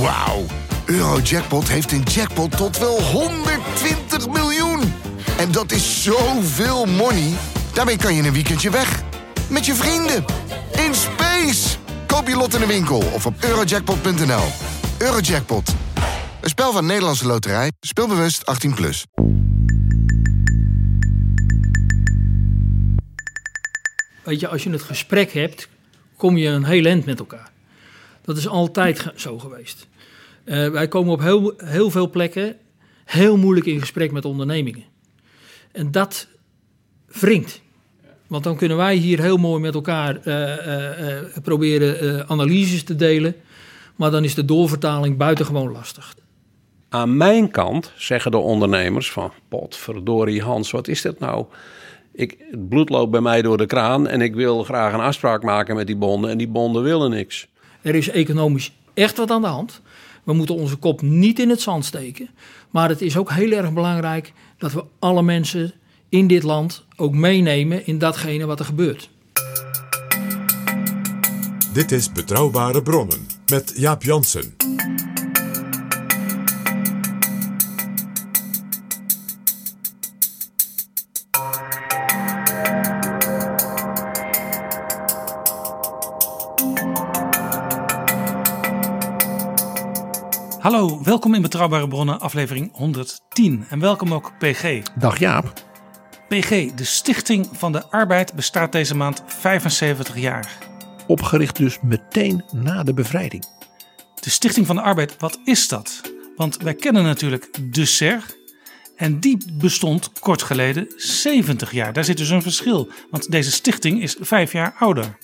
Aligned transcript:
Wauw. 0.00 0.44
Eurojackpot 0.86 1.68
heeft 1.68 1.92
een 1.92 2.02
jackpot 2.02 2.56
tot 2.56 2.78
wel 2.78 3.02
120 3.02 4.28
miljoen. 4.28 4.80
En 5.38 5.52
dat 5.52 5.72
is 5.72 6.02
zoveel 6.02 6.86
money. 6.86 7.32
Daarmee 7.74 7.96
kan 7.96 8.14
je 8.14 8.22
een 8.22 8.32
weekendje 8.32 8.70
weg. 8.70 9.02
Met 9.50 9.66
je 9.66 9.74
vrienden. 9.74 10.24
In 10.86 10.94
space. 10.94 11.76
Koop 12.06 12.28
je 12.28 12.36
lot 12.36 12.54
in 12.54 12.60
de 12.60 12.66
winkel 12.66 12.98
of 12.98 13.26
op 13.26 13.34
eurojackpot.nl. 13.44 14.44
Eurojackpot. 14.98 15.74
Een 16.40 16.48
spel 16.48 16.72
van 16.72 16.86
Nederlandse 16.86 17.26
Loterij. 17.26 17.72
Speelbewust 17.80 18.66
18+. 18.68 18.74
Plus. 18.74 19.04
Weet 24.22 24.40
je, 24.40 24.48
als 24.48 24.62
je 24.62 24.70
het 24.70 24.82
gesprek 24.82 25.32
hebt, 25.32 25.68
kom 26.16 26.36
je 26.36 26.48
een 26.48 26.64
heel 26.64 26.84
eind 26.84 27.04
met 27.04 27.18
elkaar. 27.18 27.50
Dat 28.28 28.36
is 28.36 28.48
altijd 28.48 29.12
zo 29.16 29.38
geweest. 29.38 29.87
Eh, 30.48 30.68
wij 30.68 30.88
komen 30.88 31.12
op 31.12 31.20
heel, 31.20 31.52
heel 31.56 31.90
veel 31.90 32.10
plekken 32.10 32.56
heel 33.04 33.36
moeilijk 33.36 33.66
in 33.66 33.80
gesprek 33.80 34.12
met 34.12 34.24
ondernemingen. 34.24 34.84
En 35.72 35.90
dat 35.90 36.28
wringt. 37.06 37.60
Want 38.26 38.44
dan 38.44 38.56
kunnen 38.56 38.76
wij 38.76 38.94
hier 38.94 39.20
heel 39.20 39.36
mooi 39.36 39.60
met 39.60 39.74
elkaar 39.74 40.16
eh, 40.16 41.18
eh, 41.18 41.24
proberen 41.42 42.28
analyses 42.28 42.82
te 42.84 42.96
delen. 42.96 43.34
Maar 43.96 44.10
dan 44.10 44.24
is 44.24 44.34
de 44.34 44.44
doorvertaling 44.44 45.16
buitengewoon 45.16 45.72
lastig. 45.72 46.14
Aan 46.88 47.16
mijn 47.16 47.50
kant 47.50 47.92
zeggen 47.96 48.30
de 48.30 48.36
ondernemers 48.36 49.12
van... 49.12 49.32
potverdorie 49.48 50.42
Hans, 50.42 50.70
wat 50.70 50.88
is 50.88 51.02
dit 51.02 51.18
nou? 51.18 51.46
Ik, 52.12 52.36
het 52.50 52.68
bloed 52.68 52.88
loopt 52.88 53.10
bij 53.10 53.20
mij 53.20 53.42
door 53.42 53.56
de 53.56 53.66
kraan... 53.66 54.06
en 54.06 54.20
ik 54.20 54.34
wil 54.34 54.64
graag 54.64 54.92
een 54.92 55.00
afspraak 55.00 55.42
maken 55.42 55.76
met 55.76 55.86
die 55.86 55.96
bonden... 55.96 56.30
en 56.30 56.38
die 56.38 56.48
bonden 56.48 56.82
willen 56.82 57.10
niks. 57.10 57.46
Er 57.82 57.94
is 57.94 58.08
economisch 58.08 58.72
echt 58.94 59.16
wat 59.16 59.30
aan 59.30 59.42
de 59.42 59.48
hand. 59.48 59.80
We 60.28 60.34
moeten 60.34 60.54
onze 60.54 60.76
kop 60.76 61.02
niet 61.02 61.38
in 61.38 61.48
het 61.48 61.60
zand 61.60 61.84
steken. 61.84 62.28
Maar 62.70 62.88
het 62.88 63.00
is 63.00 63.16
ook 63.16 63.30
heel 63.30 63.50
erg 63.50 63.72
belangrijk 63.72 64.32
dat 64.58 64.72
we 64.72 64.84
alle 64.98 65.22
mensen 65.22 65.72
in 66.08 66.26
dit 66.26 66.42
land 66.42 66.84
ook 66.96 67.14
meenemen 67.14 67.86
in 67.86 67.98
datgene 67.98 68.46
wat 68.46 68.58
er 68.58 68.64
gebeurt. 68.64 69.10
Dit 71.72 71.92
is 71.92 72.12
Betrouwbare 72.12 72.82
Bronnen 72.82 73.26
met 73.46 73.72
Jaap 73.76 74.02
Jansen. 74.02 74.57
Hallo, 90.68 91.02
welkom 91.02 91.34
in 91.34 91.42
Betrouwbare 91.42 91.88
Bronnen, 91.88 92.20
aflevering 92.20 92.70
110. 92.72 93.64
En 93.68 93.80
welkom 93.80 94.14
ook 94.14 94.32
PG. 94.38 94.82
Dag 94.98 95.18
Jaap. 95.18 95.52
PG, 96.28 96.74
de 96.74 96.84
Stichting 96.84 97.48
van 97.52 97.72
de 97.72 97.90
Arbeid 97.90 98.34
bestaat 98.34 98.72
deze 98.72 98.96
maand 98.96 99.22
75 99.26 100.18
jaar. 100.18 100.58
Opgericht 101.06 101.56
dus 101.56 101.80
meteen 101.80 102.44
na 102.52 102.82
de 102.82 102.94
bevrijding. 102.94 103.44
De 104.20 104.30
Stichting 104.30 104.66
van 104.66 104.76
de 104.76 104.82
Arbeid, 104.82 105.16
wat 105.18 105.40
is 105.44 105.68
dat? 105.68 106.00
Want 106.36 106.56
wij 106.56 106.74
kennen 106.74 107.02
natuurlijk 107.02 107.72
de 107.72 107.84
SER. 107.84 108.24
En 108.96 109.20
die 109.20 109.38
bestond 109.52 110.12
kort 110.20 110.42
geleden 110.42 110.92
70 110.96 111.72
jaar. 111.72 111.92
Daar 111.92 112.04
zit 112.04 112.16
dus 112.16 112.30
een 112.30 112.42
verschil. 112.42 112.88
Want 113.10 113.30
deze 113.30 113.50
stichting 113.50 114.02
is 114.02 114.16
vijf 114.20 114.52
jaar 114.52 114.74
ouder. 114.78 115.18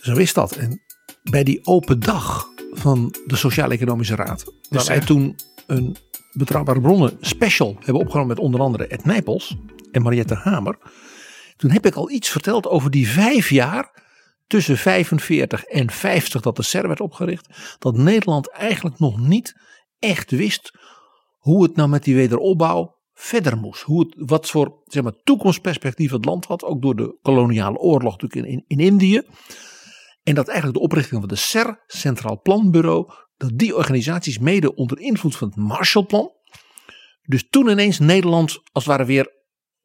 Zo 0.00 0.16
is 0.16 0.32
dat. 0.32 0.56
En 0.56 0.82
bij 1.22 1.44
die 1.44 1.66
open 1.66 2.00
dag 2.00 2.56
van 2.78 3.14
de 3.26 3.36
Sociaal-Economische 3.36 4.14
Raad, 4.14 4.44
waar 4.68 4.84
wij 4.84 4.96
er. 4.96 5.04
toen 5.04 5.36
een 5.66 5.96
betrouwbare 6.32 6.80
bronnen 6.80 7.16
special 7.20 7.76
hebben 7.78 8.02
opgenomen 8.02 8.28
met 8.28 8.38
onder 8.38 8.60
andere 8.60 8.86
Ed 8.86 9.04
Nijpels 9.04 9.56
en 9.92 10.02
Mariette 10.02 10.34
Hamer. 10.34 10.78
Toen 11.56 11.70
heb 11.70 11.86
ik 11.86 11.94
al 11.94 12.10
iets 12.10 12.28
verteld 12.28 12.66
over 12.66 12.90
die 12.90 13.08
vijf 13.08 13.50
jaar 13.50 14.06
tussen 14.46 14.76
45 14.76 15.64
en 15.64 15.90
50 15.90 16.40
dat 16.40 16.56
de 16.56 16.62
SER 16.62 16.86
werd 16.86 17.00
opgericht. 17.00 17.76
Dat 17.78 17.96
Nederland 17.96 18.50
eigenlijk 18.50 18.98
nog 18.98 19.18
niet 19.20 19.60
echt 19.98 20.30
wist 20.30 20.72
hoe 21.38 21.62
het 21.62 21.76
nou 21.76 21.88
met 21.88 22.04
die 22.04 22.14
wederopbouw 22.14 22.96
verder 23.14 23.56
moest. 23.56 23.82
Hoe 23.82 24.00
het, 24.00 24.14
wat 24.16 24.50
voor 24.50 24.82
zeg 24.86 25.02
maar, 25.02 25.22
toekomstperspectief 25.24 26.10
het 26.10 26.24
land 26.24 26.44
had. 26.44 26.64
Ook 26.64 26.82
door 26.82 26.96
de 26.96 27.18
koloniale 27.22 27.78
oorlog 27.78 28.20
natuurlijk 28.20 28.46
in, 28.46 28.52
in, 28.52 28.64
in 28.66 28.86
Indië. 28.86 29.22
En 30.28 30.34
dat 30.34 30.48
eigenlijk 30.48 30.78
de 30.78 30.84
oprichting 30.84 31.20
van 31.20 31.28
de 31.28 31.36
SER, 31.36 31.84
Centraal 31.86 32.40
Planbureau, 32.40 33.12
dat 33.36 33.58
die 33.58 33.76
organisaties 33.76 34.38
mede 34.38 34.74
onder 34.74 34.98
invloed 34.98 35.36
van 35.36 35.48
het 35.48 35.56
Marshallplan. 35.56 36.32
Dus 37.22 37.48
toen 37.48 37.68
ineens 37.68 37.98
Nederland 37.98 38.50
als 38.72 38.84
het 38.84 38.84
ware 38.84 39.04
weer 39.04 39.32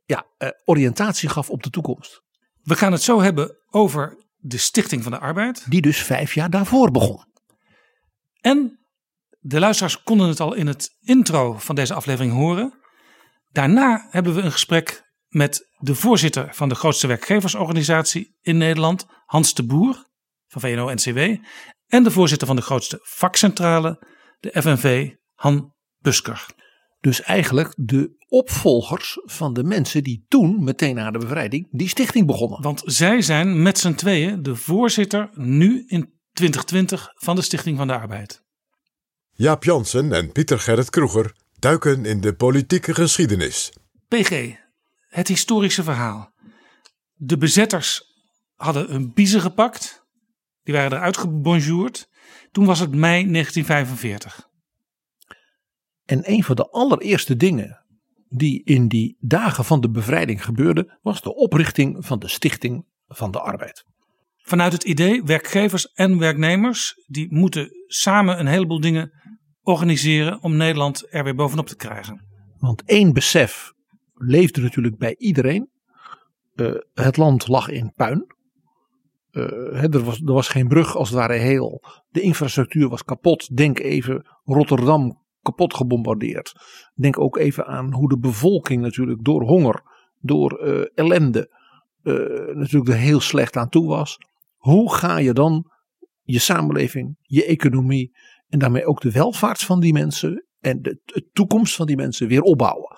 ja, 0.05 0.25
eh, 0.37 0.49
oriëntatie 0.65 1.29
gaf 1.29 1.49
op 1.49 1.63
de 1.63 1.69
toekomst. 1.69 2.23
We 2.61 2.75
gaan 2.75 2.91
het 2.91 3.01
zo 3.01 3.21
hebben 3.21 3.57
over 3.69 4.25
de 4.37 4.57
Stichting 4.57 5.03
van 5.03 5.11
de 5.11 5.19
Arbeid. 5.19 5.65
Die 5.69 5.81
dus 5.81 6.03
vijf 6.03 6.33
jaar 6.33 6.49
daarvoor 6.49 6.91
begon. 6.91 7.25
En 8.41 8.85
de 9.39 9.59
luisteraars 9.59 10.03
konden 10.03 10.27
het 10.27 10.39
al 10.39 10.53
in 10.53 10.67
het 10.67 10.97
intro 11.01 11.57
van 11.57 11.75
deze 11.75 11.93
aflevering 11.93 12.33
horen. 12.33 12.73
Daarna 13.51 14.07
hebben 14.09 14.35
we 14.35 14.41
een 14.41 14.51
gesprek 14.51 15.13
met 15.27 15.69
de 15.77 15.95
voorzitter 15.95 16.53
van 16.53 16.69
de 16.69 16.75
grootste 16.75 17.07
werkgeversorganisatie 17.07 18.37
in 18.41 18.57
Nederland, 18.57 19.05
Hans 19.25 19.53
de 19.53 19.65
Boer 19.65 20.11
van 20.53 20.61
VNO-NCW. 20.61 21.19
En 21.87 22.03
de 22.03 22.11
voorzitter 22.11 22.47
van 22.47 22.55
de 22.55 22.61
grootste 22.61 22.99
vakcentrale, 23.01 24.07
de 24.39 24.61
FNV, 24.61 25.09
Han 25.33 25.73
Busker. 25.99 26.45
Dus 26.99 27.21
eigenlijk 27.21 27.73
de 27.75 28.15
opvolgers 28.27 29.19
van 29.23 29.53
de 29.53 29.63
mensen 29.63 30.03
die 30.03 30.25
toen, 30.27 30.63
meteen 30.63 30.95
na 30.95 31.11
de 31.11 31.19
bevrijding, 31.19 31.67
die 31.71 31.87
stichting 31.87 32.27
begonnen. 32.27 32.61
Want 32.61 32.81
zij 32.85 33.21
zijn 33.21 33.61
met 33.61 33.77
z'n 33.77 33.93
tweeën 33.93 34.43
de 34.43 34.55
voorzitter 34.55 35.29
nu 35.33 35.83
in 35.87 36.13
2020 36.31 37.11
van 37.13 37.35
de 37.35 37.41
Stichting 37.41 37.77
van 37.77 37.87
de 37.87 37.97
Arbeid. 37.97 38.41
Jaap 39.31 39.63
Jansen 39.63 40.13
en 40.13 40.31
Pieter 40.31 40.59
Gerrit 40.59 40.89
Kroeger 40.89 41.35
duiken 41.59 42.05
in 42.05 42.21
de 42.21 42.35
politieke 42.35 42.93
geschiedenis. 42.93 43.73
PG, 44.07 44.55
het 45.07 45.27
historische 45.27 45.83
verhaal. 45.83 46.33
De 47.13 47.37
bezetters 47.37 48.01
hadden 48.55 48.87
hun 48.87 49.13
biezen 49.13 49.41
gepakt. 49.41 50.02
Die 50.63 50.73
waren 50.73 50.97
eruit 50.97 51.17
gebonjourd. 51.17 52.09
Toen 52.51 52.65
was 52.65 52.79
het 52.79 52.95
mei 52.95 53.31
1945. 53.31 54.49
En 56.05 56.31
een 56.31 56.43
van 56.43 56.55
de 56.55 56.69
allereerste 56.69 57.35
dingen 57.35 57.85
die 58.29 58.63
in 58.63 58.87
die 58.87 59.17
dagen 59.19 59.65
van 59.65 59.81
de 59.81 59.89
bevrijding 59.89 60.45
gebeurde, 60.45 60.97
was 61.01 61.21
de 61.21 61.35
oprichting 61.35 62.05
van 62.05 62.19
de 62.19 62.27
Stichting 62.27 62.85
van 63.07 63.31
de 63.31 63.39
Arbeid. 63.39 63.85
Vanuit 64.37 64.73
het 64.73 64.83
idee, 64.83 65.23
werkgevers 65.23 65.91
en 65.91 66.17
werknemers, 66.17 66.93
die 67.07 67.33
moeten 67.33 67.69
samen 67.87 68.39
een 68.39 68.47
heleboel 68.47 68.79
dingen 68.79 69.11
organiseren 69.61 70.41
om 70.41 70.55
Nederland 70.55 71.13
er 71.13 71.23
weer 71.23 71.35
bovenop 71.35 71.67
te 71.67 71.75
krijgen. 71.75 72.25
Want 72.57 72.83
één 72.85 73.13
besef 73.13 73.71
leefde 74.13 74.61
natuurlijk 74.61 74.97
bij 74.97 75.15
iedereen. 75.17 75.69
Eh, 76.55 76.73
het 76.93 77.17
land 77.17 77.47
lag 77.47 77.69
in 77.69 77.93
puin. 77.95 78.35
Eh, 79.33 79.83
er, 79.83 80.03
was, 80.03 80.21
er 80.25 80.33
was 80.33 80.47
geen 80.47 80.67
brug 80.67 80.95
als 80.95 81.09
het 81.09 81.17
ware 81.17 81.33
heel. 81.33 81.83
De 82.09 82.21
infrastructuur 82.21 82.89
was 82.89 83.03
kapot. 83.03 83.55
Denk 83.55 83.79
even 83.79 84.25
Rotterdam 84.43 85.21
kapot 85.41 85.73
gebombardeerd. 85.73 86.53
Denk 86.95 87.19
ook 87.19 87.37
even 87.37 87.65
aan 87.65 87.93
hoe 87.93 88.09
de 88.09 88.17
bevolking 88.17 88.81
natuurlijk 88.81 89.23
door 89.23 89.41
honger, 89.41 89.83
door 90.19 90.57
eh, 90.57 90.85
ellende, 90.95 91.49
eh, 92.03 92.13
natuurlijk 92.55 92.87
er 92.87 92.97
heel 92.97 93.19
slecht 93.19 93.57
aan 93.57 93.69
toe 93.69 93.87
was. 93.87 94.17
Hoe 94.55 94.93
ga 94.93 95.17
je 95.17 95.33
dan 95.33 95.71
je 96.21 96.39
samenleving, 96.39 97.17
je 97.21 97.45
economie 97.45 98.17
en 98.47 98.59
daarmee 98.59 98.85
ook 98.85 99.01
de 99.01 99.11
welvaart 99.11 99.61
van 99.61 99.79
die 99.79 99.93
mensen 99.93 100.47
en 100.59 100.81
de 100.81 101.29
toekomst 101.31 101.75
van 101.75 101.85
die 101.85 101.95
mensen 101.95 102.27
weer 102.27 102.41
opbouwen? 102.41 102.97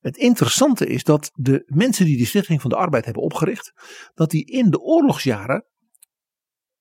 Het 0.00 0.16
interessante 0.16 0.86
is 0.86 1.04
dat 1.04 1.30
de 1.34 1.62
mensen 1.66 2.04
die 2.04 2.18
de 2.18 2.24
Stichting 2.24 2.60
van 2.60 2.70
de 2.70 2.76
Arbeid 2.76 3.04
hebben 3.04 3.22
opgericht, 3.22 3.72
dat 4.14 4.30
die 4.30 4.44
in 4.44 4.70
de 4.70 4.80
oorlogsjaren 4.80 5.64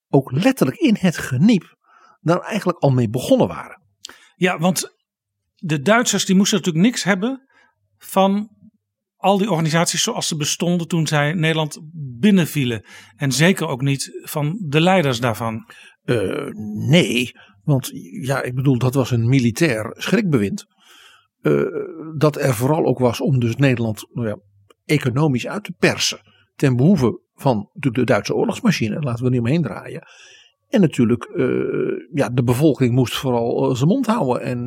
ook 0.07 0.31
letterlijk 0.31 0.77
in 0.77 0.95
het 0.99 1.17
geniep 1.17 1.77
daar 2.19 2.39
eigenlijk 2.39 2.77
al 2.77 2.89
mee 2.89 3.09
begonnen 3.09 3.47
waren. 3.47 3.81
Ja, 4.35 4.57
want 4.57 4.97
de 5.55 5.81
Duitsers 5.81 6.25
die 6.25 6.35
moesten 6.35 6.57
natuurlijk 6.57 6.85
niks 6.85 7.03
hebben 7.03 7.47
van 7.97 8.57
al 9.15 9.37
die 9.37 9.49
organisaties 9.49 10.03
zoals 10.03 10.27
ze 10.27 10.35
bestonden 10.35 10.87
toen 10.87 11.07
zij 11.07 11.33
Nederland 11.33 11.79
binnenvielen. 12.19 12.85
En 13.15 13.31
zeker 13.31 13.67
ook 13.67 13.81
niet 13.81 14.19
van 14.21 14.65
de 14.67 14.81
leiders 14.81 15.19
daarvan. 15.19 15.69
Uh, 16.03 16.47
nee, 16.89 17.31
want 17.63 17.89
ja, 18.21 18.41
ik 18.41 18.55
bedoel, 18.55 18.77
dat 18.77 18.93
was 18.93 19.11
een 19.11 19.29
militair 19.29 19.95
schrikbewind. 19.97 20.65
Uh, 21.41 21.63
dat 22.17 22.37
er 22.37 22.53
vooral 22.53 22.85
ook 22.85 22.99
was 22.99 23.21
om 23.21 23.39
dus 23.39 23.55
Nederland 23.55 24.07
nou 24.13 24.27
ja, 24.27 24.37
economisch 24.85 25.47
uit 25.47 25.63
te 25.63 25.73
persen. 25.79 26.19
Ten 26.55 26.75
behoeve 26.75 27.21
van 27.33 27.55
natuurlijk 27.55 28.07
de 28.07 28.13
Duitse 28.13 28.35
oorlogsmachine, 28.35 28.99
laten 28.99 29.23
we 29.23 29.29
niet 29.29 29.39
omheen 29.39 29.61
draaien. 29.61 30.07
En 30.67 30.81
natuurlijk, 30.81 31.29
uh, 31.35 32.07
ja, 32.13 32.29
de 32.29 32.43
bevolking 32.43 32.93
moest 32.93 33.17
vooral 33.17 33.69
uh, 33.69 33.75
zijn 33.75 33.89
mond 33.89 34.05
houden 34.05 34.41
en, 34.41 34.65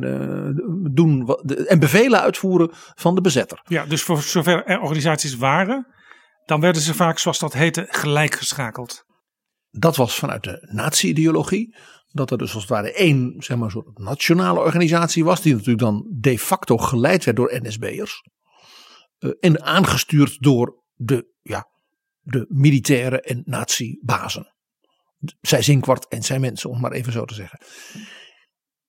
doen 0.93 1.25
wat, 1.25 1.41
de, 1.45 1.67
en 1.67 1.79
bevelen 1.79 2.21
uitvoeren 2.21 2.69
van 2.73 3.15
de 3.15 3.21
bezetter. 3.21 3.61
Ja, 3.67 3.85
dus 3.85 4.03
voor 4.03 4.21
zover 4.21 4.65
er 4.65 4.79
organisaties 4.79 5.37
waren, 5.37 5.87
dan 6.45 6.61
werden 6.61 6.81
ze 6.81 6.93
vaak, 6.93 7.17
zoals 7.17 7.39
dat 7.39 7.53
heette, 7.53 7.85
gelijkgeschakeld. 7.89 9.03
Dat 9.69 9.95
was 9.95 10.15
vanuit 10.15 10.43
de 10.43 10.69
nazi-ideologie. 10.71 11.75
Dat 12.15 12.31
er 12.31 12.37
dus 12.37 12.53
als 12.53 12.63
het 12.63 12.71
ware 12.71 12.93
één, 12.93 13.35
zeg 13.37 13.57
maar, 13.57 13.71
soort 13.71 13.97
nationale 13.97 14.59
organisatie 14.59 15.23
was, 15.23 15.41
die 15.41 15.53
natuurlijk 15.53 15.79
dan 15.79 16.07
de 16.09 16.39
facto 16.39 16.77
geleid 16.77 17.23
werd 17.23 17.37
door 17.37 17.59
NSB'ers. 17.61 18.21
en 19.39 19.63
aangestuurd 19.63 20.37
door 20.39 20.83
de, 20.93 21.33
ja, 21.41 21.67
de 22.21 22.45
militaire 22.49 23.21
en 23.21 23.41
nazi-bazen 23.45 24.53
zij 25.41 25.61
Zinkwart 25.61 26.07
en 26.07 26.23
zijn 26.23 26.41
mensen, 26.41 26.69
om 26.69 26.79
maar 26.79 26.91
even 26.91 27.11
zo 27.11 27.25
te 27.25 27.33
zeggen. 27.33 27.59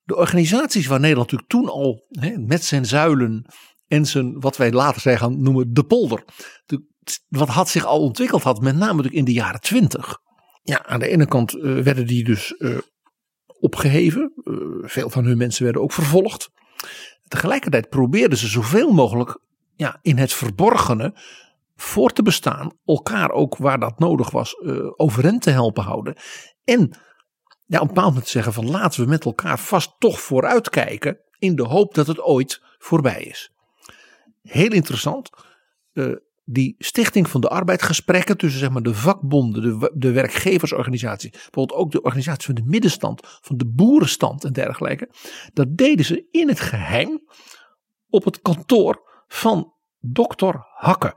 De 0.02 0.16
organisaties 0.16 0.86
waar 0.86 1.00
Nederland 1.00 1.30
natuurlijk 1.30 1.50
toen 1.50 1.68
al 1.68 2.06
hè, 2.08 2.38
met 2.38 2.64
zijn 2.64 2.86
zuilen 2.86 3.52
en 3.86 4.06
zijn, 4.06 4.40
wat 4.40 4.56
wij 4.56 4.72
later 4.72 5.00
zijn 5.00 5.18
gaan 5.18 5.42
noemen, 5.42 5.72
de 5.72 5.84
polder. 5.84 6.24
De, 6.64 6.92
wat 7.28 7.48
had 7.48 7.68
zich 7.68 7.84
al 7.84 8.00
ontwikkeld 8.00 8.42
had, 8.42 8.60
met 8.60 8.74
name 8.74 8.86
natuurlijk 8.86 9.14
in 9.14 9.24
de 9.24 9.32
jaren 9.32 9.60
twintig. 9.60 10.18
Ja, 10.62 10.84
aan 10.84 11.00
de 11.00 11.08
ene 11.08 11.26
kant 11.26 11.54
uh, 11.54 11.82
werden 11.82 12.06
die 12.06 12.24
dus 12.24 12.54
uh, 12.58 12.78
opgeheven. 13.64 14.32
Uh, 14.44 14.56
veel 14.82 15.10
van 15.10 15.24
hun 15.24 15.36
mensen 15.36 15.64
werden 15.64 15.82
ook 15.82 15.92
vervolgd. 15.92 16.50
Tegelijkertijd 17.28 17.88
probeerden 17.88 18.38
ze 18.38 18.48
zoveel 18.48 18.92
mogelijk 18.92 19.38
ja, 19.76 19.98
in 20.02 20.18
het 20.18 20.32
verborgene 20.32 21.18
voor 21.76 22.10
te 22.12 22.22
bestaan, 22.22 22.72
elkaar 22.84 23.30
ook 23.30 23.56
waar 23.56 23.78
dat 23.78 23.98
nodig 23.98 24.30
was 24.30 24.56
uh, 24.60 24.90
overeind 24.96 25.42
te 25.42 25.50
helpen 25.50 25.82
houden. 25.82 26.16
En 26.64 26.90
ja, 27.66 27.80
op 27.80 27.88
een 27.88 27.94
bepaald 27.94 28.08
moment 28.12 28.28
zeggen 28.28 28.52
van 28.52 28.70
laten 28.70 29.02
we 29.02 29.08
met 29.08 29.24
elkaar 29.24 29.58
vast 29.58 29.94
toch 29.98 30.20
vooruitkijken 30.20 31.18
in 31.38 31.56
de 31.56 31.64
hoop 31.64 31.94
dat 31.94 32.06
het 32.06 32.20
ooit 32.20 32.62
voorbij 32.78 33.22
is. 33.22 33.52
Heel 34.42 34.72
interessant, 34.72 35.30
uh, 35.92 36.16
die 36.44 36.74
stichting 36.78 37.28
van 37.28 37.40
de 37.40 37.48
arbeidgesprekken 37.48 38.36
tussen 38.36 38.60
zeg 38.60 38.70
maar, 38.70 38.82
de 38.82 38.94
vakbonden, 38.94 39.62
de, 39.62 39.92
de 39.94 40.12
werkgeversorganisaties, 40.12 41.30
bijvoorbeeld 41.30 41.72
ook 41.72 41.90
de 41.90 42.02
organisatie 42.02 42.44
van 42.44 42.54
de 42.54 42.64
middenstand, 42.64 43.20
van 43.40 43.56
de 43.56 43.66
boerenstand 43.66 44.44
en 44.44 44.52
dergelijke. 44.52 45.08
Dat 45.52 45.76
deden 45.76 46.04
ze 46.04 46.26
in 46.30 46.48
het 46.48 46.60
geheim 46.60 47.22
op 48.08 48.24
het 48.24 48.40
kantoor 48.40 49.02
van 49.26 49.72
dokter 49.98 50.66
Hakke. 50.74 51.14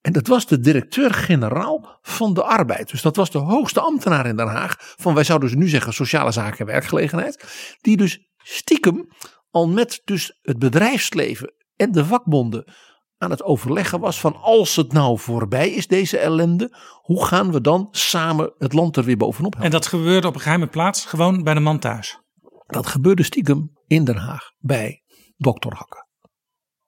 En 0.00 0.12
dat 0.12 0.26
was 0.26 0.46
de 0.46 0.60
directeur-generaal 0.60 1.98
van 2.02 2.34
de 2.34 2.42
arbeid. 2.42 2.90
Dus 2.90 3.02
dat 3.02 3.16
was 3.16 3.30
de 3.30 3.38
hoogste 3.38 3.80
ambtenaar 3.80 4.26
in 4.26 4.36
Den 4.36 4.46
Haag. 4.46 4.76
Van 4.78 5.14
wij 5.14 5.24
zouden 5.24 5.48
dus 5.48 5.58
nu 5.58 5.68
zeggen 5.68 5.92
sociale 5.92 6.30
zaken 6.30 6.58
en 6.58 6.66
werkgelegenheid. 6.66 7.44
Die 7.80 7.96
dus 7.96 8.28
stiekem 8.36 9.08
al 9.50 9.68
met 9.68 10.00
dus 10.04 10.38
het 10.42 10.58
bedrijfsleven 10.58 11.54
en 11.76 11.92
de 11.92 12.04
vakbonden 12.04 12.74
aan 13.18 13.30
het 13.30 13.42
overleggen 13.42 14.00
was 14.00 14.20
van 14.20 14.36
als 14.36 14.76
het 14.76 14.92
nou 14.92 15.18
voorbij 15.18 15.70
is 15.70 15.86
deze 15.86 16.18
ellende. 16.18 16.76
Hoe 17.02 17.24
gaan 17.24 17.52
we 17.52 17.60
dan 17.60 17.88
samen 17.90 18.52
het 18.58 18.72
land 18.72 18.96
er 18.96 19.04
weer 19.04 19.16
bovenop 19.16 19.52
helpen. 19.52 19.70
En 19.70 19.78
dat 19.78 19.86
gebeurde 19.86 20.26
op 20.26 20.34
een 20.34 20.40
geheime 20.40 20.66
plaats 20.66 21.04
gewoon 21.04 21.42
bij 21.42 21.54
de 21.54 21.60
man 21.60 21.78
thuis. 21.78 22.20
Dat 22.66 22.86
gebeurde 22.86 23.22
stiekem 23.22 23.70
in 23.86 24.04
Den 24.04 24.16
Haag 24.16 24.50
bij 24.58 25.02
dokter 25.36 25.72
Hakke. 25.74 26.06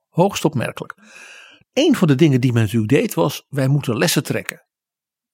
Hoogst 0.09 0.45
opmerkelijk. 0.45 0.95
Een 1.73 1.95
van 1.95 2.09
de 2.09 2.15
dingen 2.15 2.41
die 2.41 2.53
men 2.53 2.63
natuurlijk 2.63 2.93
deed 2.93 3.15
was, 3.15 3.45
wij 3.49 3.69
moeten 3.69 3.97
lessen 3.97 4.23
trekken 4.23 4.67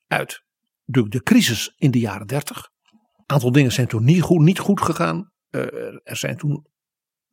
uit 0.06 0.43
de, 0.85 1.08
de 1.08 1.23
crisis 1.23 1.75
in 1.76 1.90
de 1.90 1.99
jaren 1.99 2.26
30. 2.26 2.56
Een 2.56 3.25
aantal 3.26 3.52
dingen 3.52 3.73
zijn 3.73 3.87
toen 3.87 4.05
niet 4.05 4.23
goed, 4.23 4.40
niet 4.40 4.58
goed 4.58 4.81
gegaan. 4.81 5.32
Uh, 5.50 5.61
er 6.02 6.17
zijn 6.17 6.37
toen 6.37 6.67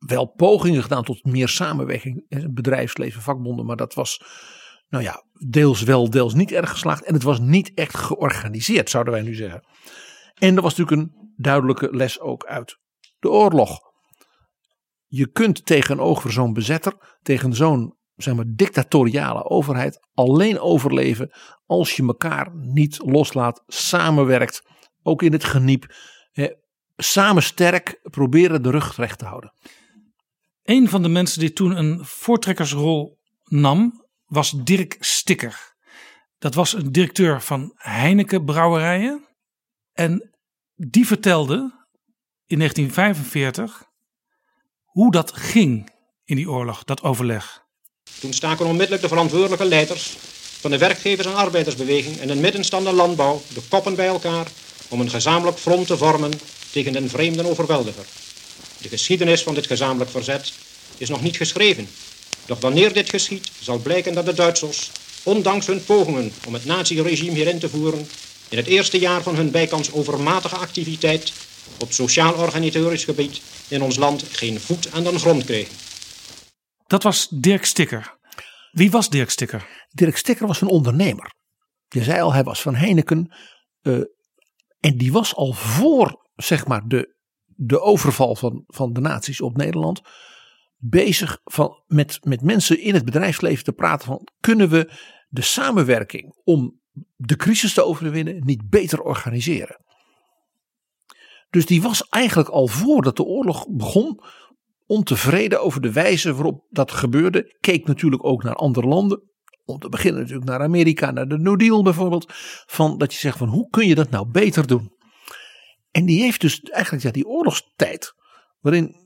wel 0.06 0.26
pogingen 0.26 0.82
gedaan 0.82 1.04
tot 1.04 1.24
meer 1.24 1.48
samenwerking 1.48 2.24
in 2.28 2.54
bedrijfsleven, 2.54 3.22
vakbonden, 3.22 3.66
maar 3.66 3.76
dat 3.76 3.94
was 3.94 4.20
nou 4.88 5.04
ja, 5.04 5.24
deels 5.48 5.82
wel, 5.82 6.10
deels 6.10 6.34
niet 6.34 6.52
erg 6.52 6.70
geslaagd. 6.70 7.04
En 7.04 7.14
het 7.14 7.22
was 7.22 7.38
niet 7.38 7.74
echt 7.74 7.96
georganiseerd, 7.96 8.90
zouden 8.90 9.12
wij 9.12 9.22
nu 9.22 9.34
zeggen. 9.34 9.66
En 10.34 10.56
er 10.56 10.62
was 10.62 10.76
natuurlijk 10.76 11.00
een 11.00 11.32
duidelijke 11.36 11.88
les 11.90 12.20
ook 12.20 12.44
uit 12.44 12.78
de 13.18 13.30
oorlog. 13.30 13.80
Je 15.06 15.30
kunt 15.30 15.66
tegenover 15.66 16.32
zo'n 16.32 16.52
bezetter, 16.52 17.18
tegen 17.22 17.54
zo'n 17.54 17.96
zeg 18.16 18.34
maar, 18.34 18.44
dictatoriale 18.48 19.44
overheid 19.44 20.08
alleen 20.14 20.60
overleven 20.60 21.30
als 21.66 21.96
je 21.96 22.06
elkaar 22.06 22.50
niet 22.54 22.98
loslaat, 23.04 23.62
samenwerkt, 23.66 24.62
ook 25.02 25.22
in 25.22 25.32
het 25.32 25.44
geniep. 25.44 25.94
samen 26.96 27.42
sterk 27.42 28.00
proberen 28.02 28.62
de 28.62 28.70
rug 28.70 28.96
recht 28.96 29.18
te 29.18 29.24
houden. 29.24 29.52
Een 30.62 30.88
van 30.88 31.02
de 31.02 31.08
mensen 31.08 31.40
die 31.40 31.52
toen 31.52 31.76
een 31.76 32.04
voortrekkersrol 32.04 33.18
nam, 33.44 34.06
was 34.26 34.50
Dirk 34.64 34.96
Stikker. 35.00 35.74
Dat 36.38 36.54
was 36.54 36.72
een 36.72 36.92
directeur 36.92 37.42
van 37.42 37.72
Heineken 37.76 38.44
Brouwerijen. 38.44 39.26
En 39.92 40.30
die 40.74 41.06
vertelde 41.06 41.54
in 42.46 42.58
1945 42.58 43.90
hoe 44.84 45.10
dat 45.10 45.32
ging 45.32 45.90
in 46.24 46.36
die 46.36 46.50
oorlog, 46.50 46.84
dat 46.84 47.02
overleg. 47.02 47.64
Toen 48.20 48.32
staken 48.32 48.66
onmiddellijk 48.66 49.02
de 49.02 49.08
verantwoordelijke 49.08 49.64
leiders 49.64 50.16
van 50.60 50.70
de 50.70 50.78
werkgevers- 50.78 51.26
en 51.26 51.34
arbeidersbeweging 51.34 52.16
en 52.16 52.28
de 52.28 52.34
middenstand 52.34 52.86
en 52.86 52.94
landbouw 52.94 53.42
de 53.54 53.62
koppen 53.68 53.94
bij 53.94 54.06
elkaar 54.06 54.46
om 54.88 55.00
een 55.00 55.10
gezamenlijk 55.10 55.58
front 55.58 55.86
te 55.86 55.96
vormen 55.96 56.30
tegen 56.72 56.92
den 56.92 57.08
vreemde 57.08 57.50
overweldiger. 57.50 58.06
De 58.82 58.88
geschiedenis 58.88 59.42
van 59.42 59.54
dit 59.54 59.66
gezamenlijk 59.66 60.10
verzet 60.10 60.52
is 60.98 61.08
nog 61.08 61.22
niet 61.22 61.36
geschreven. 61.36 61.88
Doch 62.46 62.60
wanneer 62.60 62.92
dit 62.92 63.10
geschiet, 63.10 63.50
zal 63.60 63.78
blijken 63.78 64.14
dat 64.14 64.26
de 64.26 64.34
Duitsers, 64.34 64.90
ondanks 65.22 65.66
hun 65.66 65.84
pogingen 65.84 66.32
om 66.46 66.54
het 66.54 66.64
naziregime 66.64 67.34
hierin 67.34 67.58
te 67.58 67.68
voeren, 67.68 68.08
in 68.48 68.56
het 68.56 68.66
eerste 68.66 68.98
jaar 68.98 69.22
van 69.22 69.36
hun 69.36 69.50
bijkans 69.50 69.92
overmatige 69.92 70.56
activiteit 70.56 71.32
op 71.78 71.92
sociaal-organisatorisch 71.92 73.04
gebied 73.04 73.40
in 73.68 73.82
ons 73.82 73.96
land 73.96 74.24
geen 74.30 74.60
voet 74.60 74.92
aan 74.92 75.02
de 75.02 75.18
grond 75.18 75.44
kregen. 75.44 75.74
Dat 76.86 77.02
was 77.02 77.28
Dirk 77.30 77.64
Stikker. 77.64 78.16
Wie 78.72 78.90
was 78.90 79.08
Dirk 79.08 79.30
Stikker? 79.30 79.86
Dirk 79.90 80.16
Stikker 80.16 80.46
was 80.46 80.60
een 80.60 80.68
ondernemer. 80.68 81.34
Je 81.88 82.02
zei 82.02 82.20
al, 82.20 82.32
hij 82.32 82.42
was 82.42 82.62
van 82.62 82.74
Heineken. 82.74 83.32
Uh, 83.82 84.00
en 84.80 84.96
die 84.96 85.12
was 85.12 85.34
al 85.34 85.52
voor 85.52 86.28
zeg 86.36 86.66
maar, 86.66 86.82
de, 86.86 87.14
de 87.56 87.80
overval 87.80 88.36
van, 88.36 88.64
van 88.66 88.92
de 88.92 89.00
nazi's 89.00 89.40
op 89.40 89.56
Nederland. 89.56 90.00
bezig 90.76 91.40
van, 91.44 91.82
met, 91.86 92.18
met 92.22 92.42
mensen 92.42 92.80
in 92.80 92.94
het 92.94 93.04
bedrijfsleven 93.04 93.64
te 93.64 93.72
praten 93.72 94.06
van. 94.06 94.28
kunnen 94.40 94.68
we 94.68 94.90
de 95.28 95.42
samenwerking 95.42 96.34
om 96.44 96.80
de 97.16 97.36
crisis 97.36 97.74
te 97.74 97.84
overwinnen 97.84 98.44
niet 98.44 98.70
beter 98.70 99.02
organiseren? 99.02 99.80
Dus 101.50 101.66
die 101.66 101.82
was 101.82 102.08
eigenlijk 102.08 102.48
al 102.48 102.66
voordat 102.66 103.16
de 103.16 103.22
oorlog 103.24 103.66
begon 103.68 104.20
ontevreden 104.86 105.62
over 105.62 105.80
de 105.80 105.92
wijze 105.92 106.34
waarop 106.34 106.64
dat 106.70 106.92
gebeurde. 106.92 107.56
Keek 107.60 107.86
natuurlijk 107.86 108.24
ook 108.24 108.42
naar 108.42 108.54
andere 108.54 108.86
landen. 108.86 109.22
Om 109.64 109.78
te 109.78 109.88
beginnen 109.88 110.20
natuurlijk 110.20 110.48
naar 110.48 110.60
Amerika, 110.60 111.10
naar 111.10 111.28
de 111.28 111.38
New 111.38 111.58
Deal 111.58 111.82
bijvoorbeeld. 111.82 112.32
Van 112.66 112.98
dat 112.98 113.12
je 113.12 113.18
zegt 113.18 113.38
van 113.38 113.48
hoe 113.48 113.70
kun 113.70 113.86
je 113.86 113.94
dat 113.94 114.10
nou 114.10 114.26
beter 114.26 114.66
doen? 114.66 114.92
En 115.92 116.06
die 116.06 116.22
heeft 116.22 116.40
dus 116.40 116.60
eigenlijk 116.60 117.04
ja, 117.04 117.10
die 117.10 117.26
oorlogstijd. 117.26 118.14
Waarin 118.60 118.96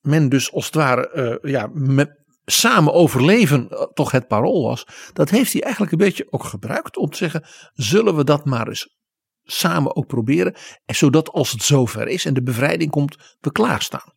men 0.00 0.28
dus 0.28 0.52
als 0.52 0.64
het 0.64 0.74
ware 0.74 1.40
uh, 1.42 1.52
ja, 1.52 1.70
met, 1.72 2.24
samen 2.44 2.92
overleven 2.92 3.68
uh, 3.70 3.82
toch 3.82 4.10
het 4.10 4.26
parool 4.26 4.62
was. 4.62 4.86
Dat 5.12 5.30
heeft 5.30 5.52
hij 5.52 5.62
eigenlijk 5.62 5.92
een 5.92 5.98
beetje 5.98 6.26
ook 6.30 6.44
gebruikt 6.44 6.96
om 6.96 7.10
te 7.10 7.16
zeggen. 7.16 7.44
Zullen 7.72 8.16
we 8.16 8.24
dat 8.24 8.44
maar 8.44 8.68
eens 8.68 8.96
samen 9.42 9.96
ook 9.96 10.06
proberen. 10.06 10.54
En 10.84 10.94
zodat 10.94 11.30
als 11.30 11.50
het 11.50 11.62
zover 11.62 12.08
is 12.08 12.24
en 12.24 12.34
de 12.34 12.42
bevrijding 12.42 12.90
komt 12.90 13.36
we 13.40 13.52
klaarstaan. 13.52 14.12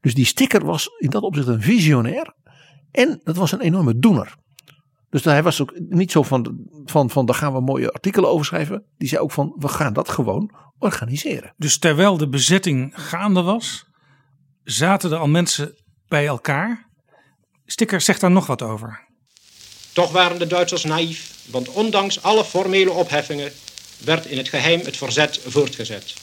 Dus 0.00 0.14
die 0.14 0.24
sticker 0.24 0.64
was 0.64 0.88
in 0.98 1.10
dat 1.10 1.22
opzicht 1.22 1.46
een 1.46 1.62
visionair. 1.62 2.34
En 2.90 3.20
dat 3.22 3.36
was 3.36 3.52
een 3.52 3.60
enorme 3.60 3.98
doener. 3.98 4.36
Dus 5.10 5.24
hij 5.24 5.42
was 5.42 5.60
ook 5.60 5.78
niet 5.78 6.12
zo 6.12 6.22
van, 6.22 6.68
van, 6.84 7.10
van 7.10 7.26
daar 7.26 7.34
gaan 7.34 7.52
we 7.52 7.60
mooie 7.60 7.92
artikelen 7.92 8.30
over 8.30 8.46
schrijven. 8.46 8.84
Die 8.96 9.08
zei 9.08 9.22
ook 9.22 9.32
van 9.32 9.54
we 9.58 9.68
gaan 9.68 9.92
dat 9.92 10.08
gewoon 10.08 10.54
organiseren. 10.78 11.52
Dus 11.56 11.78
terwijl 11.78 12.16
de 12.16 12.28
bezetting 12.28 12.92
gaande 12.96 13.42
was, 13.42 13.84
zaten 14.64 15.12
er 15.12 15.18
al 15.18 15.28
mensen 15.28 15.76
bij 16.08 16.26
elkaar. 16.26 16.86
Sticker 17.66 18.00
zegt 18.00 18.20
daar 18.20 18.30
nog 18.30 18.46
wat 18.46 18.62
over. 18.62 19.06
Toch 19.92 20.12
waren 20.12 20.38
de 20.38 20.46
Duitsers 20.46 20.84
naïef, 20.84 21.32
want 21.50 21.68
ondanks 21.68 22.22
alle 22.22 22.44
formele 22.44 22.90
opheffingen 22.90 23.52
werd 24.04 24.26
in 24.26 24.36
het 24.36 24.48
geheim 24.48 24.80
het 24.80 24.96
verzet 24.96 25.40
voortgezet. 25.46 26.14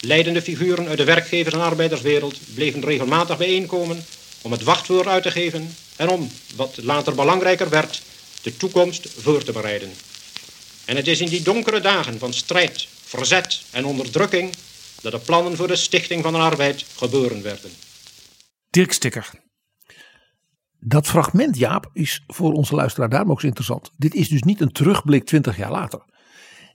Leidende 0.00 0.42
figuren 0.42 0.88
uit 0.88 0.98
de 0.98 1.04
werkgevers- 1.04 1.54
en 1.54 1.60
arbeiderswereld 1.60 2.38
bleven 2.54 2.84
regelmatig 2.84 3.36
bijeenkomen 3.36 4.04
om 4.42 4.52
het 4.52 4.62
wachtwoord 4.62 5.06
uit 5.06 5.22
te 5.22 5.30
geven 5.30 5.76
en 5.96 6.08
om, 6.08 6.30
wat 6.56 6.78
later 6.82 7.14
belangrijker 7.14 7.68
werd, 7.68 8.02
de 8.42 8.56
toekomst 8.56 9.08
voor 9.18 9.42
te 9.42 9.52
bereiden. 9.52 9.92
En 10.84 10.96
het 10.96 11.06
is 11.06 11.20
in 11.20 11.28
die 11.28 11.42
donkere 11.42 11.80
dagen 11.80 12.18
van 12.18 12.32
strijd, 12.32 12.88
verzet 13.16 13.62
en 13.70 13.84
onderdrukking 13.84 14.54
dat 15.02 15.12
de 15.12 15.18
plannen 15.18 15.56
voor 15.56 15.68
de 15.68 15.76
Stichting 15.76 16.22
van 16.22 16.32
de 16.32 16.38
Arbeid 16.38 16.84
geboren 16.96 17.42
werden. 17.42 17.70
Dirk 18.70 18.92
Stikker. 18.92 19.30
Dat 20.78 21.06
fragment, 21.06 21.58
Jaap, 21.58 21.90
is 21.92 22.22
voor 22.26 22.52
onze 22.52 22.74
luisteraar 22.74 23.08
daarom 23.08 23.30
ook 23.30 23.42
interessant. 23.42 23.90
Dit 23.96 24.14
is 24.14 24.28
dus 24.28 24.42
niet 24.42 24.60
een 24.60 24.72
terugblik 24.72 25.24
20 25.24 25.56
jaar 25.56 25.70
later. 25.70 26.04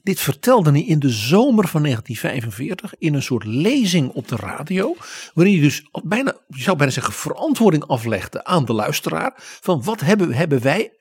Dit 0.03 0.19
vertelde 0.19 0.71
hij 0.71 0.83
in 0.83 0.99
de 0.99 1.09
zomer 1.09 1.67
van 1.67 1.83
1945 1.83 2.95
in 2.97 3.13
een 3.13 3.21
soort 3.21 3.45
lezing 3.45 4.11
op 4.11 4.27
de 4.27 4.35
radio. 4.35 4.95
Waarin 5.33 5.53
hij 5.53 5.63
dus 5.63 5.89
bijna, 6.03 6.35
je 6.47 6.61
zou 6.61 6.77
bijna 6.77 6.91
zeggen, 6.91 7.13
verantwoording 7.13 7.83
aflegde 7.83 8.43
aan 8.43 8.65
de 8.65 8.73
luisteraar. 8.73 9.33
Van 9.35 9.83
wat 9.83 9.99
hebben, 9.99 10.33
hebben 10.33 10.61
wij, 10.61 10.91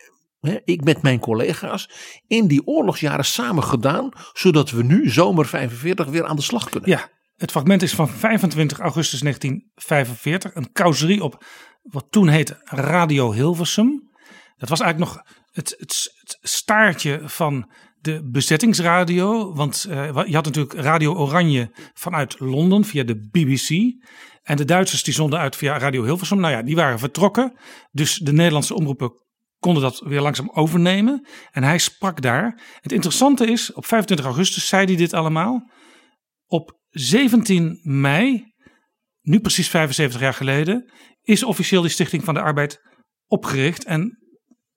ik 0.65 0.85
met 0.85 1.03
mijn 1.03 1.19
collega's, 1.19 1.91
in 2.27 2.47
die 2.47 2.67
oorlogsjaren 2.67 3.25
samen 3.25 3.63
gedaan. 3.63 4.09
Zodat 4.33 4.71
we 4.71 4.83
nu, 4.83 5.11
zomer 5.11 5.47
45, 5.47 6.07
weer 6.07 6.27
aan 6.27 6.37
de 6.37 6.43
slag 6.43 6.69
kunnen. 6.69 6.91
Ja, 6.91 7.09
het 7.37 7.51
fragment 7.51 7.83
is 7.83 7.95
van 7.95 8.09
25 8.09 8.79
augustus 8.79 9.21
1945. 9.21 10.55
Een 10.55 10.73
causerie 10.73 11.23
op 11.23 11.45
wat 11.83 12.07
toen 12.11 12.29
heette 12.29 12.61
Radio 12.65 13.33
Hilversum. 13.33 14.11
Dat 14.57 14.69
was 14.69 14.81
eigenlijk 14.81 15.13
nog 15.13 15.25
het, 15.53 15.75
het, 15.79 16.17
staartje 16.41 17.21
van 17.25 17.71
de 18.01 18.29
bezettingsradio. 18.31 19.55
Want 19.55 19.87
uh, 19.89 20.27
je 20.27 20.35
had 20.35 20.45
natuurlijk 20.45 20.73
Radio 20.75 21.15
Oranje 21.15 21.71
vanuit 21.95 22.41
Londen 22.41 22.85
via 22.85 23.05
de 23.05 23.29
BBC. 23.31 23.69
En 24.43 24.57
de 24.57 24.65
Duitsers 24.65 25.03
die 25.03 25.15
zonden 25.15 25.39
uit 25.39 25.57
via 25.57 25.79
Radio 25.79 26.05
Hilversum. 26.05 26.41
Nou 26.41 26.53
ja, 26.53 26.63
die 26.63 26.77
waren 26.77 26.99
vertrokken. 26.99 27.59
Dus 27.91 28.17
de 28.17 28.33
Nederlandse 28.33 28.75
omroepen 28.75 29.13
konden 29.59 29.83
dat 29.83 29.99
weer 29.99 30.21
langzaam 30.21 30.51
overnemen. 30.53 31.27
En 31.51 31.63
hij 31.63 31.79
sprak 31.79 32.23
daar. 32.23 32.63
Het 32.81 32.93
interessante 32.93 33.47
is, 33.47 33.73
op 33.73 33.87
25 33.87 34.27
augustus 34.27 34.69
zei 34.69 34.87
hij 34.87 34.97
dit 34.97 35.13
allemaal. 35.13 35.71
Op 36.47 36.79
17 36.89 37.81
mei, 37.83 38.53
nu 39.21 39.41
precies 39.41 39.69
75 39.69 40.21
jaar 40.21 40.35
geleden, 40.35 40.93
is 41.23 41.43
officieel 41.43 41.83
die 41.83 41.91
Stichting 41.91 42.25
van 42.25 42.35
de 42.35 42.41
Arbeid 42.41 42.81
opgericht. 43.27 43.85
En 43.85 44.19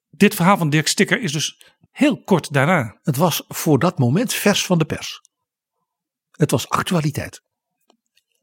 dit 0.09 0.35
verhaal 0.35 0.57
van 0.57 0.69
Dirk 0.69 0.88
Stikker 0.88 1.21
is 1.21 1.31
dus 1.31 1.65
heel 1.91 2.23
kort 2.23 2.53
daarna. 2.53 3.00
Het 3.01 3.17
was 3.17 3.43
voor 3.47 3.79
dat 3.79 4.00
moment 4.00 4.33
vers 4.33 4.65
van 4.65 4.77
de 4.77 4.85
pers. 4.85 5.19
Het 6.31 6.51
was 6.51 6.69
actualiteit. 6.69 7.41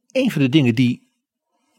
Een 0.08 0.30
van 0.30 0.42
de 0.42 0.48
dingen 0.48 0.74
die 0.74 1.07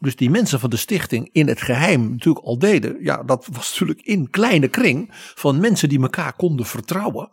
dus 0.00 0.16
die 0.16 0.30
mensen 0.30 0.60
van 0.60 0.70
de 0.70 0.76
stichting 0.76 1.28
in 1.32 1.48
het 1.48 1.62
geheim 1.62 2.10
natuurlijk 2.10 2.46
al 2.46 2.58
deden. 2.58 2.96
Ja, 3.00 3.22
dat 3.22 3.48
was 3.52 3.70
natuurlijk 3.70 4.06
in 4.06 4.30
kleine 4.30 4.68
kring 4.68 5.08
van 5.12 5.60
mensen 5.60 5.88
die 5.88 6.00
elkaar 6.00 6.32
konden 6.32 6.66
vertrouwen. 6.66 7.28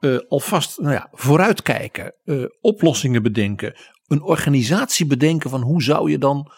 Uh, 0.00 0.18
alvast 0.28 0.78
nou 0.78 0.92
ja, 0.92 1.08
vooruitkijken, 1.12 2.14
uh, 2.24 2.44
oplossingen 2.60 3.22
bedenken, 3.22 3.76
een 4.06 4.22
organisatie 4.22 5.06
bedenken 5.06 5.50
van 5.50 5.60
hoe 5.62 5.82
zou 5.82 6.10
je 6.10 6.18
dan 6.18 6.52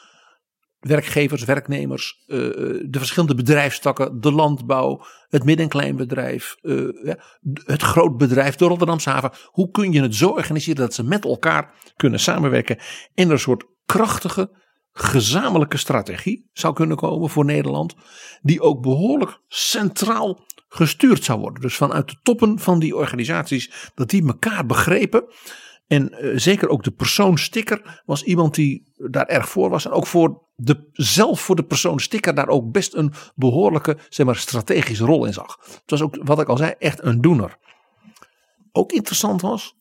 werkgevers, 0.79 1.45
werknemers, 1.45 2.25
uh, 2.27 2.37
de 2.89 2.99
verschillende 2.99 3.35
bedrijfstakken, 3.35 4.21
de 4.21 4.33
landbouw, 4.33 5.05
het 5.29 5.45
midden- 5.45 5.65
en 5.65 5.71
kleinbedrijf, 5.71 6.57
het 7.65 7.83
grootbedrijf, 7.83 8.57
de 8.57 8.65
Rotterdamse 8.65 9.11
haven. 9.11 9.33
Hoe 9.45 9.71
kun 9.71 9.93
je 9.93 10.03
het 10.03 10.15
zo 10.15 10.29
organiseren 10.29 10.81
dat 10.81 10.95
ze 10.95 11.03
met 11.03 11.25
elkaar 11.25 11.75
kunnen 11.97 12.21
samenwerken 12.21 12.79
en 13.15 13.27
er 13.27 13.33
een 13.33 13.39
soort 13.39 13.65
krachtige 13.87 14.51
gezamenlijke 14.99 15.77
strategie 15.77 16.49
zou 16.53 16.75
kunnen 16.75 16.97
komen 16.97 17.31
voor 17.31 17.45
Nederland, 17.45 17.95
die 18.43 18.61
ook 18.61 18.83
behoorlijk 18.83 19.41
centraal 19.49 20.47
gestuurd 20.69 21.25
zou 21.25 21.41
worden. 21.41 21.63
Dus 21.63 21.77
vanuit 21.77 22.09
de 22.09 22.17
toppen 22.23 22.59
van 22.59 22.79
die 22.79 22.97
organisaties, 22.97 23.91
dat 23.95 24.11
die 24.11 24.27
elkaar 24.27 24.67
begrepen. 24.67 25.25
En 25.87 26.15
uh, 26.21 26.33
zeker 26.39 26.69
ook 26.69 26.83
de 26.83 26.91
persoon 26.91 27.39
Sticker 27.39 28.03
was 28.07 28.23
iemand 28.23 28.55
die 28.55 28.93
daar 28.97 29.27
erg 29.27 29.49
voor 29.49 29.71
was. 29.71 29.85
En 29.85 29.91
ook 29.91 30.07
voor 30.07 30.43
de, 30.57 30.89
zelf 30.93 31.41
voor 31.41 31.57
de 31.57 31.65
persoon 31.65 32.01
Sticker 32.01 32.35
daar 32.35 32.49
ook 32.49 32.73
best 32.73 32.95
een 32.95 33.13
behoorlijke 33.35 33.99
zeg 34.09 34.27
maar, 34.27 34.37
strategische 34.37 35.05
rol 35.05 35.25
in 35.25 35.33
zag. 35.33 35.59
Het 35.65 35.91
was 35.91 36.03
ook, 36.03 36.17
wat 36.23 36.41
ik 36.41 36.49
al 36.49 36.57
zei, 36.57 36.75
echt 36.79 37.03
een 37.03 37.21
doener. 37.21 37.59
Ook 38.73 38.93
interessant 38.93 39.41
was 39.41 39.78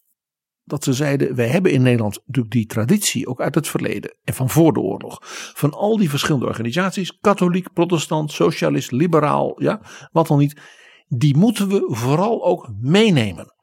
dat 0.67 0.83
ze 0.83 0.93
zeiden: 0.93 1.35
wij 1.35 1.47
hebben 1.47 1.71
in 1.71 1.81
Nederland 1.81 2.19
natuurlijk 2.25 2.53
die 2.53 2.65
traditie, 2.65 3.27
ook 3.27 3.41
uit 3.41 3.55
het 3.55 3.67
verleden 3.67 4.15
en 4.23 4.33
van 4.33 4.49
voor 4.49 4.73
de 4.73 4.79
oorlog, 4.79 5.19
van 5.53 5.73
al 5.73 5.97
die 5.97 6.09
verschillende 6.09 6.45
organisaties, 6.45 7.19
katholiek, 7.19 7.73
protestant, 7.73 8.31
socialist, 8.31 8.91
liberaal, 8.91 9.61
ja, 9.61 9.81
wat 10.11 10.27
dan 10.27 10.37
niet, 10.37 10.61
die 11.07 11.37
moeten 11.37 11.67
we 11.67 11.85
vooral 11.87 12.45
ook 12.45 12.69
meenemen. 12.81 13.53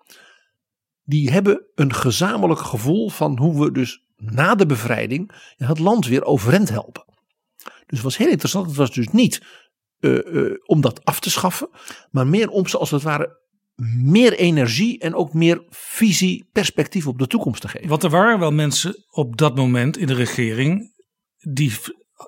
Die 1.04 1.30
hebben 1.30 1.66
een 1.74 1.94
gezamenlijk 1.94 2.60
gevoel 2.60 3.08
van 3.08 3.38
hoe 3.38 3.64
we 3.64 3.72
dus 3.72 4.04
na 4.16 4.54
de 4.54 4.66
bevrijding 4.66 5.30
het 5.56 5.78
land 5.78 6.06
weer 6.06 6.24
overeind 6.24 6.68
helpen. 6.68 7.04
Dus 7.62 7.98
het 7.98 8.02
was 8.02 8.16
heel 8.16 8.28
interessant. 8.28 8.66
Het 8.66 8.76
was 8.76 8.90
dus 8.90 9.08
niet 9.08 9.42
uh, 10.00 10.18
uh, 10.24 10.54
om 10.64 10.80
dat 10.80 11.04
af 11.04 11.20
te 11.20 11.30
schaffen, 11.30 11.68
maar 12.10 12.26
meer 12.26 12.48
om 12.48 12.66
ze 12.66 12.78
als 12.78 12.90
het 12.90 13.02
ware 13.02 13.42
meer 14.02 14.32
energie 14.32 14.98
en 14.98 15.14
ook 15.14 15.32
meer 15.32 15.64
visie, 15.70 16.48
perspectief 16.52 17.06
op 17.06 17.18
de 17.18 17.26
toekomst 17.26 17.60
te 17.60 17.68
geven. 17.68 17.88
Want 17.88 18.02
er 18.02 18.10
waren 18.10 18.38
wel 18.38 18.52
mensen 18.52 19.04
op 19.10 19.36
dat 19.36 19.56
moment 19.56 19.96
in 19.96 20.06
de 20.06 20.14
regering 20.14 20.92
die 21.52 21.72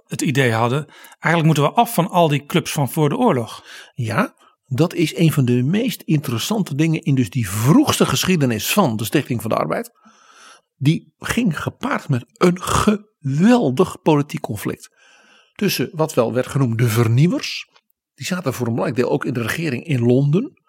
het 0.06 0.22
idee 0.22 0.52
hadden: 0.52 0.86
eigenlijk 1.08 1.44
moeten 1.44 1.62
we 1.62 1.80
af 1.80 1.94
van 1.94 2.08
al 2.08 2.28
die 2.28 2.46
clubs 2.46 2.72
van 2.72 2.90
voor 2.90 3.08
de 3.08 3.16
oorlog. 3.16 3.64
Ja, 3.94 4.34
dat 4.66 4.94
is 4.94 5.16
een 5.16 5.32
van 5.32 5.44
de 5.44 5.62
meest 5.62 6.02
interessante 6.02 6.74
dingen 6.74 7.02
in 7.02 7.14
dus 7.14 7.30
die 7.30 7.50
vroegste 7.50 8.06
geschiedenis 8.06 8.72
van 8.72 8.96
de 8.96 9.04
Stichting 9.04 9.40
van 9.40 9.50
de 9.50 9.56
Arbeid. 9.56 9.90
Die 10.76 11.14
ging 11.18 11.62
gepaard 11.62 12.08
met 12.08 12.24
een 12.32 12.62
geweldig 12.62 14.02
politiek 14.02 14.40
conflict. 14.40 14.94
Tussen 15.54 15.88
wat 15.92 16.14
wel 16.14 16.32
werd 16.32 16.46
genoemd 16.46 16.78
de 16.78 16.88
vernieuwers. 16.88 17.68
Die 18.14 18.26
zaten 18.26 18.54
voor 18.54 18.66
een 18.66 18.74
belangrijk 18.74 19.04
deel 19.04 19.14
ook 19.14 19.24
in 19.24 19.34
de 19.34 19.42
regering 19.42 19.84
in 19.84 20.00
Londen. 20.00 20.64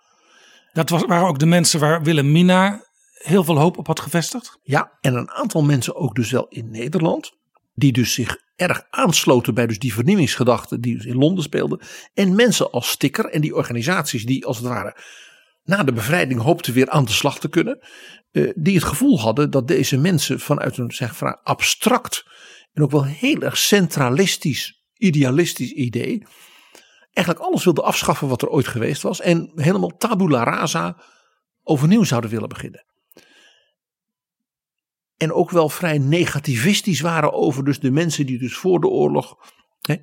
Dat 0.78 0.90
was, 0.90 1.06
waren 1.06 1.28
ook 1.28 1.40
de 1.40 1.46
mensen 1.46 1.80
waar 1.80 2.04
Wilhelmina 2.04 2.84
heel 3.12 3.44
veel 3.44 3.58
hoop 3.58 3.78
op 3.78 3.88
had 3.88 4.00
gevestigd? 4.00 4.60
Ja, 4.64 4.98
en 5.02 5.16
een 5.16 5.32
aantal 5.32 5.64
mensen 5.64 5.96
ook 5.96 6.16
dus 6.16 6.32
wel 6.32 6.48
in 6.50 6.72
Nederland. 6.72 7.32
Die 7.74 7.92
dus 7.92 8.14
zich 8.14 8.38
erg 8.56 8.84
aansloten 8.90 9.54
bij 9.54 9.68
dus 9.68 9.80
die 9.80 9.94
vernieuwingsgedachten 9.94 10.82
die 10.82 10.96
dus 10.96 11.06
in 11.06 11.16
Londen 11.16 11.44
speelden. 11.44 11.80
En 12.14 12.36
mensen 12.36 12.72
als 12.72 12.90
Sticker 12.90 13.26
en 13.26 13.42
die 13.42 13.56
organisaties 13.56 14.26
die 14.26 14.46
als 14.46 14.58
het 14.58 14.66
ware 14.66 14.98
na 15.64 15.84
de 15.84 15.94
bevrijding 15.94 16.42
hoopten 16.42 16.74
weer 16.74 16.90
aan 16.90 17.06
de 17.06 17.12
slag 17.12 17.40
te 17.40 17.50
kunnen. 17.50 17.80
Uh, 18.32 18.52
die 18.56 18.76
het 18.76 18.84
gevoel 18.84 19.20
hadden 19.20 19.50
dat 19.52 19.68
deze 19.68 19.98
mensen 19.98 20.40
vanuit 20.40 20.78
een 20.78 20.92
zeg, 20.92 21.16
van 21.16 21.44
abstract 21.44 22.26
en 22.74 22.84
ook 22.84 22.92
wel 22.92 23.06
heel 23.06 23.42
erg 23.42 23.58
centralistisch, 23.58 24.84
idealistisch 24.98 25.72
idee. 25.72 26.24
Eigenlijk 27.18 27.46
alles 27.46 27.64
wilden 27.64 27.84
afschaffen 27.84 28.28
wat 28.28 28.42
er 28.42 28.50
ooit 28.50 28.68
geweest 28.68 29.02
was. 29.02 29.22
En 29.22 29.52
helemaal 29.56 29.98
tabula 29.98 30.44
rasa 30.44 30.98
overnieuw 31.64 32.04
zouden 32.04 32.30
willen 32.30 32.50
beginnen 32.50 32.86
en 35.18 35.34
ook 35.34 35.50
wel 35.50 35.70
vrij 35.70 35.98
negativistisch 35.98 37.02
waren 37.02 37.34
over 37.34 37.64
dus 37.64 37.80
de 37.80 37.92
mensen 37.92 38.26
die 38.26 38.40
dus 38.40 38.56
voor 38.56 38.80
de 38.80 38.88
oorlog 38.88 39.36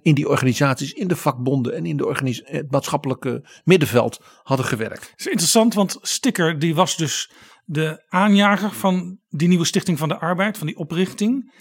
in 0.02 0.14
die 0.14 0.28
organisaties, 0.28 0.92
in 0.92 1.08
de 1.08 1.16
vakbonden 1.16 1.74
en 1.74 1.86
in 1.86 1.96
de 1.96 2.42
het 2.44 2.70
maatschappelijke 2.70 3.48
middenveld 3.64 4.20
hadden 4.42 4.66
gewerkt. 4.66 5.10
Het 5.10 5.20
is 5.20 5.26
interessant, 5.26 5.74
want 5.74 5.98
Sticker 6.02 6.58
die 6.58 6.74
was 6.74 6.96
dus 6.96 7.30
de 7.64 8.04
aanjager 8.08 8.70
van 8.72 9.18
die 9.28 9.48
nieuwe 9.48 9.64
Stichting 9.64 9.98
van 9.98 10.08
de 10.08 10.18
Arbeid, 10.18 10.58
van 10.58 10.66
die 10.66 10.76
oprichting. 10.76 11.52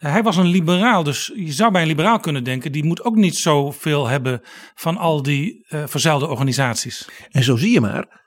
Hij 0.00 0.22
was 0.22 0.36
een 0.36 0.46
liberaal, 0.46 1.02
dus 1.02 1.32
je 1.34 1.52
zou 1.52 1.72
bij 1.72 1.82
een 1.82 1.88
liberaal 1.88 2.20
kunnen 2.20 2.44
denken, 2.44 2.72
die 2.72 2.84
moet 2.84 3.04
ook 3.04 3.14
niet 3.14 3.36
zoveel 3.36 4.06
hebben 4.06 4.40
van 4.74 4.96
al 4.96 5.22
die 5.22 5.66
uh, 5.68 5.82
verzuilde 5.86 6.26
organisaties. 6.26 7.08
En 7.30 7.42
zo 7.42 7.56
zie 7.56 7.72
je 7.72 7.80
maar, 7.80 8.20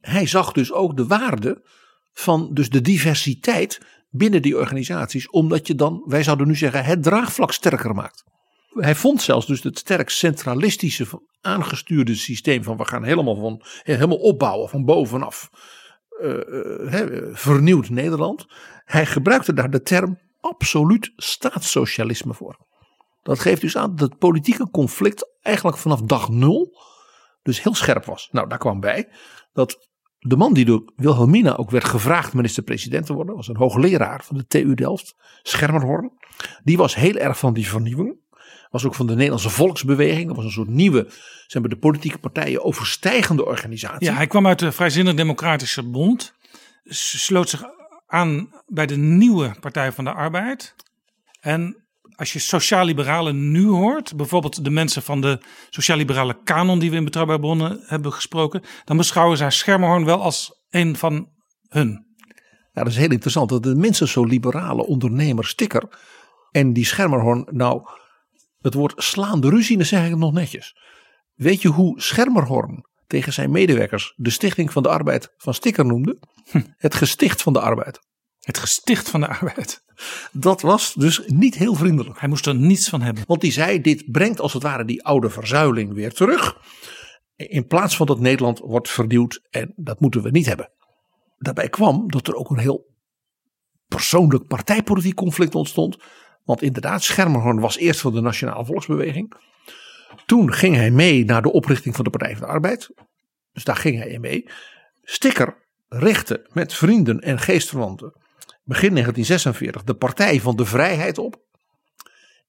hij 0.00 0.26
zag 0.26 0.52
dus 0.52 0.72
ook 0.72 0.96
de 0.96 1.06
waarde 1.06 1.62
van 2.12 2.50
dus 2.52 2.70
de 2.70 2.80
diversiteit 2.80 3.80
binnen 4.10 4.42
die 4.42 4.58
organisaties, 4.58 5.30
omdat 5.30 5.66
je 5.66 5.74
dan, 5.74 6.02
wij 6.06 6.22
zouden 6.22 6.46
nu 6.46 6.56
zeggen, 6.56 6.84
het 6.84 7.02
draagvlak 7.02 7.52
sterker 7.52 7.94
maakt. 7.94 8.24
Hij 8.70 8.94
vond 8.94 9.22
zelfs 9.22 9.46
dus 9.46 9.62
het 9.62 9.78
sterk 9.78 10.10
centralistische, 10.10 11.06
aangestuurde 11.40 12.14
systeem 12.14 12.62
van 12.62 12.76
we 12.76 12.84
gaan 12.84 13.04
helemaal, 13.04 13.36
van, 13.36 13.62
helemaal 13.82 14.18
opbouwen 14.18 14.68
van 14.68 14.84
bovenaf. 14.84 15.50
Uh, 16.22 16.36
uh, 16.92 17.28
vernieuwd 17.32 17.88
Nederland. 17.88 18.46
Hij 18.84 19.06
gebruikte 19.06 19.52
daar 19.52 19.70
de 19.70 19.82
term 19.82 20.18
absoluut 20.40 21.12
staatssocialisme 21.16 22.34
voor. 22.34 22.56
Dat 23.22 23.38
geeft 23.38 23.60
dus 23.60 23.76
aan 23.76 23.96
dat 23.96 24.08
het 24.10 24.18
politieke 24.18 24.70
conflict 24.70 25.28
eigenlijk 25.42 25.76
vanaf 25.76 26.00
dag 26.00 26.28
nul 26.28 26.78
dus 27.42 27.62
heel 27.62 27.74
scherp 27.74 28.04
was. 28.04 28.28
Nou, 28.30 28.48
daar 28.48 28.58
kwam 28.58 28.80
bij 28.80 29.08
dat 29.52 29.88
de 30.18 30.36
man 30.36 30.52
die 30.52 30.64
door 30.64 30.92
Wilhelmina 30.96 31.56
ook 31.56 31.70
werd 31.70 31.84
gevraagd 31.84 32.34
minister-president 32.34 33.06
te 33.06 33.12
worden, 33.12 33.34
was 33.34 33.48
een 33.48 33.56
hoogleraar 33.56 34.24
van 34.24 34.36
de 34.36 34.46
TU 34.46 34.74
Delft, 34.74 35.14
Schermerhorn. 35.42 36.12
Die 36.64 36.76
was 36.76 36.94
heel 36.94 37.14
erg 37.14 37.38
van 37.38 37.54
die 37.54 37.68
vernieuwing. 37.68 38.18
Was 38.70 38.84
ook 38.86 38.94
van 38.94 39.06
de 39.06 39.14
Nederlandse 39.14 39.50
Volksbeweging. 39.50 40.26
Dat 40.26 40.36
was 40.36 40.44
een 40.44 40.50
soort 40.50 40.68
nieuwe, 40.68 41.06
zeg 41.46 41.62
maar, 41.62 41.70
de 41.70 41.78
politieke 41.78 42.18
partijen 42.18 42.64
overstijgende 42.64 43.44
organisatie. 43.44 44.06
Ja, 44.06 44.14
hij 44.14 44.26
kwam 44.26 44.46
uit 44.46 44.58
de 44.58 44.72
Vrijzinnig 44.72 45.14
Democratische 45.14 45.82
Bond. 45.82 46.34
Sloot 46.84 47.48
zich 47.48 47.62
aan 48.10 48.50
bij 48.66 48.86
de 48.86 48.96
nieuwe 48.96 49.54
Partij 49.60 49.92
van 49.92 50.04
de 50.04 50.12
Arbeid. 50.12 50.74
En 51.40 51.84
als 52.14 52.32
je 52.32 52.38
sociaal-liberalen 52.38 53.50
nu 53.50 53.66
hoort, 53.66 54.16
bijvoorbeeld 54.16 54.64
de 54.64 54.70
mensen 54.70 55.02
van 55.02 55.20
de 55.20 55.40
sociaal-liberale 55.70 56.42
kanon 56.42 56.78
die 56.78 56.90
we 56.90 56.96
in 56.96 57.04
Betrouwbare 57.04 57.40
Bronnen 57.40 57.80
hebben 57.86 58.12
gesproken, 58.12 58.62
dan 58.84 58.96
beschouwen 58.96 59.36
zij 59.36 59.50
Schermerhorn 59.50 60.04
wel 60.04 60.22
als 60.22 60.62
een 60.70 60.96
van 60.96 61.28
hun. 61.68 62.06
Ja, 62.72 62.82
dat 62.82 62.92
is 62.92 62.96
heel 62.96 63.10
interessant. 63.10 63.48
Dat 63.48 63.62
de 63.62 63.74
minstens 63.74 64.12
zo 64.12 64.24
liberale 64.24 64.86
ondernemer 64.86 65.44
Sticker 65.44 65.88
en 66.50 66.72
die 66.72 66.84
Schermerhorn 66.84 67.46
nou 67.50 67.82
het 68.58 68.74
woord 68.74 69.02
slaande 69.02 69.48
ruzie, 69.48 69.76
dan 69.76 69.86
zeg 69.86 70.04
ik 70.04 70.10
het 70.10 70.18
nog 70.18 70.32
netjes. 70.32 70.76
Weet 71.34 71.62
je 71.62 71.68
hoe 71.68 72.00
Schermerhorn 72.00 72.84
tegen 73.10 73.32
zijn 73.32 73.50
medewerkers 73.50 74.12
de 74.16 74.30
Stichting 74.30 74.72
van 74.72 74.82
de 74.82 74.88
Arbeid 74.88 75.34
van 75.36 75.54
Sticker 75.54 75.86
noemde? 75.86 76.18
Het 76.76 76.94
gesticht 76.94 77.42
van 77.42 77.52
de 77.52 77.60
arbeid. 77.60 78.00
Het 78.40 78.58
gesticht 78.58 79.08
van 79.08 79.20
de 79.20 79.28
arbeid. 79.28 79.84
Dat 80.32 80.60
was 80.60 80.94
dus 80.94 81.22
niet 81.26 81.54
heel 81.54 81.74
vriendelijk. 81.74 82.20
Hij 82.20 82.28
moest 82.28 82.46
er 82.46 82.54
niets 82.54 82.88
van 82.88 83.02
hebben. 83.02 83.24
Want 83.26 83.40
die 83.40 83.52
zei, 83.52 83.80
dit 83.80 84.10
brengt 84.10 84.40
als 84.40 84.52
het 84.52 84.62
ware 84.62 84.84
die 84.84 85.04
oude 85.04 85.30
verzuiling 85.30 85.94
weer 85.94 86.12
terug. 86.12 86.56
In 87.36 87.66
plaats 87.66 87.96
van 87.96 88.06
dat 88.06 88.20
Nederland 88.20 88.58
wordt 88.58 88.90
vernieuwd 88.90 89.46
en 89.50 89.72
dat 89.76 90.00
moeten 90.00 90.22
we 90.22 90.30
niet 90.30 90.46
hebben. 90.46 90.70
Daarbij 91.38 91.68
kwam 91.68 92.10
dat 92.10 92.28
er 92.28 92.34
ook 92.34 92.50
een 92.50 92.58
heel 92.58 92.94
persoonlijk 93.88 94.46
partijpolitiek 94.46 95.14
conflict 95.14 95.54
ontstond. 95.54 95.96
Want 96.44 96.62
inderdaad, 96.62 97.02
Schermerhorn 97.02 97.60
was 97.60 97.76
eerst 97.76 98.00
van 98.00 98.14
de 98.14 98.20
Nationale 98.20 98.64
Volksbeweging. 98.64 99.34
Toen 100.30 100.52
ging 100.52 100.76
hij 100.76 100.90
mee 100.90 101.24
naar 101.24 101.42
de 101.42 101.52
oprichting 101.52 101.94
van 101.94 102.04
de 102.04 102.10
Partij 102.10 102.36
van 102.36 102.46
de 102.46 102.52
Arbeid. 102.52 102.90
Dus 103.52 103.64
daar 103.64 103.76
ging 103.76 103.98
hij 103.98 104.08
in 104.08 104.20
mee. 104.20 104.48
Sticker 105.02 105.56
richtte 105.88 106.46
met 106.52 106.74
vrienden 106.74 107.20
en 107.20 107.38
geestverwanten 107.38 108.12
begin 108.64 108.90
1946 108.90 109.84
de 109.84 109.94
Partij 109.94 110.40
van 110.40 110.56
de 110.56 110.64
Vrijheid 110.64 111.18
op. 111.18 111.42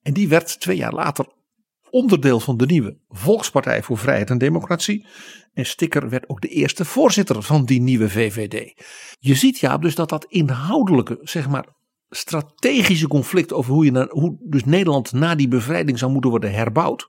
En 0.01 0.13
die 0.13 0.27
werd 0.27 0.59
twee 0.59 0.77
jaar 0.77 0.93
later 0.93 1.25
onderdeel 1.89 2.39
van 2.39 2.57
de 2.57 2.65
nieuwe 2.65 2.97
Volkspartij 3.09 3.83
voor 3.83 3.97
Vrijheid 3.97 4.29
en 4.29 4.37
Democratie. 4.37 5.05
En 5.53 5.65
Sticker 5.65 6.09
werd 6.09 6.29
ook 6.29 6.41
de 6.41 6.47
eerste 6.47 6.85
voorzitter 6.85 7.43
van 7.43 7.65
die 7.65 7.81
nieuwe 7.81 8.09
VVD. 8.09 8.83
Je 9.19 9.35
ziet 9.35 9.59
ja 9.59 9.77
dus 9.77 9.95
dat 9.95 10.09
dat 10.09 10.25
inhoudelijke, 10.25 11.19
zeg 11.21 11.49
maar 11.49 11.65
strategische 12.09 13.07
conflict 13.07 13.53
over 13.53 13.73
hoe, 13.73 13.85
je, 13.85 14.07
hoe 14.09 14.37
dus 14.39 14.65
Nederland 14.65 15.11
na 15.11 15.35
die 15.35 15.47
bevrijding 15.47 15.99
zou 15.99 16.11
moeten 16.11 16.29
worden 16.29 16.53
herbouwd. 16.53 17.07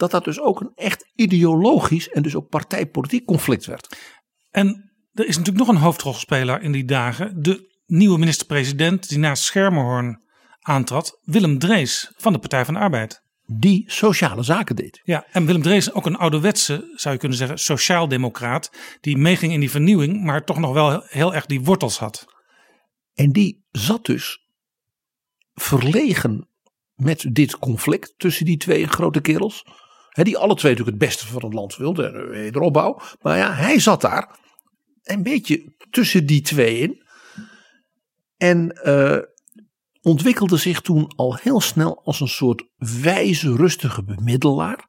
Dat 0.00 0.10
dat 0.10 0.24
dus 0.24 0.40
ook 0.40 0.60
een 0.60 0.72
echt 0.74 1.10
ideologisch 1.14 2.10
en 2.10 2.22
dus 2.22 2.34
ook 2.34 2.48
partijpolitiek 2.48 3.26
conflict 3.26 3.66
werd. 3.66 3.98
En 4.50 4.92
er 5.12 5.26
is 5.26 5.36
natuurlijk 5.36 5.66
nog 5.66 5.76
een 5.76 5.82
hoofdrolspeler 5.82 6.62
in 6.62 6.72
die 6.72 6.84
dagen. 6.84 7.42
De 7.42 7.82
nieuwe 7.86 8.18
minister-president 8.18 9.08
die 9.08 9.18
naast 9.18 9.42
Schermerhorn 9.42 10.22
aantrad. 10.60 11.20
Willem 11.22 11.58
Drees 11.58 12.12
van 12.16 12.32
de 12.32 12.38
Partij 12.38 12.64
van 12.64 12.74
de 12.74 12.80
Arbeid. 12.80 13.22
Die 13.46 13.84
sociale 13.86 14.42
zaken 14.42 14.76
deed. 14.76 15.00
Ja, 15.02 15.26
en 15.32 15.46
Willem 15.46 15.62
Drees 15.62 15.92
ook 15.92 16.06
een 16.06 16.16
ouderwetse, 16.16 16.92
zou 16.94 17.14
je 17.14 17.20
kunnen 17.20 17.38
zeggen, 17.38 17.58
sociaaldemocraat. 17.58 18.72
Die 19.00 19.16
meeging 19.16 19.52
in 19.52 19.60
die 19.60 19.70
vernieuwing, 19.70 20.24
maar 20.24 20.44
toch 20.44 20.58
nog 20.58 20.72
wel 20.72 21.02
heel 21.06 21.34
erg 21.34 21.46
die 21.46 21.60
wortels 21.60 21.98
had. 21.98 22.26
En 23.14 23.32
die 23.32 23.64
zat 23.70 24.04
dus 24.04 24.48
verlegen 25.54 26.48
met 26.94 27.26
dit 27.32 27.58
conflict 27.58 28.14
tussen 28.16 28.44
die 28.44 28.56
twee 28.56 28.86
grote 28.86 29.20
kerels. 29.20 29.64
Die 30.12 30.38
alle 30.38 30.54
twee 30.54 30.72
natuurlijk 30.72 31.02
het 31.02 31.08
beste 31.08 31.26
van 31.26 31.44
het 31.44 31.52
land 31.52 31.76
wilden, 31.76 32.06
en 32.06 32.12
de 32.12 32.26
wederopbouw. 32.26 33.00
Maar 33.20 33.36
ja, 33.36 33.52
hij 33.52 33.78
zat 33.78 34.00
daar 34.00 34.38
een 35.02 35.22
beetje 35.22 35.74
tussen 35.90 36.26
die 36.26 36.40
twee 36.40 36.78
in. 36.78 37.02
En 38.36 38.70
eh, 38.70 39.18
ontwikkelde 40.02 40.56
zich 40.56 40.80
toen 40.80 41.12
al 41.16 41.34
heel 41.34 41.60
snel 41.60 42.00
als 42.04 42.20
een 42.20 42.28
soort 42.28 42.64
wijze, 42.76 43.56
rustige 43.56 44.04
bemiddelaar. 44.04 44.88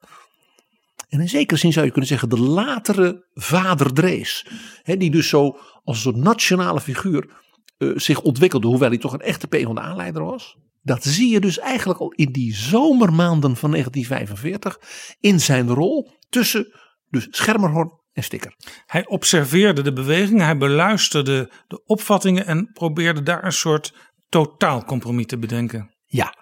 En 1.10 1.19
in 1.19 1.29
zekere 1.29 1.60
zin 1.60 1.73
zou 1.73 1.86
je 1.86 1.91
kunnen 1.91 2.10
zeggen 2.10 2.29
de 2.29 2.39
latere 2.39 3.25
vader 3.34 3.93
Drees. 3.93 4.47
Die 4.84 5.12
dus 5.12 5.29
zo 5.29 5.57
als 5.84 5.95
een 5.95 6.01
soort 6.01 6.15
nationale 6.15 6.81
figuur 6.81 7.29
eh, 7.77 7.89
zich 7.95 8.21
ontwikkelde, 8.21 8.67
hoewel 8.67 8.89
hij 8.89 8.97
toch 8.97 9.13
een 9.13 9.21
echte 9.21 9.47
PvdA-leider 9.47 10.23
was. 10.23 10.57
Dat 10.81 11.03
zie 11.03 11.31
je 11.31 11.39
dus 11.39 11.59
eigenlijk 11.59 11.99
al 11.99 12.11
in 12.11 12.31
die 12.31 12.55
zomermaanden 12.55 13.55
van 13.55 13.71
1945 13.71 14.79
in 15.19 15.39
zijn 15.39 15.69
rol 15.69 16.11
tussen 16.29 16.79
dus 17.09 17.27
Schermerhorn 17.29 17.99
en 18.13 18.23
Sticker. 18.23 18.55
Hij 18.85 19.07
observeerde 19.07 19.81
de 19.81 19.93
beweging, 19.93 20.39
hij 20.39 20.57
beluisterde 20.57 21.51
de 21.67 21.83
opvattingen 21.85 22.45
en 22.45 22.71
probeerde 22.73 23.23
daar 23.23 23.43
een 23.43 23.51
soort 23.51 23.93
totaalcompromis 24.29 25.25
te 25.25 25.37
bedenken. 25.37 25.95
Ja, 26.05 26.35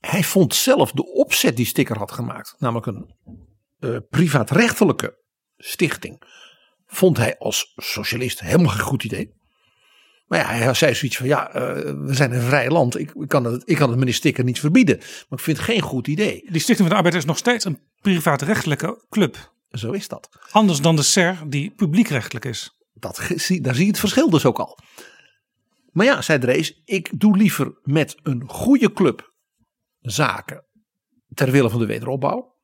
hij 0.00 0.24
vond 0.24 0.54
zelf 0.54 0.92
de 0.92 1.12
opzet 1.12 1.56
die 1.56 1.66
Sticker 1.66 1.98
had 1.98 2.12
gemaakt, 2.12 2.54
namelijk 2.58 2.86
een 2.86 3.14
eh, 3.78 3.96
privaatrechtelijke 4.08 5.24
stichting, 5.56 6.22
vond 6.86 7.16
hij 7.16 7.38
als 7.38 7.72
socialist 7.76 8.40
helemaal 8.40 8.72
geen 8.72 8.84
goed 8.84 9.04
idee. 9.04 9.34
Maar 10.26 10.38
ja, 10.38 10.46
hij 10.46 10.74
zei 10.74 10.94
zoiets 10.94 11.16
van, 11.16 11.26
ja, 11.26 11.52
eh, 11.52 11.62
we 11.92 12.14
zijn 12.14 12.32
een 12.32 12.42
vrij 12.42 12.70
land. 12.70 12.98
Ik, 12.98 13.12
ik, 13.14 13.28
kan 13.28 13.44
het, 13.44 13.62
ik 13.64 13.76
kan 13.76 13.88
het 13.88 13.98
meneer 13.98 14.14
Sticker 14.14 14.44
niet 14.44 14.60
verbieden. 14.60 14.96
Maar 14.96 15.38
ik 15.38 15.44
vind 15.44 15.56
het 15.56 15.66
geen 15.66 15.80
goed 15.80 16.06
idee. 16.06 16.44
Die 16.50 16.60
Stichting 16.60 16.78
van 16.78 16.88
de 16.88 16.94
Arbeid 16.94 17.14
is 17.14 17.24
nog 17.24 17.38
steeds 17.38 17.64
een 17.64 17.80
privaatrechtelijke 18.00 19.04
club. 19.08 19.52
Zo 19.70 19.92
is 19.92 20.08
dat. 20.08 20.28
Anders 20.50 20.80
dan 20.80 20.96
de 20.96 21.02
SER 21.02 21.42
die 21.46 21.70
publiekrechtelijk 21.70 22.44
is. 22.44 22.76
dat 22.92 23.16
daar 23.60 23.74
zie 23.74 23.84
je 23.84 23.90
het 23.90 23.98
verschil 23.98 24.30
dus 24.30 24.44
ook 24.44 24.58
al. 24.58 24.78
Maar 25.92 26.06
ja, 26.06 26.22
zei 26.22 26.38
Drees, 26.38 26.82
ik 26.84 27.10
doe 27.20 27.36
liever 27.36 27.78
met 27.82 28.16
een 28.22 28.42
goede 28.46 28.92
club 28.92 29.32
zaken 30.00 30.64
ter 31.34 31.50
wille 31.50 31.70
van 31.70 31.80
de 31.80 31.86
wederopbouw. 31.86 32.54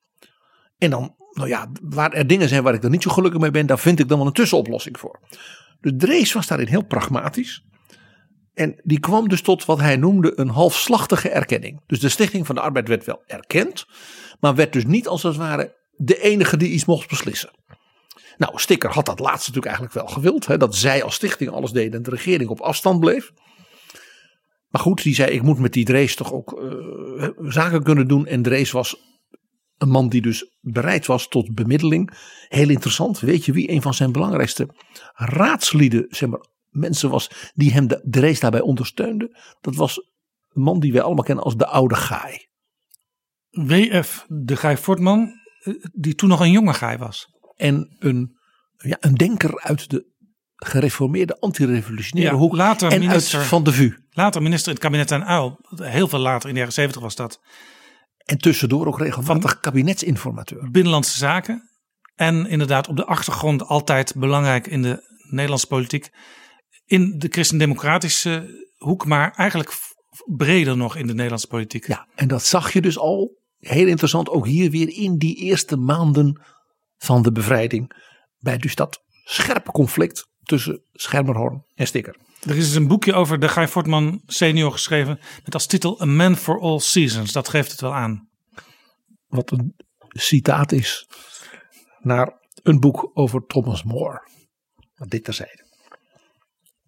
En 0.78 0.90
dan, 0.90 1.14
nou 1.32 1.48
ja, 1.48 1.70
waar 1.82 2.12
er 2.12 2.26
dingen 2.26 2.48
zijn 2.48 2.62
waar 2.62 2.74
ik 2.74 2.84
er 2.84 2.90
niet 2.90 3.02
zo 3.02 3.10
gelukkig 3.10 3.40
mee 3.40 3.50
ben, 3.50 3.66
daar 3.66 3.78
vind 3.78 3.98
ik 3.98 4.08
dan 4.08 4.18
wel 4.18 4.26
een 4.26 4.32
tussenoplossing 4.32 4.98
voor. 4.98 5.20
Dus 5.82 5.92
Drees 5.96 6.32
was 6.32 6.46
daarin 6.46 6.66
heel 6.66 6.84
pragmatisch. 6.84 7.64
En 8.54 8.80
die 8.84 9.00
kwam 9.00 9.28
dus 9.28 9.42
tot 9.42 9.64
wat 9.64 9.80
hij 9.80 9.96
noemde 9.96 10.32
een 10.34 10.48
halfslachtige 10.48 11.28
erkenning. 11.28 11.82
Dus 11.86 12.00
de 12.00 12.08
Stichting 12.08 12.46
van 12.46 12.54
de 12.54 12.60
Arbeid 12.60 12.88
werd 12.88 13.04
wel 13.04 13.22
erkend, 13.26 13.86
maar 14.40 14.54
werd 14.54 14.72
dus 14.72 14.84
niet 14.84 15.08
als 15.08 15.22
het 15.22 15.36
ware 15.36 15.76
de 15.96 16.20
enige 16.20 16.56
die 16.56 16.70
iets 16.70 16.84
mocht 16.84 17.08
beslissen. 17.08 17.50
Nou, 18.36 18.58
Sticker 18.58 18.90
had 18.90 19.06
dat 19.06 19.18
laatste 19.18 19.50
natuurlijk 19.50 19.66
eigenlijk 19.76 19.94
wel 19.94 20.06
gewild. 20.14 20.46
Hè, 20.46 20.56
dat 20.56 20.76
zij 20.76 21.02
als 21.02 21.14
stichting 21.14 21.50
alles 21.50 21.70
deden 21.70 21.92
en 21.92 22.02
de 22.02 22.10
regering 22.10 22.50
op 22.50 22.60
afstand 22.60 23.00
bleef. 23.00 23.32
Maar 24.68 24.82
goed, 24.82 25.02
die 25.02 25.14
zei 25.14 25.30
ik 25.30 25.42
moet 25.42 25.58
met 25.58 25.72
die 25.72 25.84
Drees 25.84 26.14
toch 26.14 26.32
ook 26.32 26.52
eh, 26.52 27.28
zaken 27.38 27.82
kunnen 27.82 28.08
doen. 28.08 28.26
En 28.26 28.42
Drees 28.42 28.70
was 28.70 28.96
een 29.82 29.88
man 29.88 30.08
die 30.08 30.22
dus 30.22 30.50
bereid 30.60 31.06
was 31.06 31.28
tot 31.28 31.54
bemiddeling. 31.54 32.10
Heel 32.48 32.68
interessant. 32.70 33.20
Weet 33.20 33.44
je 33.44 33.52
wie 33.52 33.70
een 33.70 33.82
van 33.82 33.94
zijn 33.94 34.12
belangrijkste 34.12 34.68
raadslieden, 35.14 36.06
zeg 36.08 36.28
maar, 36.28 36.46
mensen 36.68 37.10
was 37.10 37.30
die 37.54 37.72
hem 37.72 37.86
de 37.86 38.00
Drees 38.04 38.40
daarbij 38.40 38.60
ondersteunde? 38.60 39.36
Dat 39.60 39.74
was 39.74 39.96
een 40.48 40.62
man 40.62 40.80
die 40.80 40.92
wij 40.92 41.02
allemaal 41.02 41.24
kennen 41.24 41.44
als 41.44 41.56
de 41.56 41.66
oude 41.66 41.94
Gaai. 41.94 42.46
WF 43.50 44.24
de 44.28 44.56
Guy 44.56 44.76
Fortman, 44.76 45.32
eh, 45.62 45.74
die 45.92 46.14
toen 46.14 46.28
nog 46.28 46.40
een 46.40 46.50
jonge 46.50 46.74
Guy 46.74 46.98
was. 46.98 47.26
En 47.56 47.96
een, 47.98 48.36
ja, 48.76 48.96
een 49.00 49.14
denker 49.14 49.60
uit 49.60 49.90
de 49.90 50.10
gereformeerde 50.56 51.40
antirevolutionaire 51.40 52.34
Ja, 52.34 52.40
hoek. 52.40 52.56
later 52.56 52.92
en 52.92 52.98
minister. 52.98 53.38
uit 53.38 53.48
Van 53.48 53.64
de 53.64 53.72
VU. 53.72 53.92
Later 54.10 54.42
minister 54.42 54.68
in 54.68 54.74
het 54.74 54.82
kabinet 54.82 55.12
aan 55.12 55.24
Uil. 55.24 55.58
Heel 55.76 56.08
veel 56.08 56.18
later, 56.18 56.48
in 56.48 56.54
de 56.54 56.58
jaren 56.60 56.74
70 56.74 57.02
was 57.02 57.16
dat. 57.16 57.40
En 58.24 58.38
tussendoor 58.38 58.86
ook 58.86 58.98
regelmatig 58.98 59.60
kabinetsinformateur. 59.60 60.70
Binnenlandse 60.70 61.18
zaken. 61.18 61.70
En 62.14 62.46
inderdaad 62.46 62.88
op 62.88 62.96
de 62.96 63.04
achtergrond 63.04 63.64
altijd 63.64 64.14
belangrijk 64.16 64.66
in 64.66 64.82
de 64.82 65.10
Nederlandse 65.30 65.66
politiek. 65.66 66.10
In 66.84 67.18
de 67.18 67.28
christendemocratische 67.28 68.64
hoek, 68.76 69.06
maar 69.06 69.30
eigenlijk 69.30 69.72
breder 70.36 70.76
nog 70.76 70.96
in 70.96 71.06
de 71.06 71.12
Nederlandse 71.12 71.46
politiek. 71.46 71.86
Ja, 71.86 72.06
en 72.14 72.28
dat 72.28 72.44
zag 72.44 72.72
je 72.72 72.80
dus 72.80 72.98
al. 72.98 73.40
Heel 73.58 73.86
interessant, 73.86 74.28
ook 74.28 74.46
hier 74.46 74.70
weer 74.70 74.88
in 74.88 75.18
die 75.18 75.36
eerste 75.36 75.76
maanden 75.76 76.42
van 76.98 77.22
de 77.22 77.32
bevrijding. 77.32 77.92
Bij 78.38 78.58
dus 78.58 78.74
dat 78.74 79.02
scherpe 79.24 79.70
conflict 79.70 80.28
tussen 80.42 80.82
Schermerhorn 80.92 81.64
en 81.74 81.86
Sticker. 81.86 82.16
Er 82.42 82.56
is 82.56 82.66
dus 82.66 82.74
een 82.74 82.88
boekje 82.88 83.14
over 83.14 83.38
de 83.38 83.48
Guy 83.48 83.68
Fortman 83.68 84.22
senior 84.26 84.72
geschreven. 84.72 85.20
Met 85.44 85.54
als 85.54 85.66
titel 85.66 86.00
A 86.00 86.04
Man 86.04 86.36
for 86.36 86.60
All 86.60 86.78
Seasons. 86.78 87.32
Dat 87.32 87.48
geeft 87.48 87.70
het 87.70 87.80
wel 87.80 87.94
aan. 87.94 88.28
Wat 89.26 89.50
een 89.50 89.74
citaat 90.08 90.72
is 90.72 91.08
naar 92.00 92.40
een 92.62 92.80
boek 92.80 93.10
over 93.14 93.46
Thomas 93.46 93.82
More. 93.82 94.28
Dit 95.08 95.24
terzijde. 95.24 95.70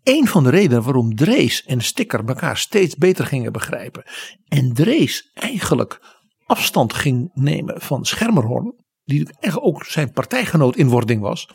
Een 0.02 0.26
van 0.26 0.44
de 0.44 0.50
redenen 0.50 0.82
waarom 0.82 1.16
Drees 1.16 1.64
en 1.64 1.80
Sticker 1.80 2.24
elkaar 2.28 2.56
steeds 2.56 2.96
beter 2.96 3.26
gingen 3.26 3.52
begrijpen. 3.52 4.04
En 4.48 4.72
Drees 4.72 5.30
eigenlijk 5.34 6.00
afstand 6.46 6.92
ging 6.92 7.30
nemen 7.34 7.80
van 7.80 8.04
Schermerhorn, 8.04 8.84
die 9.04 9.36
echt 9.40 9.60
ook 9.60 9.84
zijn 9.84 10.12
partijgenoot 10.12 10.76
in 10.76 10.88
wording 10.88 11.20
was, 11.20 11.48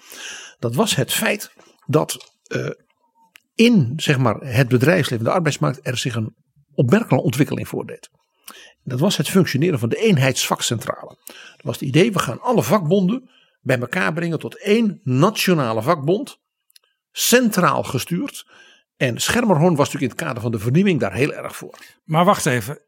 dat 0.60 0.76
was 0.76 0.96
het 0.96 1.14
feit 1.14 1.54
dat 1.86 2.34
eh, 2.44 2.70
in 3.60 3.94
zeg 3.96 4.18
maar, 4.18 4.36
het 4.36 4.68
bedrijfsleven, 4.68 5.26
de 5.26 5.32
arbeidsmarkt, 5.32 5.80
er 5.82 5.98
zich 5.98 6.16
een 6.16 6.36
opmerkelijke 6.74 7.26
ontwikkeling 7.26 7.68
voordeed. 7.68 8.10
Dat 8.84 9.00
was 9.00 9.18
het 9.18 9.30
functioneren 9.30 9.80
van 9.80 9.90
de 9.90 9.96
eenheidsvakcentrale. 9.96 11.18
Dat 11.26 11.62
was 11.64 11.80
het 11.80 11.88
idee, 11.88 12.12
we 12.12 12.20
gaan 12.20 12.42
alle 12.42 12.64
vakbonden 12.64 13.30
bij 13.62 13.80
elkaar 13.80 14.14
brengen 14.14 14.40
tot 14.40 14.62
één 14.62 15.00
nationale 15.04 15.82
vakbond, 15.82 16.38
centraal 17.12 17.84
gestuurd. 17.84 18.52
En 18.98 19.20
Schermerhorn 19.22 19.76
was 19.76 19.92
natuurlijk 19.92 20.12
in 20.12 20.18
het 20.18 20.28
kader 20.28 20.42
van 20.42 20.52
de 20.52 20.60
vernieuwing 20.60 21.00
daar 21.00 21.14
heel 21.14 21.34
erg 21.34 21.56
voor. 21.56 21.78
Maar 22.04 22.26
wacht 22.26 22.46
even. 22.46 22.82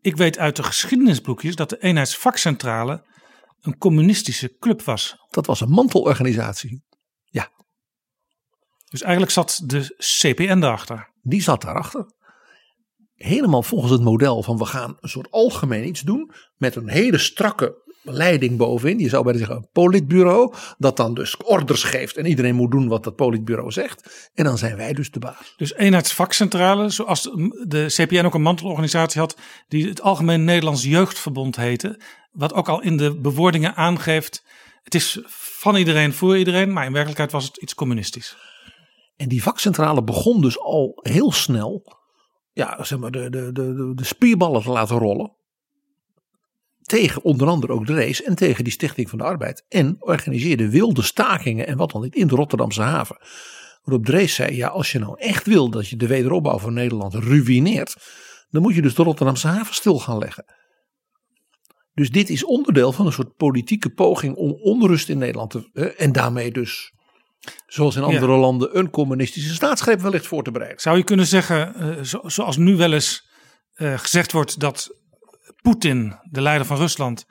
Ik 0.00 0.16
weet 0.16 0.38
uit 0.38 0.56
de 0.56 0.62
geschiedenisboekjes 0.62 1.56
dat 1.56 1.70
de 1.70 1.78
eenheidsvakcentrale 1.78 3.04
een 3.60 3.78
communistische 3.78 4.56
club 4.58 4.82
was. 4.82 5.16
Dat 5.30 5.46
was 5.46 5.60
een 5.60 5.70
mantelorganisatie. 5.70 6.82
Dus 8.94 9.02
eigenlijk 9.02 9.32
zat 9.32 9.62
de 9.64 9.94
CPN 9.98 10.58
daarachter. 10.58 11.10
Die 11.22 11.42
zat 11.42 11.62
daarachter. 11.62 12.06
Helemaal 13.14 13.62
volgens 13.62 13.92
het 13.92 14.00
model 14.00 14.42
van 14.42 14.58
we 14.58 14.64
gaan 14.64 14.96
een 15.00 15.08
soort 15.08 15.30
algemeen 15.30 15.86
iets 15.86 16.00
doen. 16.00 16.30
Met 16.56 16.76
een 16.76 16.88
hele 16.88 17.18
strakke 17.18 17.82
leiding 18.02 18.56
bovenin. 18.56 18.98
Je 18.98 19.08
zou 19.08 19.22
bijna 19.24 19.38
zeggen 19.38 19.56
een 19.56 19.68
politbureau. 19.72 20.54
Dat 20.78 20.96
dan 20.96 21.14
dus 21.14 21.36
orders 21.36 21.82
geeft. 21.82 22.16
En 22.16 22.26
iedereen 22.26 22.54
moet 22.54 22.70
doen 22.70 22.88
wat 22.88 23.04
dat 23.04 23.16
politbureau 23.16 23.70
zegt. 23.70 24.30
En 24.34 24.44
dan 24.44 24.58
zijn 24.58 24.76
wij 24.76 24.92
dus 24.92 25.10
de 25.10 25.18
baas. 25.18 25.54
Dus 25.56 25.74
eenheidsvakcentrale, 25.74 26.88
zoals 26.88 27.22
de 27.66 27.86
CPN 27.88 28.24
ook 28.24 28.34
een 28.34 28.42
mantelorganisatie 28.42 29.20
had. 29.20 29.36
Die 29.68 29.88
het 29.88 30.00
Algemeen 30.00 30.44
Nederlands 30.44 30.82
Jeugdverbond 30.82 31.56
heette. 31.56 32.00
Wat 32.32 32.52
ook 32.52 32.68
al 32.68 32.82
in 32.82 32.96
de 32.96 33.20
bewoordingen 33.20 33.74
aangeeft. 33.74 34.44
Het 34.82 34.94
is 34.94 35.18
van 35.28 35.76
iedereen 35.76 36.12
voor 36.12 36.38
iedereen. 36.38 36.72
Maar 36.72 36.86
in 36.86 36.92
werkelijkheid 36.92 37.32
was 37.32 37.44
het 37.44 37.56
iets 37.56 37.74
communistisch. 37.74 38.36
En 39.24 39.30
die 39.30 39.42
vakcentrale 39.42 40.02
begon 40.02 40.40
dus 40.40 40.58
al 40.58 41.00
heel 41.02 41.32
snel 41.32 41.82
ja, 42.52 42.84
zeg 42.84 42.98
maar 42.98 43.10
de, 43.10 43.30
de, 43.30 43.52
de, 43.52 43.92
de 43.94 44.04
spierballen 44.04 44.62
te 44.62 44.70
laten 44.70 44.98
rollen. 44.98 45.32
Tegen 46.82 47.22
onder 47.22 47.48
andere 47.48 47.72
ook 47.72 47.86
de 47.86 48.22
en 48.24 48.34
tegen 48.34 48.64
die 48.64 48.72
Stichting 48.72 49.08
van 49.08 49.18
de 49.18 49.24
Arbeid. 49.24 49.64
En 49.68 49.96
organiseerde 49.98 50.70
wilde 50.70 51.02
stakingen 51.02 51.66
en 51.66 51.76
wat 51.76 51.90
dan 51.90 52.02
niet 52.02 52.14
in 52.14 52.26
de 52.26 52.34
Rotterdamse 52.34 52.82
haven. 52.82 53.16
Waarop 53.82 54.06
Drees 54.06 54.34
zei, 54.34 54.56
ja 54.56 54.68
als 54.68 54.92
je 54.92 54.98
nou 54.98 55.18
echt 55.18 55.46
wil 55.46 55.70
dat 55.70 55.88
je 55.88 55.96
de 55.96 56.06
wederopbouw 56.06 56.58
van 56.58 56.72
Nederland 56.72 57.14
ruïneert. 57.14 57.96
Dan 58.50 58.62
moet 58.62 58.74
je 58.74 58.82
dus 58.82 58.94
de 58.94 59.02
Rotterdamse 59.02 59.48
haven 59.48 59.74
stil 59.74 59.98
gaan 59.98 60.18
leggen. 60.18 60.44
Dus 61.94 62.10
dit 62.10 62.30
is 62.30 62.44
onderdeel 62.44 62.92
van 62.92 63.06
een 63.06 63.12
soort 63.12 63.36
politieke 63.36 63.90
poging 63.90 64.36
om 64.36 64.52
onrust 64.52 65.08
in 65.08 65.18
Nederland 65.18 65.50
te... 65.50 65.94
En 65.96 66.12
daarmee 66.12 66.52
dus 66.52 66.92
zoals 67.66 67.96
in 67.96 68.02
andere 68.02 68.32
Ja. 68.32 68.38
landen, 68.38 68.78
een 68.78 68.90
communistische 68.90 69.54
staatsgreep 69.54 70.00
wellicht 70.00 70.26
voor 70.26 70.42
te 70.42 70.50
bereiden. 70.50 70.80
Zou 70.80 70.96
je 70.96 71.04
kunnen 71.04 71.26
zeggen, 71.26 71.74
eh, 71.74 72.02
zo- 72.02 72.22
zoals 72.28 72.56
nu 72.56 72.76
wel 72.76 72.92
eens 72.92 73.32
eh, 73.74 73.98
gezegd 73.98 74.32
wordt 74.32 74.60
dat 74.60 74.88
Poetin, 75.62 76.14
de 76.30 76.40
leider 76.40 76.66
van 76.66 76.76
Rusland, 76.76 77.24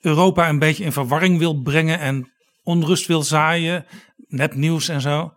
Europa 0.00 0.48
een 0.48 0.58
beetje 0.58 0.84
in 0.84 0.92
verwarring 0.92 1.38
wil 1.38 1.62
brengen 1.62 1.98
en 1.98 2.32
onrust 2.62 3.06
wil 3.06 3.22
zaaien, 3.22 3.86
nepnieuws 4.16 4.88
en 4.88 5.00
zo. 5.00 5.32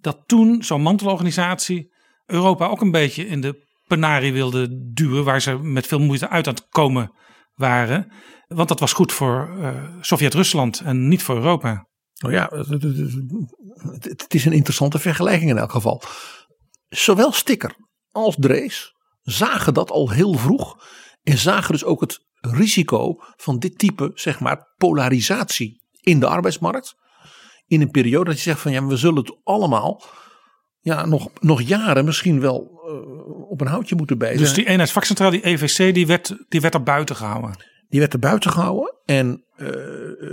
Dat 0.00 0.22
toen 0.26 0.62
zo'n 0.62 0.82
mantelorganisatie 0.82 1.92
Europa 2.26 2.66
ook 2.66 2.80
een 2.80 2.90
beetje 2.90 3.26
in 3.26 3.40
de 3.40 3.66
penarie 3.86 4.32
wilde 4.32 4.90
duwen, 4.92 5.24
waar 5.24 5.40
ze 5.42 5.58
met 5.58 5.86
veel 5.86 6.00
moeite 6.00 6.28
uit 6.28 6.46
aan 6.46 6.54
het 6.54 6.68
komen 6.68 7.12
waren. 7.54 8.12
Want 8.46 8.68
dat 8.68 8.80
was 8.80 8.92
goed 8.92 9.12
voor 9.12 9.56
eh, 9.60 9.82
Sovjet-Rusland 10.00 10.80
en 10.80 11.08
niet 11.08 11.22
voor 11.22 11.34
Europa. 11.36 11.86
Nou 12.22 12.34
ja, 12.34 12.48
het, 14.00 14.34
is 14.34 14.44
een 14.44 14.52
interessante 14.52 14.98
vergelijking 14.98 15.50
in 15.50 15.58
elk 15.58 15.72
geval. 15.72 16.02
Zowel 16.88 17.32
Sticker 17.32 17.74
als 18.10 18.36
Drees 18.38 18.94
zagen 19.22 19.74
dat 19.74 19.90
al 19.90 20.10
heel 20.10 20.34
vroeg. 20.34 20.86
En 21.22 21.38
zagen 21.38 21.72
dus 21.72 21.84
ook 21.84 22.00
het 22.00 22.20
risico 22.40 23.16
van 23.36 23.58
dit 23.58 23.78
type, 23.78 24.10
zeg 24.14 24.40
maar, 24.40 24.74
polarisatie 24.76 25.82
in 26.00 26.20
de 26.20 26.26
arbeidsmarkt. 26.26 26.94
In 27.66 27.80
een 27.80 27.90
periode 27.90 28.24
dat 28.24 28.34
je 28.34 28.42
zegt 28.42 28.60
van 28.60 28.72
ja, 28.72 28.86
we 28.86 28.96
zullen 28.96 29.22
het 29.22 29.36
allemaal 29.44 30.02
ja, 30.80 31.06
nog, 31.06 31.30
nog 31.40 31.62
jaren 31.62 32.04
misschien 32.04 32.40
wel 32.40 32.82
eh, 32.86 33.50
op 33.50 33.60
een 33.60 33.66
houtje 33.66 33.96
moeten 33.96 34.18
bijzen. 34.18 34.38
Dus 34.38 34.54
die 34.54 34.66
eenheidsvakcentrale, 34.66 35.30
die 35.30 35.46
EVC, 35.46 35.94
die 35.94 36.06
werd, 36.06 36.36
die 36.48 36.60
werd 36.60 36.74
er 36.74 36.82
buiten 36.82 37.16
gehouden. 37.16 37.56
Die 37.88 38.00
werd 38.00 38.12
er 38.12 38.18
buiten 38.18 38.50
gehouden. 38.50 38.94
En 39.04 39.44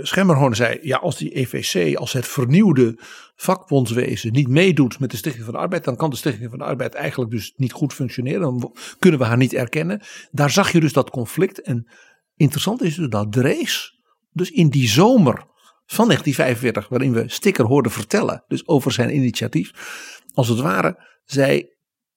Schemmerhorn 0.02 0.54
zei: 0.54 0.78
ja, 0.82 0.96
als 0.96 1.16
die 1.16 1.36
EVC, 1.36 1.96
als 1.96 2.12
het 2.12 2.26
vernieuwde 2.26 2.98
vakbondswezen 3.36 4.32
niet 4.32 4.48
meedoet 4.48 5.00
met 5.00 5.10
de 5.10 5.16
Stichting 5.16 5.44
van 5.44 5.54
de 5.54 5.60
Arbeid, 5.60 5.84
dan 5.84 5.96
kan 5.96 6.10
de 6.10 6.16
Stichting 6.16 6.50
van 6.50 6.58
de 6.58 6.64
Arbeid 6.64 6.94
eigenlijk 6.94 7.30
dus 7.30 7.52
niet 7.56 7.72
goed 7.72 7.92
functioneren. 7.92 8.40
Dan 8.40 8.76
kunnen 8.98 9.20
we 9.20 9.26
haar 9.26 9.36
niet 9.36 9.52
erkennen. 9.52 10.02
Daar 10.30 10.50
zag 10.50 10.72
je 10.72 10.80
dus 10.80 10.92
dat 10.92 11.10
conflict. 11.10 11.62
En 11.62 11.90
interessant 12.36 12.82
is 12.82 12.94
dus 12.94 13.08
dat 13.08 13.32
Drees, 13.32 14.00
dus 14.32 14.50
in 14.50 14.68
die 14.68 14.88
zomer 14.88 15.46
van 15.86 16.06
1945, 16.06 16.88
waarin 16.88 17.12
we 17.12 17.28
Sticker 17.28 17.64
hoorden 17.64 17.92
vertellen, 17.92 18.44
dus 18.48 18.66
over 18.66 18.92
zijn 18.92 19.14
initiatief, 19.14 19.72
als 20.34 20.48
het 20.48 20.60
ware, 20.60 21.06
zei: 21.24 21.68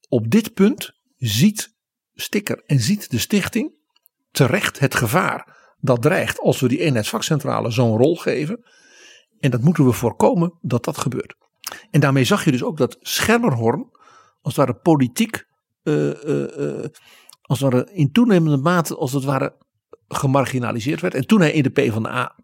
op 0.07 0.29
dit 0.29 0.53
punt 0.53 0.91
ziet 1.17 1.71
Sticker 2.13 2.63
en 2.65 2.79
ziet 2.79 3.09
de 3.09 3.17
stichting 3.17 3.75
terecht 4.31 4.79
het 4.79 4.95
gevaar 4.95 5.62
dat 5.83 6.01
dreigt 6.01 6.39
als 6.39 6.59
we 6.59 6.67
die 6.67 6.79
eenheidsvakcentrale 6.79 7.71
zo'n 7.71 7.97
rol 7.97 8.15
geven. 8.15 8.63
En 9.39 9.51
dat 9.51 9.61
moeten 9.61 9.85
we 9.85 9.91
voorkomen 9.91 10.53
dat 10.61 10.83
dat 10.83 10.97
gebeurt. 10.97 11.35
En 11.91 11.99
daarmee 11.99 12.23
zag 12.23 12.45
je 12.45 12.51
dus 12.51 12.63
ook 12.63 12.77
dat 12.77 12.97
Schermerhorn, 13.01 13.89
als 14.41 14.55
het 14.55 14.65
ware 14.65 14.79
politiek, 14.79 15.45
eh, 15.83 16.09
eh, 16.09 16.83
eh, 16.83 16.89
als 17.41 17.59
het 17.59 17.71
ware 17.71 17.89
in 17.93 18.11
toenemende 18.11 18.57
mate, 18.57 18.95
als 18.95 19.13
het 19.13 19.23
ware 19.23 19.55
gemarginaliseerd 20.07 21.01
werd. 21.01 21.13
En 21.13 21.27
toen 21.27 21.39
hij 21.39 21.51
in 21.51 21.63
de 21.63 21.69
PvdA 21.69 22.35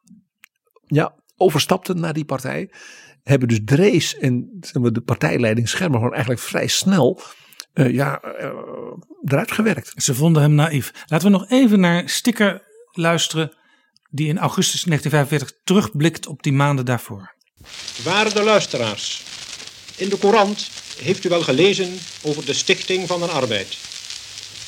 ja, 0.86 1.16
overstapte 1.38 1.94
naar 1.94 2.14
die 2.14 2.26
partij, 2.26 2.72
hebben 3.24 3.48
dus 3.48 3.60
Drees 3.66 4.18
en 4.18 4.58
zeg 4.60 4.82
maar, 4.82 4.94
de 4.94 5.02
partijleiding 5.02 5.70
Schermerhorn 5.70 6.12
eigenlijk 6.12 6.42
vrij 6.42 6.68
snel 6.68 7.22
ja, 7.74 8.22
eruit 9.24 9.52
gewerkt. 9.52 9.94
Ze 9.96 10.16
vonden 10.16 10.42
hem 10.42 10.54
naïef. 10.54 11.06
Laten 11.06 11.32
we 11.32 11.38
nog 11.38 11.50
even 11.50 11.80
naar 11.80 12.10
Sticker 12.10 12.68
luisteren, 13.00 13.52
die 14.10 14.28
in 14.28 14.38
augustus 14.38 14.84
1945 14.84 15.62
terugblikt 15.64 16.28
op 16.28 16.44
die 16.44 16.54
maanden 16.54 16.86
daarvoor. 16.86 17.36
Waarde 18.04 18.44
luisteraars, 18.44 19.24
in 19.96 20.10
de 20.10 20.18
Courant 20.18 20.70
heeft 21.02 21.26
u 21.26 21.30
wel 21.30 21.42
gelezen 21.42 22.00
over 22.22 22.46
de 22.46 22.54
Stichting 22.54 23.08
van 23.08 23.20
de 23.20 23.26
Arbeid. 23.26 23.78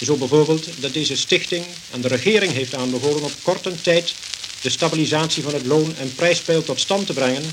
Zo 0.02 0.16
bijvoorbeeld 0.16 0.82
dat 0.82 0.94
deze 0.94 1.18
stichting 1.18 1.66
aan 1.94 2.02
de 2.02 2.08
regering 2.08 2.52
heeft 2.52 2.76
aanbevolen 2.76 3.24
op 3.24 3.32
korte 3.44 3.82
tijd 3.82 4.16
de 4.62 4.70
stabilisatie 4.70 5.44
van 5.44 5.54
het 5.54 5.66
loon- 5.66 5.96
en 5.98 6.16
prijspeil 6.16 6.64
tot 6.64 6.80
stand 6.80 7.06
te 7.06 7.14
brengen, 7.14 7.44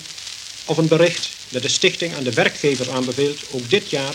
of 0.64 0.76
een 0.76 0.88
bericht 0.88 1.28
dat 1.48 1.62
de 1.62 1.68
stichting 1.68 2.14
aan 2.14 2.22
de 2.22 2.32
werkgevers 2.32 2.88
aanbeveelt 2.88 3.40
ook 3.50 3.70
dit 3.70 3.90
jaar 3.90 4.14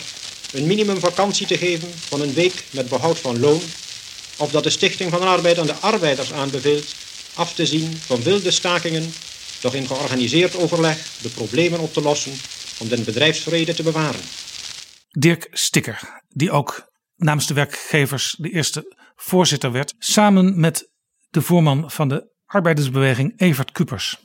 een 0.52 0.66
minimumvakantie 0.66 1.46
te 1.46 1.58
geven 1.58 1.88
van 2.08 2.20
een 2.20 2.34
week 2.34 2.64
met 2.70 2.88
behoud 2.88 3.18
van 3.18 3.40
loon, 3.40 3.60
of 4.38 4.50
dat 4.50 4.62
de 4.62 4.70
Stichting 4.70 5.10
van 5.10 5.20
de 5.20 5.26
Arbeid 5.26 5.58
aan 5.58 5.66
de 5.66 5.74
arbeiders 5.74 6.32
aanbeveelt 6.32 6.94
af 7.34 7.54
te 7.54 7.66
zien 7.66 7.96
van 7.96 8.22
wilde 8.22 8.50
stakingen, 8.50 9.12
doch 9.60 9.74
in 9.74 9.86
georganiseerd 9.86 10.56
overleg 10.56 11.18
de 11.22 11.28
problemen 11.28 11.80
op 11.80 11.92
te 11.92 12.02
lossen 12.02 12.32
om 12.78 12.88
den 12.88 13.04
bedrijfsvrede 13.04 13.74
te 13.74 13.82
bewaren. 13.82 14.20
Dirk 15.08 15.48
Sticker, 15.50 16.22
die 16.28 16.50
ook 16.50 16.92
namens 17.16 17.46
de 17.46 17.54
werkgevers 17.54 18.34
de 18.38 18.50
eerste 18.50 18.94
voorzitter 19.14 19.72
werd, 19.72 19.94
samen 19.98 20.60
met 20.60 20.90
de 21.30 21.42
voorman 21.42 21.90
van 21.90 22.08
de 22.08 22.32
arbeidersbeweging 22.44 23.40
Evert 23.40 23.72
Kupers. 23.72 24.16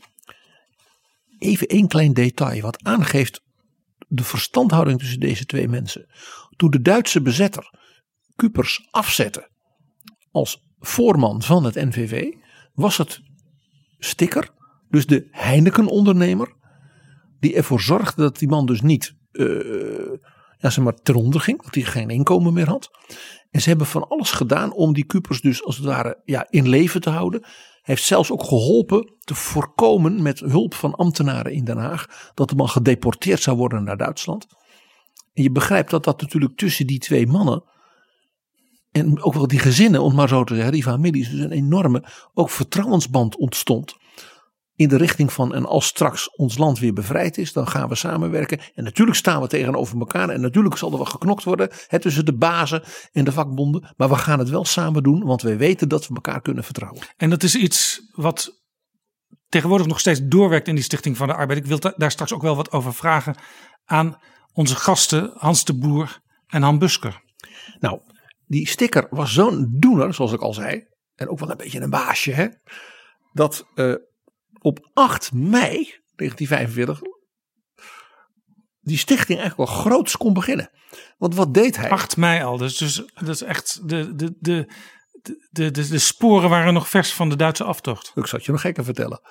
Even 1.40 1.68
één 1.68 1.88
klein 1.88 2.14
detail 2.14 2.62
wat 2.62 2.84
aangeeft 2.84 3.42
de 4.08 4.24
verstandhouding 4.24 5.00
tussen 5.00 5.20
deze 5.20 5.46
twee 5.46 5.68
mensen. 5.68 6.10
Toen 6.56 6.70
de 6.70 6.82
Duitse 6.82 7.22
bezetter 7.22 7.74
Kupers 8.36 8.88
afzette 8.90 9.50
als 10.32 10.68
voorman 10.80 11.42
van 11.42 11.64
het 11.64 11.76
NVV, 11.76 12.34
was 12.74 12.98
het 12.98 13.22
Sticker, 13.98 14.50
dus 14.90 15.06
de 15.06 15.28
Heineken-ondernemer, 15.32 16.54
die 17.40 17.56
ervoor 17.56 17.82
zorgde 17.82 18.22
dat 18.22 18.40
die 18.40 18.48
man 18.48 18.66
dus 18.66 18.82
niet 18.82 19.16
eh, 19.32 19.46
ja, 20.60 20.70
zeg 20.70 20.84
maar, 20.84 20.94
ten 20.94 21.16
onder 21.16 21.42
ging, 21.42 21.64
dat 21.64 21.76
hij 21.76 21.84
geen 21.84 22.10
inkomen 22.10 22.54
meer 22.54 22.68
had. 22.68 22.90
En 23.52 23.62
ze 23.62 23.70
hebben 23.70 23.88
van 23.88 24.08
alles 24.08 24.32
gedaan 24.32 24.74
om 24.74 24.94
die 24.94 25.06
Kupers 25.06 25.42
dus 25.42 25.64
als 25.64 25.78
het 25.78 25.86
ware 25.86 26.22
ja, 26.26 26.48
in 26.50 26.70
leven 26.70 27.02
te 27.02 27.10
houden. 27.10 27.42
Hij 27.42 27.96
heeft 27.96 28.04
zelfs 28.04 28.32
ook 28.32 28.44
geholpen 28.44 29.14
te 29.20 29.36
voorkomen 29.36 30.22
met 30.22 30.40
hulp 30.40 30.74
van 30.74 30.96
ambtenaren 30.96 31.54
in 31.54 31.64
Den 31.64 31.78
Haag 31.78 32.32
dat 32.34 32.50
de 32.50 32.56
man 32.56 32.70
gedeporteerd 32.70 33.42
zou 33.42 33.58
worden 33.58 33.84
naar 33.84 33.98
Duitsland. 33.98 34.46
En 35.34 35.44
je 35.44 35.52
begrijpt 35.52 35.90
dat 35.90 36.04
dat 36.04 36.22
natuurlijk 36.22 36.58
tussen 36.58 36.88
die 36.88 37.00
twee 37.00 37.28
mannen 37.28 37.64
en 39.00 39.24
ook 39.24 39.34
wel 39.34 39.48
die 39.48 39.60
gezinnen, 39.60 40.02
om 40.02 40.16
maar 40.16 40.28
zo 40.28 40.44
te 40.44 40.56
zeggen, 40.56 40.74
die 40.74 40.84
families, 40.84 41.30
dus 41.30 41.40
een 41.40 41.52
enorme 41.52 42.04
ook 42.34 42.50
vertrouwensband 42.50 43.38
ontstond. 43.38 43.98
In 44.76 44.88
de 44.88 44.98
richting 44.98 45.34
van, 45.34 45.54
en 45.54 45.66
als 45.66 45.86
straks 45.86 46.36
ons 46.36 46.58
land 46.58 46.80
weer 46.80 46.94
bevrijd 46.94 47.38
is, 47.38 47.54
dan 47.54 47.68
gaan 47.68 47.90
we 47.90 47.96
samenwerken. 47.96 48.60
En 48.76 48.84
natuurlijk 48.84 49.18
staan 49.18 49.42
we 49.42 49.48
tegenover 49.48 50.00
elkaar. 50.00 50.30
En 50.30 50.42
natuurlijk 50.42 50.78
zal 50.78 50.92
er 50.92 50.98
wel 50.98 51.06
geknokt 51.06 51.44
worden 51.44 51.70
hè, 51.88 52.00
tussen 52.00 52.26
de 52.26 52.38
bazen 52.38 52.84
en 53.12 53.26
de 53.26 53.32
vakbonden. 53.32 53.94
Maar 53.98 54.10
we 54.10 54.16
gaan 54.16 54.40
het 54.40 54.50
wel 54.50 54.66
samen 54.66 55.04
doen, 55.04 55.24
want 55.24 55.42
wij 55.42 55.58
weten 55.58 55.90
dat 55.90 56.08
we 56.08 56.16
elkaar 56.16 56.42
kunnen 56.42 56.64
vertrouwen. 56.64 57.02
En 57.18 57.30
dat 57.30 57.44
is 57.44 57.56
iets 57.56 58.02
wat 58.12 58.62
tegenwoordig 59.50 59.88
nog 59.88 60.00
steeds 60.00 60.20
doorwerkt 60.24 60.68
in 60.68 60.76
die 60.76 60.84
Stichting 60.84 61.18
van 61.18 61.28
de 61.28 61.34
Arbeid. 61.34 61.60
Ik 61.60 61.66
wil 61.66 61.80
da- 61.80 61.94
daar 61.98 62.12
straks 62.12 62.34
ook 62.34 62.42
wel 62.42 62.56
wat 62.56 62.72
over 62.72 62.94
vragen 62.94 63.36
aan 63.86 64.18
onze 64.54 64.76
gasten 64.76 65.32
Hans 65.36 65.66
de 65.66 65.74
Boer 65.74 66.20
en 66.48 66.62
Han 66.62 66.80
Busker. 66.80 67.22
Nou, 67.80 68.00
die 68.50 68.68
sticker 68.68 69.08
was 69.10 69.34
zo'n 69.34 69.76
doener, 69.80 70.14
zoals 70.14 70.34
ik 70.34 70.42
al 70.42 70.54
zei. 70.54 70.88
En 71.16 71.30
ook 71.30 71.40
wel 71.40 71.52
een 71.52 71.58
beetje 71.58 71.82
een 71.82 71.90
baasje, 71.90 72.32
hè. 72.32 72.48
Dat 73.34 73.66
eh, 73.76 73.94
op 74.60 74.90
8 74.94 75.32
mei 75.34 75.94
1945 76.16 77.00
die 78.80 78.98
stichting 78.98 79.40
eigenlijk 79.40 79.70
wel 79.70 79.80
groots 79.80 80.18
kon 80.18 80.34
beginnen. 80.34 80.70
Want 81.18 81.36
wat 81.36 81.54
deed 81.54 81.78
hij? 81.78 81.90
8 81.90 82.18
mei 82.18 82.44
al, 82.44 82.58
dus, 82.58 82.78
dus 82.78 82.96
dat 83.14 83.28
is 83.28 83.42
echt 83.42 83.90
de, 83.90 84.16
de, 84.16 84.36
de, 84.40 84.74
de, 85.52 85.72
de, 85.72 85.88
de, 85.88 86.00
sporen 86.00 86.50
waren 86.50 86.74
nog 86.74 86.90
vers 86.90 87.14
van 87.14 87.30
de 87.30 87.36
Duitse 87.36 87.64
aftocht. 87.64 88.12
Ik 88.16 88.26
zal 88.26 88.38
het 88.38 88.46
je 88.46 88.52
nog 88.52 88.62
gekker 88.62 88.84
vertellen. 88.84 89.22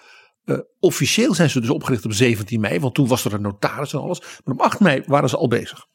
Eh, 0.44 0.58
officieel 0.78 1.34
zijn 1.34 1.50
ze 1.50 1.60
dus 1.60 1.70
opgericht 1.70 2.04
op 2.04 2.12
17 2.12 2.60
mei, 2.60 2.80
want 2.80 2.94
toen 2.94 3.08
was 3.08 3.24
er 3.24 3.32
een 3.32 3.42
notaris 3.42 3.92
en 3.92 4.00
alles. 4.00 4.20
Maar 4.44 4.54
op 4.54 4.60
8 4.60 4.80
mei 4.80 5.02
waren 5.06 5.28
ze 5.28 5.36
al 5.36 5.48
bezig. 5.48 5.86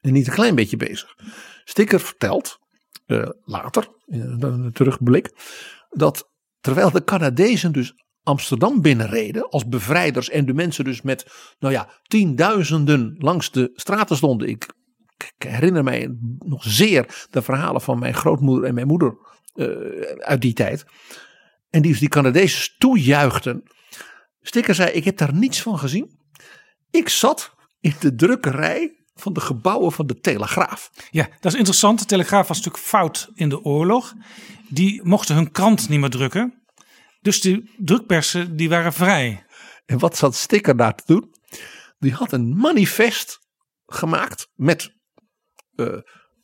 En 0.00 0.12
niet 0.12 0.26
een 0.26 0.32
klein 0.32 0.54
beetje 0.54 0.76
bezig. 0.76 1.14
Sticker 1.64 2.00
vertelt 2.00 2.60
eh, 3.06 3.28
later, 3.44 3.88
in 4.06 4.36
een 4.40 4.72
terugblik, 4.72 5.30
dat 5.90 6.30
terwijl 6.60 6.90
de 6.90 7.04
Canadezen 7.04 7.72
dus 7.72 7.94
Amsterdam 8.22 8.82
binnenreden 8.82 9.48
als 9.48 9.66
bevrijders 9.66 10.28
en 10.28 10.46
de 10.46 10.54
mensen 10.54 10.84
dus 10.84 11.02
met, 11.02 11.26
nou 11.58 11.72
ja, 11.72 11.88
tienduizenden 12.02 13.14
langs 13.18 13.50
de 13.50 13.70
straten 13.74 14.16
stonden. 14.16 14.48
Ik, 14.48 14.66
herinner 15.38 15.84
mij 15.84 16.16
nog 16.38 16.62
zeer 16.64 17.26
de 17.30 17.42
verhalen 17.42 17.80
van 17.80 17.98
mijn 17.98 18.14
grootmoeder 18.14 18.68
en 18.68 18.74
mijn 18.74 18.86
moeder 18.86 19.16
eh, 19.54 19.66
uit 20.18 20.40
die 20.40 20.52
tijd. 20.52 20.84
En 21.70 21.82
die 21.82 21.90
dus 21.90 22.00
die 22.00 22.08
Canadezen 22.08 22.74
toejuichten. 22.78 23.62
Sticker 24.40 24.74
zei, 24.74 24.90
ik 24.90 25.04
heb 25.04 25.16
daar 25.16 25.34
niets 25.34 25.62
van 25.62 25.78
gezien. 25.78 26.18
Ik 26.90 27.08
zat 27.08 27.54
in 27.80 27.94
de 28.00 28.14
drukkerij 28.14 29.01
van 29.14 29.32
de 29.32 29.40
gebouwen 29.40 29.92
van 29.92 30.06
de 30.06 30.20
Telegraaf. 30.20 30.90
Ja, 31.10 31.28
dat 31.40 31.52
is 31.52 31.58
interessant. 31.58 31.98
De 31.98 32.04
Telegraaf 32.04 32.48
was 32.48 32.56
natuurlijk 32.56 32.84
fout 32.84 33.30
in 33.34 33.48
de 33.48 33.62
oorlog. 33.62 34.14
Die 34.68 35.00
mochten 35.04 35.34
hun 35.34 35.50
krant 35.50 35.88
niet 35.88 36.00
meer 36.00 36.10
drukken. 36.10 36.62
Dus 37.20 37.40
de 37.40 37.70
drukpersen 37.76 38.56
die 38.56 38.68
waren 38.68 38.92
vrij. 38.92 39.46
En 39.86 39.98
wat 39.98 40.16
zat 40.16 40.34
Sticker 40.34 40.76
daar 40.76 40.94
te 40.94 41.02
doen? 41.06 41.34
Die 41.98 42.12
had 42.12 42.32
een 42.32 42.56
manifest 42.56 43.40
gemaakt 43.86 44.48
met 44.54 44.94
uh, 45.74 45.98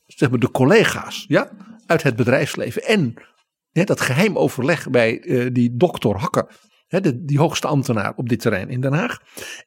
zeg 0.05 0.29
maar 0.29 0.39
de 0.39 0.51
collega's 0.51 1.25
ja, 1.27 1.51
uit 1.85 2.03
het 2.03 2.15
bedrijfsleven. 2.15 2.83
En 2.83 3.13
hè, 3.71 3.83
dat 3.83 4.01
geheim 4.01 4.37
overleg 4.37 4.89
bij 4.89 5.23
uh, 5.23 5.49
die 5.53 5.75
dokter 5.75 6.17
Hakker. 6.17 6.57
Hè, 6.87 7.01
de, 7.01 7.23
die 7.23 7.39
hoogste 7.39 7.67
ambtenaar 7.67 8.13
op 8.15 8.29
dit 8.29 8.39
terrein 8.39 8.69
in 8.69 8.81
Den 8.81 8.93
Haag. 8.93 9.17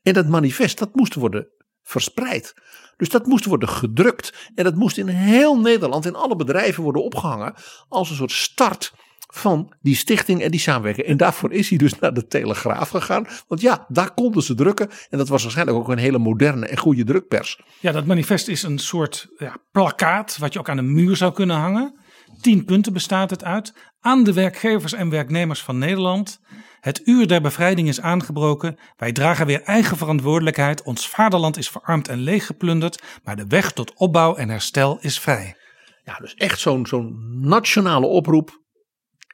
En 0.03 0.12
dat 0.12 0.29
manifest 0.29 0.79
dat 0.79 0.95
moest 0.95 1.15
worden 1.15 1.49
verspreid. 1.83 2.55
Dus 3.03 3.11
dat 3.11 3.27
moest 3.27 3.45
worden 3.45 3.69
gedrukt. 3.69 4.51
En 4.55 4.65
dat 4.65 4.75
moest 4.75 4.99
in 4.99 5.09
heel 5.09 5.61
Nederland, 5.61 6.07
in 6.07 6.15
alle 6.15 6.37
bedrijven 6.37 6.83
worden 6.83 7.05
opgehangen. 7.05 7.55
Als 7.88 8.11
een 8.11 8.17
soort 8.17 8.33
start 8.33 8.93
van 9.27 9.73
die 9.81 9.97
stichting 9.97 10.43
en 10.43 10.51
die 10.51 10.61
samenwerking. 10.61 11.07
En 11.07 11.17
daarvoor 11.17 11.53
is 11.53 11.69
hij 11.69 11.79
dus 11.79 11.99
naar 11.99 12.15
de 12.15 12.27
Telegraaf 12.27 12.88
gegaan. 12.88 13.27
Want 13.49 13.61
ja, 13.61 13.85
daar 13.88 14.15
konden 14.15 14.43
ze 14.43 14.55
drukken. 14.55 14.91
En 15.11 15.19
dat 15.19 15.29
was 15.29 15.43
waarschijnlijk 15.43 15.79
ook 15.79 15.88
een 15.88 15.99
hele 15.99 16.19
moderne 16.19 16.67
en 16.67 16.79
goede 16.79 17.05
drukpers. 17.05 17.61
Ja, 17.81 17.93
dat 17.93 18.07
manifest 18.07 18.49
is 18.49 18.62
een 18.62 18.79
soort 18.79 19.29
ja, 19.38 19.57
plakkaat. 19.73 20.38
wat 20.38 20.53
je 20.53 20.59
ook 20.59 20.69
aan 20.69 20.77
de 20.77 20.83
muur 20.83 21.17
zou 21.17 21.33
kunnen 21.33 21.57
hangen. 21.57 21.95
Tien 22.41 22.65
punten 22.65 22.93
bestaat 22.93 23.31
het 23.31 23.45
uit. 23.45 23.75
Aan 24.01 24.25
de 24.25 24.33
werkgevers 24.33 24.93
en 24.93 25.11
werknemers 25.11 25.62
van 25.62 25.79
Nederland. 25.79 26.41
Het 26.83 27.01
uur 27.05 27.27
der 27.27 27.40
bevrijding 27.40 27.88
is 27.88 28.01
aangebroken. 28.01 28.79
Wij 28.97 29.12
dragen 29.12 29.47
weer 29.47 29.62
eigen 29.62 29.97
verantwoordelijkheid. 29.97 30.83
Ons 30.83 31.09
vaderland 31.09 31.57
is 31.57 31.68
verarmd 31.68 32.09
en 32.09 32.18
leeggeplunderd. 32.18 33.03
Maar 33.25 33.37
de 33.37 33.47
weg 33.47 33.73
tot 33.73 33.95
opbouw 33.95 34.35
en 34.37 34.49
herstel 34.49 34.99
is 35.01 35.21
vrij. 35.21 35.57
Ja, 36.05 36.16
dus 36.16 36.35
echt 36.35 36.61
zo'n 36.61 36.87
zo'n 36.87 37.38
nationale 37.40 38.07
oproep. 38.07 38.61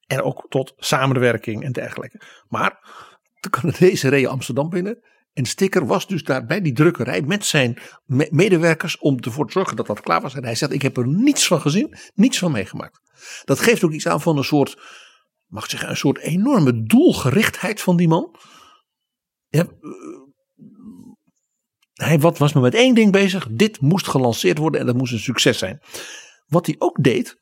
En 0.06 0.22
ook 0.22 0.46
tot 0.48 0.72
samenwerking 0.76 1.64
en 1.64 1.72
dergelijke. 1.72 2.20
Maar 2.48 2.78
de 3.40 3.50
Canadezen 3.50 4.10
reden 4.10 4.30
Amsterdam 4.30 4.68
binnen. 4.68 5.02
En 5.32 5.44
Sticker 5.44 5.86
was 5.86 6.06
dus 6.06 6.22
daar 6.22 6.46
bij 6.46 6.60
die 6.60 6.72
drukkerij 6.72 7.22
met 7.22 7.44
zijn 7.44 7.78
medewerkers 8.30 8.98
om 8.98 9.18
ervoor 9.20 9.46
te 9.46 9.52
zorgen 9.52 9.76
dat 9.76 9.86
dat 9.86 10.00
klaar 10.00 10.20
was. 10.20 10.34
En 10.34 10.44
hij 10.44 10.54
zegt: 10.54 10.72
Ik 10.72 10.82
heb 10.82 10.96
er 10.96 11.06
niets 11.06 11.46
van 11.46 11.60
gezien, 11.60 11.96
niets 12.14 12.38
van 12.38 12.52
meegemaakt. 12.52 13.00
Dat 13.44 13.60
geeft 13.60 13.84
ook 13.84 13.92
iets 13.92 14.08
aan 14.08 14.20
van 14.20 14.36
een 14.36 14.44
soort, 14.44 14.76
mag 15.48 15.70
zeggen, 15.70 15.88
een 15.88 15.96
soort 15.96 16.18
enorme 16.18 16.82
doelgerichtheid 16.82 17.80
van 17.80 17.96
die 17.96 18.08
man. 18.08 18.36
Ja, 19.48 19.66
hij 21.92 22.18
was 22.18 22.52
maar 22.52 22.62
met 22.62 22.74
één 22.74 22.94
ding 22.94 23.12
bezig: 23.12 23.48
dit 23.50 23.80
moest 23.80 24.08
gelanceerd 24.08 24.58
worden 24.58 24.80
en 24.80 24.86
dat 24.86 24.96
moest 24.96 25.12
een 25.12 25.18
succes 25.18 25.58
zijn. 25.58 25.80
Wat 26.46 26.66
hij 26.66 26.74
ook 26.78 27.02
deed, 27.02 27.36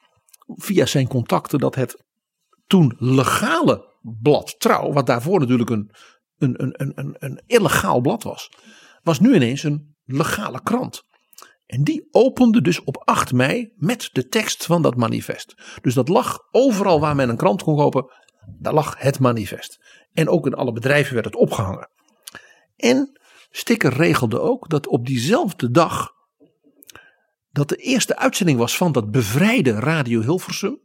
via 0.47 0.87
zijn 0.87 1.09
contacten, 1.09 1.59
dat 1.59 1.75
het 1.75 2.05
toen 2.67 2.97
legale 2.99 3.95
blad 4.01 4.55
Trouw, 4.59 4.93
wat 4.93 5.07
daarvoor 5.07 5.41
natuurlijk 5.41 5.71
een, 5.71 5.91
een, 6.39 6.55
een, 6.57 6.93
een, 6.95 7.17
een 7.19 7.43
illegaal 7.47 8.01
blad 8.01 8.23
was, 8.23 8.51
was 9.03 9.21
nu 9.21 9.35
ineens 9.35 9.63
een 9.63 9.97
legale 10.05 10.63
krant. 10.63 11.03
En 11.67 11.85
die 11.85 12.09
opende 12.11 12.63
dus 12.63 12.85
op 12.85 13.03
8 13.05 13.33
mei 13.33 13.73
met 13.77 14.09
de 14.13 14.29
tekst 14.29 14.67
van 14.67 14.83
dat 14.83 14.97
manifest. 14.97 15.55
Dus 15.81 15.95
dat 15.95 16.09
lag 16.09 16.39
overal 16.51 17.01
waar 17.01 17.17
men 17.17 17.29
een 17.29 17.37
krant 17.37 17.63
kon 17.63 17.77
kopen, 17.77 18.13
daar 18.59 18.75
lag 18.75 18.95
het 18.99 19.19
manifest. 19.19 19.79
En 20.13 20.29
ook 20.29 20.47
in 20.47 20.55
alle 20.55 20.73
bedrijven 20.73 21.15
werd 21.15 21.27
het 21.27 21.37
opgehangen. 21.37 21.91
En 22.77 23.21
Sticker 23.51 23.93
regelde 23.93 24.41
ook 24.41 24.69
dat 24.69 24.87
op 24.87 25.07
diezelfde 25.07 25.71
dag 25.71 26.15
dat 27.51 27.69
de 27.69 27.77
eerste 27.77 28.17
uitzending 28.17 28.59
was 28.59 28.77
van 28.77 28.93
dat 28.93 29.11
bevrijde 29.11 29.73
Radio 29.73 30.21
Hilversum 30.21 30.81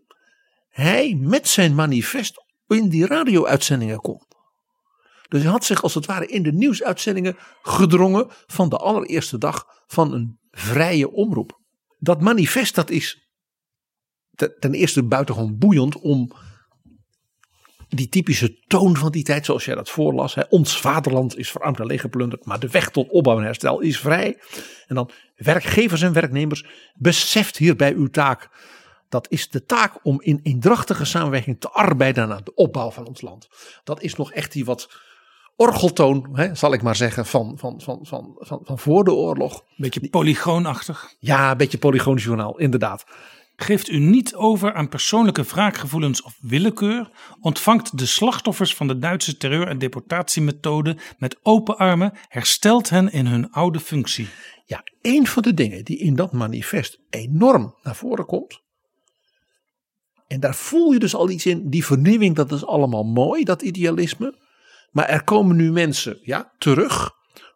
hij 0.69 1.17
met 1.19 1.47
zijn 1.47 1.75
manifest 1.75 2.43
in 2.67 2.89
die 2.89 3.05
radio-uitzendingen 3.05 3.99
kon. 3.99 4.21
Dus 5.27 5.41
hij 5.41 5.51
had 5.51 5.63
zich 5.63 5.83
als 5.83 5.93
het 5.93 6.05
ware 6.05 6.25
in 6.25 6.43
de 6.43 6.51
nieuwsuitzendingen 6.51 7.37
gedrongen 7.61 8.27
van 8.47 8.69
de 8.69 8.77
allereerste 8.77 9.37
dag 9.37 9.65
van 9.87 10.13
een 10.13 10.39
vrije 10.51 11.11
omroep. 11.11 11.59
Dat 11.99 12.21
manifest 12.21 12.75
dat 12.75 12.89
is 12.89 13.29
ten 14.59 14.73
eerste 14.73 15.03
buitengewoon 15.03 15.57
boeiend 15.57 15.99
om 15.99 16.31
die 17.87 18.09
typische 18.09 18.59
toon 18.67 18.97
van 18.97 19.11
die 19.11 19.23
tijd, 19.23 19.45
zoals 19.45 19.65
jij 19.65 19.75
dat 19.75 19.89
voorlas. 19.89 20.35
Hè, 20.35 20.41
ons 20.49 20.79
vaderland 20.79 21.37
is 21.37 21.51
verarmd 21.51 21.79
en 21.79 21.85
leeggeplunderd, 21.85 22.45
maar 22.45 22.59
de 22.59 22.69
weg 22.69 22.89
tot 22.89 23.09
opbouw 23.09 23.37
en 23.37 23.43
herstel 23.43 23.79
is 23.79 23.99
vrij. 23.99 24.39
En 24.87 24.95
dan 24.95 25.09
werkgevers 25.35 26.01
en 26.01 26.13
werknemers, 26.13 26.65
beseft 26.93 27.57
hierbij 27.57 27.93
uw 27.93 28.07
taak. 28.07 28.49
Dat 29.09 29.31
is 29.31 29.49
de 29.49 29.63
taak 29.63 30.05
om 30.05 30.21
in 30.21 30.39
eendrachtige 30.43 31.05
samenwerking 31.05 31.59
te 31.59 31.69
arbeiden 31.69 32.31
aan 32.31 32.41
de 32.43 32.53
opbouw 32.53 32.91
van 32.91 33.07
ons 33.07 33.21
land. 33.21 33.47
Dat 33.83 34.01
is 34.01 34.15
nog 34.15 34.31
echt 34.31 34.51
die 34.51 34.65
wat 34.65 34.89
orgeltoon, 35.55 36.29
hè, 36.33 36.55
zal 36.55 36.73
ik 36.73 36.81
maar 36.81 36.95
zeggen, 36.95 37.25
van, 37.25 37.53
van, 37.57 37.81
van, 37.81 37.99
van, 38.01 38.35
van, 38.37 38.59
van 38.63 38.79
voor 38.79 39.03
de 39.03 39.13
oorlog. 39.13 39.63
Beetje 39.77 40.09
polygoonachtig. 40.09 41.15
Ja, 41.19 41.51
een 41.51 41.57
beetje 41.57 41.77
polygonisch 41.77 42.23
journaal, 42.23 42.59
inderdaad. 42.59 43.05
Geeft 43.55 43.89
u 43.89 43.99
niet 43.99 44.35
over 44.35 44.73
aan 44.73 44.89
persoonlijke 44.89 45.43
wraakgevoelens 45.43 46.21
of 46.21 46.37
willekeur. 46.39 47.09
Ontvangt 47.41 47.97
de 47.97 48.05
slachtoffers 48.05 48.75
van 48.75 48.87
de 48.87 48.97
Duitse 48.99 49.37
terreur- 49.37 49.67
en 49.67 49.77
deportatiemethode 49.77 50.97
met 51.17 51.39
open 51.43 51.77
armen. 51.77 52.13
Herstelt 52.27 52.89
hen 52.89 53.11
in 53.11 53.25
hun 53.25 53.51
oude 53.51 53.79
functie. 53.79 54.27
Ja, 54.65 54.83
een 55.01 55.27
van 55.27 55.43
de 55.43 55.53
dingen 55.53 55.85
die 55.85 55.97
in 55.97 56.15
dat 56.15 56.31
manifest 56.31 56.99
enorm 57.09 57.75
naar 57.83 57.95
voren 57.95 58.25
komt. 58.25 58.61
En 60.27 60.39
daar 60.39 60.55
voel 60.55 60.91
je 60.91 60.99
dus 60.99 61.15
al 61.15 61.29
iets 61.29 61.45
in. 61.45 61.69
Die 61.69 61.85
vernieuwing, 61.85 62.35
dat 62.35 62.51
is 62.51 62.65
allemaal 62.65 63.03
mooi, 63.03 63.43
dat 63.43 63.61
idealisme. 63.61 64.35
Maar 64.91 65.09
er 65.09 65.23
komen 65.23 65.55
nu 65.55 65.71
mensen 65.71 66.19
ja, 66.21 66.53
terug. 66.57 67.11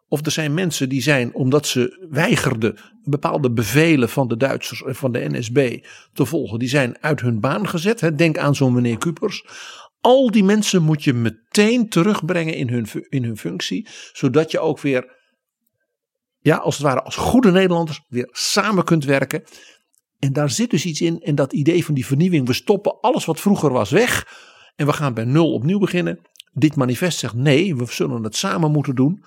Of 0.08 0.26
er 0.26 0.30
zijn 0.30 0.54
mensen 0.54 0.88
die 0.88 1.02
zijn, 1.02 1.34
omdat 1.34 1.66
ze 1.66 2.06
weigerden 2.10 2.78
bepaalde 3.02 3.52
bevelen 3.52 4.08
van 4.08 4.28
de 4.28 4.36
Duitsers 4.36 4.82
en 4.82 4.94
van 4.94 5.12
de 5.12 5.28
NSB 5.28 5.84
te 6.12 6.26
volgen, 6.26 6.58
die 6.58 6.68
zijn 6.68 6.96
uit 7.00 7.20
hun 7.20 7.40
baan 7.40 7.68
gezet. 7.68 8.18
Denk 8.18 8.38
aan 8.38 8.54
zo'n 8.54 8.72
meneer 8.72 8.98
Kupers. 8.98 9.44
Al 10.00 10.30
die 10.30 10.44
mensen 10.44 10.82
moet 10.82 11.04
je 11.04 11.12
meteen 11.12 11.88
terugbrengen 11.88 12.54
in 12.54 12.68
hun, 12.68 12.86
in 13.08 13.24
hun 13.24 13.36
functie, 13.36 13.88
zodat 14.12 14.50
je 14.50 14.58
ook 14.58 14.80
weer, 14.80 15.14
ja, 16.40 16.56
als 16.56 16.74
het 16.74 16.86
ware 16.86 17.02
als 17.02 17.16
goede 17.16 17.50
Nederlanders 17.50 18.00
weer 18.08 18.28
samen 18.32 18.84
kunt 18.84 19.04
werken. 19.04 19.44
En 20.18 20.32
daar 20.32 20.50
zit 20.50 20.70
dus 20.70 20.84
iets 20.84 21.00
in. 21.00 21.20
En 21.20 21.34
dat 21.34 21.52
idee 21.52 21.84
van 21.84 21.94
die 21.94 22.06
vernieuwing. 22.06 22.46
We 22.46 22.52
stoppen 22.52 23.00
alles 23.00 23.24
wat 23.24 23.40
vroeger 23.40 23.72
was 23.72 23.90
weg. 23.90 24.26
En 24.76 24.86
we 24.86 24.92
gaan 24.92 25.14
bij 25.14 25.24
nul 25.24 25.52
opnieuw 25.52 25.78
beginnen. 25.78 26.20
Dit 26.58 26.76
manifest 26.76 27.18
zegt 27.18 27.34
nee, 27.34 27.76
we 27.76 27.86
zullen 27.88 28.22
het 28.22 28.36
samen 28.36 28.70
moeten 28.70 28.94
doen. 28.94 29.24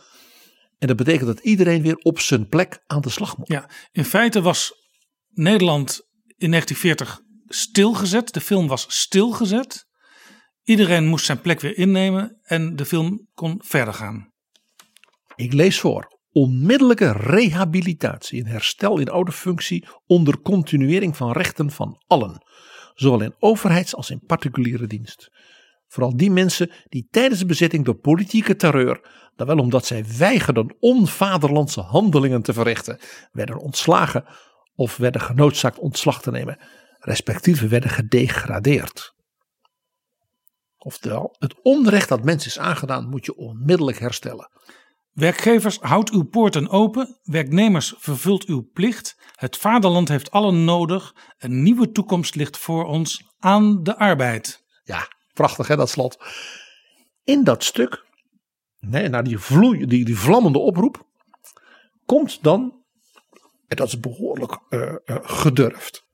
En 0.77 0.87
dat 0.87 0.97
betekent 0.97 1.25
dat 1.25 1.39
iedereen 1.39 1.81
weer 1.81 1.95
op 1.95 2.19
zijn 2.19 2.47
plek 2.47 2.83
aan 2.85 3.01
de 3.01 3.09
slag 3.09 3.37
moet. 3.37 3.47
Ja, 3.47 3.69
in 3.91 4.05
feite 4.05 4.41
was 4.41 4.73
Nederland 5.29 6.01
in 6.37 6.49
1940 6.49 7.21
stilgezet. 7.47 8.33
De 8.33 8.41
film 8.41 8.67
was 8.67 8.85
stilgezet. 8.87 9.85
Iedereen 10.63 11.05
moest 11.05 11.25
zijn 11.25 11.41
plek 11.41 11.59
weer 11.59 11.77
innemen 11.77 12.39
en 12.41 12.75
de 12.75 12.85
film 12.85 13.27
kon 13.33 13.61
verder 13.65 13.93
gaan. 13.93 14.31
Ik 15.35 15.53
lees 15.53 15.79
voor. 15.79 16.17
Onmiddellijke 16.31 17.11
rehabilitatie 17.11 18.43
en 18.43 18.49
herstel 18.49 18.97
in 18.97 19.09
oude 19.09 19.31
functie 19.31 19.87
onder 20.05 20.41
continuering 20.41 21.17
van 21.17 21.31
rechten 21.31 21.71
van 21.71 22.03
allen. 22.07 22.45
Zowel 22.93 23.21
in 23.21 23.35
overheids- 23.39 23.95
als 23.95 24.09
in 24.09 24.21
particuliere 24.25 24.87
dienst. 24.87 25.29
Vooral 25.89 26.17
die 26.17 26.31
mensen 26.31 26.71
die 26.89 27.07
tijdens 27.09 27.39
de 27.39 27.45
bezetting 27.45 27.85
door 27.85 27.95
politieke 27.95 28.55
terreur, 28.55 29.01
dan 29.35 29.47
wel 29.47 29.57
omdat 29.57 29.85
zij 29.85 30.05
weigerden 30.17 30.75
onvaderlandse 30.79 31.81
handelingen 31.81 32.41
te 32.41 32.53
verrichten, 32.53 32.99
werden 33.31 33.57
ontslagen 33.57 34.25
of 34.75 34.97
werden 34.97 35.21
genoodzaakt 35.21 35.79
ontslag 35.79 36.21
te 36.21 36.31
nemen, 36.31 36.59
respectieve 36.99 37.67
werden 37.67 37.89
gedegradeerd. 37.89 39.13
Oftewel, 40.77 41.35
het 41.39 41.55
onrecht 41.61 42.09
dat 42.09 42.23
mensen 42.23 42.49
is 42.49 42.59
aangedaan 42.59 43.09
moet 43.09 43.25
je 43.25 43.35
onmiddellijk 43.35 43.99
herstellen. 43.99 44.49
Werkgevers, 45.11 45.77
houd 45.77 46.09
uw 46.09 46.23
poorten 46.23 46.69
open. 46.69 47.19
Werknemers, 47.23 47.93
vervult 47.97 48.45
uw 48.45 48.69
plicht. 48.73 49.15
Het 49.35 49.57
vaderland 49.57 50.07
heeft 50.07 50.31
allen 50.31 50.63
nodig. 50.63 51.15
Een 51.37 51.63
nieuwe 51.63 51.91
toekomst 51.91 52.35
ligt 52.35 52.57
voor 52.57 52.85
ons 52.85 53.23
aan 53.39 53.83
de 53.83 53.97
arbeid. 53.97 54.63
Ja, 54.83 55.07
prachtig 55.39 55.67
hè, 55.67 55.75
dat 55.75 55.89
slot. 55.89 56.17
In 57.23 57.43
dat 57.43 57.63
stuk, 57.63 58.05
nee, 58.79 59.09
naar 59.09 59.23
die, 59.23 59.39
vloei, 59.39 59.85
die, 59.85 60.05
die 60.05 60.17
vlammende 60.17 60.59
oproep, 60.59 61.07
komt 62.05 62.43
dan, 62.43 62.83
en 63.67 63.75
dat 63.77 63.87
is 63.87 63.99
behoorlijk 63.99 64.59
uh, 64.69 64.95
uh, 65.05 65.17
gedurfd, 65.21 66.05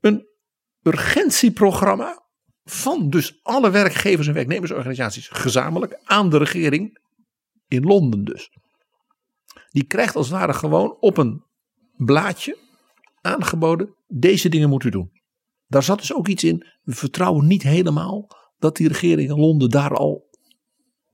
een 0.00 0.26
urgentieprogramma 0.82 2.22
van 2.64 3.10
dus 3.10 3.40
alle 3.42 3.70
werkgevers 3.70 4.26
en 4.26 4.34
werknemersorganisaties 4.34 5.28
gezamenlijk 5.28 6.00
aan 6.04 6.30
de 6.30 6.38
regering 6.38 6.98
in 7.68 7.82
Londen 7.82 8.24
dus. 8.24 8.50
Die 9.70 9.84
krijgt 9.84 10.16
als 10.16 10.28
het 10.28 10.38
ware 10.38 10.54
gewoon 10.54 10.96
op 11.00 11.16
een 11.16 11.44
blaadje 11.96 12.58
aangeboden, 13.20 13.94
deze 14.06 14.48
dingen 14.48 14.68
moet 14.68 14.84
u 14.84 14.90
doen. 14.90 15.10
Daar 15.66 15.82
zat 15.82 15.98
dus 15.98 16.14
ook 16.14 16.28
iets 16.28 16.44
in, 16.44 16.66
we 16.82 16.94
vertrouwen 16.94 17.46
niet 17.46 17.62
helemaal 17.62 18.28
dat 18.58 18.76
die 18.76 18.88
regering 18.88 19.30
in 19.30 19.38
Londen 19.38 19.70
daar 19.70 19.94
al, 19.94 20.28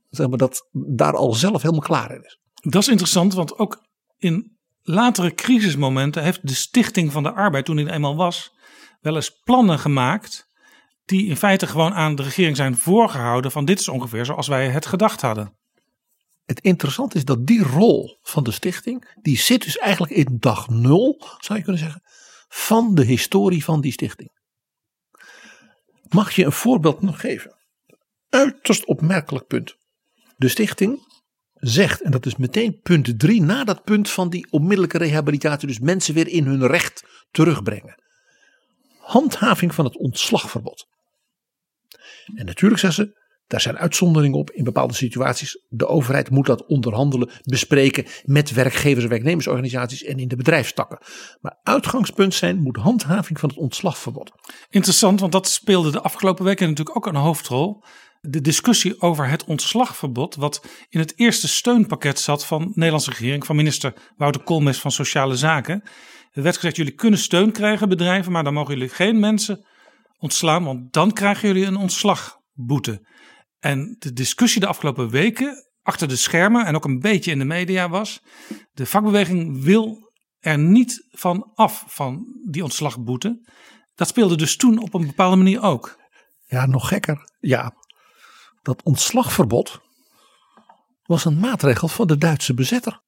zeg 0.09 0.27
maar, 0.27 0.37
dat 0.37 0.69
daar 0.71 1.15
al 1.15 1.33
zelf 1.33 1.61
helemaal 1.61 1.83
klaar 1.83 2.11
in 2.11 2.23
is. 2.23 2.39
Dat 2.61 2.81
is 2.81 2.87
interessant, 2.87 3.33
want 3.33 3.57
ook 3.57 3.83
in 4.17 4.57
latere 4.81 5.33
crisismomenten 5.33 6.23
heeft 6.23 6.47
de 6.47 6.53
Stichting 6.53 7.11
van 7.11 7.23
de 7.23 7.33
Arbeid, 7.33 7.65
toen 7.65 7.75
die 7.75 7.91
eenmaal 7.91 8.15
was, 8.15 8.53
wel 9.01 9.15
eens 9.15 9.41
plannen 9.43 9.79
gemaakt 9.79 10.47
die 11.05 11.27
in 11.27 11.37
feite 11.37 11.67
gewoon 11.67 11.93
aan 11.93 12.15
de 12.15 12.23
regering 12.23 12.55
zijn 12.55 12.77
voorgehouden 12.77 13.51
van 13.51 13.65
dit 13.65 13.79
is 13.79 13.87
ongeveer 13.87 14.25
zoals 14.25 14.47
wij 14.47 14.69
het 14.69 14.85
gedacht 14.85 15.21
hadden. 15.21 15.57
Het 16.45 16.59
interessante 16.59 17.17
is 17.17 17.25
dat 17.25 17.45
die 17.45 17.63
rol 17.63 18.19
van 18.21 18.43
de 18.43 18.51
stichting, 18.51 19.15
die 19.21 19.37
zit 19.37 19.63
dus 19.63 19.77
eigenlijk 19.77 20.13
in 20.13 20.37
dag 20.39 20.69
nul, 20.69 21.21
zou 21.39 21.57
je 21.59 21.63
kunnen 21.63 21.81
zeggen, 21.81 22.01
van 22.47 22.95
de 22.95 23.03
historie 23.03 23.63
van 23.63 23.81
die 23.81 23.91
stichting. 23.91 24.29
Mag 26.09 26.31
je 26.31 26.45
een 26.45 26.51
voorbeeld 26.51 27.01
nog 27.01 27.19
geven? 27.19 27.55
Uiterst 28.29 28.85
opmerkelijk 28.85 29.47
punt. 29.47 29.75
De 30.37 30.47
stichting 30.47 30.99
zegt, 31.53 32.01
en 32.01 32.11
dat 32.11 32.25
is 32.25 32.35
meteen 32.35 32.79
punt 32.81 33.19
drie, 33.19 33.41
na 33.41 33.63
dat 33.63 33.83
punt 33.83 34.09
van 34.09 34.29
die 34.29 34.51
onmiddellijke 34.51 34.97
rehabilitatie, 34.97 35.67
dus 35.67 35.79
mensen 35.79 36.13
weer 36.13 36.27
in 36.27 36.45
hun 36.45 36.67
recht 36.67 37.05
terugbrengen. 37.31 38.03
Handhaving 38.99 39.75
van 39.75 39.85
het 39.85 39.97
ontslagverbod. 39.97 40.87
En 42.35 42.45
natuurlijk 42.45 42.81
zeggen 42.81 43.05
ze, 43.05 43.24
daar 43.47 43.61
zijn 43.61 43.77
uitzonderingen 43.77 44.37
op 44.37 44.51
in 44.51 44.63
bepaalde 44.63 44.93
situaties. 44.93 45.63
De 45.67 45.87
overheid 45.87 46.29
moet 46.29 46.45
dat 46.45 46.65
onderhandelen, 46.65 47.29
bespreken 47.43 48.05
met 48.23 48.51
werkgevers 48.51 49.03
en 49.03 49.09
werknemersorganisaties 49.09 50.03
en 50.03 50.17
in 50.17 50.27
de 50.27 50.35
bedrijfstakken. 50.35 50.99
Maar 51.41 51.59
uitgangspunt 51.63 52.33
zijn 52.33 52.61
moet 52.61 52.77
handhaving 52.77 53.39
van 53.39 53.49
het 53.49 53.57
ontslagverbod. 53.57 54.31
Interessant, 54.69 55.19
want 55.19 55.31
dat 55.31 55.49
speelde 55.49 55.91
de 55.91 56.01
afgelopen 56.01 56.45
weken 56.45 56.67
natuurlijk 56.67 56.97
ook 56.97 57.05
een 57.07 57.15
hoofdrol. 57.15 57.83
De 58.21 58.41
discussie 58.41 59.01
over 59.01 59.29
het 59.29 59.43
ontslagverbod, 59.43 60.35
wat 60.35 60.65
in 60.89 60.99
het 60.99 61.13
eerste 61.15 61.47
steunpakket 61.47 62.19
zat 62.19 62.45
van 62.45 62.61
de 62.61 62.71
Nederlandse 62.73 63.09
regering, 63.09 63.45
van 63.45 63.55
minister 63.55 63.93
Wouter 64.17 64.43
Koolmees 64.43 64.79
van 64.79 64.91
Sociale 64.91 65.35
Zaken. 65.35 65.83
Er 66.31 66.43
werd 66.43 66.55
gezegd, 66.55 66.75
jullie 66.75 66.95
kunnen 66.95 67.19
steun 67.19 67.51
krijgen, 67.51 67.89
bedrijven, 67.89 68.31
maar 68.31 68.43
dan 68.43 68.53
mogen 68.53 68.73
jullie 68.73 68.89
geen 68.89 69.19
mensen 69.19 69.65
ontslaan, 70.19 70.63
want 70.63 70.93
dan 70.93 71.11
krijgen 71.11 71.47
jullie 71.47 71.65
een 71.65 71.75
ontslagboete. 71.75 73.01
En 73.65 73.95
de 73.99 74.13
discussie 74.13 74.61
de 74.61 74.67
afgelopen 74.67 75.09
weken 75.09 75.65
achter 75.81 76.07
de 76.07 76.15
schermen 76.15 76.65
en 76.65 76.75
ook 76.75 76.85
een 76.85 76.99
beetje 76.99 77.31
in 77.31 77.39
de 77.39 77.45
media 77.45 77.89
was: 77.89 78.21
de 78.73 78.85
vakbeweging 78.85 79.63
wil 79.63 80.13
er 80.39 80.57
niet 80.57 81.07
van 81.09 81.51
af 81.53 81.83
van 81.87 82.41
die 82.49 82.63
ontslagboete. 82.63 83.49
Dat 83.95 84.07
speelde 84.07 84.37
dus 84.37 84.55
toen 84.55 84.77
op 84.79 84.93
een 84.93 85.05
bepaalde 85.05 85.35
manier 85.35 85.61
ook. 85.61 85.99
Ja, 86.45 86.65
nog 86.65 86.87
gekker. 86.87 87.29
Ja, 87.39 87.73
dat 88.61 88.83
ontslagverbod 88.83 89.81
was 91.03 91.25
een 91.25 91.39
maatregel 91.39 91.87
van 91.87 92.07
de 92.07 92.17
Duitse 92.17 92.53
bezetter. 92.53 93.01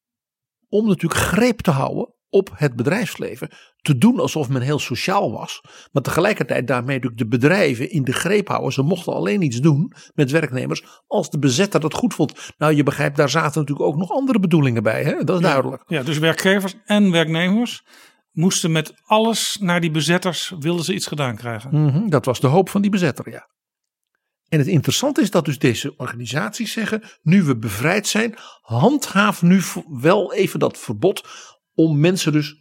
Om 0.68 0.88
natuurlijk 0.88 1.22
greep 1.22 1.62
te 1.62 1.72
houden 1.72 2.14
op 2.38 2.50
het 2.54 2.76
bedrijfsleven. 2.76 3.50
Te 3.82 3.98
doen 3.98 4.20
alsof 4.20 4.50
men 4.50 4.62
heel 4.62 4.80
sociaal 4.80 5.32
was. 5.32 5.62
Maar 5.92 6.04
tegelijkertijd 6.04 6.68
daarmee 6.68 6.96
natuurlijk 6.96 7.22
de 7.22 7.28
bedrijven 7.28 7.92
in 7.92 8.04
de 8.04 8.14
greep 8.14 8.48
houden. 8.48 8.74
Ze 8.74 8.82
mochten 8.82 9.14
alleen 9.14 9.42
iets 9.42 9.60
doen 9.60 9.94
met 10.14 10.32
werknemers 10.32 10.84
als 11.08 11.30
de 11.30 11.40
bezetter 11.40 11.80
dat 11.80 11.94
goed 11.94 12.14
vond. 12.14 12.54
Nou 12.58 12.74
je 12.74 12.84
begrijpt 12.84 13.18
daar 13.18 13.30
zaten 13.30 13.60
natuurlijk 13.60 13.88
ook 13.88 13.98
nog 13.98 14.12
andere 14.12 14.40
bedoelingen 14.40 14.84
bij. 14.84 15.04
Hè? 15.04 15.24
Dat 15.24 15.36
is 15.40 15.46
ja, 15.46 15.52
duidelijk. 15.52 15.84
Ja, 15.88 16.04
dus 16.04 16.18
werkgevers 16.18 16.76
en 16.86 17.12
werknemers 17.12 17.84
moesten 18.32 18.72
met 18.72 18.94
alles 19.04 19.58
naar 19.60 19.82
die 19.82 19.92
bezetters. 19.92 20.54
Wilden 20.60 20.86
ze 20.86 20.94
iets 20.94 21.08
gedaan 21.08 21.36
krijgen. 21.36 21.70
Mm 21.72 21.90
-hmm, 21.90 22.10
dat 22.10 22.26
was 22.26 22.40
de 22.40 22.48
hoop 22.48 22.70
van 22.70 22.82
die 22.82 22.92
bezetter 22.92 23.30
ja. 23.30 23.48
En 24.50 24.60
het 24.60 24.68
interessante 24.68 25.22
is 25.22 25.32
dat 25.32 25.46
dus 25.46 25.60
deze 25.60 25.94
organisaties 25.98 26.72
zeggen, 26.72 27.04
nu 27.22 27.44
we 27.44 27.58
bevrijd 27.58 28.08
zijn, 28.08 28.36
handhaaf 28.62 29.42
nu 29.42 29.62
wel 29.88 30.34
even 30.34 30.60
dat 30.60 30.78
verbod 30.78 31.28
om 31.78 32.00
mensen 32.00 32.32
dus 32.32 32.56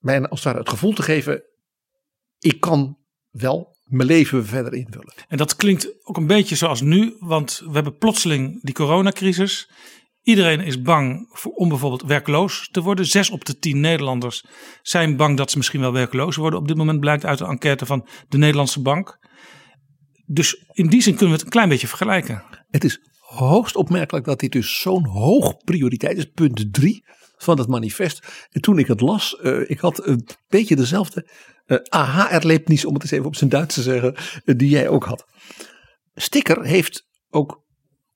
bijna 0.00 0.28
als 0.28 0.38
het 0.38 0.48
ware 0.48 0.58
het 0.58 0.68
gevoel 0.68 0.92
te 0.92 1.02
geven, 1.02 1.42
ik 2.38 2.60
kan 2.60 2.98
wel 3.30 3.76
mijn 3.84 4.08
leven 4.08 4.46
verder 4.46 4.74
invullen. 4.74 5.12
En 5.28 5.36
dat 5.36 5.56
klinkt 5.56 6.06
ook 6.06 6.16
een 6.16 6.26
beetje 6.26 6.56
zoals 6.56 6.80
nu, 6.80 7.16
want 7.18 7.62
we 7.64 7.72
hebben 7.72 7.96
plotseling 7.96 8.62
die 8.62 8.74
coronacrisis. 8.74 9.70
Iedereen 10.22 10.60
is 10.60 10.82
bang 10.82 11.28
voor, 11.32 11.52
om 11.52 11.68
bijvoorbeeld 11.68 12.02
werkloos 12.02 12.68
te 12.70 12.82
worden. 12.82 13.06
Zes 13.06 13.30
op 13.30 13.44
de 13.44 13.58
tien 13.58 13.80
Nederlanders 13.80 14.44
zijn 14.82 15.16
bang 15.16 15.36
dat 15.36 15.50
ze 15.50 15.56
misschien 15.56 15.80
wel 15.80 15.92
werkloos 15.92 16.36
worden. 16.36 16.58
Op 16.58 16.68
dit 16.68 16.76
moment 16.76 17.00
blijkt 17.00 17.24
uit 17.24 17.38
de 17.38 17.46
enquête 17.46 17.86
van 17.86 18.06
de 18.28 18.38
Nederlandse 18.38 18.82
Bank. 18.82 19.18
Dus 20.26 20.64
in 20.72 20.86
die 20.86 21.02
zin 21.02 21.14
kunnen 21.14 21.30
we 21.30 21.36
het 21.36 21.44
een 21.44 21.52
klein 21.52 21.68
beetje 21.68 21.86
vergelijken. 21.86 22.44
Het 22.68 22.84
is 22.84 23.00
hoogst 23.18 23.76
opmerkelijk 23.76 24.24
dat 24.24 24.40
dit 24.40 24.52
dus 24.52 24.80
zo'n 24.80 25.06
hoog 25.06 25.56
prioriteit 25.56 26.16
is. 26.16 26.30
Punt 26.34 26.72
drie 26.72 27.04
van 27.38 27.58
het 27.58 27.68
manifest. 27.68 28.46
En 28.50 28.60
toen 28.60 28.78
ik 28.78 28.86
het 28.86 29.00
las, 29.00 29.38
uh, 29.42 29.70
ik 29.70 29.78
had 29.78 30.06
een 30.06 30.28
beetje 30.48 30.76
dezelfde 30.76 31.30
uh, 31.66 31.78
aha-erlebnis, 31.88 32.84
om 32.84 32.94
het 32.94 33.02
eens 33.02 33.10
even 33.10 33.26
op 33.26 33.36
zijn 33.36 33.50
Duits 33.50 33.74
te 33.74 33.82
zeggen, 33.82 34.14
uh, 34.44 34.56
die 34.56 34.68
jij 34.68 34.88
ook 34.88 35.04
had. 35.04 35.24
Sticker 36.14 36.64
heeft 36.64 37.06
ook 37.28 37.64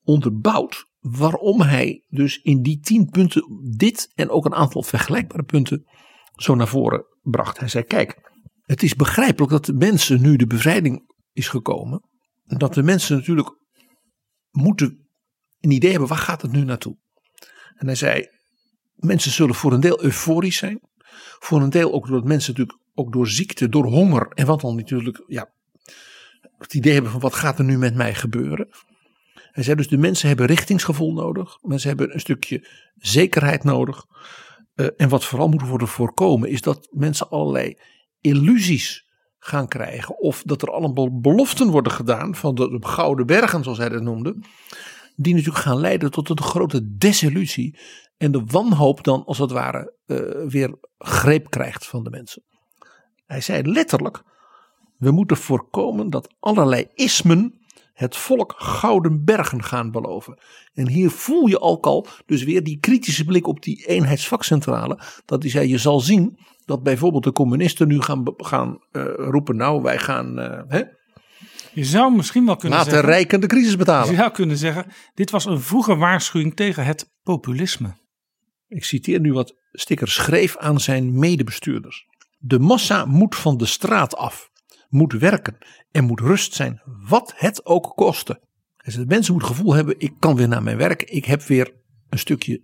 onderbouwd 0.05 0.85
waarom 0.99 1.61
hij 1.61 2.05
dus 2.09 2.39
in 2.39 2.63
die 2.63 2.81
tien 2.81 3.09
punten 3.09 3.45
dit 3.77 4.11
en 4.15 4.31
ook 4.31 4.45
een 4.45 4.55
aantal 4.55 4.83
vergelijkbare 4.83 5.43
punten 5.43 5.85
zo 6.35 6.55
naar 6.55 6.69
voren 6.69 7.05
bracht. 7.23 7.59
Hij 7.59 7.69
zei, 7.69 7.85
kijk, 7.85 8.31
het 8.63 8.83
is 8.83 8.95
begrijpelijk 8.95 9.53
dat 9.53 9.65
de 9.65 9.73
mensen 9.73 10.21
nu 10.21 10.37
de 10.37 10.47
bevrijding 10.47 11.15
is 11.33 11.49
gekomen. 11.49 12.09
En 12.45 12.59
dat 12.59 12.75
de 12.75 12.83
mensen 12.83 13.17
natuurlijk 13.17 13.57
moeten 14.51 15.09
een 15.61 15.71
idee 15.71 15.91
hebben, 15.91 16.09
waar 16.09 16.19
gaat 16.19 16.43
het 16.43 16.53
nu 16.53 16.65
naartoe? 16.65 16.99
En 17.75 17.87
hij 17.87 17.95
zei, 17.95 18.27
mensen 19.03 19.31
zullen 19.31 19.55
voor 19.55 19.73
een 19.73 19.81
deel 19.81 20.03
euforisch 20.03 20.57
zijn. 20.57 20.81
Voor 21.39 21.63
een 21.63 21.71
deel 21.71 21.93
ook 21.93 22.07
doordat 22.07 22.29
mensen 22.29 22.53
natuurlijk 22.53 22.79
ook 22.95 23.13
door 23.13 23.29
ziekte, 23.29 23.69
door 23.69 23.85
honger 23.85 24.29
en 24.29 24.47
wat 24.47 24.61
dan 24.61 24.77
natuurlijk, 24.77 25.23
ja, 25.27 25.53
het 26.59 26.75
idee 26.75 26.93
hebben 26.93 27.11
van 27.11 27.21
wat 27.21 27.35
gaat 27.35 27.59
er 27.59 27.65
nu 27.65 27.79
met 27.79 27.95
mij 27.95 28.15
gebeuren. 28.15 28.69
Hij 29.35 29.63
zei 29.63 29.77
dus 29.77 29.89
de 29.89 29.97
mensen 29.97 30.29
hebben 30.29 30.47
richtingsgevoel 30.47 31.13
nodig. 31.13 31.59
Mensen 31.63 31.89
hebben 31.89 32.15
een 32.15 32.21
stukje 32.21 32.69
zekerheid 32.97 33.65
nodig. 33.65 34.05
Uh, 34.75 34.87
en 34.97 35.09
wat 35.09 35.25
vooral 35.25 35.49
moet 35.49 35.69
worden 35.69 35.89
voorkomen 35.89 36.49
is 36.49 36.61
dat 36.61 36.89
mensen 36.91 37.29
allerlei 37.31 37.79
illusies 38.21 39.07
gaan 39.39 39.69
krijgen. 39.69 40.19
Of 40.19 40.43
dat 40.47 40.63
er 40.63 40.71
allemaal 40.71 41.21
beloften 41.21 41.69
worden 41.69 41.93
gedaan 41.93 42.35
van 42.35 42.55
de, 42.55 42.69
de 42.69 42.87
gouden 42.87 43.27
bergen, 43.27 43.63
zoals 43.63 43.79
hij 43.79 43.89
dat 43.89 44.03
noemde. 44.03 44.37
Die 45.23 45.35
natuurlijk 45.35 45.65
gaan 45.65 45.81
leiden 45.81 46.11
tot 46.11 46.29
een 46.29 46.43
grote 46.43 46.97
desillusie. 46.97 47.79
En 48.17 48.33
de 48.33 48.43
wanhoop 48.47 49.05
dan 49.05 49.25
als 49.25 49.39
het 49.39 49.51
ware 49.51 49.95
eh, 50.07 50.19
weer 50.49 50.79
greep 50.99 51.51
krijgt 51.51 51.87
van 51.87 52.05
de 52.05 52.11
mensen. 52.11 52.43
Hij 53.27 53.41
zei 53.41 53.63
letterlijk, 53.63 54.23
we 54.99 55.11
moeten 55.11 55.37
voorkomen 55.37 56.11
dat 56.11 56.35
allerlei 56.41 56.87
ismen 56.95 57.61
het 57.93 58.17
volk 58.17 58.55
gouden 58.57 59.25
bergen 59.25 59.63
gaan 59.63 59.91
beloven. 59.91 60.39
En 60.75 60.89
hier 60.89 61.11
voel 61.11 61.47
je 61.47 61.61
ook 61.61 61.87
al 61.87 62.07
dus 62.27 62.45
weer 62.45 62.63
die 62.63 62.81
kritische 62.81 63.25
blik 63.25 63.47
op 63.47 63.63
die 63.63 63.87
eenheidsvakcentrale. 63.87 64.99
Dat 65.25 65.43
hij 65.43 65.51
zei, 65.51 65.69
je 65.69 65.79
zal 65.79 66.01
zien 66.01 66.39
dat 66.65 66.83
bijvoorbeeld 66.83 67.25
de 67.25 67.33
communisten 67.33 67.89
nu 67.89 68.01
gaan, 68.01 68.23
gaan 68.37 68.79
eh, 68.91 69.05
roepen, 69.17 69.57
nou 69.57 69.83
wij 69.83 69.99
gaan 69.99 70.39
eh, 70.39 70.83
Je 71.75 71.85
zou 71.85 72.15
misschien 72.17 72.47
wel 72.47 72.57
kunnen 72.57 72.79
laat 72.79 72.87
de 72.87 72.93
zeggen. 72.95 73.11
rijken 73.11 73.41
de 73.41 73.47
crisis 73.47 73.71
Je 73.71 73.77
betalen. 73.77 74.17
zou 74.17 74.31
kunnen 74.31 74.57
zeggen, 74.57 74.87
dit 75.15 75.31
was 75.31 75.45
een 75.45 75.61
vroege 75.61 75.97
waarschuwing 75.97 76.57
tegen 76.57 76.85
het 76.85 77.11
populisme. 77.23 77.95
Ik 78.69 78.85
citeer 78.85 79.21
nu 79.21 79.33
wat 79.33 79.55
Sticker 79.73 80.09
schreef 80.09 80.57
aan 80.57 80.81
zijn 80.81 81.19
medebestuurders. 81.19 82.07
De 82.39 82.59
massa 82.59 83.05
moet 83.05 83.37
van 83.37 83.57
de 83.57 83.67
straat 83.67 84.17
af, 84.17 84.51
moet 84.89 85.13
werken 85.13 85.57
en 85.91 86.05
moet 86.05 86.21
rust 86.21 86.55
zijn, 86.55 86.83
wat 86.85 87.33
het 87.37 87.67
ook 87.67 87.93
koste. 87.95 88.41
Dus 88.85 88.95
de 88.95 89.07
mensen 89.07 89.33
moeten 89.33 89.51
het 89.51 89.59
gevoel 89.59 89.75
hebben, 89.75 89.95
ik 89.99 90.13
kan 90.19 90.37
weer 90.37 90.49
naar 90.49 90.63
mijn 90.63 90.77
werk, 90.77 91.03
ik 91.03 91.25
heb 91.25 91.43
weer 91.43 91.73
een 92.09 92.19
stukje 92.19 92.63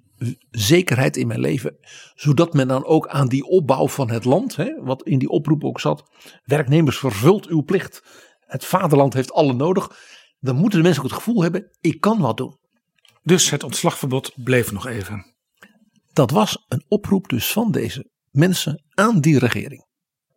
zekerheid 0.50 1.16
in 1.16 1.26
mijn 1.26 1.40
leven. 1.40 1.76
Zodat 2.14 2.52
men 2.52 2.68
dan 2.68 2.84
ook 2.84 3.09
aan 3.09 3.28
die 3.28 3.44
opbouw 3.44 3.88
van 3.88 4.11
het 4.11 4.24
land, 4.24 4.56
hè, 4.56 4.82
wat 4.82 5.02
in 5.02 5.18
die 5.18 5.28
oproep 5.28 5.64
ook 5.64 5.80
zat, 5.80 6.11
werknemers 6.44 6.98
vervult 6.98 7.46
uw 7.46 7.62
plicht. 7.62 8.02
Het 8.49 8.64
vaderland 8.64 9.14
heeft 9.14 9.32
alle 9.32 9.53
nodig. 9.53 9.90
Dan 10.40 10.57
moeten 10.57 10.78
de 10.78 10.84
mensen 10.84 11.03
ook 11.03 11.09
het 11.09 11.18
gevoel 11.18 11.42
hebben, 11.42 11.76
ik 11.80 12.01
kan 12.01 12.18
wat 12.18 12.36
doen. 12.36 12.59
Dus 13.22 13.51
het 13.51 13.64
ontslagverbod 13.64 14.32
bleef 14.44 14.72
nog 14.72 14.86
even. 14.86 15.34
Dat 16.12 16.30
was 16.30 16.64
een 16.68 16.84
oproep 16.88 17.28
dus 17.28 17.53
van 17.53 17.70
deze 17.70 18.11
mensen 18.30 18.84
aan 18.94 19.20
die 19.20 19.38
regering. 19.38 19.86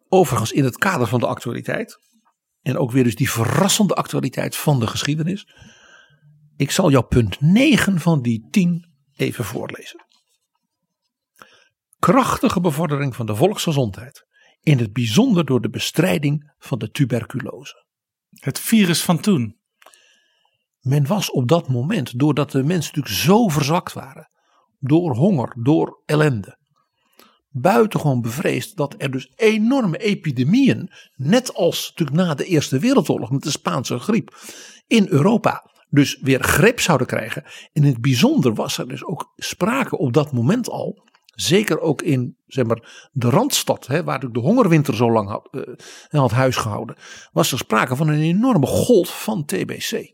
Overigens 0.09 0.51
in 0.51 0.63
het 0.63 0.77
kader 0.77 1.07
van 1.07 1.19
de 1.19 1.27
actualiteit. 1.27 1.99
En 2.61 2.77
ook 2.77 2.91
weer 2.91 3.03
dus 3.03 3.15
die 3.15 3.31
verrassende 3.31 3.93
actualiteit 3.93 4.55
van 4.55 4.79
de 4.79 4.87
geschiedenis. 4.87 5.47
Ik 6.57 6.71
zal 6.71 6.91
jou 6.91 7.05
punt 7.05 7.41
9 7.41 7.99
van 7.99 8.21
die 8.21 8.47
10 8.49 8.85
even 9.15 9.45
voorlezen. 9.45 10.05
Krachtige 11.99 12.61
bevordering 12.61 13.15
van 13.15 13.25
de 13.25 13.35
volksgezondheid. 13.35 14.25
In 14.61 14.77
het 14.77 14.93
bijzonder 14.93 15.45
door 15.45 15.61
de 15.61 15.69
bestrijding 15.69 16.53
van 16.57 16.79
de 16.79 16.89
tuberculose. 16.89 17.85
Het 18.39 18.59
virus 18.59 19.01
van 19.01 19.19
toen. 19.19 19.59
Men 20.79 21.07
was 21.07 21.31
op 21.31 21.47
dat 21.47 21.69
moment, 21.69 22.19
doordat 22.19 22.51
de 22.51 22.63
mensen 22.63 22.93
natuurlijk 22.95 23.23
zo 23.23 23.47
verzwakt 23.47 23.93
waren, 23.93 24.29
door 24.79 25.15
honger, 25.15 25.55
door 25.57 26.01
ellende, 26.05 26.57
buitengewoon 27.49 28.21
bevreesd 28.21 28.77
dat 28.77 28.95
er 28.97 29.11
dus 29.11 29.31
enorme 29.35 29.97
epidemieën, 29.97 30.91
net 31.15 31.53
als 31.53 31.89
natuurlijk 31.89 32.17
na 32.17 32.33
de 32.33 32.45
Eerste 32.45 32.79
Wereldoorlog 32.79 33.31
met 33.31 33.41
de 33.41 33.51
Spaanse 33.51 33.99
griep, 33.99 34.35
in 34.87 35.07
Europa 35.09 35.69
dus 35.89 36.19
weer 36.21 36.43
greep 36.43 36.79
zouden 36.79 37.07
krijgen. 37.07 37.43
En 37.43 37.51
in 37.71 37.83
het 37.83 38.01
bijzonder 38.01 38.53
was 38.53 38.77
er 38.77 38.87
dus 38.87 39.05
ook 39.05 39.33
sprake 39.35 39.97
op 39.97 40.13
dat 40.13 40.31
moment 40.31 40.69
al, 40.69 41.09
zeker 41.31 41.79
ook 41.79 42.01
in 42.01 42.37
zeg 42.47 42.65
maar, 42.65 43.09
de 43.11 43.29
Randstad, 43.29 43.87
hè, 43.87 44.03
waar 44.03 44.31
de 44.31 44.39
hongerwinter 44.39 44.95
zo 44.95 45.11
lang 45.11 45.29
had, 45.29 45.47
eh, 45.51 46.19
had 46.19 46.31
huisgehouden, 46.31 46.95
was 47.31 47.51
er 47.51 47.57
sprake 47.57 47.95
van 47.95 48.07
een 48.07 48.21
enorme 48.21 48.65
golf 48.65 49.23
van 49.23 49.45
TBC. 49.45 50.13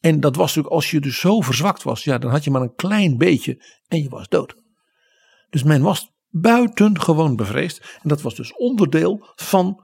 En 0.00 0.20
dat 0.20 0.36
was 0.36 0.46
natuurlijk, 0.46 0.74
als 0.74 0.90
je 0.90 1.00
dus 1.00 1.18
zo 1.20 1.40
verzwakt 1.40 1.82
was, 1.82 2.04
ja, 2.04 2.18
dan 2.18 2.30
had 2.30 2.44
je 2.44 2.50
maar 2.50 2.62
een 2.62 2.74
klein 2.74 3.18
beetje 3.18 3.64
en 3.88 4.02
je 4.02 4.08
was 4.08 4.28
dood. 4.28 4.54
Dus 5.50 5.62
men 5.62 5.82
was 5.82 6.12
buitengewoon 6.28 7.36
bevreesd. 7.36 7.98
En 8.02 8.08
dat 8.08 8.22
was 8.22 8.34
dus 8.34 8.56
onderdeel 8.56 9.26
van, 9.34 9.82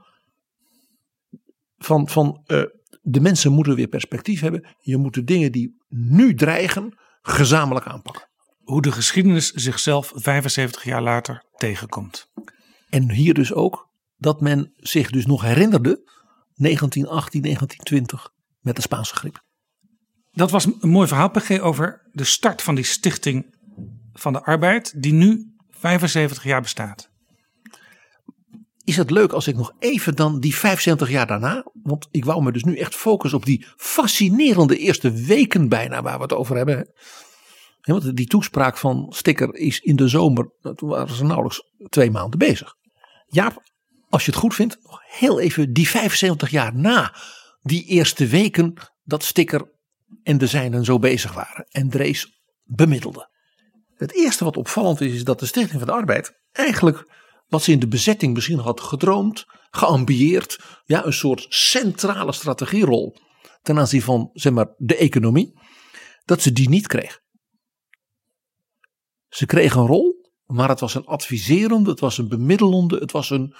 van, 1.79 2.09
van 2.09 2.43
eh, 2.47 2.62
de 3.03 3.20
mensen 3.20 3.53
moeten 3.53 3.74
weer 3.74 3.89
perspectief 3.89 4.41
hebben. 4.41 4.77
Je 4.81 4.97
moet 4.97 5.14
de 5.14 5.24
dingen 5.24 5.53
die 5.53 5.77
nu 5.89 6.35
dreigen 6.35 6.99
gezamenlijk 7.22 7.87
aanpakken. 7.87 8.29
Hoe 8.67 8.83
de 8.83 8.93
geschiedenis 8.93 9.51
zichzelf 9.51 10.12
75 10.14 10.85
jaar 10.85 11.03
later 11.03 11.45
tegenkomt. 11.57 12.31
En 12.89 13.11
hier 13.11 13.35
dus 13.35 13.53
ook 13.53 13.89
dat 14.17 14.41
men 14.41 14.73
zich 14.77 15.11
dus 15.11 15.27
nog 15.27 15.43
herinnerde 15.43 16.01
1918, 16.55 17.43
1920 17.43 18.33
met 18.61 18.77
de 18.77 18.83
Spaanse 18.83 19.14
griep. 19.14 19.43
Dat 20.33 20.51
was 20.51 20.64
een 20.64 20.89
mooi 20.89 21.09
verhaal, 21.09 21.31
PG, 21.31 21.61
over 21.61 22.09
de 22.12 22.25
start 22.25 22.62
van 22.62 22.75
die 22.75 22.85
Stichting 22.85 23.55
van 24.12 24.33
de 24.33 24.43
Arbeid, 24.43 25.03
die 25.03 25.12
nu 25.12 25.55
75 25.69 26.45
jaar 26.45 26.62
bestaat. 26.62 27.11
is 28.85 28.97
het 28.97 29.11
leuk 29.11 29.33
als 29.33 29.47
ik 29.47 29.57
nog 29.57 29.73
even 29.79 30.17
dan 30.17 30.41
die 30.41 30.57
75 30.57 31.11
jaar 31.11 31.27
daarna, 31.27 31.64
want 31.83 32.09
ik 32.11 32.25
wou 32.25 32.43
me 32.43 32.53
dus 32.53 32.64
nu 32.64 32.77
echt 32.77 32.95
focussen 32.95 33.39
op 33.39 33.45
die 33.45 33.67
fascinerende 33.77 34.79
eerste 34.79 35.12
weken 35.12 35.69
bijna 35.69 36.03
waar 36.03 36.17
we 36.17 36.23
het 36.23 36.33
over 36.33 36.57
hebben. 36.57 36.91
Want 37.93 38.16
die 38.16 38.26
toespraak 38.26 38.76
van 38.76 39.07
Sticker 39.09 39.55
is 39.55 39.80
in 39.80 39.97
de 39.97 40.09
zomer, 40.09 40.51
toen 40.74 40.89
waren 40.89 41.14
ze 41.14 41.24
nauwelijks 41.24 41.62
twee 41.89 42.11
maanden 42.11 42.39
bezig. 42.39 42.74
Jaap, 43.26 43.62
als 44.09 44.24
je 44.24 44.30
het 44.30 44.41
goed 44.41 44.55
vindt, 44.55 44.78
nog 44.82 45.01
heel 45.07 45.41
even 45.41 45.72
die 45.72 45.89
75 45.89 46.51
jaar 46.51 46.74
na 46.74 47.14
die 47.62 47.84
eerste 47.84 48.26
weken 48.26 48.74
dat 49.05 49.24
Sticker 49.24 49.70
en 50.22 50.39
de 50.39 50.47
zijnen 50.47 50.84
zo 50.84 50.99
bezig 50.99 51.32
waren 51.32 51.66
en 51.68 51.91
Drees 51.91 52.43
bemiddelde. 52.64 53.30
Het 53.95 54.14
eerste 54.14 54.45
wat 54.45 54.57
opvallend 54.57 55.01
is, 55.01 55.12
is 55.12 55.24
dat 55.24 55.39
de 55.39 55.47
Stichting 55.47 55.78
van 55.78 55.89
de 55.89 55.95
Arbeid 55.95 56.41
eigenlijk 56.53 57.14
wat 57.49 57.62
ze 57.62 57.72
in 57.72 57.78
de 57.78 57.89
bezetting 57.89 58.34
misschien 58.34 58.59
had 58.59 58.80
gedroomd, 58.80 59.45
geambieerd, 59.70 60.59
ja, 60.84 61.05
een 61.05 61.12
soort 61.12 61.47
centrale 61.49 62.32
strategierol 62.32 63.16
ten 63.62 63.78
aanzien 63.78 64.03
van 64.03 64.30
zeg 64.32 64.53
maar, 64.53 64.74
de 64.76 64.97
economie, 64.97 65.59
dat 66.24 66.43
ze 66.43 66.53
die 66.53 66.68
niet 66.68 66.87
kreeg. 66.87 67.20
Ze 69.37 69.47
kreeg 69.47 69.74
een 69.74 69.87
rol, 69.87 70.30
maar 70.47 70.68
het 70.68 70.80
was 70.80 70.95
een 70.95 71.05
adviserende, 71.05 71.91
het 71.91 72.01
was 72.01 72.18
een 72.18 72.28
bemiddelende, 72.28 72.99
het 72.99 73.12
was 73.12 73.30
een 73.30 73.55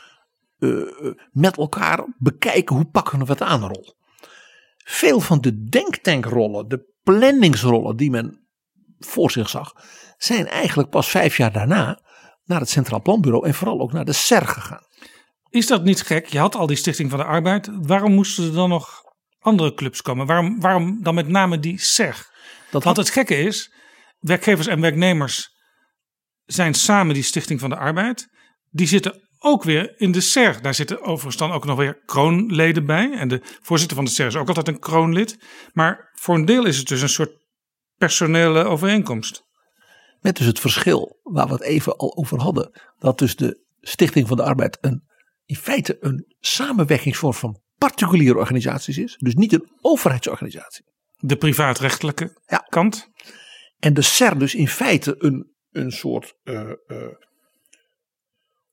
eh, 0.59 0.81
eh, 0.81 1.15
met 1.31 1.57
elkaar 1.57 2.15
bekijken 2.19 2.77
hoe 2.77 2.85
pakken 2.85 3.19
we 3.19 3.33
het 3.33 3.43
aan 3.43 3.61
rol. 3.61 3.95
Veel 4.77 5.21
van 5.21 5.41
de 5.41 5.65
denktankrollen, 5.69 6.69
de 6.69 6.93
planningsrollen 7.03 7.97
die 7.97 8.11
men 8.11 8.49
voor 8.99 9.31
zich 9.31 9.49
zag, 9.49 9.73
zijn 10.17 10.47
eigenlijk 10.47 10.91
pas 10.91 11.09
vijf 11.11 11.37
jaar 11.37 11.53
daarna 11.53 12.01
naar 12.45 12.61
het 12.61 12.71
Centraal 12.71 13.03
Planbureau 13.03 13.47
en 13.47 13.55
vooral 13.55 13.81
ook 13.81 13.93
naar 13.93 14.05
de 14.05 14.13
SER 14.13 14.47
gegaan. 14.47 14.87
Is 15.49 15.67
dat 15.67 15.85
niet 15.85 16.03
gek? 16.03 16.27
Je 16.27 16.39
had 16.39 16.55
al 16.55 16.67
die 16.67 16.77
Stichting 16.77 17.11
van 17.11 17.19
de 17.19 17.25
Arbeid. 17.25 17.69
Waarom 17.73 18.13
moesten 18.15 18.45
er 18.45 18.53
dan 18.53 18.69
nog 18.69 19.03
andere 19.39 19.75
clubs 19.75 20.03
komen? 20.03 20.27
Waarom, 20.27 20.61
waarom 20.61 21.03
dan 21.03 21.15
met 21.15 21.29
name 21.29 21.59
die 21.59 21.81
SEG? 21.81 22.31
Dat 22.71 22.85
Want 22.85 22.97
het 22.97 23.11
gekke 23.11 23.37
is, 23.37 23.73
werkgevers 24.19 24.67
en 24.67 24.81
werknemers 24.81 25.55
zijn 26.47 26.75
samen 26.75 27.15
die 27.15 27.23
Stichting 27.23 27.61
van 27.61 27.71
de 27.71 27.77
Arbeid. 27.77 28.29
Die 28.71 28.87
zitten 28.87 29.21
ook 29.39 29.63
weer 29.63 30.01
in 30.01 30.13
de 30.13 30.21
SER. 30.21 30.63
Daar 30.63 30.75
zitten 30.75 31.03
overigens 31.03 31.37
dan 31.37 31.53
ook 31.53 31.65
nog 31.65 31.77
weer 31.77 32.03
kroonleden 32.05 32.87
bij. 32.87 33.13
En 33.13 33.29
de 33.29 33.41
voorzitter 33.61 33.97
van 33.97 34.05
de 34.05 34.11
SER 34.11 34.27
is 34.27 34.37
ook 34.37 34.49
altijd 34.49 34.69
een 34.69 34.79
kroonlid. 34.79 35.39
Maar 35.73 36.11
voor 36.15 36.35
een 36.35 36.45
deel 36.45 36.67
is 36.67 36.79
het 36.79 36.87
dus 36.89 37.03
een 37.03 37.09
soort 37.09 37.33
personele 37.97 38.65
overeenkomst. 38.65 39.45
met 40.21 40.37
dus 40.37 40.47
het 40.47 40.61
verschil 40.61 41.21
waar 41.23 41.47
we 41.47 41.53
het 41.53 41.63
even 41.63 41.97
al 41.97 42.17
over 42.17 42.41
hadden, 42.41 42.81
dat 42.99 43.19
dus 43.19 43.37
de 43.37 43.65
Stichting 43.81 44.29
van 44.29 44.37
de 44.37 44.43
Arbeid 44.43 44.79
een, 44.81 45.03
in 45.45 45.57
feite 45.57 45.97
een 46.01 46.35
samenwerkingsvorm 46.39 47.35
van 47.35 47.61
particuliere 47.79 48.39
organisaties 48.39 48.99
is, 48.99 49.17
dus 49.17 49.35
niet 49.35 49.53
een 49.53 49.69
overheidsorganisatie. 49.81 50.85
De 51.17 51.37
privaatrechtelijke 51.37 52.41
Ja. 52.47 52.59
kant. 52.69 53.09
En 53.79 53.95
de 53.95 54.03
SER 54.03 54.39
dus 54.39 54.55
in 54.55 54.69
feite 54.69 55.15
een, 55.19 55.55
een 55.77 55.93
soort 55.93 56.35
eh, 56.43 56.61
eh, 56.87 56.97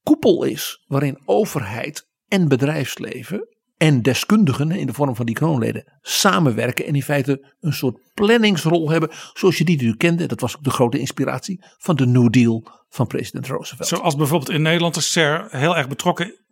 koepel 0.03 0.43
is 0.43 0.83
waarin 0.87 1.21
overheid 1.25 2.07
en 2.27 2.47
bedrijfsleven 2.47 3.47
en 3.77 4.01
deskundigen 4.01 4.71
in 4.71 4.87
de 4.87 4.93
vorm 4.93 5.15
van 5.15 5.25
die 5.25 5.35
kroonleden 5.35 5.99
samenwerken 6.01 6.85
en 6.85 6.95
in 6.95 7.03
feite 7.03 7.55
een 7.59 7.73
soort 7.73 7.99
planningsrol 8.13 8.89
hebben 8.89 9.09
zoals 9.33 9.57
je 9.57 9.63
die 9.63 9.81
nu 9.81 9.95
kende. 9.95 10.25
Dat 10.25 10.39
was 10.39 10.55
ook 10.55 10.63
de 10.63 10.69
grote 10.69 10.99
inspiratie 10.99 11.63
van 11.77 11.95
de 11.95 12.05
New 12.05 12.29
Deal 12.29 12.67
van 12.89 13.07
president 13.07 13.47
Roosevelt. 13.47 13.87
Zoals 13.87 14.15
bijvoorbeeld 14.15 14.49
in 14.49 14.61
Nederland 14.61 14.93
de 14.93 15.01
SER 15.01 15.47
heel 15.49 15.77
erg 15.77 15.87
betrokken 15.87 16.43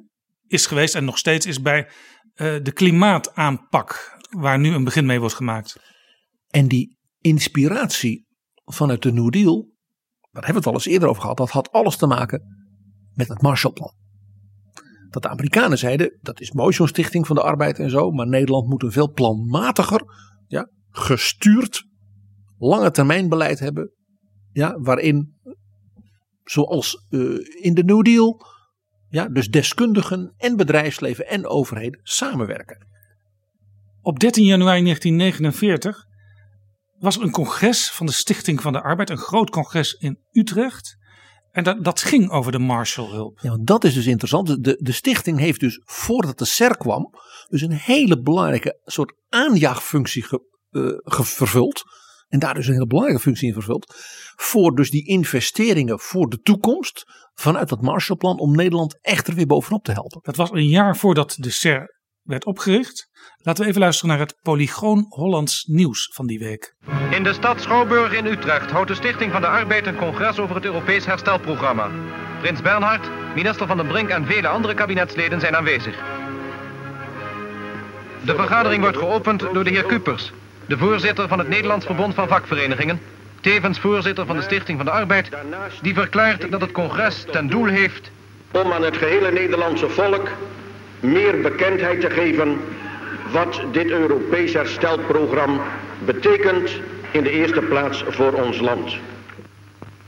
is 0.47 0.65
geweest 0.65 0.95
en 0.95 1.05
nog 1.05 1.17
steeds 1.17 1.45
is 1.45 1.61
bij 1.61 1.87
eh, 2.33 2.55
de 2.63 2.71
klimaataanpak. 2.71 4.19
Waar 4.29 4.59
nu 4.59 4.73
een 4.73 4.83
begin 4.83 5.05
mee 5.05 5.19
wordt 5.19 5.35
gemaakt. 5.35 5.75
En 6.49 6.67
die 6.67 6.97
inspiratie 7.21 8.27
vanuit 8.65 9.01
de 9.01 9.11
New 9.11 9.29
Deal, 9.29 9.70
daar 10.32 10.45
hebben 10.45 10.53
we 10.53 10.57
het 10.57 10.65
al 10.67 10.73
eens 10.73 10.86
eerder 10.86 11.09
over 11.09 11.21
gehad, 11.21 11.38
dat 11.38 11.49
had 11.49 11.71
alles 11.71 11.97
te 11.97 12.07
maken 12.07 12.43
met 13.13 13.27
het 13.27 13.41
Marshallplan. 13.41 13.93
Dat 15.09 15.21
de 15.21 15.29
Amerikanen 15.29 15.77
zeiden, 15.77 16.17
dat 16.21 16.39
is 16.41 16.51
mooi 16.51 16.73
zo'n 16.73 16.88
stichting 16.88 17.27
van 17.27 17.36
de 17.36 17.41
arbeid 17.41 17.79
en 17.79 17.89
zo, 17.89 18.11
maar 18.11 18.27
Nederland 18.27 18.67
moet 18.67 18.84
een 18.84 18.91
veel 18.91 19.11
planmatiger, 19.11 20.03
ja, 20.47 20.69
gestuurd, 20.89 21.88
lange 22.57 22.91
termijn 22.91 23.29
beleid 23.29 23.59
hebben, 23.59 23.91
ja, 24.51 24.79
waarin, 24.79 25.39
zoals 26.43 27.05
eh, 27.09 27.19
in 27.63 27.73
de 27.73 27.84
New 27.84 28.01
Deal, 28.01 28.45
ja, 29.09 29.27
dus 29.27 29.49
deskundigen 29.49 30.34
en 30.38 30.55
bedrijfsleven 30.55 31.27
en 31.27 31.47
overheden 31.47 31.99
samenwerken. 32.03 32.88
Op 34.01 34.19
13 34.19 34.45
januari 34.45 34.84
1949 34.84 36.09
was 37.01 37.17
een 37.19 37.31
congres 37.31 37.91
van 37.91 38.05
de 38.05 38.11
Stichting 38.11 38.61
van 38.61 38.73
de 38.73 38.81
Arbeid, 38.81 39.09
een 39.09 39.17
groot 39.17 39.49
congres 39.49 39.93
in 39.93 40.19
Utrecht. 40.31 40.97
En 41.51 41.63
dat, 41.63 41.83
dat 41.83 42.01
ging 42.01 42.29
over 42.29 42.51
de 42.51 42.59
Marshallhulp. 42.59 43.39
Ja, 43.41 43.57
dat 43.61 43.83
is 43.83 43.93
dus 43.93 44.05
interessant. 44.05 44.63
De, 44.63 44.77
de 44.81 44.91
stichting 44.91 45.39
heeft 45.39 45.59
dus 45.59 45.81
voordat 45.83 46.37
de 46.37 46.45
SER 46.45 46.77
kwam, 46.77 47.13
dus 47.47 47.61
een 47.61 47.71
hele 47.71 48.21
belangrijke 48.21 48.79
soort 48.83 49.13
aanjaagfunctie 49.29 50.23
ge, 50.23 50.41
eh, 50.69 50.81
ge- 51.13 51.23
vervuld. 51.23 51.83
En 52.27 52.39
daar 52.39 52.53
dus 52.53 52.67
een 52.67 52.73
hele 52.73 52.87
belangrijke 52.87 53.21
functie 53.21 53.47
in 53.47 53.53
vervuld. 53.53 53.93
Voor 54.35 54.75
dus 54.75 54.89
die 54.89 55.07
investeringen 55.07 55.99
voor 55.99 56.29
de 56.29 56.39
toekomst 56.39 57.03
vanuit 57.33 57.69
dat 57.69 57.81
Marshallplan 57.81 58.39
om 58.39 58.55
Nederland 58.55 58.99
echt 59.01 59.27
er 59.27 59.33
weer 59.35 59.45
bovenop 59.45 59.83
te 59.83 59.91
helpen. 59.91 60.19
Dat 60.21 60.35
was 60.35 60.51
een 60.51 60.67
jaar 60.67 60.97
voordat 60.97 61.35
de 61.39 61.49
SER 61.49 61.99
werd 62.21 62.45
opgericht. 62.45 63.09
Laten 63.43 63.63
we 63.63 63.69
even 63.69 63.82
luisteren 63.82 64.09
naar 64.09 64.19
het 64.19 64.36
Polygoon 64.41 65.05
Hollands 65.09 65.65
nieuws 65.67 66.09
van 66.13 66.28
die 66.28 66.39
week. 66.39 66.74
In 67.09 67.24
de 67.24 67.34
stad 67.34 67.61
Schouwburg 67.61 68.13
in 68.13 68.26
Utrecht 68.26 68.72
houdt 68.72 68.88
de 68.88 68.95
Stichting 68.95 69.32
van 69.32 69.41
de 69.41 69.47
Arbeid 69.47 69.88
een 69.88 69.95
congres 69.95 70.39
over 70.39 70.55
het 70.55 70.65
Europees 70.65 71.05
herstelprogramma. 71.05 71.89
Prins 72.41 72.61
Bernhard, 72.61 73.09
minister 73.36 73.67
Van 73.67 73.78
den 73.78 73.88
Brink 73.88 74.09
en 74.09 74.26
vele 74.26 74.47
andere 74.47 74.74
kabinetsleden 74.74 75.39
zijn 75.39 75.55
aanwezig. 75.55 75.95
De 78.26 78.36
vergadering 78.36 78.82
wordt 78.82 78.97
geopend 78.97 79.39
door 79.39 79.63
de 79.63 79.69
heer 79.69 79.86
Kupers, 79.86 80.32
de 80.67 80.78
voorzitter 80.78 81.28
van 81.28 81.39
het 81.39 81.47
Nederlands 81.47 81.86
Verbond 81.86 82.13
van 82.13 82.28
Vakverenigingen, 82.28 83.01
tevens 83.41 83.80
voorzitter 83.80 84.26
van 84.26 84.36
de 84.36 84.41
Stichting 84.41 84.78
van 84.78 84.86
de 84.86 84.91
Arbeid, 84.91 85.30
die 85.82 85.93
verklaart 85.93 86.51
dat 86.51 86.61
het 86.61 86.72
congres 86.72 87.26
ten 87.32 87.47
doel 87.47 87.65
heeft 87.65 88.11
om 88.51 88.72
aan 88.72 88.84
het 88.84 88.97
gehele 88.97 89.32
Nederlandse 89.32 89.89
volk 89.89 90.30
meer 90.99 91.41
bekendheid 91.41 92.01
te 92.01 92.09
geven 92.09 92.61
wat 93.32 93.61
dit 93.71 93.89
Europees 93.89 94.53
herstelprogramma 94.53 95.63
betekent 96.05 96.71
in 97.11 97.23
de 97.23 97.32
eerste 97.32 97.61
plaats 97.61 98.03
voor 98.07 98.34
ons 98.34 98.59
land. 98.59 98.95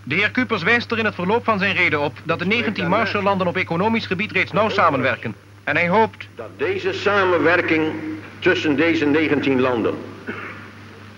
De 0.04 0.16
heer 0.16 0.32
Kupers 0.32 0.64
wijst 0.64 0.92
er 0.92 0.98
in 0.98 1.06
het 1.06 1.16
verloop 1.16 1.44
van 1.44 1.60
zijn 1.60 1.76
reden 1.76 2.00
op 2.00 2.18
dat 2.24 2.40
de 2.40 2.46
19 2.46 2.88
Marshallanden 2.88 3.48
op 3.48 3.58
economisch 3.58 4.06
gebied 4.06 4.32
reeds 4.32 4.52
nauw 4.52 4.70
samenwerken. 4.70 5.36
En 5.64 5.76
hij 5.76 5.90
hoopt 5.90 6.28
Dat 6.36 6.50
deze 6.58 6.94
samenwerking 6.94 7.94
tussen 8.40 8.76
deze 8.76 9.06
19 9.06 9.62
landen 9.62 9.96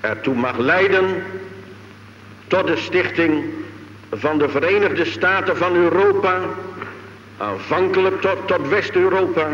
ertoe 0.01 0.36
mag 0.36 0.58
leiden 0.58 1.24
tot 2.47 2.68
de 2.68 2.78
stichting 2.78 3.43
van 4.12 4.38
de 4.38 4.49
Verenigde 4.49 5.06
Staten 5.06 5.58
van 5.58 5.76
Europa, 5.76 6.41
aanvankelijk 7.38 8.22
tot, 8.22 8.47
tot 8.47 8.70
West-Europa, 8.70 9.47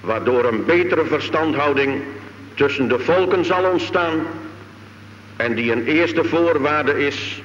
waardoor 0.00 0.44
een 0.44 0.64
betere 0.64 1.04
verstandhouding 1.04 2.02
tussen 2.54 2.88
de 2.88 2.98
volken 2.98 3.44
zal 3.44 3.70
ontstaan 3.70 4.20
en 5.36 5.54
die 5.54 5.72
een 5.72 5.84
eerste 5.84 6.24
voorwaarde 6.24 7.06
is 7.06 7.42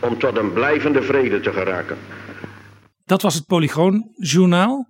om 0.00 0.18
tot 0.18 0.36
een 0.36 0.52
blijvende 0.52 1.02
vrede 1.02 1.40
te 1.40 1.52
geraken. 1.52 1.96
Dat 3.04 3.22
was 3.22 3.34
het 3.34 3.46
Polygoon 3.46 4.12
Journaal 4.16 4.88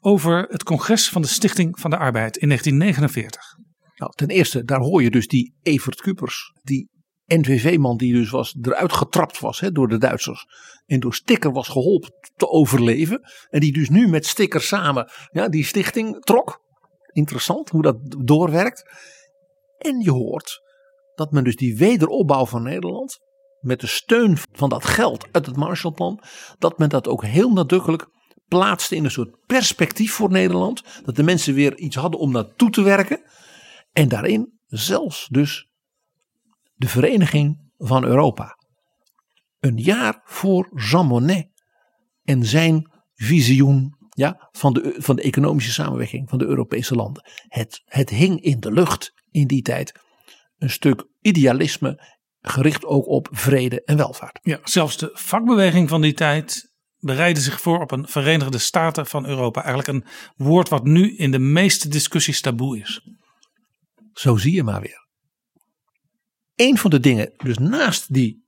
over 0.00 0.46
het 0.48 0.62
congres 0.62 1.08
van 1.08 1.22
de 1.22 1.28
Stichting 1.28 1.80
van 1.80 1.90
de 1.90 1.96
Arbeid 1.96 2.36
in 2.36 2.48
1949. 2.48 3.42
Nou, 3.96 4.12
ten 4.14 4.28
eerste, 4.28 4.64
daar 4.64 4.80
hoor 4.80 5.02
je 5.02 5.10
dus 5.10 5.26
die 5.26 5.54
Evert 5.62 6.00
Kupers, 6.00 6.52
die 6.62 6.88
NVV-man 7.26 7.96
die 7.96 8.12
dus 8.12 8.30
was, 8.30 8.56
eruit 8.62 8.92
getrapt 8.92 9.40
was 9.40 9.60
hè, 9.60 9.72
door 9.72 9.88
de 9.88 9.98
Duitsers. 9.98 10.46
En 10.86 11.00
door 11.00 11.14
Sticker 11.14 11.52
was 11.52 11.68
geholpen 11.68 12.12
te 12.36 12.48
overleven. 12.48 13.20
En 13.50 13.60
die 13.60 13.72
dus 13.72 13.88
nu 13.88 14.08
met 14.08 14.26
Sticker 14.26 14.60
samen 14.60 15.10
ja, 15.30 15.48
die 15.48 15.64
stichting 15.64 16.20
trok. 16.20 16.62
Interessant 17.12 17.70
hoe 17.70 17.82
dat 17.82 17.96
doorwerkt. 18.24 18.90
En 19.78 20.00
je 20.00 20.10
hoort 20.10 20.62
dat 21.14 21.32
men 21.32 21.44
dus 21.44 21.56
die 21.56 21.76
wederopbouw 21.76 22.46
van 22.46 22.62
Nederland, 22.62 23.18
met 23.60 23.80
de 23.80 23.86
steun 23.86 24.36
van 24.52 24.68
dat 24.68 24.84
geld 24.84 25.26
uit 25.32 25.46
het 25.46 25.56
Marshallplan, 25.56 26.22
dat 26.58 26.78
men 26.78 26.88
dat 26.88 27.08
ook 27.08 27.24
heel 27.24 27.52
nadrukkelijk 27.52 28.08
plaatste 28.48 28.96
in 28.96 29.04
een 29.04 29.10
soort 29.10 29.46
perspectief 29.46 30.12
voor 30.12 30.30
Nederland. 30.30 30.82
Dat 31.04 31.16
de 31.16 31.22
mensen 31.22 31.54
weer 31.54 31.76
iets 31.76 31.96
hadden 31.96 32.20
om 32.20 32.32
naartoe 32.32 32.70
te 32.70 32.82
werken. 32.82 33.22
En 33.92 34.08
daarin 34.08 34.58
zelfs 34.66 35.28
dus 35.30 35.68
de 36.74 36.88
Vereniging 36.88 37.70
van 37.76 38.04
Europa. 38.04 38.53
Een 39.64 39.78
jaar 39.78 40.20
voor 40.24 40.70
Jean 40.90 41.06
Monnet 41.06 41.48
en 42.24 42.44
zijn 42.44 42.90
visioen 43.14 43.96
ja, 44.10 44.48
van, 44.52 44.72
de, 44.72 44.94
van 44.98 45.16
de 45.16 45.22
economische 45.22 45.72
samenwerking 45.72 46.28
van 46.28 46.38
de 46.38 46.44
Europese 46.44 46.94
landen. 46.94 47.30
Het, 47.48 47.82
het 47.84 48.10
hing 48.10 48.40
in 48.40 48.60
de 48.60 48.72
lucht 48.72 49.12
in 49.30 49.46
die 49.46 49.62
tijd. 49.62 50.00
Een 50.58 50.70
stuk 50.70 51.06
idealisme 51.20 52.18
gericht 52.40 52.84
ook 52.84 53.06
op 53.06 53.28
vrede 53.30 53.84
en 53.84 53.96
welvaart. 53.96 54.38
Ja, 54.42 54.58
zelfs 54.64 54.96
de 54.96 55.10
vakbeweging 55.12 55.88
van 55.88 56.00
die 56.00 56.14
tijd 56.14 56.72
bereidde 56.96 57.40
zich 57.40 57.60
voor 57.60 57.80
op 57.80 57.90
een 57.90 58.08
Verenigde 58.08 58.58
Staten 58.58 59.06
van 59.06 59.26
Europa. 59.26 59.62
Eigenlijk 59.64 59.88
een 59.88 60.12
woord 60.46 60.68
wat 60.68 60.84
nu 60.84 61.16
in 61.16 61.30
de 61.30 61.38
meeste 61.38 61.88
discussies 61.88 62.40
taboe 62.40 62.78
is. 62.78 63.08
Zo 64.12 64.36
zie 64.36 64.52
je 64.52 64.62
maar 64.62 64.80
weer. 64.80 65.06
Een 66.54 66.78
van 66.78 66.90
de 66.90 67.00
dingen, 67.00 67.32
dus 67.36 67.58
naast 67.58 68.14
die 68.14 68.43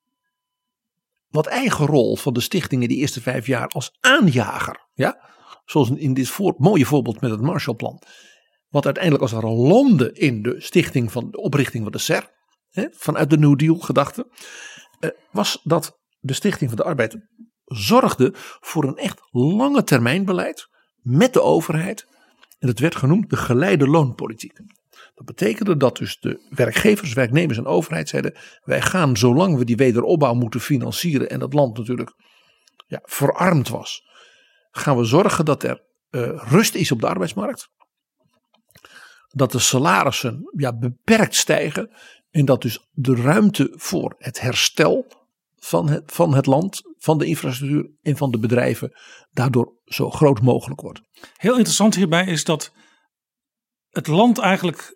wat 1.37 1.47
eigen 1.47 1.87
rol 1.87 2.16
van 2.16 2.32
de 2.32 2.41
stichting 2.41 2.82
in 2.82 2.89
die 2.89 2.99
eerste 2.99 3.20
vijf 3.20 3.47
jaar 3.47 3.66
als 3.66 3.97
aanjager, 4.01 4.89
ja, 4.95 5.30
zoals 5.64 5.91
in 5.91 6.14
dit 6.14 6.28
voor, 6.28 6.55
mooie 6.59 6.87
voorbeeld 6.87 7.20
met 7.20 7.30
het 7.30 7.41
Marshallplan, 7.41 8.03
wat 8.68 8.84
uiteindelijk 8.84 9.22
als 9.22 9.32
het 9.32 9.43
ware 9.43 9.55
landde 9.55 10.12
in 10.12 10.43
de 10.43 10.61
stichting 10.61 11.12
van 11.12 11.30
de 11.30 11.37
oprichting 11.37 11.82
van 11.82 11.93
de 11.93 11.99
SER, 11.99 12.30
hè, 12.70 12.87
vanuit 12.91 13.30
de 13.30 13.39
New 13.39 13.59
Deal 13.59 13.76
gedachte, 13.76 14.26
eh, 15.01 15.11
was 15.30 15.61
dat 15.62 15.99
de 16.18 16.32
Stichting 16.32 16.70
van 16.70 16.78
de 16.78 16.84
Arbeid 16.84 17.16
zorgde 17.64 18.30
voor 18.61 18.84
een 18.84 18.97
echt 18.97 19.20
lange 19.30 19.84
termijn 19.84 20.24
beleid 20.24 20.68
met 21.03 21.32
de 21.32 21.43
overheid. 21.43 22.07
En 22.59 22.66
dat 22.66 22.78
werd 22.78 22.97
genoemd 22.97 23.30
de 23.30 23.37
geleide 23.37 23.89
loonpolitiek. 23.89 24.59
Dat 25.17 25.27
betekende 25.27 25.77
dat 25.77 25.97
dus 25.97 26.19
de 26.19 26.47
werkgevers, 26.51 27.12
werknemers 27.12 27.59
en 27.59 27.67
overheid 27.67 28.09
zeiden: 28.09 28.35
wij 28.62 28.83
gaan 28.83 29.17
zolang 29.17 29.57
we 29.57 29.64
die 29.64 29.77
wederopbouw 29.77 30.35
moeten 30.35 30.61
financieren 30.61 31.31
en 31.31 31.39
dat 31.39 31.53
land 31.53 31.77
natuurlijk 31.77 32.12
ja, 32.87 33.01
verarmd 33.03 33.69
was, 33.69 34.03
gaan 34.71 34.97
we 34.97 35.05
zorgen 35.05 35.45
dat 35.45 35.62
er 35.62 35.85
uh, 36.11 36.43
rust 36.49 36.75
is 36.75 36.93
op 36.93 37.01
de 37.01 37.07
arbeidsmarkt. 37.07 37.69
Dat 39.29 39.53
de 39.53 39.59
salarissen 39.59 40.51
ja, 40.57 40.77
beperkt 40.79 41.35
stijgen 41.35 41.91
en 42.31 42.45
dat 42.45 42.62
dus 42.62 42.89
de 42.93 43.14
ruimte 43.14 43.73
voor 43.73 44.14
het 44.19 44.41
herstel 44.41 45.07
van 45.57 45.89
het, 45.89 46.12
van 46.12 46.35
het 46.35 46.47
land, 46.47 46.83
van 46.99 47.19
de 47.19 47.27
infrastructuur 47.27 47.91
en 48.03 48.17
van 48.17 48.31
de 48.31 48.39
bedrijven 48.39 48.93
daardoor 49.31 49.73
zo 49.85 50.11
groot 50.11 50.41
mogelijk 50.43 50.81
wordt. 50.81 51.01
Heel 51.37 51.57
interessant 51.57 51.95
hierbij 51.95 52.27
is 52.27 52.45
dat 52.45 52.73
het 53.91 54.07
land 54.07 54.39
eigenlijk 54.39 54.96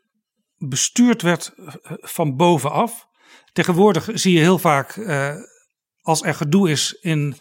bestuurd 0.68 1.22
werd 1.22 1.52
van 2.00 2.36
bovenaf. 2.36 3.06
Tegenwoordig 3.52 4.08
zie 4.12 4.32
je 4.32 4.40
heel 4.40 4.58
vaak 4.58 4.96
eh, 4.96 5.34
als 6.00 6.22
er 6.22 6.34
gedoe 6.34 6.70
is 6.70 6.92
in 6.92 7.36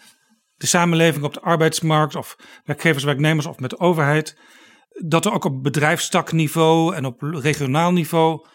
de 0.55 0.67
samenleving 0.67 1.23
op 1.23 1.33
de 1.33 1.41
arbeidsmarkt 1.41 2.15
of 2.15 2.35
werkgevers, 2.63 3.03
werknemers 3.03 3.45
of 3.45 3.59
met 3.59 3.69
de 3.69 3.79
overheid, 3.79 4.37
dat 5.07 5.25
er 5.25 5.33
ook 5.33 5.45
op 5.45 5.63
bedrijfstakniveau 5.63 6.95
en 6.95 7.05
op 7.05 7.21
regionaal 7.21 7.91
niveau 7.91 8.45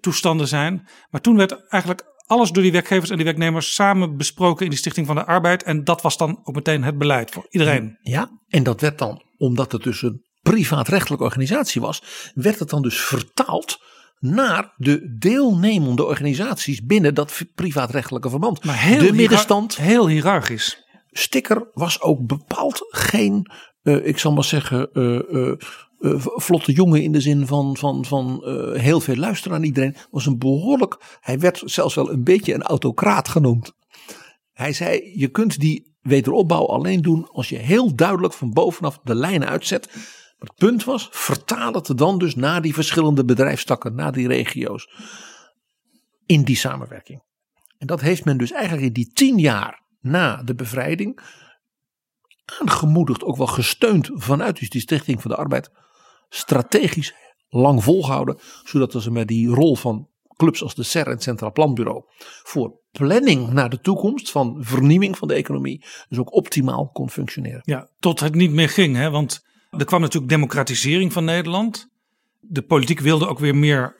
toestanden 0.00 0.48
zijn. 0.48 0.88
Maar 1.10 1.20
toen 1.20 1.36
werd 1.36 1.68
eigenlijk 1.68 2.04
alles 2.26 2.50
door 2.50 2.62
die 2.62 2.72
werkgevers 2.72 3.10
en 3.10 3.16
die 3.16 3.24
werknemers 3.24 3.74
samen 3.74 4.16
besproken 4.16 4.64
in 4.64 4.70
die 4.70 4.78
Stichting 4.78 5.06
van 5.06 5.16
de 5.16 5.24
Arbeid. 5.24 5.62
En 5.62 5.84
dat 5.84 6.02
was 6.02 6.16
dan 6.16 6.40
ook 6.44 6.54
meteen 6.54 6.84
het 6.84 6.98
beleid 6.98 7.30
voor 7.30 7.46
iedereen. 7.50 7.98
Ja, 8.00 8.30
en 8.48 8.62
dat 8.62 8.80
werd 8.80 8.98
dan, 8.98 9.22
omdat 9.36 9.72
het 9.72 9.82
dus 9.82 10.02
een 10.02 10.24
privaatrechtelijke 10.42 11.24
organisatie 11.24 11.80
was, 11.80 12.02
werd 12.34 12.58
het 12.58 12.68
dan 12.68 12.82
dus 12.82 13.00
vertaald 13.00 13.78
naar 14.18 14.74
de 14.76 15.16
deelnemende 15.18 16.04
organisaties 16.04 16.84
binnen 16.84 17.14
dat 17.14 17.42
privaatrechtelijke 17.54 18.30
verband. 18.30 18.64
Maar 18.64 18.80
heel 18.80 18.98
de 18.98 19.12
middenstand. 19.12 19.76
Heel 19.76 20.08
hiërarchisch. 20.08 20.84
Sticker 21.10 21.70
was 21.72 22.00
ook 22.00 22.26
bepaald 22.26 22.86
geen, 22.88 23.50
uh, 23.82 24.06
ik 24.06 24.18
zal 24.18 24.32
maar 24.32 24.44
zeggen, 24.44 24.88
uh, 24.92 25.20
uh, 25.28 25.52
vlotte 26.18 26.72
jongen 26.72 27.02
in 27.02 27.12
de 27.12 27.20
zin 27.20 27.46
van, 27.46 27.76
van, 27.76 28.04
van 28.04 28.42
heel 28.76 29.00
veel 29.00 29.16
luisteren 29.16 29.56
aan 29.56 29.64
iedereen. 29.64 29.96
Was 30.10 30.26
een 30.26 30.38
behoorlijk, 30.38 31.18
hij 31.20 31.38
werd 31.38 31.62
zelfs 31.64 31.94
wel 31.94 32.10
een 32.10 32.24
beetje 32.24 32.54
een 32.54 32.62
autocraat 32.62 33.28
genoemd. 33.28 33.72
Hij 34.52 34.72
zei, 34.72 35.12
je 35.14 35.28
kunt 35.28 35.60
die 35.60 35.94
wederopbouw 36.00 36.66
alleen 36.66 37.02
doen 37.02 37.28
als 37.32 37.48
je 37.48 37.56
heel 37.56 37.94
duidelijk 37.94 38.32
van 38.34 38.52
bovenaf 38.52 39.00
de 39.04 39.14
lijnen 39.14 39.48
uitzet. 39.48 39.88
Het 40.46 40.54
punt 40.56 40.84
was, 40.84 41.08
vertaal 41.10 41.72
het 41.72 41.92
dan 41.98 42.18
dus 42.18 42.34
naar 42.34 42.62
die 42.62 42.74
verschillende 42.74 43.24
bedrijfstakken, 43.24 43.94
naar 43.94 44.12
die 44.12 44.28
regio's. 44.28 44.88
In 46.26 46.42
die 46.42 46.56
samenwerking. 46.56 47.22
En 47.78 47.86
dat 47.86 48.00
heeft 48.00 48.24
men 48.24 48.38
dus 48.38 48.52
eigenlijk 48.52 48.86
in 48.86 48.92
die 48.92 49.12
tien 49.12 49.38
jaar 49.38 49.82
na 50.00 50.42
de 50.42 50.54
bevrijding 50.54 51.20
aangemoedigd, 52.60 53.24
ook 53.24 53.36
wel 53.36 53.46
gesteund 53.46 54.10
vanuit 54.12 54.58
dus 54.58 54.70
die 54.70 54.80
Stichting 54.80 55.22
van 55.22 55.30
de 55.30 55.36
Arbeid, 55.36 55.70
strategisch 56.28 57.14
lang 57.48 57.84
volgehouden, 57.84 58.38
zodat 58.64 59.02
ze 59.02 59.10
met 59.10 59.28
die 59.28 59.48
rol 59.48 59.76
van 59.76 60.08
clubs 60.36 60.62
als 60.62 60.74
de 60.74 60.82
CER 60.82 61.06
en 61.06 61.12
het 61.12 61.22
Centraal 61.22 61.52
Planbureau 61.52 62.04
voor 62.42 62.80
planning 62.90 63.52
naar 63.52 63.70
de 63.70 63.80
toekomst 63.80 64.30
van 64.30 64.56
vernieuwing 64.60 65.18
van 65.18 65.28
de 65.28 65.34
economie 65.34 65.84
dus 66.08 66.18
ook 66.18 66.34
optimaal 66.34 66.88
kon 66.88 67.10
functioneren. 67.10 67.62
Ja, 67.64 67.88
tot 67.98 68.20
het 68.20 68.34
niet 68.34 68.50
meer 68.50 68.68
ging, 68.68 68.96
hè? 68.96 69.10
want 69.10 69.44
er 69.78 69.84
kwam 69.84 70.00
natuurlijk 70.00 70.32
democratisering 70.32 71.12
van 71.12 71.24
Nederland. 71.24 71.88
De 72.40 72.62
politiek 72.62 73.00
wilde 73.00 73.28
ook 73.28 73.38
weer 73.38 73.56
meer 73.56 73.96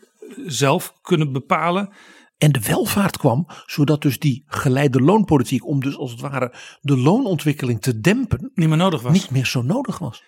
zelf 0.46 0.92
kunnen 1.02 1.32
bepalen. 1.32 1.94
En 2.38 2.52
de 2.52 2.60
welvaart 2.60 3.16
kwam, 3.16 3.46
zodat 3.66 4.02
dus 4.02 4.18
die 4.18 4.44
geleide 4.46 5.00
loonpolitiek, 5.00 5.66
om 5.66 5.80
dus 5.80 5.96
als 5.96 6.10
het 6.10 6.20
ware 6.20 6.54
de 6.80 6.96
loonontwikkeling 6.96 7.82
te 7.82 8.00
dempen, 8.00 8.50
niet 8.54 8.68
meer 8.68 8.76
nodig 8.76 9.02
was. 9.02 9.12
Niet 9.12 9.30
meer 9.30 9.46
zo 9.46 9.62
nodig 9.62 9.98
was. 9.98 10.22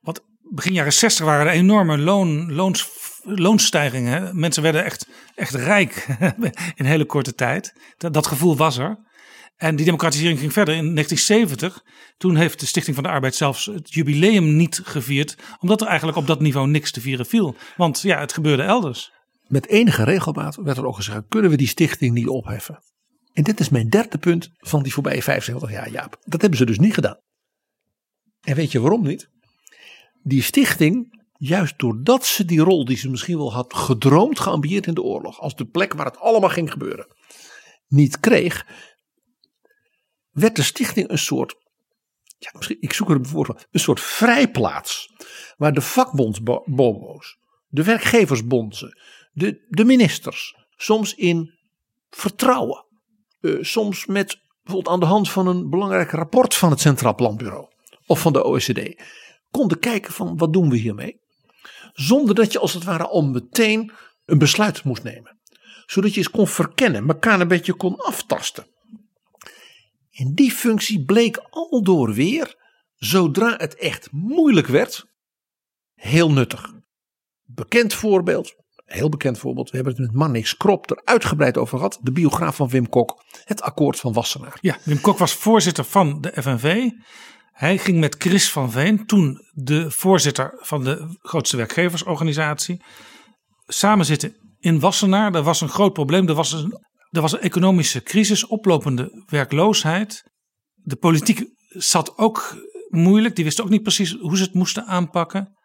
Wat 0.00 0.24
begin 0.50 0.72
jaren 0.72 0.92
60 0.92 1.24
waren 1.24 1.46
er 1.46 1.52
enorme 1.52 1.98
loon, 1.98 2.52
loons, 2.52 2.88
loonstijgingen. 3.22 4.38
Mensen 4.40 4.62
werden 4.62 4.84
echt, 4.84 5.08
echt 5.34 5.54
rijk 5.54 6.06
in 6.74 6.84
hele 6.84 7.04
korte 7.04 7.34
tijd. 7.34 7.74
Dat, 7.96 8.14
dat 8.14 8.26
gevoel 8.26 8.56
was 8.56 8.78
er. 8.78 8.98
En 9.62 9.76
die 9.76 9.84
democratisering 9.84 10.38
ging 10.38 10.52
verder 10.52 10.74
in 10.74 10.94
1970. 10.94 11.84
Toen 12.16 12.36
heeft 12.36 12.60
de 12.60 12.66
Stichting 12.66 12.94
van 12.94 13.04
de 13.04 13.10
Arbeid 13.10 13.34
zelfs 13.34 13.66
het 13.66 13.94
jubileum 13.94 14.56
niet 14.56 14.80
gevierd. 14.84 15.36
Omdat 15.60 15.80
er 15.80 15.86
eigenlijk 15.86 16.18
op 16.18 16.26
dat 16.26 16.40
niveau 16.40 16.68
niks 16.68 16.90
te 16.90 17.00
vieren 17.00 17.26
viel. 17.26 17.56
Want 17.76 18.00
ja, 18.00 18.20
het 18.20 18.32
gebeurde 18.32 18.62
elders. 18.62 19.12
Met 19.46 19.68
enige 19.68 20.04
regelmaat 20.04 20.56
werd 20.56 20.76
er 20.76 20.86
ook 20.86 20.96
gezegd: 20.96 21.22
kunnen 21.28 21.50
we 21.50 21.56
die 21.56 21.66
stichting 21.66 22.14
niet 22.14 22.28
opheffen? 22.28 22.82
En 23.32 23.42
dit 23.42 23.60
is 23.60 23.68
mijn 23.68 23.88
derde 23.88 24.18
punt 24.18 24.50
van 24.56 24.82
die 24.82 24.92
voorbije 24.92 25.22
75 25.22 25.70
jaar, 25.70 25.90
Jaap. 25.90 26.16
Dat 26.24 26.40
hebben 26.40 26.58
ze 26.58 26.66
dus 26.66 26.78
niet 26.78 26.94
gedaan. 26.94 27.20
En 28.40 28.54
weet 28.54 28.72
je 28.72 28.80
waarom 28.80 29.02
niet? 29.02 29.28
Die 30.22 30.42
stichting, 30.42 31.24
juist 31.32 31.78
doordat 31.78 32.26
ze 32.26 32.44
die 32.44 32.60
rol 32.60 32.84
die 32.84 32.96
ze 32.96 33.10
misschien 33.10 33.36
wel 33.36 33.52
had 33.52 33.74
gedroomd, 33.74 34.40
geambieerd 34.40 34.86
in 34.86 34.94
de 34.94 35.02
oorlog, 35.02 35.40
als 35.40 35.54
de 35.54 35.66
plek 35.66 35.92
waar 35.92 36.06
het 36.06 36.18
allemaal 36.18 36.50
ging 36.50 36.70
gebeuren, 36.72 37.06
niet 37.88 38.20
kreeg, 38.20 38.66
werd 40.32 40.56
de 40.56 40.62
stichting 40.62 41.10
een 41.10 41.18
soort, 41.18 41.54
ja, 42.38 42.50
misschien, 42.52 42.76
ik 42.80 42.92
zoek 42.92 43.10
er 43.10 43.16
een 43.16 43.56
een 43.70 43.80
soort 43.80 44.00
vrijplaats. 44.00 45.12
Waar 45.56 45.72
de 45.72 45.80
vakbondsbobo's, 45.80 47.38
de 47.68 47.84
werkgeversbonden, 47.84 48.98
de, 49.32 49.66
de 49.68 49.84
ministers, 49.84 50.56
soms 50.76 51.14
in 51.14 51.58
vertrouwen, 52.10 52.84
uh, 53.40 53.62
soms 53.62 54.06
met 54.06 54.40
bijvoorbeeld 54.62 54.94
aan 54.94 55.00
de 55.00 55.06
hand 55.06 55.30
van 55.30 55.46
een 55.46 55.70
belangrijk 55.70 56.10
rapport 56.10 56.54
van 56.54 56.70
het 56.70 56.80
Centraal 56.80 57.14
Planbureau 57.14 57.66
of 58.06 58.20
van 58.20 58.32
de 58.32 58.44
OECD, 58.44 59.02
konden 59.50 59.78
kijken 59.78 60.12
van 60.12 60.36
wat 60.36 60.52
doen 60.52 60.70
we 60.70 60.76
hiermee. 60.76 61.20
Zonder 61.92 62.34
dat 62.34 62.52
je 62.52 62.58
als 62.58 62.74
het 62.74 62.84
ware 62.84 63.06
al 63.06 63.22
meteen 63.22 63.92
een 64.24 64.38
besluit 64.38 64.84
moest 64.84 65.02
nemen. 65.02 65.40
Zodat 65.86 66.10
je 66.10 66.16
eens 66.16 66.30
kon 66.30 66.46
verkennen, 66.46 67.08
elkaar 67.08 67.40
een 67.40 67.48
beetje 67.48 67.74
kon 67.74 67.96
aftasten. 67.96 68.66
En 70.12 70.34
die 70.34 70.50
functie 70.50 71.04
bleek 71.04 71.36
aldoor 71.50 72.12
weer, 72.12 72.56
zodra 72.94 73.54
het 73.56 73.74
echt 73.74 74.08
moeilijk 74.10 74.66
werd, 74.66 75.04
heel 75.94 76.32
nuttig. 76.32 76.72
Bekend 77.42 77.94
voorbeeld, 77.94 78.54
heel 78.84 79.08
bekend 79.08 79.38
voorbeeld, 79.38 79.70
we 79.70 79.76
hebben 79.76 79.94
het 79.94 80.02
met 80.02 80.14
Mannix 80.14 80.56
Krop 80.56 80.90
er 80.90 81.00
uitgebreid 81.04 81.56
over 81.56 81.76
gehad, 81.76 81.98
de 82.02 82.12
biograaf 82.12 82.56
van 82.56 82.68
Wim 82.68 82.88
Kok, 82.88 83.24
het 83.44 83.62
akkoord 83.62 84.00
van 84.00 84.12
Wassenaar. 84.12 84.58
Ja, 84.60 84.78
Wim 84.84 85.00
Kok 85.00 85.18
was 85.18 85.34
voorzitter 85.34 85.84
van 85.84 86.20
de 86.20 86.42
FNV. 86.42 86.90
Hij 87.52 87.78
ging 87.78 87.98
met 87.98 88.14
Chris 88.18 88.50
van 88.50 88.70
Veen, 88.70 89.06
toen 89.06 89.38
de 89.52 89.90
voorzitter 89.90 90.58
van 90.60 90.84
de 90.84 91.18
grootste 91.20 91.56
werkgeversorganisatie, 91.56 92.82
samen 93.66 94.04
zitten 94.04 94.36
in 94.58 94.80
Wassenaar. 94.80 95.34
Er 95.34 95.42
was 95.42 95.60
een 95.60 95.68
groot 95.68 95.92
probleem, 95.92 96.28
er 96.28 96.34
was 96.34 96.52
een 96.52 96.78
er 97.12 97.20
was 97.20 97.32
een 97.32 97.40
economische 97.40 98.02
crisis, 98.02 98.46
oplopende 98.46 99.24
werkloosheid. 99.26 100.22
De 100.74 100.96
politiek 100.96 101.44
zat 101.68 102.18
ook 102.18 102.56
moeilijk, 102.88 103.36
die 103.36 103.44
wist 103.44 103.60
ook 103.60 103.68
niet 103.68 103.82
precies 103.82 104.16
hoe 104.20 104.36
ze 104.36 104.42
het 104.42 104.54
moesten 104.54 104.86
aanpakken. 104.86 105.58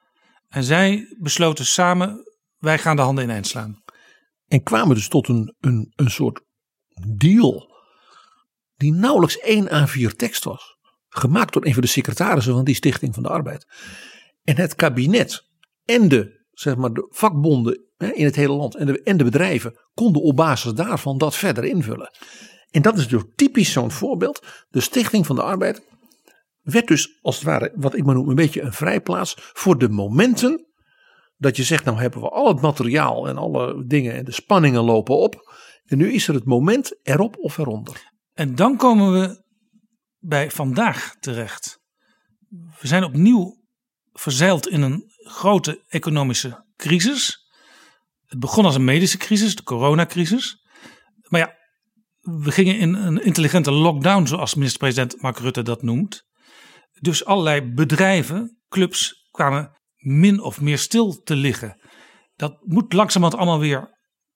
En 0.48 0.64
zij 0.64 1.16
besloten 1.20 1.66
samen, 1.66 2.24
wij 2.58 2.78
gaan 2.78 2.96
de 2.96 3.02
handen 3.02 3.24
ineens 3.24 3.50
slaan. 3.50 3.84
En 4.46 4.64
kwamen 4.64 4.96
dus 4.96 5.08
tot 5.08 5.28
een, 5.28 5.56
een, 5.60 5.92
een 5.96 6.12
soort 6.12 6.42
deal 7.16 7.76
die 8.76 8.94
nauwelijks 8.94 9.40
één 9.40 9.68
A4 9.68 10.16
tekst 10.16 10.44
was. 10.44 10.78
Gemaakt 11.10 11.54
door 11.54 11.66
een 11.66 11.74
van 11.74 11.82
de 11.82 11.88
secretarissen 11.88 12.54
van 12.54 12.64
die 12.64 12.76
Stichting 12.76 13.14
van 13.14 13.24
de 13.24 13.30
Arbeid. 13.30 13.66
En 14.44 14.56
het 14.56 14.76
kabinet 14.76 15.42
en 15.86 16.08
de, 16.08 16.37
zeg 16.60 16.76
maar, 16.76 16.94
de 16.94 17.08
vakbonden 17.10 17.86
in 17.98 18.26
het 18.26 18.36
hele 18.36 18.54
land 18.54 18.76
en 18.76 18.86
de, 18.86 19.02
en 19.02 19.18
de 19.18 19.24
bedrijven 19.24 19.80
konden 19.94 20.22
op 20.22 20.36
basis 20.36 20.74
daarvan 20.74 21.18
dat 21.18 21.36
verder 21.36 21.64
invullen. 21.64 22.12
En 22.70 22.82
dat 22.82 22.98
is 22.98 23.08
dus 23.08 23.24
typisch 23.36 23.72
zo'n 23.72 23.92
voorbeeld. 23.92 24.46
De 24.70 24.82
Stichting 24.82 25.26
van 25.26 25.36
de 25.36 25.42
Arbeid 25.42 25.82
werd 26.62 26.88
dus 26.88 27.20
als 27.22 27.36
het 27.36 27.44
ware, 27.44 27.72
wat 27.76 27.96
ik 27.96 28.06
maar 28.06 28.16
noem, 28.16 28.30
een 28.30 28.36
beetje 28.36 28.62
een 28.62 28.74
vrijplaats 28.74 29.34
voor 29.38 29.78
de 29.78 29.90
momenten 29.90 30.66
dat 31.38 31.58
je 31.58 31.64
zegt, 31.64 31.86
nou 31.86 31.98
hebben 31.98 32.22
we 32.22 32.30
al 32.30 32.48
het 32.48 32.62
materiaal 32.62 33.28
en 33.28 33.38
alle 33.38 33.86
dingen 33.86 34.14
en 34.14 34.26
de 34.26 34.32
spanningen 34.32 34.84
lopen 34.84 35.18
op. 35.18 35.56
En 35.86 35.98
nu 35.98 36.14
is 36.14 36.28
er 36.28 36.34
het 36.34 36.46
moment 36.46 37.00
erop 37.04 37.38
of 37.40 37.58
eronder. 37.58 38.12
En 38.34 38.56
dan 38.56 38.78
komen 38.78 39.12
we 39.12 39.44
bij 40.18 40.52
vandaag 40.52 41.16
terecht. 41.20 41.80
We 42.80 42.88
zijn 42.88 43.04
opnieuw 43.04 43.56
verzeild 44.14 44.68
in 44.68 44.82
een 44.82 45.04
grote 45.30 45.84
economische 45.88 46.66
crisis. 46.76 47.46
Het 48.26 48.40
begon 48.40 48.66
als 48.66 48.76
een 48.76 48.84
medische 48.84 49.18
crisis, 49.18 49.56
de 49.56 49.64
coronacrisis. 49.64 50.66
Maar 51.28 51.40
ja, 51.40 51.56
we 52.20 52.52
gingen 52.52 52.78
in 52.78 52.94
een 52.94 53.24
intelligente 53.24 53.72
lockdown, 53.72 54.26
zoals 54.26 54.56
minister-president 54.56 55.22
Mark 55.22 55.38
Rutte 55.40 55.62
dat 55.62 55.82
noemt. 55.82 56.24
Dus 57.00 57.26
allerlei 57.26 57.62
bedrijven, 57.74 58.60
clubs 58.70 59.28
kwamen 59.32 59.72
min 59.96 60.42
of 60.42 60.62
meer 60.62 60.78
stil 60.78 61.22
te 61.24 61.36
liggen. 61.36 61.82
Dat 62.36 62.58
moet 62.62 62.94
langzamerhand 62.94 63.42
allemaal 63.42 63.60
weer 63.60 63.90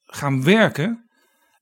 gaan 0.04 0.44
werken. 0.44 1.10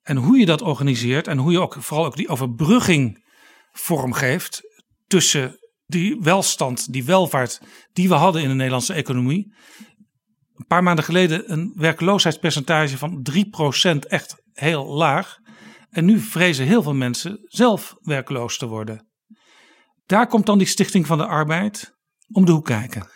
En 0.01 0.17
hoe 0.17 0.38
je 0.38 0.45
dat 0.45 0.61
organiseert 0.61 1.27
en 1.27 1.38
hoe 1.38 1.51
je 1.51 1.61
ook 1.61 1.75
vooral 1.80 2.05
ook 2.05 2.15
die 2.15 2.30
overbrugging 2.30 3.25
vormgeeft 3.71 4.61
tussen 5.07 5.59
die 5.89 6.19
welstand, 6.21 6.93
die 6.93 7.05
welvaart 7.05 7.61
die 7.93 8.07
we 8.07 8.13
hadden 8.13 8.41
in 8.41 8.47
de 8.47 8.53
Nederlandse 8.53 8.93
economie 8.93 9.53
een 10.59 10.65
paar 10.67 10.83
maanden 10.83 11.05
geleden 11.05 11.51
een 11.51 11.73
werkloosheidspercentage 11.75 12.97
van 12.97 13.27
3% 13.31 13.99
echt 14.07 14.43
heel 14.53 14.85
laag. 14.85 15.37
En 15.89 16.05
nu 16.05 16.19
vrezen 16.19 16.65
heel 16.65 16.83
veel 16.83 16.93
mensen 16.93 17.39
zelf 17.43 17.95
werkloos 18.01 18.57
te 18.57 18.65
worden. 18.65 19.07
Daar 20.05 20.27
komt 20.27 20.45
dan 20.45 20.57
die 20.57 20.67
Stichting 20.67 21.07
van 21.07 21.17
de 21.17 21.25
Arbeid 21.25 21.97
om 22.31 22.45
de 22.45 22.51
hoek 22.51 22.65
kijken. 22.65 23.07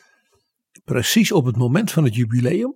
Precies 0.83 1.31
op 1.31 1.45
het 1.45 1.57
moment 1.57 1.91
van 1.91 2.03
het 2.03 2.15
jubileum. 2.15 2.73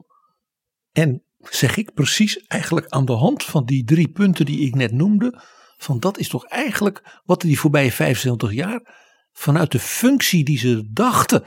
En 0.92 1.24
zeg 1.40 1.78
ik 1.78 1.94
precies 1.94 2.38
eigenlijk 2.38 2.88
aan 2.88 3.06
de 3.06 3.14
hand 3.14 3.44
van 3.44 3.66
die 3.66 3.84
drie 3.84 4.10
punten 4.10 4.46
die 4.46 4.60
ik 4.60 4.76
net 4.76 4.92
noemde. 4.92 5.42
Van 5.78 6.00
dat 6.00 6.18
is 6.18 6.28
toch 6.28 6.46
eigenlijk 6.46 7.22
wat 7.24 7.42
die 7.42 7.60
voorbije 7.60 7.92
75 7.92 8.54
jaar 8.54 9.06
vanuit 9.38 9.72
de 9.72 9.80
functie 9.80 10.44
die 10.44 10.58
ze 10.58 10.90
dachten 10.92 11.46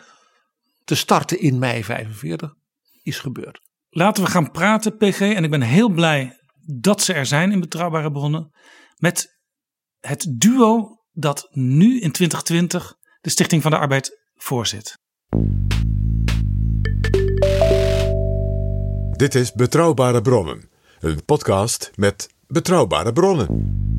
te 0.84 0.95
starten 0.95 1.41
in 1.41 1.59
mei 1.59 1.84
45 1.84 2.55
is 3.03 3.18
gebeurd. 3.18 3.61
Laten 3.88 4.24
we 4.24 4.30
gaan 4.30 4.51
praten, 4.51 4.97
PG. 4.97 5.20
En 5.20 5.45
ik 5.45 5.51
ben 5.51 5.62
heel 5.62 5.88
blij 5.88 6.41
dat 6.80 7.03
ze 7.03 7.12
er 7.12 7.26
zijn 7.26 7.53
in 7.53 7.61
betrouwbare 7.61 8.12
bronnen. 8.12 8.51
Met 8.97 9.41
het 10.01 10.34
duo 10.38 10.99
dat 11.12 11.49
nu 11.51 12.01
in 12.01 12.12
2020 12.12 12.95
de 13.20 13.30
Stichting 13.30 13.62
van 13.62 13.70
de 13.70 13.78
Arbeid 13.78 14.18
voorzit. 14.34 14.99
Dit 19.16 19.34
is 19.34 19.53
Betrouwbare 19.53 20.22
Bronnen, 20.22 20.70
een 21.01 21.24
podcast 21.24 21.91
met 21.95 22.28
betrouwbare 22.47 23.12
bronnen. 23.12 23.89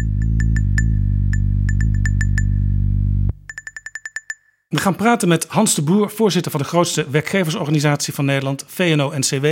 We 4.72 4.78
gaan 4.78 4.96
praten 4.96 5.28
met 5.28 5.46
Hans 5.48 5.76
de 5.76 5.82
Boer, 5.82 6.10
voorzitter 6.10 6.52
van 6.52 6.62
de 6.62 6.68
grootste 6.68 7.10
werkgeversorganisatie 7.10 8.14
van 8.14 8.26
Nederland, 8.26 8.64
VNO-NCW. 8.68 9.46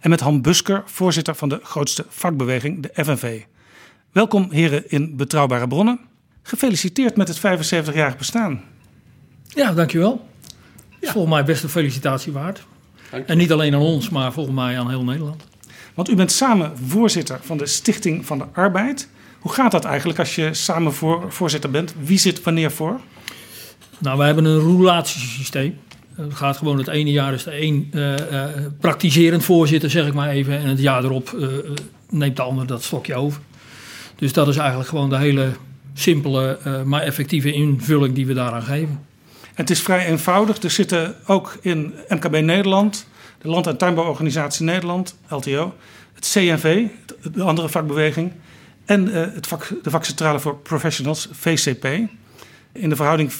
En 0.00 0.10
met 0.10 0.20
Han 0.20 0.40
Busker, 0.42 0.82
voorzitter 0.86 1.34
van 1.34 1.48
de 1.48 1.60
grootste 1.62 2.04
vakbeweging, 2.08 2.82
de 2.82 3.04
FNV. 3.04 3.40
Welkom 4.12 4.50
heren 4.50 4.90
in 4.90 5.16
Betrouwbare 5.16 5.68
Bronnen. 5.68 6.00
Gefeliciteerd 6.42 7.16
met 7.16 7.28
het 7.28 7.38
75-jarig 7.38 8.16
bestaan. 8.16 8.62
Ja, 9.48 9.72
dankjewel. 9.72 10.28
Is 11.00 11.10
volgens 11.10 11.34
mij 11.34 11.44
best 11.44 11.62
een 11.62 11.68
felicitatie 11.68 12.32
waard. 12.32 12.66
En 13.26 13.38
niet 13.38 13.52
alleen 13.52 13.74
aan 13.74 13.80
ons, 13.80 14.08
maar 14.08 14.32
volgens 14.32 14.56
mij 14.56 14.78
aan 14.78 14.88
heel 14.88 15.04
Nederland. 15.04 15.44
Want 15.94 16.08
u 16.08 16.14
bent 16.14 16.32
samen 16.32 16.72
voorzitter 16.86 17.38
van 17.42 17.56
de 17.56 17.66
Stichting 17.66 18.26
van 18.26 18.38
de 18.38 18.44
Arbeid. 18.52 19.08
Hoe 19.38 19.52
gaat 19.52 19.70
dat 19.70 19.84
eigenlijk 19.84 20.18
als 20.18 20.34
je 20.34 20.54
samen 20.54 20.92
voor, 20.92 21.32
voorzitter 21.32 21.70
bent? 21.70 21.94
Wie 22.00 22.18
zit 22.18 22.42
wanneer 22.42 22.70
voor? 22.70 23.00
Nou, 23.98 24.18
wij 24.18 24.26
hebben 24.26 24.44
een 24.44 24.60
roulatiesysteem. 24.60 25.78
Het 26.14 26.34
gaat 26.34 26.56
gewoon 26.56 26.78
het 26.78 26.88
ene 26.88 27.10
jaar 27.10 27.32
is 27.32 27.44
de 27.44 27.62
een 27.62 27.88
eh, 27.92 28.42
eh, 28.42 28.50
praktiserend 28.80 29.44
voorzitter, 29.44 29.90
zeg 29.90 30.06
ik 30.06 30.14
maar 30.14 30.28
even. 30.28 30.58
En 30.58 30.66
het 30.66 30.80
jaar 30.80 31.04
erop 31.04 31.32
eh, 31.32 31.48
neemt 32.10 32.36
de 32.36 32.42
ander 32.42 32.66
dat 32.66 32.82
stokje 32.82 33.14
over. 33.14 33.40
Dus 34.16 34.32
dat 34.32 34.48
is 34.48 34.56
eigenlijk 34.56 34.88
gewoon 34.88 35.10
de 35.10 35.18
hele 35.18 35.50
simpele, 35.94 36.58
maar 36.84 37.02
effectieve 37.02 37.52
invulling 37.52 38.14
die 38.14 38.26
we 38.26 38.34
daaraan 38.34 38.62
geven. 38.62 39.00
Het 39.54 39.70
is 39.70 39.80
vrij 39.80 40.06
eenvoudig. 40.06 40.62
Er 40.62 40.70
zitten 40.70 41.14
ook 41.26 41.58
in 41.60 41.94
MKB 42.08 42.40
Nederland, 42.40 43.06
de 43.38 43.48
Land- 43.48 43.66
en 43.66 43.76
Tuinbouworganisatie 43.76 44.64
Nederland, 44.64 45.16
LTO, 45.28 45.74
het 46.14 46.30
CNV, 46.32 46.84
de 47.32 47.42
andere 47.42 47.68
vakbeweging, 47.68 48.32
en 48.84 49.06
het 49.06 49.46
vak, 49.46 49.68
de 49.82 49.90
vakcentrale 49.90 50.40
voor 50.40 50.56
professionals, 50.56 51.28
VCP, 51.32 51.86
in 52.78 52.88
de 52.88 52.96
verhouding 52.96 53.32
422-422. 53.32 53.36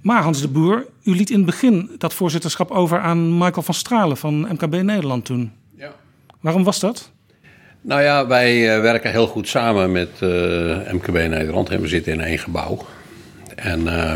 Maar 0.00 0.22
Hans 0.22 0.40
de 0.40 0.48
Boer, 0.48 0.86
u 1.02 1.16
liet 1.16 1.30
in 1.30 1.36
het 1.36 1.46
begin 1.46 1.90
dat 1.98 2.14
voorzitterschap 2.14 2.70
over 2.70 3.00
aan 3.00 3.38
Michael 3.38 3.62
van 3.62 3.74
Stralen 3.74 4.16
van 4.16 4.40
MKB 4.40 4.82
Nederland 4.82 5.24
toen. 5.24 5.52
Ja. 5.76 5.92
Waarom 6.40 6.64
was 6.64 6.80
dat? 6.80 7.10
Nou 7.80 8.02
ja, 8.02 8.26
wij 8.26 8.74
eh, 8.74 8.80
werken 8.80 9.10
heel 9.10 9.26
goed 9.26 9.48
samen 9.48 9.92
met 9.92 10.08
eh, 10.20 10.92
MKB 10.92 11.12
Nederland 11.12 11.70
en 11.70 11.80
we 11.80 11.88
zitten 11.88 12.12
in 12.12 12.20
één 12.20 12.38
gebouw. 12.38 12.86
En 13.54 13.88
eh, 13.88 14.14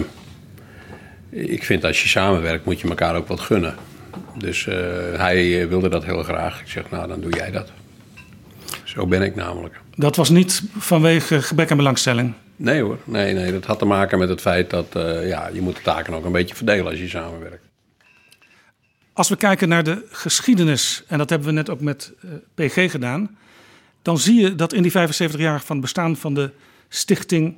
ik 1.30 1.64
vind 1.64 1.84
als 1.84 2.02
je 2.02 2.08
samenwerkt 2.08 2.64
moet 2.64 2.80
je 2.80 2.88
elkaar 2.88 3.16
ook 3.16 3.28
wat 3.28 3.40
gunnen. 3.40 3.74
Dus 4.38 4.64
hij 5.16 5.68
wilde 5.68 5.88
dat 5.88 6.04
heel 6.04 6.22
graag. 6.22 6.60
Ik 6.60 6.68
zeg, 6.68 6.90
nou 6.90 7.08
dan 7.08 7.20
doe 7.20 7.32
jij 7.32 7.50
dat. 7.50 7.72
Zo 8.84 9.06
ben 9.06 9.22
ik 9.22 9.34
namelijk. 9.34 9.80
Dat 9.94 10.16
was 10.16 10.28
niet 10.28 10.62
vanwege 10.78 11.42
gebrek 11.42 11.70
aan 11.70 11.76
belangstelling. 11.76 12.34
Nee 12.60 12.82
hoor, 12.82 12.98
nee, 13.04 13.32
nee. 13.32 13.52
Dat 13.52 13.64
had 13.64 13.78
te 13.78 13.84
maken 13.84 14.18
met 14.18 14.28
het 14.28 14.40
feit 14.40 14.70
dat 14.70 14.96
eh, 14.96 15.28
ja, 15.28 15.48
je 15.48 15.60
moet 15.60 15.76
de 15.76 15.82
taken 15.82 16.14
ook 16.14 16.24
een 16.24 16.32
beetje 16.32 16.54
verdelen 16.54 16.86
als 16.86 16.98
je 16.98 17.08
samenwerkt. 17.08 17.64
Als 19.12 19.28
we 19.28 19.36
kijken 19.36 19.68
naar 19.68 19.84
de 19.84 20.06
geschiedenis, 20.10 21.04
en 21.06 21.18
dat 21.18 21.30
hebben 21.30 21.48
we 21.48 21.54
net 21.54 21.70
ook 21.70 21.80
met 21.80 22.12
eh, 22.20 22.30
PG 22.54 22.90
gedaan, 22.90 23.36
dan 24.02 24.18
zie 24.18 24.40
je 24.40 24.54
dat 24.54 24.72
in 24.72 24.82
die 24.82 24.90
75 24.90 25.40
jaar 25.40 25.60
van 25.60 25.80
bestaan 25.80 26.16
van 26.16 26.34
de 26.34 26.50
stichting, 26.88 27.56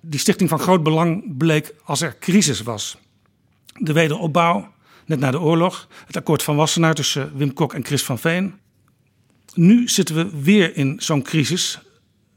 die 0.00 0.20
stichting 0.20 0.48
van 0.48 0.58
groot 0.58 0.82
belang 0.82 1.36
bleek 1.36 1.74
als 1.84 2.00
er 2.00 2.16
crisis 2.18 2.62
was. 2.62 2.98
De 3.78 3.92
wederopbouw, 3.92 4.72
net 5.06 5.18
na 5.18 5.30
de 5.30 5.40
oorlog, 5.40 5.88
het 6.06 6.16
akkoord 6.16 6.42
van 6.42 6.56
Wassenaar 6.56 6.94
tussen 6.94 7.36
Wim 7.36 7.52
Kok 7.52 7.74
en 7.74 7.84
Chris 7.84 8.04
van 8.04 8.18
Veen. 8.18 8.54
Nu 9.54 9.88
zitten 9.88 10.14
we 10.14 10.42
weer 10.42 10.76
in 10.76 10.96
zo'n 10.98 11.22
crisis 11.22 11.80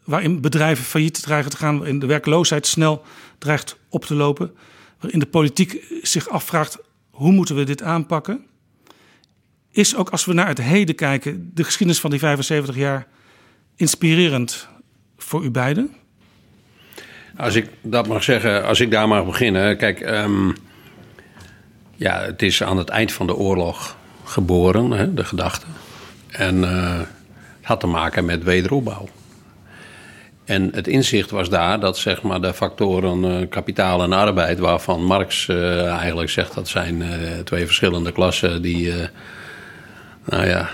waarin 0.04 0.42
bedrijven 0.42 0.84
failliet 0.84 1.22
dreigen 1.22 1.52
te 1.52 1.58
gaan, 1.58 1.78
waarin 1.78 2.00
de 2.00 2.06
werkloosheid 2.06 2.68
snel 2.68 3.04
dreigt 3.38 3.78
op 3.90 4.06
te 4.06 4.16
lopen, 4.16 4.52
waarin 5.00 5.20
de 5.20 5.26
politiek 5.26 5.84
zich 6.02 6.30
afvraagt 6.30 6.78
hoe 7.10 7.32
moeten 7.32 7.56
we 7.56 7.64
dit 7.64 7.82
aanpakken? 7.82 8.46
Is 9.72 9.96
ook 9.96 10.10
als 10.10 10.26
we 10.26 10.34
naar 10.34 10.48
het 10.48 10.62
heden 10.62 10.96
kijken, 10.96 11.52
de 11.54 11.64
geschiedenis 11.64 12.02
van 12.02 12.10
die 12.10 12.20
75 12.20 12.76
jaar 12.76 13.08
inspirerend 13.76 14.68
voor 15.18 15.44
u 15.44 15.50
beiden? 15.50 15.96
Als 17.38 17.56
ik 17.56 17.70
dat 17.82 18.08
mag 18.08 18.24
zeggen, 18.24 18.66
als 18.66 18.80
ik 18.80 18.92
daar 18.92 19.08
mag 19.08 19.26
beginnen. 19.26 19.78
Kijk, 19.78 20.00
ehm, 20.02 20.52
ja, 21.96 22.22
het 22.22 22.42
is 22.42 22.64
aan 22.64 22.78
het 22.78 22.90
eind 22.90 23.12
van 23.12 23.28
de 23.28 23.36
oorlog 23.36 23.98
geboren, 24.24 24.92
hè, 24.92 25.14
de 25.14 25.24
gedachte. 25.24 25.66
En 26.30 26.64
eh, 26.64 26.98
het 26.98 27.08
had 27.62 27.80
te 27.80 27.88
maken 27.88 28.26
met 28.26 28.44
wederopbouw. 28.44 29.08
En 30.46 30.70
het 30.74 30.88
inzicht 30.88 31.32
was 31.32 31.50
daar 31.50 31.80
dat 31.80 31.98
zeg 31.98 32.22
maar, 32.22 32.42
de 32.42 32.54
factoren 32.54 33.26
eh, 33.26 33.50
kapitaal 33.50 34.04
en 34.04 34.14
arbeid, 34.14 34.60
waarvan 34.60 35.04
Marx 35.04 35.48
eh, 35.48 35.86
eigenlijk 35.86 36.30
zegt 36.30 36.56
dat 36.56 36.68
zijn 36.68 37.02
eh, 37.02 37.40
twee 37.44 37.66
verschillende 37.66 38.12
klassen 38.12 38.62
die, 38.62 38.94
nou 40.26 40.48
ja, 40.48 40.70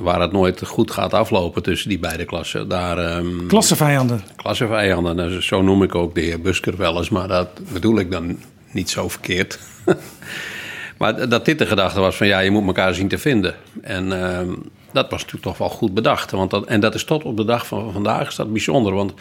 waar 0.00 0.20
het 0.20 0.32
nooit 0.32 0.66
goed 0.66 0.90
gaat 0.90 1.14
aflopen 1.14 1.62
tussen 1.62 1.88
die 1.88 1.98
beide 1.98 2.24
klassen. 2.24 2.68
Daar, 2.68 2.98
ehm, 2.98 3.46
Klassenvijanden. 3.46 4.22
Klassevijanden, 4.36 5.16
nou, 5.16 5.42
zo 5.42 5.62
noem 5.62 5.82
ik 5.82 5.94
ook 5.94 6.14
de 6.14 6.20
heer 6.20 6.40
Busker 6.40 6.76
wel 6.76 6.96
eens, 6.96 7.08
maar 7.08 7.28
dat 7.28 7.48
bedoel 7.72 7.98
ik 7.98 8.10
dan 8.10 8.38
niet 8.70 8.90
zo 8.90 9.08
verkeerd. 9.08 9.58
maar 10.98 11.28
dat 11.28 11.44
dit 11.44 11.58
de 11.58 11.66
gedachte 11.66 12.00
was 12.00 12.16
van 12.16 12.26
ja, 12.26 12.38
je 12.38 12.50
moet 12.50 12.66
elkaar 12.66 12.94
zien 12.94 13.08
te 13.08 13.18
vinden. 13.18 13.54
En 13.82 14.22
ehm, 14.22 14.52
dat 14.92 15.10
was 15.10 15.20
natuurlijk 15.20 15.46
toch 15.46 15.58
wel 15.58 15.68
goed 15.68 15.94
bedacht. 15.94 16.30
Want 16.30 16.50
dat, 16.50 16.64
en 16.64 16.80
dat 16.80 16.94
is 16.94 17.04
tot 17.04 17.24
op 17.24 17.36
de 17.36 17.44
dag 17.44 17.66
van 17.66 17.92
vandaag 17.92 18.28
is 18.28 18.36
dat 18.36 18.52
bijzonder. 18.52 18.94
Want 18.94 19.14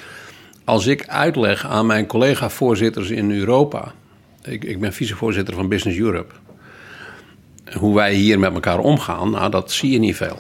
als 0.65 0.85
ik 0.85 1.07
uitleg 1.07 1.67
aan 1.67 1.85
mijn 1.85 2.05
collega-voorzitters 2.05 3.09
in 3.09 3.31
Europa... 3.31 3.93
Ik, 4.43 4.63
ik 4.63 4.79
ben 4.79 4.93
vicevoorzitter 4.93 5.53
van 5.53 5.69
Business 5.69 5.99
Europe... 5.99 6.33
hoe 7.73 7.95
wij 7.95 8.13
hier 8.13 8.39
met 8.39 8.53
elkaar 8.53 8.79
omgaan, 8.79 9.31
nou, 9.31 9.51
dat 9.51 9.71
zie 9.71 9.91
je 9.91 9.99
niet 9.99 10.15
veel. 10.15 10.37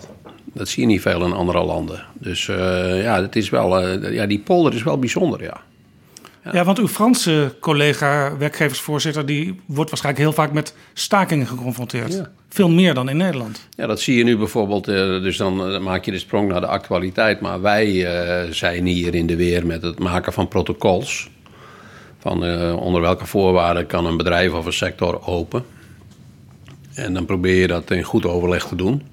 Dat 0.53 0.67
zie 0.67 0.81
je 0.81 0.87
niet 0.87 1.01
veel 1.01 1.25
in 1.25 1.33
andere 1.33 1.63
landen. 1.63 2.05
Dus 2.13 2.47
eh, 2.47 3.03
ja, 3.03 3.21
het 3.21 3.35
is 3.35 3.49
wel, 3.49 3.79
eh, 3.79 4.13
ja, 4.13 4.25
die 4.25 4.39
polder 4.39 4.73
is 4.73 4.83
wel 4.83 4.99
bijzonder, 4.99 5.43
ja. 5.43 5.61
Ja. 6.51 6.63
want 6.63 6.79
uw 6.79 6.87
Franse 6.87 7.55
collega, 7.59 8.37
werkgeversvoorzitter, 8.37 9.25
die 9.25 9.61
wordt 9.65 9.89
waarschijnlijk 9.89 10.25
heel 10.25 10.33
vaak 10.33 10.51
met 10.51 10.75
stakingen 10.93 11.47
geconfronteerd. 11.47 12.13
Ja. 12.13 12.31
Veel 12.53 12.69
meer 12.69 12.93
dan 12.93 13.09
in 13.09 13.17
Nederland. 13.17 13.67
Ja, 13.75 13.87
dat 13.87 13.99
zie 14.01 14.17
je 14.17 14.23
nu 14.23 14.37
bijvoorbeeld. 14.37 14.87
eh, 14.87 14.95
dus 14.95 15.37
dan 15.37 15.67
eh, 15.67 15.79
maak 15.79 16.05
je 16.05 16.11
de 16.11 16.19
sprong 16.19 16.49
naar 16.49 16.61
de 16.61 16.67
actualiteit. 16.67 17.39
Maar 17.41 17.61
wij 17.61 18.05
eh, 18.05 18.51
zijn 18.51 18.85
hier 18.85 19.15
in 19.15 19.27
de 19.27 19.35
weer 19.35 19.65
met 19.65 19.81
het 19.81 19.99
maken 19.99 20.33
van 20.33 20.47
protocols. 20.47 21.29
Van 22.19 22.43
onder 22.75 23.01
welke 23.01 23.25
voorwaarden 23.25 23.85
kan 23.85 24.05
een 24.05 24.17
bedrijf 24.17 24.53
of 24.53 24.65
een 24.65 24.73
sector 24.73 25.27
open. 25.27 25.63
En 26.93 27.13
dan 27.13 27.25
probeer 27.25 27.55
je 27.55 27.67
dat 27.67 27.91
in 27.91 28.03
goed 28.03 28.25
overleg 28.25 28.67
te 28.67 28.75
doen. 28.75 29.03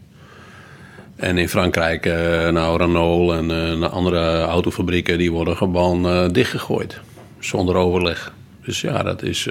En 1.17 1.39
in 1.39 1.49
Frankrijk, 1.49 2.05
nou 2.53 2.79
Renault 2.79 3.33
en 3.33 3.91
andere 3.91 4.41
autofabrieken, 4.41 5.19
die 5.19 5.33
worden 5.33 5.57
gewoon 5.57 6.29
dichtgegooid. 6.33 7.01
Zonder 7.39 7.75
overleg. 7.75 8.33
Dus 8.65 8.81
ja, 8.81 9.03
dat 9.03 9.23
is. 9.23 9.49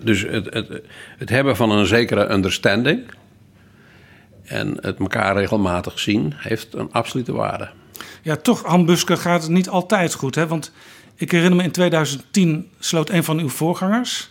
dus 0.00 0.22
het, 0.22 0.54
het, 0.54 0.82
het 1.18 1.28
hebben 1.28 1.56
van 1.56 1.70
een 1.70 1.86
zekere 1.86 2.32
understanding. 2.32 3.02
En 4.44 4.76
het 4.80 4.98
elkaar 4.98 5.36
regelmatig 5.36 5.98
zien 5.98 6.32
heeft 6.36 6.74
een 6.74 6.92
absolute 6.92 7.32
waarde. 7.32 7.70
Ja, 8.22 8.36
toch, 8.36 8.62
Han 8.62 8.86
Busker 8.86 9.16
gaat 9.16 9.42
het 9.42 9.50
niet 9.50 9.68
altijd 9.68 10.14
goed. 10.14 10.34
Hè? 10.34 10.46
Want 10.46 10.72
ik 11.14 11.30
herinner 11.30 11.56
me 11.56 11.62
in 11.62 11.70
2010 11.70 12.70
sloot 12.78 13.10
een 13.10 13.24
van 13.24 13.38
uw 13.38 13.48
voorgangers, 13.48 14.30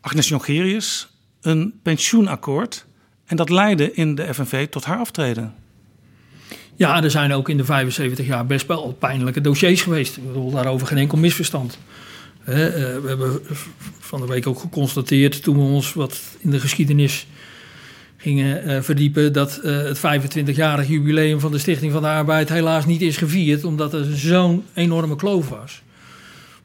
Agnes 0.00 0.28
Jongerius, 0.28 1.08
een 1.40 1.80
pensioenakkoord. 1.82 2.86
En 3.26 3.36
dat 3.36 3.50
leidde 3.50 3.92
in 3.92 4.14
de 4.14 4.34
FNV 4.34 4.68
tot 4.68 4.84
haar 4.84 4.98
aftreden. 4.98 5.54
Ja, 6.74 7.02
er 7.02 7.10
zijn 7.10 7.32
ook 7.32 7.48
in 7.48 7.56
de 7.56 7.64
75 7.64 8.26
jaar 8.26 8.46
best 8.46 8.66
wel 8.66 8.96
pijnlijke 8.98 9.40
dossiers 9.40 9.82
geweest. 9.82 10.16
Ik 10.16 10.26
bedoel, 10.26 10.50
daarover 10.50 10.86
geen 10.86 10.98
enkel 10.98 11.18
misverstand. 11.18 11.78
Hè, 12.40 12.68
eh, 12.68 13.02
we 13.02 13.08
hebben 13.08 13.40
van 13.98 14.20
de 14.20 14.26
week 14.26 14.46
ook 14.46 14.58
geconstateerd 14.58 15.42
toen 15.42 15.56
we 15.56 15.62
ons 15.62 15.92
wat 15.92 16.20
in 16.38 16.50
de 16.50 16.60
geschiedenis 16.60 17.26
gingen 18.20 18.62
eh, 18.62 18.82
verdiepen... 18.82 19.32
dat 19.32 19.56
eh, 19.56 19.76
het 19.76 19.98
25-jarig 19.98 20.88
jubileum 20.88 21.40
van 21.40 21.52
de 21.52 21.58
Stichting 21.58 21.92
van 21.92 22.02
de 22.02 22.08
Arbeid 22.08 22.48
helaas 22.48 22.86
niet 22.86 23.02
is 23.02 23.16
gevierd... 23.16 23.64
omdat 23.64 23.94
er 23.94 24.04
zo'n 24.04 24.64
enorme 24.74 25.16
kloof 25.16 25.48
was. 25.48 25.82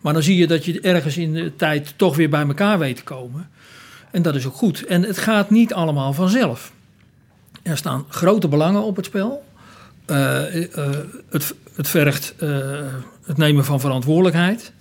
Maar 0.02 0.14
dan 0.14 0.24
zie 0.24 0.38
je 0.38 0.48
dat 0.48 0.66
je 0.66 0.82
ergens 0.82 1.18
in 1.18 1.34
de 1.34 1.56
tijd 1.56 1.94
toch 1.96 2.16
weer 2.16 2.30
bij 2.30 2.48
elkaar 2.48 2.80
weet 2.80 2.96
te 2.96 3.04
komen. 3.04 3.50
En 4.12 4.22
dat 4.22 4.36
is 4.36 4.46
ook 4.46 4.54
goed. 4.54 4.86
En 4.86 5.04
het 5.04 5.18
gaat 5.18 5.50
niet 5.50 5.74
allemaal 5.74 6.14
vanzelf. 6.14 6.72
Er 7.64 7.78
staan 7.78 8.06
grote 8.10 8.48
belangen 8.48 8.84
op 8.84 8.96
het 8.96 9.06
spel. 9.06 9.44
Uh, 10.08 10.42
het, 11.30 11.56
het, 11.76 11.90
vergt 11.90 12.36
het 13.26 13.38
nemen 13.38 13.66
van 13.66 13.80
verantwoordelijkheid. 13.80 14.72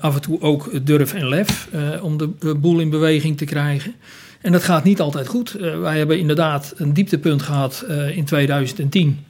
af 0.00 0.14
en 0.14 0.20
toe 0.20 0.40
ook 0.40 0.86
durf 0.86 1.14
en 1.14 1.28
lef 1.28 1.68
om 2.00 2.16
de 2.16 2.54
boel 2.54 2.80
in 2.80 2.90
beweging 2.90 3.36
te 3.36 3.44
krijgen. 3.44 3.94
En 4.42 4.52
dat 4.52 4.62
gaat 4.62 4.84
niet 4.84 5.00
altijd 5.00 5.26
goed. 5.26 5.50
wij 5.80 5.98
hebben 5.98 6.18
inderdaad 6.18 6.74
een 6.76 6.92
dieptepunt 6.92 7.42
gehad 7.42 7.84
in 8.14 8.24
2010. 8.24 9.24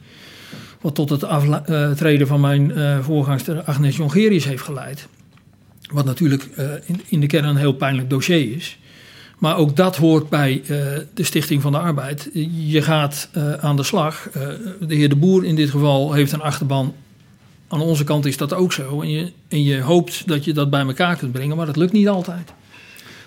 Wat 0.81 0.95
tot 0.95 1.11
het 1.11 1.25
aftreden 1.25 2.27
van 2.27 2.41
mijn 2.41 2.73
voorgangster 3.03 3.63
Agnes 3.63 3.97
Jongerius 3.97 4.45
heeft 4.45 4.63
geleid. 4.63 5.09
Wat 5.93 6.05
natuurlijk 6.05 6.49
in, 6.85 7.01
in 7.09 7.21
de 7.21 7.27
kern 7.27 7.45
een 7.45 7.57
heel 7.57 7.73
pijnlijk 7.73 8.11
dossier 8.11 8.57
is. 8.57 8.79
Maar 9.39 9.57
ook 9.57 9.77
dat 9.77 9.97
hoort 9.97 10.29
bij 10.29 10.63
de 11.15 11.25
Stichting 11.25 11.63
van 11.63 11.73
de 11.73 11.79
Arbeid. 11.79 12.31
Je 12.67 12.83
gaat 12.83 13.29
aan 13.61 13.77
de 13.77 13.83
slag. 13.83 14.29
De 14.81 14.95
heer 14.95 15.09
De 15.09 15.17
Boer 15.17 15.45
in 15.45 15.57
dit 15.57 15.71
geval 15.71 16.13
heeft 16.13 16.33
een 16.33 16.43
achterban 16.43 16.95
aan 17.73 17.81
onze 17.81 18.05
kant 18.05 18.27
is 18.27 18.37
dat 18.37 18.53
ook 18.53 18.73
zo. 18.73 19.01
En 19.01 19.11
je, 19.11 19.33
en 19.49 19.63
je 19.63 19.81
hoopt 19.81 20.29
dat 20.29 20.45
je 20.45 20.53
dat 20.53 20.71
bij 20.71 20.81
elkaar 20.81 21.17
kunt 21.17 21.33
brengen, 21.33 21.57
maar 21.57 21.67
dat 21.67 21.77
lukt 21.77 21.93
niet 21.93 22.09
altijd. 22.09 22.53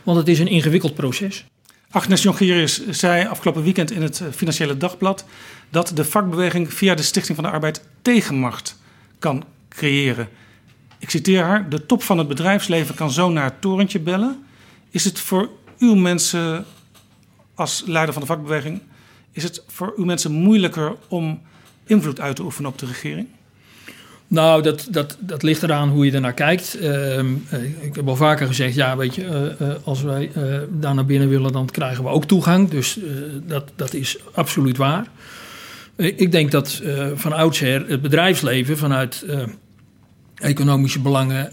Want 0.03 0.17
het 0.17 0.27
is 0.27 0.39
een 0.39 0.47
ingewikkeld 0.47 0.95
proces. 0.95 1.45
Agnes 1.95 2.23
Jongerius 2.23 2.87
zei 2.89 3.27
afgelopen 3.27 3.63
weekend 3.63 3.91
in 3.91 4.01
het 4.01 4.21
Financiële 4.31 4.77
Dagblad 4.77 5.25
dat 5.69 5.91
de 5.93 6.05
vakbeweging 6.05 6.73
via 6.73 6.95
de 6.95 7.01
Stichting 7.01 7.35
van 7.35 7.45
de 7.45 7.51
Arbeid 7.51 7.83
tegenmacht 8.01 8.79
kan 9.19 9.43
creëren. 9.69 10.29
Ik 10.99 11.09
citeer 11.09 11.43
haar: 11.43 11.69
De 11.69 11.85
top 11.85 12.03
van 12.03 12.17
het 12.17 12.27
bedrijfsleven 12.27 12.95
kan 12.95 13.11
zo 13.11 13.29
naar 13.29 13.43
het 13.43 13.61
torentje 13.61 13.99
bellen. 13.99 14.45
Is 14.89 15.03
het 15.03 15.19
voor 15.19 15.49
uw 15.77 15.95
mensen 15.95 16.65
als 17.53 17.83
leider 17.85 18.13
van 18.13 18.21
de 18.21 18.27
vakbeweging, 18.27 18.81
is 19.31 19.43
het 19.43 19.63
voor 19.67 19.93
uw 19.95 20.05
mensen 20.05 20.31
moeilijker 20.31 20.95
om 21.07 21.41
invloed 21.85 22.19
uit 22.19 22.35
te 22.35 22.43
oefenen 22.43 22.69
op 22.69 22.77
de 22.77 22.85
regering? 22.85 23.27
Nou, 24.27 24.61
dat, 24.61 24.87
dat, 24.89 25.17
dat 25.19 25.43
ligt 25.43 25.63
eraan 25.63 25.89
hoe 25.89 26.05
je 26.05 26.11
ernaar 26.11 26.33
kijkt. 26.33 26.77
Ehm, 26.77 27.33
eh, 27.49 27.63
ik 27.83 27.95
heb 27.95 28.07
al 28.07 28.15
vaker 28.15 28.47
gezegd, 28.47 28.75
ja, 28.75 28.97
weet 28.97 29.15
je, 29.15 29.25
eh, 29.25 29.69
eh, 29.69 29.75
als 29.83 30.01
wij 30.01 30.31
daar 30.69 30.95
naar 30.95 31.05
binnen 31.05 31.29
willen, 31.29 31.51
dan 31.51 31.65
krijgen 31.65 32.03
we 32.03 32.09
ook 32.09 32.25
toegang. 32.25 32.69
Dus 32.69 32.99
dat, 33.47 33.71
dat 33.75 33.93
is 33.93 34.17
absoluut 34.33 34.77
waar. 34.77 35.07
ik 35.95 36.31
denk 36.31 36.51
dat 36.51 36.81
van 37.15 37.33
oudsher 37.33 37.85
het 37.87 38.01
bedrijfsleven 38.01 38.77
vanuit 38.77 39.25
economische 40.35 40.99
belangen 40.99 41.49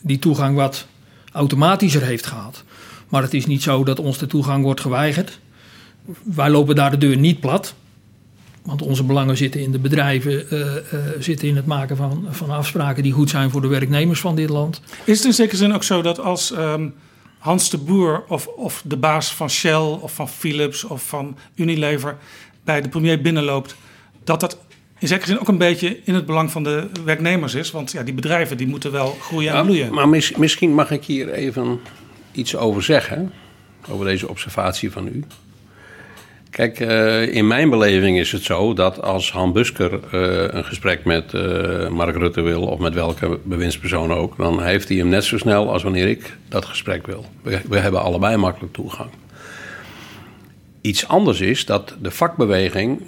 die 0.00 0.18
toegang 0.18 0.56
wat 0.56 0.86
automatischer 1.32 2.02
heeft 2.02 2.26
gehad. 2.26 2.64
Maar 3.08 3.22
het 3.22 3.34
is 3.34 3.46
niet 3.46 3.62
zo 3.62 3.84
dat 3.84 3.98
ons 3.98 4.18
de 4.18 4.26
toegang 4.26 4.64
wordt 4.64 4.80
geweigerd. 4.80 5.38
Wij 6.22 6.50
lopen 6.50 6.74
daar 6.74 6.90
de 6.90 6.98
deur 6.98 7.16
niet 7.16 7.40
plat. 7.40 7.74
Want 8.62 8.82
onze 8.82 9.04
belangen 9.04 9.36
zitten 9.36 9.60
in 9.60 9.72
de 9.72 9.78
bedrijven, 9.78 10.46
uh, 10.50 10.60
uh, 10.60 10.74
zitten 11.18 11.48
in 11.48 11.56
het 11.56 11.66
maken 11.66 11.96
van, 11.96 12.26
van 12.30 12.50
afspraken 12.50 13.02
die 13.02 13.12
goed 13.12 13.30
zijn 13.30 13.50
voor 13.50 13.60
de 13.60 13.68
werknemers 13.68 14.20
van 14.20 14.36
dit 14.36 14.48
land. 14.48 14.80
Is 15.04 15.16
het 15.16 15.26
in 15.26 15.32
zekere 15.32 15.56
zin 15.56 15.72
ook 15.72 15.82
zo 15.82 16.02
dat 16.02 16.18
als 16.18 16.50
um, 16.50 16.94
Hans 17.38 17.70
de 17.70 17.78
Boer 17.78 18.24
of, 18.28 18.46
of 18.46 18.82
de 18.84 18.96
baas 18.96 19.34
van 19.34 19.50
Shell 19.50 19.98
of 20.00 20.14
van 20.14 20.28
Philips 20.28 20.84
of 20.84 21.08
van 21.08 21.36
Unilever 21.54 22.16
bij 22.64 22.80
de 22.80 22.88
premier 22.88 23.20
binnenloopt, 23.20 23.74
dat 24.24 24.40
dat 24.40 24.58
in 24.98 25.08
zekere 25.08 25.26
zin 25.26 25.40
ook 25.40 25.48
een 25.48 25.58
beetje 25.58 26.00
in 26.04 26.14
het 26.14 26.26
belang 26.26 26.50
van 26.50 26.62
de 26.62 26.88
werknemers 27.04 27.54
is? 27.54 27.70
Want 27.70 27.92
ja, 27.92 28.02
die 28.02 28.14
bedrijven 28.14 28.56
die 28.56 28.66
moeten 28.66 28.92
wel 28.92 29.16
groeien 29.20 29.52
en 29.52 29.64
bloeien. 29.64 29.94
maar 29.94 30.08
mis, 30.08 30.36
misschien 30.36 30.74
mag 30.74 30.90
ik 30.90 31.04
hier 31.04 31.32
even 31.32 31.80
iets 32.32 32.56
over 32.56 32.82
zeggen, 32.82 33.32
over 33.88 34.04
deze 34.04 34.28
observatie 34.28 34.90
van 34.90 35.06
u. 35.06 35.24
Kijk, 36.52 36.80
uh, 36.80 37.34
in 37.34 37.46
mijn 37.46 37.70
beleving 37.70 38.18
is 38.18 38.32
het 38.32 38.42
zo 38.42 38.74
dat 38.74 39.02
als 39.02 39.32
Han 39.32 39.52
Busker 39.52 39.92
uh, 39.92 40.00
een 40.50 40.64
gesprek 40.64 41.04
met 41.04 41.32
uh, 41.32 41.88
Mark 41.88 42.16
Rutte 42.16 42.40
wil, 42.40 42.62
of 42.62 42.78
met 42.78 42.94
welke 42.94 43.38
bewindspersoon 43.42 44.12
ook, 44.12 44.36
dan 44.36 44.62
heeft 44.62 44.88
hij 44.88 44.96
hem 44.96 45.08
net 45.08 45.24
zo 45.24 45.38
snel 45.38 45.72
als 45.72 45.82
wanneer 45.82 46.08
ik 46.08 46.36
dat 46.48 46.64
gesprek 46.64 47.06
wil. 47.06 47.24
We, 47.42 47.60
we 47.68 47.78
hebben 47.78 48.02
allebei 48.02 48.36
makkelijk 48.36 48.72
toegang. 48.72 49.10
Iets 50.80 51.08
anders 51.08 51.40
is 51.40 51.64
dat 51.64 51.94
de 52.00 52.10
vakbeweging, 52.10 53.00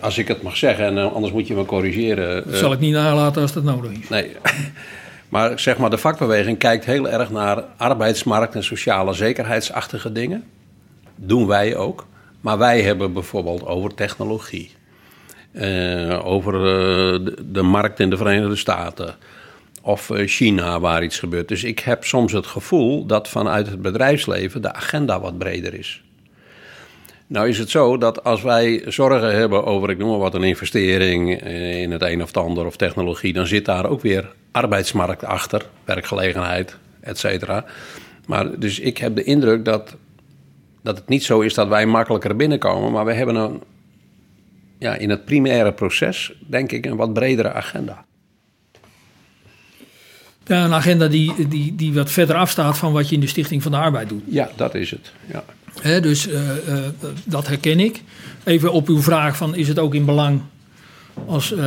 als 0.00 0.18
ik 0.18 0.28
het 0.28 0.42
mag 0.42 0.56
zeggen, 0.56 0.86
en 0.86 1.12
anders 1.12 1.32
moet 1.32 1.46
je 1.46 1.54
me 1.54 1.64
corrigeren. 1.64 2.44
Dat 2.46 2.58
zal 2.58 2.72
ik 2.72 2.78
niet 2.80 2.92
nalaten 2.92 3.42
als 3.42 3.52
dat 3.52 3.64
nodig 3.64 3.90
is. 3.90 4.08
Nee. 4.08 4.30
Maar 5.28 5.58
zeg 5.58 5.78
maar, 5.78 5.90
de 5.90 5.98
vakbeweging 5.98 6.58
kijkt 6.58 6.84
heel 6.84 7.08
erg 7.08 7.30
naar 7.30 7.64
arbeidsmarkt 7.76 8.54
en 8.54 8.64
sociale 8.64 9.12
zekerheidsachtige 9.12 10.12
dingen. 10.12 10.44
Doen 11.16 11.46
wij 11.46 11.76
ook. 11.76 12.06
Maar 12.48 12.58
wij 12.58 12.82
hebben 12.82 13.12
bijvoorbeeld 13.12 13.66
over 13.66 13.94
technologie. 13.94 14.70
Uh, 15.52 16.26
over 16.26 16.54
uh, 16.54 17.32
de, 17.44 17.62
markt 17.62 18.00
in 18.00 18.10
de 18.10 18.16
Verenigde 18.16 18.56
Staten. 18.56 19.14
Of 19.82 20.10
uh, 20.10 20.26
China, 20.26 20.80
waar 20.80 21.02
iets 21.02 21.18
gebeurt. 21.18 21.48
Dus 21.48 21.64
ik 21.64 21.78
heb 21.78 22.04
soms 22.04 22.32
het 22.32 22.46
gevoel 22.46 23.06
dat 23.06 23.28
vanuit 23.28 23.66
het 23.66 23.82
bedrijfsleven 23.82 24.62
de 24.62 24.72
agenda 24.72 25.20
wat 25.20 25.38
breder 25.38 25.74
is. 25.74 26.02
Nou 27.26 27.48
is 27.48 27.58
het 27.58 27.70
zo 27.70 27.98
dat 27.98 28.24
als 28.24 28.42
wij 28.42 28.82
zorgen 28.86 29.36
hebben 29.36 29.64
over, 29.64 29.90
ik 29.90 29.98
noem 29.98 30.08
maar 30.08 30.18
wat, 30.18 30.34
een 30.34 30.42
investering 30.42 31.42
in 31.82 31.90
het 31.90 32.02
een 32.02 32.22
of 32.22 32.26
het 32.26 32.36
ander 32.36 32.66
of 32.66 32.76
technologie, 32.76 33.32
dan 33.32 33.46
zit 33.46 33.64
daar 33.64 33.86
ook 33.86 34.00
weer 34.00 34.32
arbeidsmarkt 34.52 35.24
achter, 35.24 35.66
werkgelegenheid, 35.84 36.76
et 37.00 37.18
cetera. 37.18 37.64
Maar 38.26 38.58
dus 38.58 38.78
ik 38.78 38.98
heb 38.98 39.16
de 39.16 39.24
indruk 39.24 39.64
dat 39.64 39.96
dat 40.82 40.96
het 40.96 41.08
niet 41.08 41.24
zo 41.24 41.40
is 41.40 41.54
dat 41.54 41.68
wij 41.68 41.86
makkelijker 41.86 42.36
binnenkomen, 42.36 42.92
maar 42.92 43.04
we 43.04 43.12
hebben 43.12 43.34
een, 43.34 43.62
ja, 44.78 44.94
in 44.94 45.10
het 45.10 45.24
primaire 45.24 45.72
proces, 45.72 46.32
denk 46.46 46.72
ik, 46.72 46.86
een 46.86 46.96
wat 46.96 47.12
bredere 47.12 47.52
agenda. 47.52 48.04
Ja, 50.44 50.64
een 50.64 50.72
agenda 50.72 51.08
die, 51.08 51.48
die, 51.48 51.74
die 51.74 51.92
wat 51.92 52.10
verder 52.10 52.36
afstaat 52.36 52.78
van 52.78 52.92
wat 52.92 53.08
je 53.08 53.14
in 53.14 53.20
de 53.20 53.26
Stichting 53.26 53.62
van 53.62 53.72
de 53.72 53.78
Arbeid 53.78 54.08
doet. 54.08 54.22
Ja, 54.26 54.50
dat 54.56 54.74
is 54.74 54.90
het. 54.90 55.12
Ja. 55.26 55.44
He, 55.80 56.00
dus 56.00 56.28
uh, 56.28 56.34
uh, 56.34 56.78
dat 57.24 57.46
herken 57.46 57.80
ik. 57.80 58.02
Even 58.44 58.72
op 58.72 58.88
uw 58.88 59.02
vraag 59.02 59.36
van 59.36 59.54
is 59.54 59.68
het 59.68 59.78
ook 59.78 59.94
in 59.94 60.04
belang 60.04 60.40
als 61.26 61.52
uh, 61.52 61.58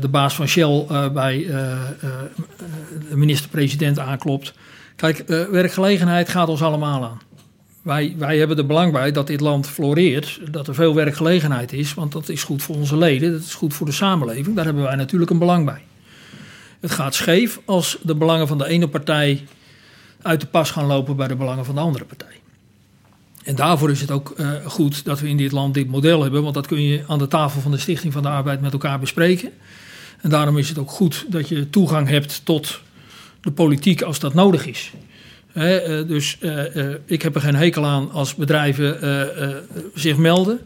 de 0.00 0.08
baas 0.10 0.34
van 0.34 0.48
Shell 0.48 0.84
bij 1.12 1.46
de 3.08 3.16
minister-president 3.16 3.98
aanklopt. 3.98 4.54
Kijk, 4.96 5.22
werkgelegenheid 5.50 6.28
gaat 6.28 6.48
ons 6.48 6.62
allemaal 6.62 7.04
aan. 7.04 7.20
Wij, 7.84 8.14
wij 8.18 8.38
hebben 8.38 8.56
er 8.56 8.66
belang 8.66 8.92
bij 8.92 9.12
dat 9.12 9.26
dit 9.26 9.40
land 9.40 9.68
floreert, 9.68 10.40
dat 10.50 10.68
er 10.68 10.74
veel 10.74 10.94
werkgelegenheid 10.94 11.72
is, 11.72 11.94
want 11.94 12.12
dat 12.12 12.28
is 12.28 12.42
goed 12.42 12.62
voor 12.62 12.76
onze 12.76 12.96
leden, 12.96 13.32
dat 13.32 13.40
is 13.40 13.54
goed 13.54 13.74
voor 13.74 13.86
de 13.86 13.92
samenleving. 13.92 14.56
Daar 14.56 14.64
hebben 14.64 14.82
wij 14.82 14.94
natuurlijk 14.94 15.30
een 15.30 15.38
belang 15.38 15.64
bij. 15.64 15.82
Het 16.80 16.90
gaat 16.90 17.14
scheef 17.14 17.60
als 17.64 17.98
de 18.02 18.14
belangen 18.14 18.48
van 18.48 18.58
de 18.58 18.66
ene 18.66 18.88
partij 18.88 19.46
uit 20.22 20.40
de 20.40 20.46
pas 20.46 20.70
gaan 20.70 20.86
lopen 20.86 21.16
bij 21.16 21.28
de 21.28 21.36
belangen 21.36 21.64
van 21.64 21.74
de 21.74 21.80
andere 21.80 22.04
partij. 22.04 22.40
En 23.42 23.54
daarvoor 23.54 23.90
is 23.90 24.00
het 24.00 24.10
ook 24.10 24.34
uh, 24.36 24.66
goed 24.66 25.04
dat 25.04 25.20
we 25.20 25.28
in 25.28 25.36
dit 25.36 25.52
land 25.52 25.74
dit 25.74 25.88
model 25.88 26.22
hebben, 26.22 26.42
want 26.42 26.54
dat 26.54 26.66
kun 26.66 26.82
je 26.82 27.04
aan 27.06 27.18
de 27.18 27.28
tafel 27.28 27.60
van 27.60 27.70
de 27.70 27.78
Stichting 27.78 28.12
van 28.12 28.22
de 28.22 28.28
Arbeid 28.28 28.60
met 28.60 28.72
elkaar 28.72 28.98
bespreken. 28.98 29.50
En 30.20 30.30
daarom 30.30 30.58
is 30.58 30.68
het 30.68 30.78
ook 30.78 30.90
goed 30.90 31.24
dat 31.28 31.48
je 31.48 31.70
toegang 31.70 32.08
hebt 32.08 32.44
tot 32.44 32.80
de 33.40 33.52
politiek 33.52 34.02
als 34.02 34.18
dat 34.18 34.34
nodig 34.34 34.66
is. 34.66 34.92
Uh, 35.54 36.08
dus 36.08 36.38
uh, 36.40 36.94
ik 37.04 37.22
heb 37.22 37.34
er 37.34 37.40
geen 37.40 37.54
hekel 37.54 37.86
aan 37.86 38.10
als 38.10 38.34
bedrijven 38.34 38.98
zich 39.94 40.16
melden. 40.16 40.60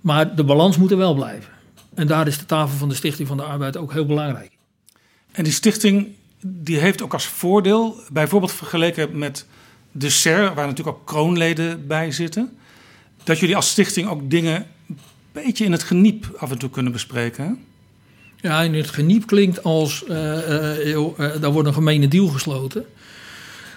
Maar 0.00 0.34
de 0.36 0.44
balans 0.44 0.76
moet 0.76 0.90
er 0.90 0.96
wel 0.96 1.14
blijven. 1.14 1.52
En 1.94 2.06
daar 2.06 2.26
is 2.26 2.38
de 2.38 2.46
tafel 2.46 2.76
van 2.76 2.88
de 2.88 2.94
Stichting 2.94 3.28
van 3.28 3.36
de 3.36 3.42
Arbeid 3.42 3.76
ook 3.76 3.92
heel 3.92 4.06
belangrijk. 4.06 4.50
En 5.32 5.44
die 5.44 5.52
stichting 5.52 6.08
die 6.40 6.78
heeft 6.78 7.02
ook 7.02 7.12
als 7.12 7.26
voordeel, 7.26 7.96
bijvoorbeeld 8.12 8.52
vergeleken 8.52 9.18
met 9.18 9.46
de 9.92 10.10
SER, 10.10 10.54
waar 10.54 10.66
natuurlijk 10.66 10.96
ook 10.96 11.06
kroonleden 11.06 11.86
bij 11.86 12.12
zitten, 12.12 12.56
dat 13.24 13.38
jullie 13.38 13.56
als 13.56 13.70
stichting 13.70 14.08
ook 14.08 14.30
dingen 14.30 14.66
een 14.88 14.98
beetje 15.32 15.64
in 15.64 15.72
het 15.72 15.82
geniep 15.82 16.36
af 16.38 16.50
en 16.50 16.58
toe 16.58 16.70
kunnen 16.70 16.92
bespreken. 16.92 17.58
Ja, 18.40 18.62
in 18.62 18.74
het 18.74 18.90
geniep 18.90 19.26
klinkt 19.26 19.62
als 19.62 20.04
daar 20.06 21.52
wordt 21.52 21.68
een 21.68 21.74
gemene 21.74 22.08
deal 22.08 22.26
gesloten. 22.26 22.84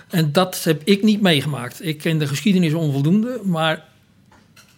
En 0.09 0.31
dat 0.31 0.63
heb 0.63 0.81
ik 0.83 1.03
niet 1.03 1.21
meegemaakt. 1.21 1.85
Ik 1.85 1.97
ken 1.97 2.17
de 2.17 2.27
geschiedenis 2.27 2.73
onvoldoende, 2.73 3.41
maar 3.43 3.85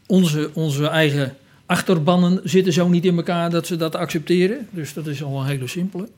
onze, 0.08 0.50
onze 0.54 0.88
eigen 0.88 1.36
achterbannen 1.66 2.40
zitten 2.44 2.74
zo 2.74 2.88
niet 2.88 3.06
in 3.06 3.16
elkaar 3.16 3.50
dat 3.50 3.68
ze 3.68 3.76
dat 3.76 3.96
accepteren. 3.96 4.68
Dus 4.72 4.94
dat 4.94 5.08
is 5.08 5.24
al 5.24 5.40
een 5.40 5.46
hele 5.46 5.68
simpele. 5.68 6.10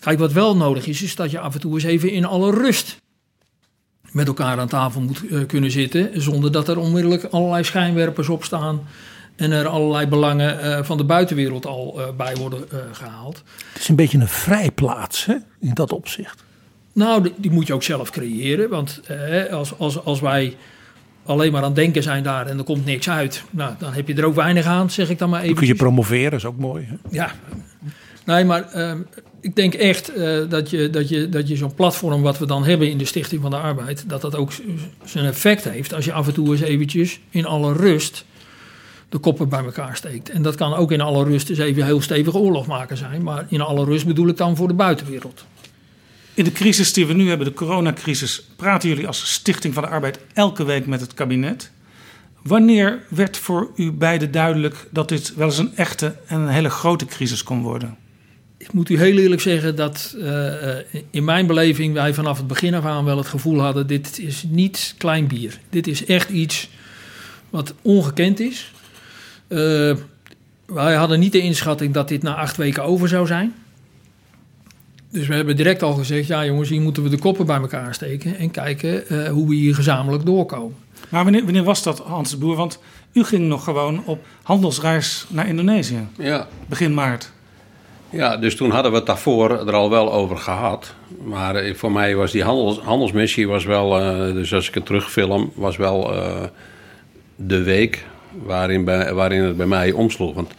Kijk, 0.00 0.18
wat 0.18 0.32
wel 0.32 0.56
nodig 0.56 0.86
is, 0.86 1.02
is 1.02 1.14
dat 1.14 1.30
je 1.30 1.38
af 1.38 1.54
en 1.54 1.60
toe 1.60 1.74
eens 1.74 1.84
even 1.84 2.10
in 2.10 2.24
alle 2.24 2.50
rust 2.50 2.96
met 4.10 4.26
elkaar 4.26 4.58
aan 4.58 4.68
tafel 4.68 5.00
moet 5.00 5.22
uh, 5.24 5.46
kunnen 5.46 5.70
zitten. 5.70 6.22
Zonder 6.22 6.52
dat 6.52 6.68
er 6.68 6.78
onmiddellijk 6.78 7.24
allerlei 7.24 7.64
schijnwerpers 7.64 8.28
op 8.28 8.44
staan. 8.44 8.86
En 9.36 9.52
er 9.52 9.66
allerlei 9.66 10.06
belangen 10.06 10.64
uh, 10.64 10.84
van 10.84 10.96
de 10.96 11.04
buitenwereld 11.04 11.66
al 11.66 11.94
uh, 12.00 12.16
bij 12.16 12.34
worden 12.36 12.68
gehaald. 12.92 13.42
Het 13.72 13.82
is 13.82 13.88
een 13.88 13.96
beetje 13.96 14.18
een 14.18 14.28
vrijplaats 14.28 15.24
hè, 15.24 15.34
in 15.60 15.74
dat 15.74 15.92
opzicht. 15.92 16.43
Nou, 16.94 17.22
die, 17.22 17.32
die, 17.36 17.50
moet 17.50 17.66
je 17.66 17.74
ook 17.74 17.82
zelf 17.82 18.10
creëren. 18.10 18.68
Want 18.68 19.00
als, 19.50 19.78
als, 19.78 20.04
als 20.04 20.20
wij 20.20 20.56
alleen 21.24 21.52
maar 21.52 21.60
aan 21.60 21.66
het 21.66 21.76
denken 21.76 22.02
zijn 22.02 22.22
daar 22.22 22.46
en 22.46 22.58
er 22.58 22.64
komt 22.64 22.84
niks 22.84 23.08
uit. 23.08 23.44
Nou, 23.50 23.74
dan 23.78 23.92
heb 23.92 24.08
je 24.08 24.14
er 24.14 24.24
ook 24.24 24.34
weinig 24.34 24.66
aan, 24.66 24.90
zeg 24.90 25.10
ik 25.10 25.18
dan 25.18 25.30
maar 25.30 25.40
even. 25.40 25.54
Dan 25.54 25.64
kun 25.64 25.72
je 25.72 25.74
promoveren, 25.74 26.32
is 26.32 26.44
ook 26.44 26.58
mooi. 26.58 26.86
Hè? 26.88 26.94
Ja. 27.10 27.32
Nee, 28.24 28.44
maar 28.44 28.68
uh, 28.74 28.92
ik 29.40 29.56
denk 29.56 29.74
echt 29.74 30.16
uh, 30.16 30.38
dat 30.48 30.70
je, 30.70 30.90
dat 30.90 31.08
je, 31.08 31.28
dat 31.28 31.48
je 31.48 31.56
zo'n 31.56 31.74
platform 31.74 32.22
wat 32.22 32.38
we 32.38 32.46
dan 32.46 32.64
hebben 32.64 32.90
in 32.90 32.98
de 32.98 33.04
Stichting 33.04 33.42
van 33.42 33.50
de 33.50 33.56
Arbeid, 33.56 34.04
dat 34.08 34.20
dat 34.20 34.36
ook 34.36 34.52
zijn 35.04 35.24
effect 35.24 35.64
heeft 35.64 35.94
als 35.94 36.04
je 36.04 36.12
af 36.12 36.26
en 36.26 36.34
toe 36.34 36.50
eens 36.50 36.60
eventjes 36.60 37.20
in 37.30 37.46
alle 37.46 37.72
rust 37.72 38.24
de 39.08 39.18
koppen 39.18 39.48
bij 39.48 39.64
elkaar 39.64 39.96
steekt. 39.96 40.30
En 40.30 40.42
dat 40.42 40.54
kan 40.54 40.74
ook 40.74 40.92
in 40.92 41.00
alle 41.00 41.24
rust 41.24 41.50
eens 41.50 41.58
even 41.58 41.84
heel 41.84 42.00
stevig 42.00 42.34
oorlog 42.34 42.66
maken 42.66 42.96
zijn, 42.96 43.22
maar 43.22 43.46
in 43.48 43.60
alle 43.60 43.84
rust 43.84 44.06
bedoel 44.06 44.28
ik 44.28 44.36
dan 44.36 44.56
voor 44.56 44.68
de 44.68 44.74
buitenwereld. 44.74 45.44
In 46.34 46.44
de 46.44 46.52
crisis 46.52 46.92
die 46.92 47.06
we 47.06 47.12
nu 47.12 47.28
hebben, 47.28 47.46
de 47.46 47.52
coronacrisis, 47.52 48.42
praten 48.56 48.88
jullie 48.88 49.06
als 49.06 49.32
Stichting 49.32 49.74
van 49.74 49.82
de 49.82 49.88
Arbeid 49.88 50.18
elke 50.32 50.64
week 50.64 50.86
met 50.86 51.00
het 51.00 51.14
kabinet. 51.14 51.70
Wanneer 52.42 53.02
werd 53.08 53.36
voor 53.36 53.70
u 53.76 53.92
beiden 53.92 54.30
duidelijk 54.30 54.88
dat 54.90 55.08
dit 55.08 55.34
wel 55.34 55.46
eens 55.46 55.58
een 55.58 55.76
echte 55.76 56.16
en 56.26 56.40
een 56.40 56.48
hele 56.48 56.70
grote 56.70 57.06
crisis 57.06 57.42
kon 57.42 57.62
worden? 57.62 57.96
ik 58.64 58.72
moet 58.72 58.88
u 58.88 58.98
heel 58.98 59.16
eerlijk 59.16 59.40
zeggen 59.40 59.76
dat 59.76 60.14
uh, 60.18 60.74
in 61.10 61.24
mijn 61.24 61.46
beleving 61.46 61.94
wij 61.94 62.14
vanaf 62.14 62.36
het 62.36 62.46
begin 62.46 62.74
af 62.74 62.84
aan 62.84 63.04
wel 63.04 63.16
het 63.16 63.26
gevoel 63.26 63.60
hadden: 63.60 63.86
dit 63.86 64.18
is 64.18 64.44
niet 64.48 64.94
klein 64.98 65.26
bier. 65.26 65.58
Dit 65.70 65.86
is 65.86 66.04
echt 66.04 66.30
iets 66.30 66.68
wat 67.50 67.74
ongekend 67.82 68.40
is. 68.40 68.72
Uh, 69.48 69.96
wij 70.66 70.94
hadden 70.94 71.20
niet 71.20 71.32
de 71.32 71.40
inschatting 71.40 71.94
dat 71.94 72.08
dit 72.08 72.22
na 72.22 72.34
acht 72.34 72.56
weken 72.56 72.84
over 72.84 73.08
zou 73.08 73.26
zijn. 73.26 73.54
Dus 75.14 75.26
we 75.26 75.34
hebben 75.34 75.56
direct 75.56 75.82
al 75.82 75.92
gezegd: 75.92 76.26
ja, 76.26 76.44
jongens, 76.44 76.68
hier 76.68 76.80
moeten 76.80 77.02
we 77.02 77.08
de 77.08 77.18
koppen 77.18 77.46
bij 77.46 77.60
elkaar 77.60 77.94
steken 77.94 78.36
en 78.36 78.50
kijken 78.50 79.04
uh, 79.08 79.28
hoe 79.28 79.48
we 79.48 79.54
hier 79.54 79.74
gezamenlijk 79.74 80.26
doorkomen. 80.26 80.76
Maar 81.08 81.24
wanneer, 81.24 81.44
wanneer 81.44 81.64
was 81.64 81.82
dat, 81.82 81.98
Hans 81.98 82.30
de 82.30 82.36
Boer? 82.36 82.56
Want 82.56 82.78
u 83.12 83.24
ging 83.24 83.48
nog 83.48 83.64
gewoon 83.64 84.02
op 84.04 84.24
handelsreis 84.42 85.26
naar 85.28 85.48
Indonesië. 85.48 86.06
Ja. 86.18 86.48
Begin 86.66 86.94
maart. 86.94 87.32
Ja, 88.10 88.36
dus 88.36 88.56
toen 88.56 88.70
hadden 88.70 88.90
we 88.90 88.96
het 88.96 89.06
daarvoor 89.06 89.66
er 89.66 89.74
al 89.74 89.90
wel 89.90 90.12
over 90.12 90.36
gehad. 90.36 90.94
Maar 91.24 91.54
eh, 91.54 91.74
voor 91.74 91.92
mij 91.92 92.16
was 92.16 92.32
die 92.32 92.44
handels, 92.44 92.78
handelsmissie 92.78 93.48
was 93.48 93.64
wel, 93.64 94.00
uh, 94.00 94.34
dus 94.34 94.54
als 94.54 94.68
ik 94.68 94.74
het 94.74 94.86
terugfilm, 94.86 95.52
was 95.54 95.76
wel 95.76 96.14
uh, 96.14 96.42
de 97.36 97.62
week 97.62 98.04
waarin, 98.44 98.84
bij, 98.84 99.14
waarin 99.14 99.42
het 99.42 99.56
bij 99.56 99.66
mij 99.66 99.92
omsloeg. 99.92 100.34
Want 100.34 100.50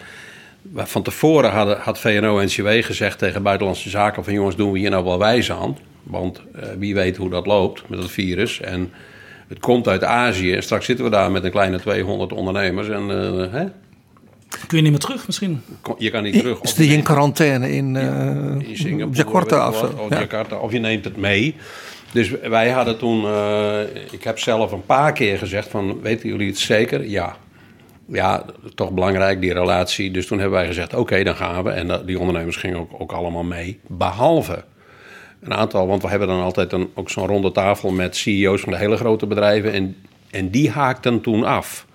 van 0.76 1.04
tevoren 1.04 1.52
hadden, 1.52 1.78
had 1.80 2.00
VNO-NCW 2.00 2.68
gezegd 2.84 3.18
tegen 3.18 3.44
Buitenlandse 3.44 3.90
Zaken 3.90 4.24
van 4.24 4.34
jongens, 4.34 4.56
doen 4.56 4.72
we 4.72 4.80
hier 4.80 4.90
nou 4.90 5.04
wel 5.04 5.20
wijs 5.20 5.52
aan. 5.52 5.78
Want 6.04 6.42
wie 6.78 6.94
weet 6.94 7.18
hoe 7.18 7.30
dat 7.30 7.46
loopt 7.46 7.84
met 7.90 8.00
het 8.00 8.12
virus. 8.12 8.62
En 8.62 8.92
het 9.48 9.60
komt 9.60 9.88
uit 9.88 10.04
Azië. 10.04 10.54
En 10.54 10.64
straks 10.64 10.86
zitten 10.86 11.06
we 11.06 11.12
daar 11.12 11.32
met 11.32 11.44
een 11.44 11.52
kleine 11.52 11.80
200 11.80 12.34
ondernemers. 12.34 12.90
En 12.90 13.08
hè, 13.52 13.66
Kun 14.68 14.78
je 14.78 14.84
niet 14.84 14.92
meer 14.92 15.02
terug 15.02 15.26
misschien? 15.26 15.62
Je 15.98 16.10
kan 16.10 16.24
niet 16.24 16.34
terug. 16.34 16.62
Is 16.62 16.74
die 16.74 16.94
in 16.94 17.04
quarantaine 17.04 17.72
in, 17.72 17.96
uh, 17.96 18.70
in 18.70 18.78
Singapore, 18.78 19.18
Jakarta 19.18 19.70
of 19.70 19.78
zo? 19.78 19.94
Of, 19.98 20.10
ja. 20.10 20.20
Jakarta, 20.20 20.58
of 20.58 20.72
je 20.72 20.80
neemt 20.80 21.06
het 21.06 21.18
mee. 21.18 21.56
Dus 22.12 22.30
wij 22.30 22.70
hadden 22.70 22.98
toen, 22.98 23.24
uh, 23.24 23.80
ik 24.12 24.24
heb 24.24 24.40
zelf 24.40 24.72
een 24.72 24.86
paar 24.86 25.14
keer 25.14 25.38
gezegd 25.38 25.68
van, 25.68 26.02
weten 26.02 26.30
jullie 26.30 26.48
het 26.48 26.58
zeker? 26.58 27.08
Ja. 27.08 27.38
Ja, 28.08 28.46
toch 28.76 28.92
belangrijk 28.92 29.42
die 29.42 29.54
relatie. 29.54 30.12
Dus 30.12 30.28
toen 30.28 30.40
hebben 30.40 30.58
wij 30.58 30.68
gezegd, 30.68 30.94
oké, 30.94 31.24
dan 31.24 31.36
gaan 31.36 31.64
we. 31.64 31.70
En 31.70 32.06
die 32.06 32.20
ondernemers 32.20 32.58
gingen 32.58 32.80
ook, 32.80 32.92
ook 32.98 33.12
allemaal 33.12 33.44
mee. 33.44 33.80
Behalve 33.88 34.64
een 35.46 35.54
aantal, 35.54 35.88
want 35.88 36.02
we 36.02 36.08
hebben 36.08 36.28
dan 36.28 36.42
altijd 36.42 36.72
een, 36.72 36.90
ook 36.94 37.10
zo'n 37.10 37.28
ronde 37.28 37.52
tafel 37.52 37.92
met 37.92 38.16
CEO's 38.16 38.62
van 38.62 38.72
de 38.72 38.78
hele 38.78 38.98
grote 38.98 39.28
bedrijven. 39.28 39.74
En, 39.74 39.96
en 40.32 40.50
die 40.50 40.70
haakten 40.70 41.22
toen 41.22 41.44
af. 41.44 41.86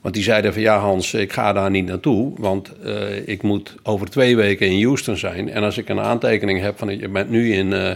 Want 0.00 0.14
die 0.14 0.22
zeiden 0.22 0.52
van 0.52 0.62
ja 0.62 0.78
Hans, 0.78 1.14
ik 1.14 1.32
ga 1.32 1.52
daar 1.52 1.70
niet 1.70 1.86
naartoe, 1.86 2.32
want 2.36 2.72
uh, 2.84 3.28
ik 3.28 3.42
moet 3.42 3.74
over 3.82 4.10
twee 4.10 4.36
weken 4.36 4.66
in 4.66 4.84
Houston 4.84 5.16
zijn. 5.16 5.50
En 5.50 5.62
als 5.62 5.78
ik 5.78 5.88
een 5.88 6.00
aantekening 6.00 6.60
heb 6.60 6.78
van 6.78 6.98
je 6.98 7.08
bent 7.08 7.30
nu 7.30 7.52
in, 7.52 7.70
uh, 7.70 7.90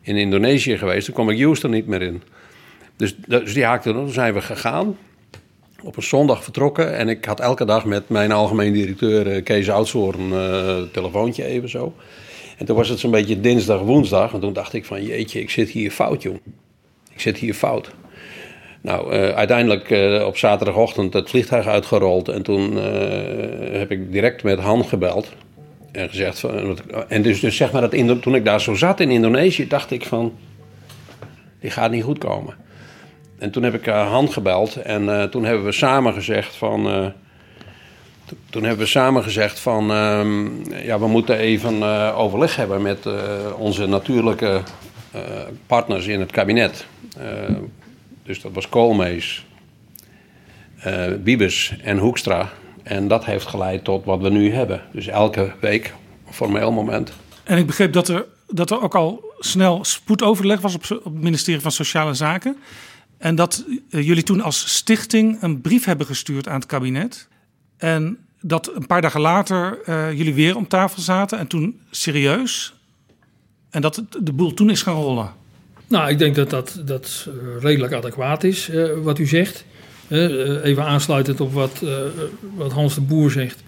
in 0.00 0.16
Indonesië 0.16 0.78
geweest, 0.78 1.06
dan 1.06 1.14
kom 1.14 1.30
ik 1.30 1.40
Houston 1.40 1.70
niet 1.70 1.86
meer 1.86 2.02
in. 2.02 2.22
Dus, 2.96 3.16
dus 3.26 3.54
die 3.54 3.64
haakten, 3.64 3.92
toen 3.92 4.10
zijn 4.10 4.34
we 4.34 4.40
gegaan. 4.40 4.96
Op 5.84 5.96
een 5.96 6.02
zondag 6.02 6.44
vertrokken 6.44 6.96
en 6.96 7.08
ik 7.08 7.24
had 7.24 7.40
elke 7.40 7.64
dag 7.64 7.84
met 7.84 8.08
mijn 8.08 8.32
algemeen 8.32 8.72
directeur 8.72 9.36
uh, 9.36 9.44
Kees 9.44 9.70
Oudshoorn 9.70 10.30
een 10.30 10.90
telefoontje 10.90 11.44
even 11.44 11.68
zo. 11.68 11.94
En 12.56 12.66
toen 12.66 12.76
was 12.76 12.88
het 12.88 12.98
zo'n 12.98 13.10
beetje 13.10 13.40
dinsdag, 13.40 13.80
woensdag. 13.80 14.32
En 14.32 14.40
toen 14.40 14.52
dacht 14.52 14.72
ik 14.72 14.84
van 14.84 15.02
jeetje, 15.02 15.40
ik 15.40 15.50
zit 15.50 15.68
hier 15.68 15.90
fout 15.90 16.22
jong. 16.22 16.40
Ik 17.12 17.20
zit 17.20 17.38
hier 17.38 17.54
fout. 17.54 17.90
Nou, 18.80 19.14
uh, 19.14 19.28
uiteindelijk 19.28 19.90
op 20.26 20.36
zaterdagochtend 20.36 21.12
het 21.12 21.30
vliegtuig 21.30 21.66
uitgerold. 21.66 22.28
En 22.28 22.42
toen 22.42 22.76
heb 23.72 23.90
ik 23.90 24.12
direct 24.12 24.42
met 24.42 24.58
Han 24.58 24.84
gebeld. 24.84 25.32
En 25.92 26.08
gezegd 26.08 26.38
van. 26.38 26.78
En 27.08 27.22
dus, 27.22 27.40
dus 27.40 27.56
zeg 27.56 27.72
maar 27.72 27.90
dat 27.90 28.22
toen 28.22 28.34
ik 28.34 28.44
daar 28.44 28.60
zo 28.60 28.74
zat 28.74 29.00
in 29.00 29.10
Indonesië, 29.10 29.66
dacht 29.66 29.90
ik 29.90 30.04
van. 30.04 30.32
Die 31.60 31.70
gaat 31.70 31.90
niet 31.90 32.04
goed 32.04 32.18
komen. 32.18 32.54
En 33.38 33.50
toen 33.50 33.62
heb 33.62 33.74
ik 33.74 33.86
Han 33.86 34.32
gebeld. 34.32 34.76
En 34.76 35.30
toen 35.30 35.44
hebben 35.44 35.64
we 35.64 35.72
samen 35.72 36.12
gezegd 36.12 36.56
van. 36.56 37.12
toen 38.50 38.62
hebben 38.62 38.84
we 38.84 38.90
samen 38.90 39.22
gezegd 39.22 39.58
van. 39.58 39.84
ja, 40.82 40.98
we 40.98 41.06
moeten 41.06 41.36
even 41.36 41.82
overleg 42.14 42.56
hebben 42.56 42.82
met 42.82 43.06
onze 43.56 43.86
natuurlijke 43.86 44.62
partners 45.66 46.06
in 46.06 46.20
het 46.20 46.30
kabinet. 46.30 46.86
Dus 48.28 48.40
dat 48.40 48.52
was 48.52 48.68
Koolmees, 48.68 49.46
uh, 50.86 51.06
Wiebes 51.22 51.74
en 51.82 51.98
Hoekstra. 51.98 52.50
En 52.82 53.08
dat 53.08 53.24
heeft 53.24 53.46
geleid 53.46 53.84
tot 53.84 54.04
wat 54.04 54.20
we 54.20 54.30
nu 54.30 54.52
hebben. 54.52 54.82
Dus 54.92 55.06
elke 55.06 55.52
week, 55.60 55.94
formeel 56.30 56.72
moment. 56.72 57.12
En 57.44 57.58
ik 57.58 57.66
begreep 57.66 57.92
dat 57.92 58.08
er, 58.08 58.26
dat 58.46 58.70
er 58.70 58.82
ook 58.82 58.94
al 58.94 59.32
snel 59.38 59.84
spoedoverleg 59.84 60.60
was 60.60 60.74
op, 60.74 60.82
op 60.90 61.12
het 61.12 61.22
ministerie 61.22 61.60
van 61.60 61.72
Sociale 61.72 62.14
Zaken. 62.14 62.56
En 63.18 63.34
dat 63.34 63.64
uh, 63.90 64.06
jullie 64.06 64.22
toen 64.22 64.40
als 64.40 64.74
stichting 64.74 65.42
een 65.42 65.60
brief 65.60 65.84
hebben 65.84 66.06
gestuurd 66.06 66.48
aan 66.48 66.58
het 66.58 66.66
kabinet. 66.66 67.28
En 67.76 68.18
dat 68.40 68.70
een 68.74 68.86
paar 68.86 69.00
dagen 69.00 69.20
later 69.20 69.78
uh, 69.86 70.12
jullie 70.12 70.34
weer 70.34 70.56
om 70.56 70.68
tafel 70.68 71.02
zaten 71.02 71.38
en 71.38 71.46
toen 71.46 71.80
serieus. 71.90 72.74
En 73.70 73.80
dat 73.80 74.02
de 74.20 74.32
boel 74.32 74.54
toen 74.54 74.70
is 74.70 74.82
gaan 74.82 74.94
rollen. 74.94 75.32
Nou, 75.88 76.10
ik 76.10 76.18
denk 76.18 76.34
dat 76.34 76.50
dat, 76.50 76.82
dat 76.84 77.28
redelijk 77.60 77.92
adequaat 77.92 78.44
is, 78.44 78.70
wat 79.02 79.18
u 79.18 79.26
zegt. 79.26 79.64
Even 80.08 80.84
aansluitend 80.84 81.40
op 81.40 81.52
wat, 81.52 81.82
wat 82.54 82.72
Hans 82.72 82.94
de 82.94 83.00
Boer 83.00 83.30
zegt. 83.30 83.62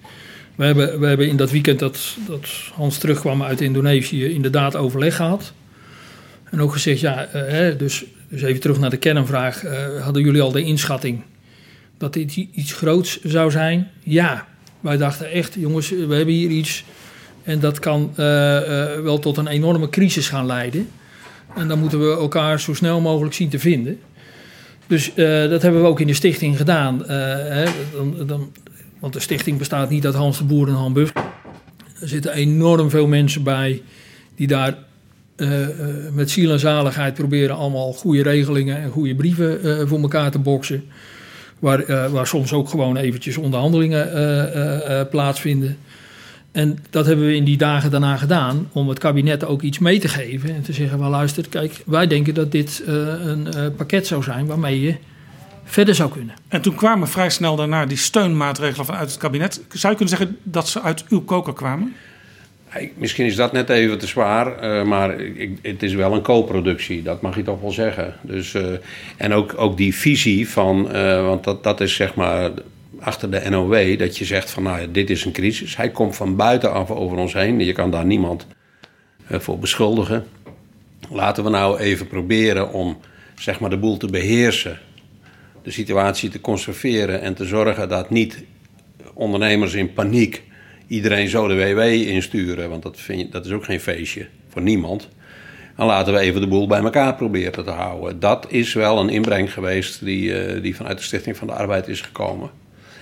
We 0.55 0.65
hebben, 0.65 1.01
we 1.01 1.07
hebben 1.07 1.29
in 1.29 1.37
dat 1.37 1.51
weekend 1.51 1.79
dat, 1.79 2.17
dat 2.27 2.49
Hans 2.75 2.99
terugkwam 2.99 3.43
uit 3.43 3.61
Indonesië 3.61 4.25
inderdaad 4.25 4.77
overleg 4.77 5.17
gehad. 5.17 5.53
En 6.45 6.61
ook 6.61 6.73
gezegd, 6.73 7.01
ja, 7.01 7.29
hè, 7.31 7.77
dus, 7.77 8.05
dus 8.31 8.43
even 8.43 8.61
terug 8.61 8.79
naar 8.79 8.91
de 8.91 8.97
kernvraag. 8.97 9.63
hadden 10.03 10.23
jullie 10.23 10.41
al 10.41 10.53
de 10.53 10.65
inschatting 10.65 11.23
dat 11.99 12.13
dit 12.13 12.37
iets 12.37 12.73
groots 12.73 13.23
zou 13.23 13.51
zijn? 13.51 13.91
Ja, 14.01 14.47
wij 14.81 14.97
dachten 14.97 15.31
echt, 15.31 15.55
jongens, 15.55 15.91
we 15.91 16.15
hebben 16.15 16.35
hier 16.35 16.51
iets... 16.51 16.85
en 17.43 17.61
dat 17.61 17.79
kan 17.79 18.13
wel 19.03 19.19
tot 19.19 19.37
een 19.37 19.49
enorme 19.49 19.89
crisis 19.89 20.29
gaan 20.29 20.47
leiden... 20.47 20.89
En 21.57 21.69
dan 21.69 21.79
moeten 21.79 22.01
we 22.01 22.17
elkaar 22.17 22.61
zo 22.61 22.75
snel 22.75 23.01
mogelijk 23.01 23.35
zien 23.35 23.49
te 23.49 23.59
vinden. 23.59 24.01
Dus 24.87 25.15
dat 25.15 25.63
hebben 25.63 25.83
we 25.83 25.89
ook 25.89 26.01
in 26.01 26.07
de 26.07 26.15
stichting 26.15 26.57
gedaan. 26.57 27.03
Hè, 27.07 27.65
dan, 27.93 28.27
dan, 28.27 28.53
want 28.99 29.13
de 29.13 29.21
stichting 29.21 29.59
bestaat 29.59 29.91
niet 29.91 30.05
uit 30.07 30.15
Hans 30.15 30.39
de 30.39 30.45
Boer 30.45 30.69
en 30.69 30.75
Han 30.75 30.93
Buff. 30.93 31.13
Er 32.01 32.09
zitten 32.09 32.33
enorm 32.33 32.91
veel 32.91 33.07
mensen 33.07 33.43
bij 33.43 33.83
die 34.35 34.47
daar 34.47 34.79
uh, 35.41 35.67
met 36.13 36.31
ziel 36.31 36.51
en 36.51 36.59
zaligheid 36.59 37.15
proberen 37.15 37.57
allemaal 37.57 37.93
goede 37.93 38.23
regelingen 38.23 38.77
en 38.83 38.91
goede 38.91 39.15
brieven 39.15 39.89
voor 39.89 40.01
elkaar 40.01 40.31
te 40.31 40.39
boksen. 40.39 40.85
Waar, 41.59 42.11
waar 42.11 42.27
soms 42.27 42.53
ook 42.53 42.69
gewoon 42.69 42.97
eventjes 42.97 43.37
onderhandelingen 43.37 45.09
plaatsvinden. 45.11 45.77
En 46.53 46.79
dat 46.91 47.07
hebben 47.07 47.27
we 47.27 47.35
in 47.35 47.45
die 47.45 47.57
dagen 47.57 47.91
daarna 47.91 48.17
gedaan 48.17 48.69
om 48.73 48.89
het 48.89 48.99
kabinet 48.99 49.45
ook 49.45 49.63
iets 49.63 49.79
mee 49.79 49.99
te 49.99 50.09
geven. 50.09 50.55
En 50.55 50.63
te 50.63 50.73
zeggen, 50.73 50.99
wel 50.99 51.11
luister, 51.11 51.49
kijk, 51.49 51.83
wij 51.87 52.07
denken 52.07 52.35
dat 52.35 52.53
dit 52.53 52.83
een 52.87 53.75
pakket 53.77 54.07
zou 54.07 54.23
zijn 54.23 54.47
waarmee 54.47 54.81
je 54.81 54.95
verder 55.65 55.95
zou 55.95 56.11
kunnen. 56.11 56.35
En 56.49 56.61
toen 56.61 56.75
kwamen 56.75 57.09
vrij 57.09 57.31
snel 57.31 57.57
daarna 57.57 57.87
die 57.87 57.97
steunmaatregelen 57.97 58.87
vanuit 58.87 59.11
het 59.11 59.19
kabinet. 59.19 59.61
Zou 59.69 59.93
je 59.93 59.99
kunnen 59.99 60.17
zeggen 60.17 60.37
dat 60.43 60.69
ze 60.69 60.83
uit 60.83 61.05
uw 61.09 61.21
koker 61.21 61.53
kwamen? 61.53 61.95
Misschien 62.95 63.27
is 63.27 63.37
dat 63.37 63.53
net 63.53 63.69
even 63.69 63.99
te 63.99 64.07
zwaar, 64.07 64.65
uh, 64.65 64.85
maar 64.85 65.21
ik, 65.21 65.59
het 65.63 65.83
is 65.83 65.95
wel 65.95 66.15
een 66.15 66.23
co-productie, 66.23 67.03
dat 67.03 67.21
mag 67.21 67.37
je 67.37 67.43
toch 67.43 67.61
wel 67.61 67.71
zeggen. 67.71 68.15
Dus, 68.23 68.57
en 69.17 69.33
ook, 69.33 69.55
ook 69.57 69.77
die 69.77 69.95
visie 69.95 70.49
van, 70.49 70.93
want 71.25 71.45
dat, 71.45 71.63
dat 71.63 71.81
is 71.81 71.95
zeg 71.95 72.15
maar 72.15 72.51
achter 73.01 73.31
de 73.31 73.51
NOW 73.51 73.99
dat 73.99 74.19
je 74.19 74.25
zegt 74.25 74.51
van 74.51 74.63
nou 74.63 74.81
ja, 74.81 74.87
dit 74.87 75.11
is 75.11 75.25
een 75.25 75.33
crisis. 75.33 75.77
Hij 75.77 75.91
komt 75.91 76.17
van 76.17 76.37
buitenaf 76.37 76.91
over 76.91 77.17
ons 77.17 77.33
heen. 77.33 77.61
Je 77.61 77.73
kan 77.73 77.91
daar 77.91 78.05
niemand 78.05 78.47
voor 79.29 79.59
beschuldigen. 79.59 80.27
Laten 81.11 81.45
we 81.45 81.51
nou 81.51 81.79
even 81.79 82.07
proberen 82.07 82.73
om 82.73 82.99
zeg 83.39 83.61
maar 83.61 83.71
de 83.71 83.79
boel 83.79 83.97
te 83.97 84.07
beheersen. 84.07 84.79
De 85.63 85.71
situatie 85.71 86.31
te 86.31 86.41
conserveren 86.41 87.21
en 87.21 87.35
te 87.35 87.45
zorgen 87.45 87.89
dat 87.89 88.11
niet 88.11 88.45
ondernemers 89.15 89.75
in 89.75 89.93
paniek 89.93 90.43
iedereen 90.91 91.29
zo 91.29 91.49
de 91.49 91.55
WW 91.55 91.81
insturen. 92.09 92.71
Want 92.71 92.83
dat, 92.83 93.01
vind 93.01 93.21
je, 93.21 93.29
dat 93.29 93.47
is 93.47 93.53
ook 93.53 93.65
geen 93.65 93.81
feestje 93.81 94.27
voor 94.49 94.63
niemand. 94.63 95.09
Dan 95.77 95.87
laten 95.87 96.13
we 96.13 96.19
even 96.19 96.41
de 96.41 96.47
boel 96.47 96.67
bij 96.67 96.83
elkaar 96.83 97.15
proberen 97.15 97.65
te 97.65 97.71
houden. 97.71 98.21
Dat 98.21 98.47
is 98.49 98.73
wel 98.73 98.99
een 98.99 99.09
inbreng 99.09 99.53
geweest 99.53 100.05
die, 100.05 100.55
uh, 100.55 100.63
die 100.63 100.77
vanuit 100.77 100.99
de 100.99 101.05
Stichting 101.05 101.37
van 101.37 101.47
de 101.47 101.53
Arbeid 101.53 101.89
is 101.89 102.01
gekomen. 102.01 102.51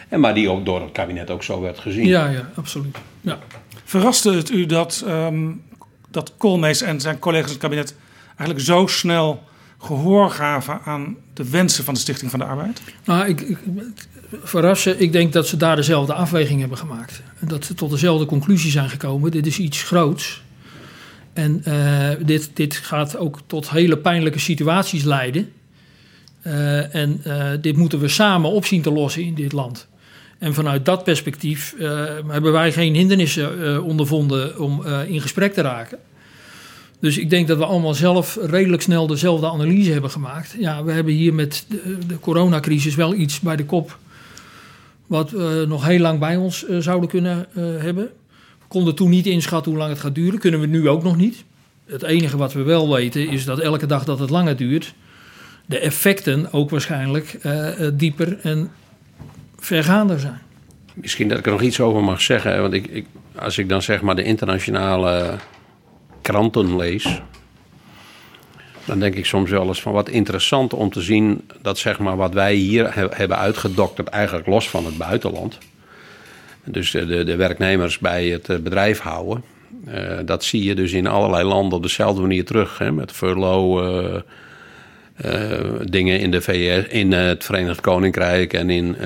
En 0.09 0.20
maar 0.20 0.34
die 0.34 0.51
ook 0.51 0.64
door 0.64 0.80
het 0.80 0.93
kabinet 0.93 1.30
ook 1.30 1.43
zo 1.43 1.61
werd 1.61 1.78
gezien. 1.78 2.07
Ja, 2.07 2.28
ja, 2.28 2.51
absoluut. 2.55 2.97
Ja. 3.20 3.39
Verraste 3.84 4.32
het 4.32 4.51
u 4.51 4.66
dat, 4.66 5.05
um, 5.07 5.62
dat 6.11 6.32
Koolmees 6.36 6.82
en 6.82 7.01
zijn 7.01 7.18
collega's 7.18 7.47
in 7.47 7.53
het 7.53 7.62
kabinet 7.62 7.95
eigenlijk 8.26 8.61
zo 8.61 8.86
snel 8.86 9.43
gehoor 9.78 10.30
gaven 10.30 10.80
aan 10.84 11.16
de 11.34 11.51
wensen 11.51 11.84
van 11.84 11.95
de 11.95 12.01
Stichting 12.01 12.30
van 12.30 12.41
de 12.41 12.47
Arbeid? 12.47 12.80
Nou, 13.05 13.28
ik, 13.28 13.41
ik, 13.41 13.59
verrassen, 14.42 15.00
ik 15.00 15.12
denk 15.12 15.32
dat 15.32 15.46
ze 15.46 15.56
daar 15.56 15.76
dezelfde 15.76 16.12
afweging 16.12 16.60
hebben 16.60 16.78
gemaakt. 16.78 17.22
Dat 17.40 17.64
ze 17.64 17.74
tot 17.74 17.90
dezelfde 17.90 18.26
conclusie 18.26 18.70
zijn 18.70 18.88
gekomen. 18.90 19.30
Dit 19.30 19.46
is 19.46 19.58
iets 19.58 19.82
groots. 19.82 20.42
En 21.32 21.62
uh, 21.68 22.08
dit, 22.20 22.50
dit 22.54 22.76
gaat 22.76 23.16
ook 23.16 23.38
tot 23.46 23.70
hele 23.70 23.98
pijnlijke 23.98 24.38
situaties 24.38 25.02
leiden. 25.02 25.52
Uh, 26.42 26.94
en 26.94 27.20
uh, 27.26 27.44
dit 27.60 27.76
moeten 27.76 27.98
we 28.00 28.08
samen 28.08 28.50
opzien 28.50 28.82
te 28.82 28.92
lossen 28.92 29.22
in 29.22 29.34
dit 29.34 29.52
land. 29.52 29.86
En 30.38 30.54
vanuit 30.54 30.84
dat 30.84 31.04
perspectief 31.04 31.74
hebben 32.26 32.52
wij 32.52 32.72
geen 32.72 32.94
hindernissen 32.94 33.82
ondervonden 33.82 34.58
om 34.60 34.84
in 35.06 35.20
gesprek 35.20 35.54
te 35.54 35.60
raken. 35.60 35.98
Dus 37.00 37.18
ik 37.18 37.30
denk 37.30 37.48
dat 37.48 37.58
we 37.58 37.64
allemaal 37.64 37.94
zelf 37.94 38.38
redelijk 38.42 38.82
snel 38.82 39.06
dezelfde 39.06 39.50
analyse 39.50 39.92
hebben 39.92 40.10
gemaakt. 40.10 40.54
Ja, 40.58 40.84
we 40.84 40.92
hebben 40.92 41.12
hier 41.12 41.34
met 41.34 41.66
de 42.06 42.18
coronacrisis 42.20 42.94
wel 42.94 43.14
iets 43.14 43.40
bij 43.40 43.56
de 43.56 43.64
kop 43.64 43.98
wat 45.09 45.30
we 45.30 45.64
nog 45.68 45.86
heel 45.86 45.98
lang 45.98 46.18
bij 46.18 46.36
ons 46.36 46.64
uh, 46.68 46.78
zouden 46.78 47.09
kunnen 47.09 47.46
uh, 47.56 47.64
hebben. 47.82 48.04
We 48.59 48.64
konden 48.68 48.94
toen 48.94 49.11
niet 49.11 49.26
inschatten 49.26 49.70
hoe 49.70 49.80
lang 49.80 49.92
het 49.92 50.00
gaat 50.00 50.14
duren. 50.14 50.38
Kunnen 50.38 50.61
we 50.61 50.66
nu 50.66 50.88
ook 50.88 51.02
nog 51.02 51.16
niet. 51.16 51.44
Het 51.86 52.02
enige 52.02 52.36
wat 52.36 52.52
we 52.52 52.62
wel 52.62 52.92
weten 52.92 53.28
is 53.28 53.44
dat 53.44 53.59
elke 53.59 53.86
dag 53.86 54.04
dat 54.04 54.18
het 54.18 54.30
langer 54.30 54.56
duurt, 54.56 54.94
de 55.66 55.78
effecten 55.78 56.52
ook 56.52 56.70
waarschijnlijk 56.70 57.38
uh, 57.42 57.68
dieper 57.94 58.38
en 58.42 58.70
vergaander 59.59 60.20
zijn. 60.20 60.40
Misschien 60.94 61.28
dat 61.28 61.38
ik 61.38 61.46
er 61.46 61.52
nog 61.52 61.62
iets 61.62 61.80
over 61.80 62.02
mag 62.02 62.20
zeggen. 62.20 62.61
Want 62.61 62.72
ik, 62.72 62.86
ik, 62.86 63.06
als 63.38 63.59
ik 63.59 63.68
dan 63.68 63.82
zeg 63.82 64.02
maar 64.02 64.16
de 64.16 64.22
internationale 64.22 65.36
kranten 66.22 66.76
lees, 66.76 67.20
dan 68.89 68.99
denk 68.99 69.14
ik 69.14 69.26
soms 69.26 69.51
wel 69.51 69.66
eens 69.66 69.82
van 69.82 69.93
wat 69.93 70.09
interessant 70.09 70.74
om 70.74 70.91
te 70.91 71.01
zien 71.01 71.41
dat 71.62 71.78
zeg 71.78 71.99
maar 71.99 72.16
wat 72.16 72.34
wij 72.34 72.55
hier 72.55 72.95
he 72.95 73.07
hebben 73.11 73.39
uitgedokterd, 73.39 74.09
eigenlijk 74.09 74.47
los 74.47 74.70
van 74.70 74.84
het 74.84 74.99
buitenland. 74.99 75.59
Dus 76.64 76.91
de, 76.91 77.24
de 77.24 77.36
werknemers 77.36 77.99
bij 77.99 78.28
het 78.28 78.62
bedrijf 78.62 78.99
houden. 78.99 79.45
Uh, 79.89 80.18
dat 80.24 80.45
zie 80.45 80.64
je 80.64 80.74
dus 80.74 80.93
in 80.93 81.07
allerlei 81.07 81.45
landen 81.45 81.76
op 81.76 81.82
dezelfde 81.82 82.20
manier 82.20 82.45
terug. 82.45 82.78
Hè, 82.78 82.93
met 82.93 83.12
furlough 83.12 83.84
uh, 85.24 85.62
dingen 85.84 86.20
in, 86.20 86.30
de 86.30 86.41
VS, 86.41 86.86
in 86.89 87.12
het 87.12 87.45
Verenigd 87.45 87.80
Koninkrijk 87.80 88.53
en 88.53 88.70
in, 88.70 88.97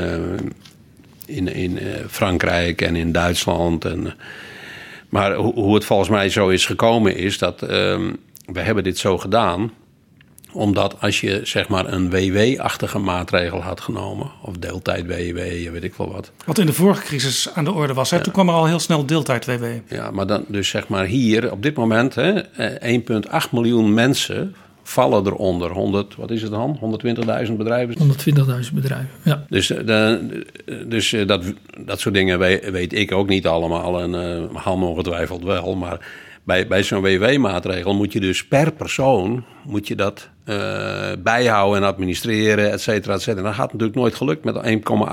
in, 1.26 1.48
in 1.48 1.78
Frankrijk 2.08 2.80
en 2.80 2.96
in 2.96 3.12
Duitsland. 3.12 3.84
En, 3.84 4.14
maar 5.08 5.34
hoe, 5.34 5.54
hoe 5.54 5.74
het 5.74 5.84
volgens 5.84 6.08
mij 6.08 6.28
zo 6.28 6.48
is 6.48 6.66
gekomen 6.66 7.16
is 7.16 7.38
dat 7.38 7.62
ehm, 7.62 8.10
we 8.44 8.60
hebben 8.60 8.84
dit 8.84 8.98
zo 8.98 9.18
gedaan 9.18 9.72
omdat 10.52 11.00
als 11.00 11.20
je 11.20 11.40
zeg 11.44 11.68
maar 11.68 11.92
een 11.92 12.10
WW-achtige 12.10 12.98
maatregel 12.98 13.60
had 13.62 13.80
genomen, 13.80 14.30
of 14.42 14.56
deeltijd-WW, 14.56 15.36
weet 15.70 15.84
ik 15.84 15.94
wel 15.94 16.12
wat. 16.12 16.30
Wat 16.44 16.58
in 16.58 16.66
de 16.66 16.72
vorige 16.72 17.02
crisis 17.02 17.48
aan 17.54 17.64
de 17.64 17.72
orde 17.72 17.94
was, 17.94 18.10
hè? 18.10 18.16
Ja. 18.16 18.22
toen 18.22 18.32
kwam 18.32 18.48
er 18.48 18.54
al 18.54 18.66
heel 18.66 18.78
snel 18.78 19.06
deeltijd-WW. 19.06 19.64
Ja, 19.88 20.10
maar 20.10 20.26
dan 20.26 20.44
dus 20.48 20.68
zeg 20.68 20.88
maar 20.88 21.04
hier, 21.04 21.52
op 21.52 21.62
dit 21.62 21.76
moment, 21.76 22.16
1,8 22.16 23.50
miljoen 23.50 23.94
mensen 23.94 24.54
vallen 24.82 25.26
eronder. 25.26 25.70
100, 25.70 26.14
wat 26.16 26.30
is 26.30 26.42
het 26.42 26.50
dan? 26.50 26.78
120.000 27.46 27.52
bedrijven? 27.56 27.96
120.000 27.98 28.74
bedrijven, 28.74 29.10
ja. 29.22 29.44
Dus, 29.48 29.66
de, 29.66 30.44
dus 30.86 31.16
dat, 31.26 31.44
dat 31.78 32.00
soort 32.00 32.14
dingen 32.14 32.38
weet, 32.38 32.70
weet, 32.70 32.92
ik 32.92 33.12
ook 33.12 33.28
niet 33.28 33.46
allemaal 33.46 34.00
en 34.00 34.14
uh, 34.14 34.62
Han 34.62 34.82
ongetwijfeld 34.82 35.42
wel, 35.42 35.76
maar 35.76 36.00
bij, 36.44 36.82
zo'n 36.82 37.02
WW-maatregel 37.02 37.94
moet 37.94 38.12
je 38.12 38.20
dus 38.20 38.46
per 38.46 38.72
persoon 38.72 39.44
moet 39.64 39.88
je 39.88 39.94
dat 39.94 40.28
uh, 40.44 41.12
bijhouden 41.18 41.82
en 41.82 41.88
administreren, 41.88 42.70
et 42.70 42.80
cetera, 42.80 43.14
et 43.14 43.22
cetera. 43.22 43.42
Dat 43.42 43.54
gaat 43.54 43.72
natuurlijk 43.72 43.98
nooit 43.98 44.14
gelukt 44.14 44.44
met 44.44 44.54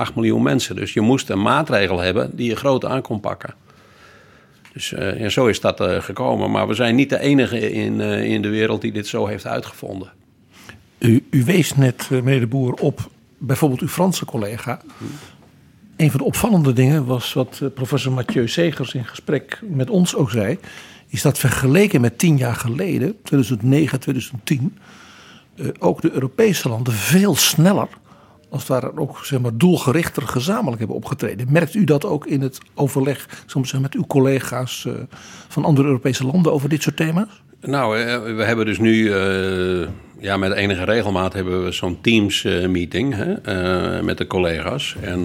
1,8 0.08 0.14
miljoen 0.14 0.42
mensen. 0.42 0.76
Dus 0.76 0.92
je 0.92 1.00
moest 1.00 1.28
een 1.28 1.42
maatregel 1.42 1.98
hebben 1.98 2.36
die 2.36 2.48
je 2.48 2.56
groot 2.56 2.84
aan 2.84 3.02
kon 3.02 3.20
pakken. 3.20 3.54
Dus 4.72 4.92
uh, 4.92 5.26
zo 5.26 5.46
is 5.46 5.60
dat 5.60 5.80
uh, 5.80 6.00
gekomen. 6.00 6.50
Maar 6.50 6.68
we 6.68 6.74
zijn 6.74 6.94
niet 6.94 7.10
de 7.10 7.20
enige 7.20 7.72
in, 7.72 8.00
in 8.00 8.42
de 8.42 8.48
wereld 8.48 8.80
die 8.80 8.92
dit 8.92 9.06
zo 9.06 9.26
heeft 9.26 9.46
uitgevonden. 9.46 10.12
U, 10.98 11.26
u 11.30 11.44
wees 11.44 11.74
net, 11.76 12.10
meneer 12.10 12.40
de 12.40 12.46
Boer, 12.46 12.72
op 12.72 13.10
bijvoorbeeld 13.38 13.80
uw 13.80 13.88
Franse 13.88 14.24
collega. 14.24 14.80
Een 15.96 16.10
van 16.10 16.18
de 16.18 16.26
opvallende 16.26 16.72
dingen 16.72 17.04
was 17.04 17.32
wat 17.32 17.62
professor 17.74 18.12
Mathieu 18.12 18.48
Segers 18.48 18.94
in 18.94 19.04
gesprek 19.04 19.60
met 19.62 19.90
ons 19.90 20.14
ook 20.14 20.30
zei 20.30 20.58
is 21.10 21.22
dat 21.22 21.38
vergeleken 21.38 22.00
met 22.00 22.18
tien 22.18 22.36
jaar 22.36 22.54
geleden, 22.54 23.16
2009, 23.22 24.00
2010, 24.00 24.78
uh, 25.54 25.66
ook 25.78 26.00
de 26.00 26.10
Europese 26.12 26.68
landen 26.68 26.92
veel 26.92 27.34
sneller, 27.34 27.88
als 28.48 28.60
het 28.60 28.68
ware 28.68 28.98
ook 28.98 29.24
zeg 29.24 29.40
maar, 29.40 29.56
doelgerichter 29.56 30.22
gezamenlijk 30.22 30.78
hebben 30.78 30.96
opgetreden. 30.96 31.52
Merkt 31.52 31.74
u 31.74 31.84
dat 31.84 32.04
ook 32.04 32.26
in 32.26 32.40
het 32.40 32.58
overleg 32.74 33.44
soms 33.46 33.72
met 33.72 33.94
uw 33.94 34.06
collega's 34.06 34.84
uh, 34.88 34.94
van 35.48 35.64
andere 35.64 35.86
Europese 35.86 36.26
landen 36.26 36.52
over 36.52 36.68
dit 36.68 36.82
soort 36.82 36.96
thema's? 36.96 37.42
Nou, 37.60 37.98
uh, 37.98 38.36
we 38.36 38.44
hebben 38.44 38.66
dus 38.66 38.78
nu, 38.78 39.14
ja, 40.18 40.36
met 40.36 40.52
enige 40.52 40.84
regelmaat 40.84 41.32
hebben 41.32 41.64
we 41.64 41.72
zo'n 41.72 42.00
Teams-meeting 42.00 43.16
met 44.02 44.18
de 44.18 44.26
collega's. 44.26 44.96
En 45.00 45.22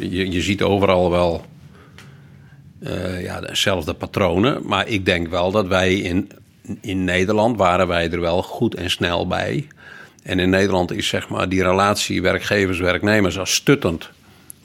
je, 0.00 0.30
je 0.30 0.40
ziet 0.40 0.62
overal 0.62 1.10
wel 1.10 1.44
uh, 2.80 3.22
ja, 3.22 3.40
dezelfde 3.40 3.94
patronen. 3.94 4.62
Maar 4.64 4.88
ik 4.88 5.04
denk 5.04 5.28
wel 5.28 5.50
dat 5.50 5.66
wij 5.66 5.94
in, 5.94 6.30
in 6.80 7.04
Nederland 7.04 7.56
waren 7.56 7.86
wij 7.86 8.10
er 8.10 8.20
wel 8.20 8.42
goed 8.42 8.74
en 8.74 8.90
snel 8.90 9.26
bij. 9.26 9.66
En 10.22 10.38
in 10.38 10.50
Nederland 10.50 10.92
is 10.92 11.08
zeg 11.08 11.28
maar 11.28 11.48
die 11.48 11.62
relatie 11.62 12.22
werkgevers-werknemers 12.22 13.38
als 13.38 13.54
stuttend 13.54 14.10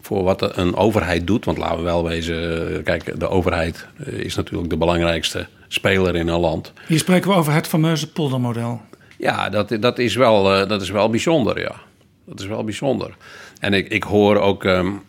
voor 0.01 0.24
wat 0.24 0.57
een 0.57 0.76
overheid 0.76 1.28
doet. 1.28 1.45
Want 1.45 1.57
laten 1.57 1.78
we 1.78 1.84
wel 1.84 2.03
wezen, 2.03 2.84
kijk, 2.84 3.20
de 3.20 3.30
overheid 3.30 3.88
eh, 4.05 4.14
is 4.14 4.36
natuurlijk 4.36 4.70
de 4.70 4.78
belangrijkste 4.78 5.47
speler 5.68 6.16
in 6.16 6.28
een 6.28 6.39
land. 6.39 6.74
Hier 6.88 6.99
spreken 6.99 7.30
we 7.30 7.36
over 7.36 7.53
het 7.53 7.68
fameuze 7.68 8.12
poldermodel. 8.12 8.82
Ja, 9.18 9.49
dat, 9.49 9.78
dat, 9.80 9.99
is 9.99 10.16
wel, 10.16 10.68
dat 10.68 10.82
is 10.82 10.89
wel 10.89 11.09
bijzonder, 11.09 11.59
ja. 11.59 11.76
Dat 12.26 12.39
is 12.39 12.45
wel 12.45 12.64
bijzonder. 12.64 13.16
En 13.59 13.74
ik, 13.74 13.88
ik 13.88 14.03
hoor 14.03 14.38
ook 14.38 14.64
um, 14.64 14.88
uh, 14.88 14.99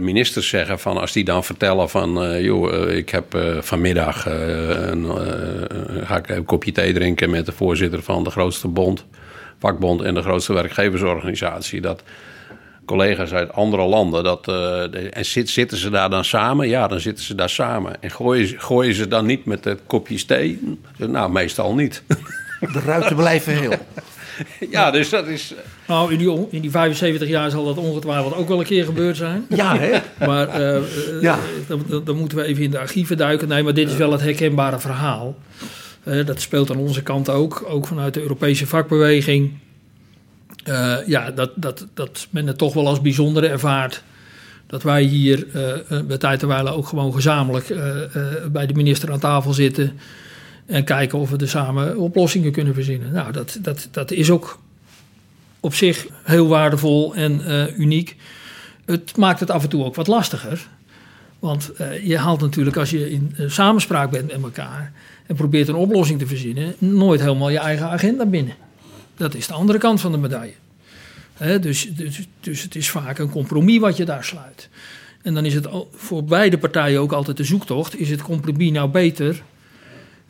ministers 0.00 0.48
zeggen 0.48 0.78
van 0.78 0.98
als 0.98 1.12
die 1.12 1.24
dan 1.24 1.44
vertellen 1.44 1.88
van 1.88 2.24
uh, 2.24 2.44
joh, 2.44 2.72
uh, 2.72 2.96
ik 2.96 3.08
heb 3.08 3.38
vanmiddag 3.60 4.26
een, 4.26 5.06
ga 6.04 6.16
ik 6.16 6.28
een 6.28 6.44
kopje 6.44 6.72
thee 6.72 6.92
drinken 6.92 7.30
met 7.30 7.46
de 7.46 7.52
voorzitter 7.52 8.02
van 8.02 8.24
de 8.24 8.30
grootste 8.30 8.68
bond, 8.68 9.04
vakbond 9.58 10.02
en 10.02 10.14
de 10.14 10.22
grootste 10.22 10.52
werkgeversorganisatie. 10.52 11.80
Dat 11.80 12.02
collega's 12.84 13.32
uit 13.32 13.52
andere 13.52 13.82
landen, 13.82 14.24
dat, 14.24 14.48
en 15.10 15.24
zit, 15.24 15.50
zitten 15.50 15.78
ze 15.78 15.90
daar 15.90 16.10
dan 16.10 16.24
samen? 16.24 16.68
Ja, 16.68 16.88
dan 16.88 17.00
zitten 17.00 17.24
ze 17.24 17.34
daar 17.34 17.50
samen. 17.50 18.02
En 18.02 18.10
gooien, 18.10 18.60
gooien 18.60 18.94
ze 18.94 19.08
dan 19.08 19.26
niet 19.26 19.44
met 19.44 19.64
het 19.64 19.80
kopje 19.86 20.24
thee? 20.24 20.76
Nou, 20.96 21.32
meestal 21.32 21.74
niet. 21.74 22.02
De 22.60 22.80
ruiten 22.84 23.16
blijven 23.16 23.56
heel. 23.56 23.72
Ja, 24.70 24.90
dus 24.90 25.10
dat 25.10 25.26
is. 25.26 25.54
Nou, 25.86 26.12
in 26.12 26.18
die, 26.18 26.46
in 26.50 26.60
die 26.60 26.70
75 26.70 27.28
jaar 27.28 27.50
zal 27.50 27.64
dat 27.64 27.76
ongetwijfeld 27.76 28.34
ook 28.34 28.48
wel 28.48 28.58
een 28.58 28.64
keer 28.64 28.84
gebeurd 28.84 29.16
zijn. 29.16 29.46
Ja, 29.54 29.76
hè? 29.78 29.98
Maar 30.26 30.60
uh, 30.60 30.82
ja. 31.20 31.38
dan, 31.66 32.02
dan, 32.04 32.16
moeten 32.16 32.38
we 32.38 32.44
even 32.44 32.62
in 32.62 32.70
de 32.70 32.78
archieven 32.78 33.16
duiken. 33.16 33.48
Nee, 33.48 33.62
maar 33.62 33.74
dit 33.74 33.90
is 33.90 33.96
wel 33.96 34.12
het 34.12 34.20
herkenbare 34.20 34.78
verhaal. 34.78 35.36
Uh, 36.04 36.26
dat 36.26 36.40
speelt 36.40 36.70
aan 36.70 36.76
onze 36.76 37.02
kant 37.02 37.28
ook, 37.28 37.64
ook 37.68 37.86
vanuit 37.86 38.14
de 38.14 38.22
Europese 38.22 38.66
vakbeweging. 38.66 39.52
Uh, 40.68 40.96
ja, 41.06 41.30
dat, 41.30 41.50
dat, 41.54 41.86
dat 41.94 42.26
men 42.30 42.46
het 42.46 42.58
toch 42.58 42.74
wel 42.74 42.88
als 42.88 43.00
bijzonder 43.00 43.44
ervaart. 43.44 44.02
Dat 44.66 44.82
wij 44.82 45.02
hier 45.02 45.46
bij 46.06 46.18
tijd 46.18 46.42
en 46.42 46.48
wijle 46.48 46.70
ook 46.70 46.86
gewoon 46.86 47.14
gezamenlijk 47.14 47.66
bij 48.52 48.66
de 48.66 48.74
minister 48.74 49.12
aan 49.12 49.18
tafel 49.18 49.52
zitten. 49.52 49.98
En 50.72 50.84
kijken 50.84 51.18
of 51.18 51.30
we 51.30 51.36
er 51.36 51.48
samen 51.48 51.98
oplossingen 51.98 52.52
kunnen 52.52 52.74
verzinnen. 52.74 53.12
Nou, 53.12 53.32
dat, 53.32 53.58
dat, 53.60 53.88
dat 53.90 54.10
is 54.10 54.30
ook 54.30 54.58
op 55.60 55.74
zich 55.74 56.06
heel 56.22 56.46
waardevol 56.48 57.14
en 57.14 57.40
uh, 57.40 57.78
uniek. 57.78 58.16
Het 58.84 59.16
maakt 59.16 59.40
het 59.40 59.50
af 59.50 59.62
en 59.62 59.68
toe 59.68 59.84
ook 59.84 59.94
wat 59.94 60.06
lastiger. 60.06 60.68
Want 61.38 61.70
uh, 61.80 62.06
je 62.06 62.18
haalt 62.18 62.40
natuurlijk 62.40 62.76
als 62.76 62.90
je 62.90 63.10
in 63.10 63.34
uh, 63.38 63.50
samenspraak 63.50 64.10
bent 64.10 64.26
met 64.26 64.42
elkaar 64.42 64.92
en 65.26 65.34
probeert 65.34 65.68
een 65.68 65.74
oplossing 65.74 66.18
te 66.18 66.26
verzinnen, 66.26 66.74
nooit 66.78 67.20
helemaal 67.20 67.50
je 67.50 67.58
eigen 67.58 67.88
agenda 67.88 68.26
binnen. 68.26 68.54
Dat 69.16 69.34
is 69.34 69.46
de 69.46 69.54
andere 69.54 69.78
kant 69.78 70.00
van 70.00 70.12
de 70.12 70.18
medaille. 70.18 70.54
Dus, 71.60 71.88
dus, 71.94 72.26
dus 72.40 72.62
het 72.62 72.74
is 72.74 72.90
vaak 72.90 73.18
een 73.18 73.30
compromis 73.30 73.78
wat 73.78 73.96
je 73.96 74.04
daar 74.04 74.24
sluit. 74.24 74.68
En 75.22 75.34
dan 75.34 75.44
is 75.44 75.54
het 75.54 75.68
voor 75.94 76.24
beide 76.24 76.58
partijen 76.58 77.00
ook 77.00 77.12
altijd 77.12 77.36
de 77.36 77.44
zoektocht: 77.44 78.00
is 78.00 78.10
het 78.10 78.22
compromis 78.22 78.70
nou 78.70 78.88
beter 78.88 79.42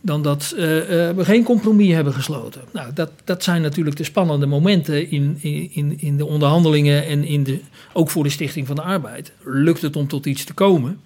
dan 0.04 0.22
dat 0.22 0.54
uh, 0.56 0.62
uh, 0.62 0.86
we 1.10 1.24
geen 1.24 1.44
compromis 1.44 1.92
hebben 1.92 2.12
gesloten. 2.12 2.60
Nou, 2.72 2.92
dat, 2.94 3.10
dat 3.24 3.42
zijn 3.42 3.62
natuurlijk 3.62 3.96
de 3.96 4.04
spannende 4.04 4.46
momenten 4.46 5.10
in, 5.10 5.38
in, 5.72 5.94
in 5.98 6.16
de 6.16 6.26
onderhandelingen 6.26 7.06
en 7.06 7.24
in 7.24 7.44
de, 7.44 7.60
ook 7.92 8.10
voor 8.10 8.22
de 8.24 8.30
Stichting 8.30 8.66
van 8.66 8.76
de 8.76 8.82
Arbeid. 8.82 9.32
Lukt 9.42 9.82
het 9.82 9.96
om 9.96 10.08
tot 10.08 10.26
iets 10.26 10.44
te 10.44 10.54
komen? 10.54 11.00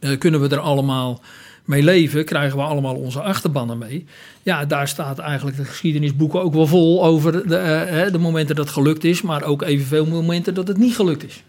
Uh, 0.00 0.18
kunnen 0.18 0.40
we 0.40 0.48
er 0.48 0.58
allemaal 0.58 1.20
mee 1.64 1.82
leven, 1.82 2.24
krijgen 2.24 2.56
we 2.56 2.64
allemaal 2.64 2.94
onze 2.94 3.20
achterbannen 3.20 3.78
mee. 3.78 4.06
Ja, 4.42 4.64
daar 4.64 4.88
staat 4.88 5.18
eigenlijk 5.18 5.56
de 5.56 5.64
geschiedenisboeken 5.64 6.42
ook 6.42 6.54
wel 6.54 6.66
vol 6.66 7.04
over 7.04 7.48
de, 7.48 7.56
eh, 7.56 8.12
de 8.12 8.18
momenten 8.18 8.56
dat 8.56 8.64
het 8.64 8.74
gelukt 8.74 9.04
is, 9.04 9.22
maar 9.22 9.42
ook 9.42 9.62
evenveel 9.62 10.06
momenten 10.06 10.54
dat 10.54 10.68
het 10.68 10.76
niet 10.76 10.94
gelukt 10.94 11.24
is. 11.24 11.42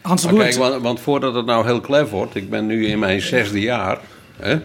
Hans 0.00 0.26
kijk, 0.26 0.54
want, 0.54 0.82
want 0.82 1.00
voordat 1.00 1.34
het 1.34 1.46
nou 1.46 1.66
heel 1.66 1.80
klef 1.80 2.10
wordt, 2.10 2.34
ik 2.34 2.50
ben 2.50 2.66
nu 2.66 2.86
in 2.86 2.98
mijn 2.98 3.20
zesde 3.20 3.60
jaar. 3.60 4.00
Hè? 4.36 4.58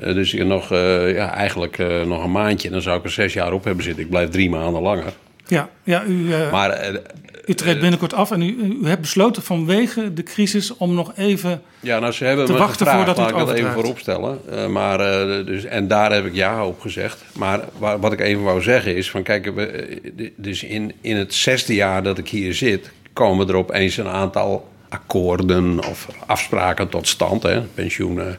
Eh, 0.00 0.14
dus 0.14 0.34
ik 0.34 0.44
nog, 0.44 0.72
eh, 0.72 1.14
ja, 1.14 1.34
eigenlijk 1.34 1.78
eh, 1.78 2.02
nog 2.02 2.24
een 2.24 2.30
maandje, 2.30 2.70
dan 2.70 2.82
zou 2.82 2.98
ik 2.98 3.04
er 3.04 3.10
zes 3.10 3.32
jaar 3.32 3.52
op 3.52 3.64
hebben 3.64 3.84
zitten. 3.84 4.02
Ik 4.02 4.10
blijf 4.10 4.28
drie 4.28 4.50
maanden 4.50 4.82
langer. 4.82 5.12
ja, 5.46 5.68
ja, 5.82 6.04
u, 6.04 6.28
Maar 6.50 6.98
u 7.46 7.54
treedt 7.54 7.80
binnenkort 7.80 8.14
af 8.14 8.30
en 8.30 8.42
u, 8.42 8.78
u 8.82 8.88
hebt 8.88 9.00
besloten 9.00 9.42
vanwege 9.42 10.12
de 10.12 10.22
crisis 10.22 10.76
om 10.76 10.94
nog 10.94 11.12
even... 11.16 11.62
ja, 11.80 11.98
nou, 11.98 12.12
ze 12.12 12.24
hebben 12.24 12.46
Te 12.46 12.52
me 12.52 12.58
wachten 12.58 12.86
gevraagd, 12.86 12.96
voordat 12.96 13.16
laat 13.16 13.30
ik 13.30 13.36
het 13.36 13.46
dat 13.46 13.56
even 13.56 13.72
vooropstellen. 13.72 14.38
Maar, 14.72 14.98
dus, 15.44 15.64
en 15.64 15.88
daar 15.88 16.12
heb 16.12 16.26
ik 16.26 16.34
ja 16.34 16.66
op 16.66 16.80
gezegd. 16.80 17.24
Maar 17.38 17.60
wa- 17.78 17.98
wat 17.98 18.12
ik 18.12 18.20
even 18.20 18.42
wou 18.42 18.62
zeggen 18.62 18.96
is, 18.96 19.10
van 19.10 19.22
kijk, 19.22 19.54
we, 19.54 20.32
dus 20.36 20.62
in, 20.62 20.92
in 21.00 21.16
het 21.16 21.34
zesde 21.34 21.74
jaar 21.74 22.02
dat 22.02 22.18
ik 22.18 22.28
hier 22.28 22.54
zit, 22.54 22.90
komen 23.12 23.48
er 23.48 23.56
opeens 23.56 23.96
een 23.96 24.08
aantal 24.08 24.68
akkoorden 24.88 25.84
of 25.88 26.08
afspraken 26.26 26.88
tot 26.88 27.08
stand. 27.08 27.42
Hè? 27.42 27.60
Pensioenen, 27.60 28.38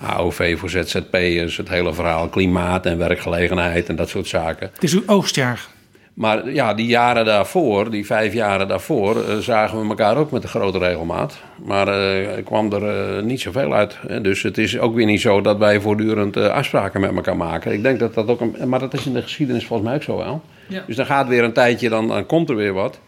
AOV 0.00 0.58
voor 0.58 0.70
ZZP'ers, 0.70 1.56
het 1.56 1.68
hele 1.68 1.94
verhaal 1.94 2.28
klimaat 2.28 2.86
en 2.86 2.98
werkgelegenheid 2.98 3.88
en 3.88 3.96
dat 3.96 4.08
soort 4.08 4.26
zaken. 4.26 4.70
Het 4.72 4.82
is 4.82 4.94
uw 4.94 5.02
oogstjaar. 5.06 5.66
Maar 6.14 6.52
ja, 6.52 6.74
die 6.74 6.86
jaren 6.86 7.24
daarvoor, 7.24 7.90
die 7.90 8.06
vijf 8.06 8.32
jaren 8.32 8.68
daarvoor, 8.68 9.24
eh, 9.24 9.36
zagen 9.36 9.80
we 9.80 9.88
elkaar 9.88 10.16
ook 10.16 10.30
met 10.30 10.42
een 10.42 10.48
grote 10.48 10.78
regelmaat. 10.78 11.38
Maar 11.64 11.88
er 11.88 12.42
kwam 12.42 12.72
er 12.72 13.16
eh, 13.16 13.22
niet 13.22 13.40
zoveel 13.40 13.74
uit. 13.74 13.98
Hè. 14.06 14.20
Dus 14.20 14.42
het 14.42 14.58
is 14.58 14.78
ook 14.78 14.94
weer 14.94 15.06
niet 15.06 15.20
zo 15.20 15.40
dat 15.40 15.58
wij 15.58 15.80
voortdurend 15.80 16.36
afspraken 16.36 17.00
met 17.00 17.14
elkaar 17.14 17.36
maken. 17.36 17.72
Ik 17.72 17.82
denk 17.82 17.98
dat 17.98 18.14
dat 18.14 18.28
ook 18.28 18.40
een. 18.40 18.68
Maar 18.68 18.80
dat 18.80 18.94
is 18.94 19.06
in 19.06 19.12
de 19.12 19.22
geschiedenis 19.22 19.66
volgens 19.66 19.88
mij 19.88 19.96
ook 19.96 20.04
zo 20.04 20.16
wel. 20.16 20.42
Ja. 20.68 20.82
Dus 20.86 20.96
dan 20.96 21.06
gaat 21.06 21.28
weer 21.28 21.44
een 21.44 21.52
tijdje, 21.52 21.88
dan, 21.88 22.08
dan 22.08 22.26
komt 22.26 22.48
er 22.48 22.56
weer 22.56 22.72
wat. 22.72 23.00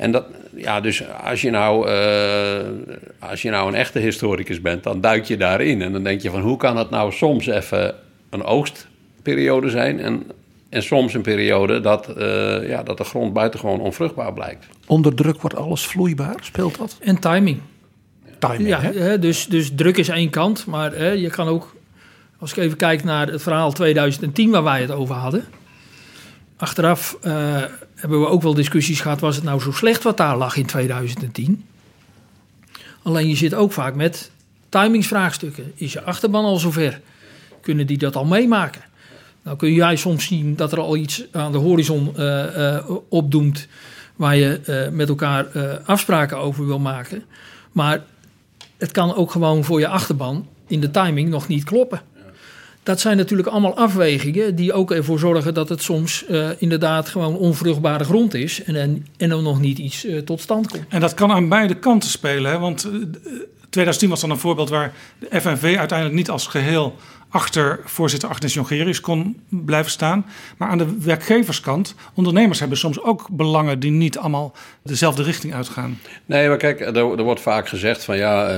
En 0.00 0.10
dat, 0.10 0.24
ja, 0.56 0.80
dus 0.80 1.02
als 1.24 1.40
je, 1.40 1.50
nou, 1.50 1.88
eh, 1.88 3.28
als 3.30 3.42
je 3.42 3.50
nou 3.50 3.68
een 3.68 3.74
echte 3.74 3.98
historicus 3.98 4.60
bent, 4.60 4.82
dan 4.82 5.00
duik 5.00 5.24
je 5.24 5.36
daarin. 5.36 5.82
En 5.82 5.92
dan 5.92 6.02
denk 6.02 6.20
je 6.20 6.30
van 6.30 6.40
hoe 6.40 6.56
kan 6.56 6.76
het 6.76 6.90
nou 6.90 7.12
soms 7.12 7.46
even 7.46 7.94
een 8.30 8.44
oogstperiode 8.44 9.70
zijn 9.70 10.00
en, 10.00 10.22
en 10.68 10.82
soms 10.82 11.14
een 11.14 11.22
periode 11.22 11.80
dat, 11.80 12.08
eh, 12.08 12.68
ja, 12.68 12.82
dat 12.82 12.98
de 12.98 13.04
grond 13.04 13.32
buitengewoon 13.32 13.80
onvruchtbaar 13.80 14.32
blijkt. 14.32 14.66
Onder 14.86 15.14
druk 15.14 15.40
wordt 15.40 15.56
alles 15.56 15.86
vloeibaar. 15.86 16.36
Speelt 16.40 16.78
dat? 16.78 16.96
En 17.00 17.18
timing. 17.18 17.60
Timing, 18.38 18.68
Ja, 18.68 18.80
hè? 18.80 18.92
hè, 18.92 19.18
dus, 19.18 19.46
dus 19.46 19.70
druk 19.74 19.96
is 19.96 20.08
één 20.08 20.30
kant, 20.30 20.66
maar 20.66 20.92
hè, 20.92 21.10
je 21.10 21.30
kan 21.30 21.48
ook, 21.48 21.74
als 22.38 22.50
ik 22.50 22.56
even 22.56 22.76
kijk 22.76 23.04
naar 23.04 23.28
het 23.28 23.42
verhaal 23.42 23.72
2010 23.72 24.50
waar 24.50 24.64
wij 24.64 24.80
het 24.80 24.90
over 24.90 25.14
hadden. 25.14 25.44
Achteraf 26.56 27.16
eh, 27.22 27.62
hebben 28.00 28.20
we 28.20 28.26
ook 28.26 28.42
wel 28.42 28.54
discussies 28.54 29.00
gehad, 29.00 29.20
was 29.20 29.36
het 29.36 29.44
nou 29.44 29.60
zo 29.60 29.72
slecht 29.72 30.02
wat 30.02 30.16
daar 30.16 30.36
lag 30.36 30.56
in 30.56 30.66
2010? 30.66 31.64
Alleen 33.02 33.28
je 33.28 33.36
zit 33.36 33.54
ook 33.54 33.72
vaak 33.72 33.94
met 33.94 34.30
timingsvraagstukken. 34.68 35.72
Is 35.74 35.92
je 35.92 36.02
achterban 36.02 36.44
al 36.44 36.56
zover? 36.56 37.00
Kunnen 37.60 37.86
die 37.86 37.98
dat 37.98 38.16
al 38.16 38.24
meemaken? 38.24 38.82
Nou 39.42 39.56
kun 39.56 39.72
jij 39.72 39.96
soms 39.96 40.24
zien 40.24 40.56
dat 40.56 40.72
er 40.72 40.80
al 40.80 40.96
iets 40.96 41.24
aan 41.32 41.52
de 41.52 41.58
horizon 41.58 42.16
eh, 42.16 42.76
eh, 42.76 42.90
opdoemt 43.08 43.66
waar 44.16 44.36
je 44.36 44.60
eh, 44.60 44.92
met 44.92 45.08
elkaar 45.08 45.46
afspraken 45.84 46.38
over 46.38 46.66
wil 46.66 46.78
maken. 46.78 47.24
Maar 47.72 48.04
het 48.76 48.90
kan 48.90 49.14
ook 49.14 49.30
gewoon 49.30 49.64
voor 49.64 49.80
je 49.80 49.88
achterban 49.88 50.48
in 50.66 50.80
de 50.80 50.90
timing 50.90 51.28
nog 51.28 51.48
niet 51.48 51.64
kloppen. 51.64 52.00
Dat 52.82 53.00
zijn 53.00 53.16
natuurlijk 53.16 53.48
allemaal 53.48 53.76
afwegingen 53.76 54.54
die 54.54 54.72
ook 54.72 54.90
ervoor 54.90 55.18
zorgen 55.18 55.54
dat 55.54 55.68
het 55.68 55.82
soms 55.82 56.26
eh, 56.26 56.48
inderdaad 56.58 57.08
gewoon 57.08 57.36
onvruchtbare 57.36 58.04
grond 58.04 58.34
is 58.34 58.62
en, 58.62 58.76
en, 58.76 59.06
en 59.16 59.30
er 59.30 59.42
nog 59.42 59.60
niet 59.60 59.78
iets 59.78 60.04
eh, 60.04 60.18
tot 60.18 60.40
stand 60.40 60.68
komt. 60.68 60.84
En 60.88 61.00
dat 61.00 61.14
kan 61.14 61.30
aan 61.30 61.48
beide 61.48 61.74
kanten 61.74 62.10
spelen. 62.10 62.50
Hè? 62.50 62.58
Want 62.58 62.84
eh, 62.84 62.90
2010 63.70 64.08
was 64.08 64.20
dan 64.20 64.30
een 64.30 64.38
voorbeeld 64.38 64.68
waar 64.68 64.92
de 65.18 65.40
FNV 65.40 65.74
uiteindelijk 65.78 66.18
niet 66.18 66.30
als 66.30 66.46
geheel 66.46 66.96
achter 67.30 67.80
voorzitter 67.84 68.28
Agnes 68.28 68.54
Jongerius 68.54 69.00
kon 69.00 69.40
blijven 69.48 69.90
staan. 69.90 70.26
Maar 70.56 70.68
aan 70.68 70.78
de 70.78 70.96
werkgeverskant, 71.00 71.94
ondernemers 72.14 72.60
hebben 72.60 72.78
soms 72.78 73.02
ook 73.02 73.26
belangen 73.30 73.80
die 73.80 73.90
niet 73.90 74.18
allemaal 74.18 74.52
dezelfde 74.82 75.22
richting 75.22 75.54
uitgaan. 75.54 75.98
Nee, 76.26 76.48
maar 76.48 76.56
kijk, 76.56 76.80
er, 76.80 76.96
er 76.96 77.22
wordt 77.22 77.40
vaak 77.40 77.68
gezegd 77.68 78.04
van 78.04 78.16
ja, 78.16 78.48
eh, 78.48 78.54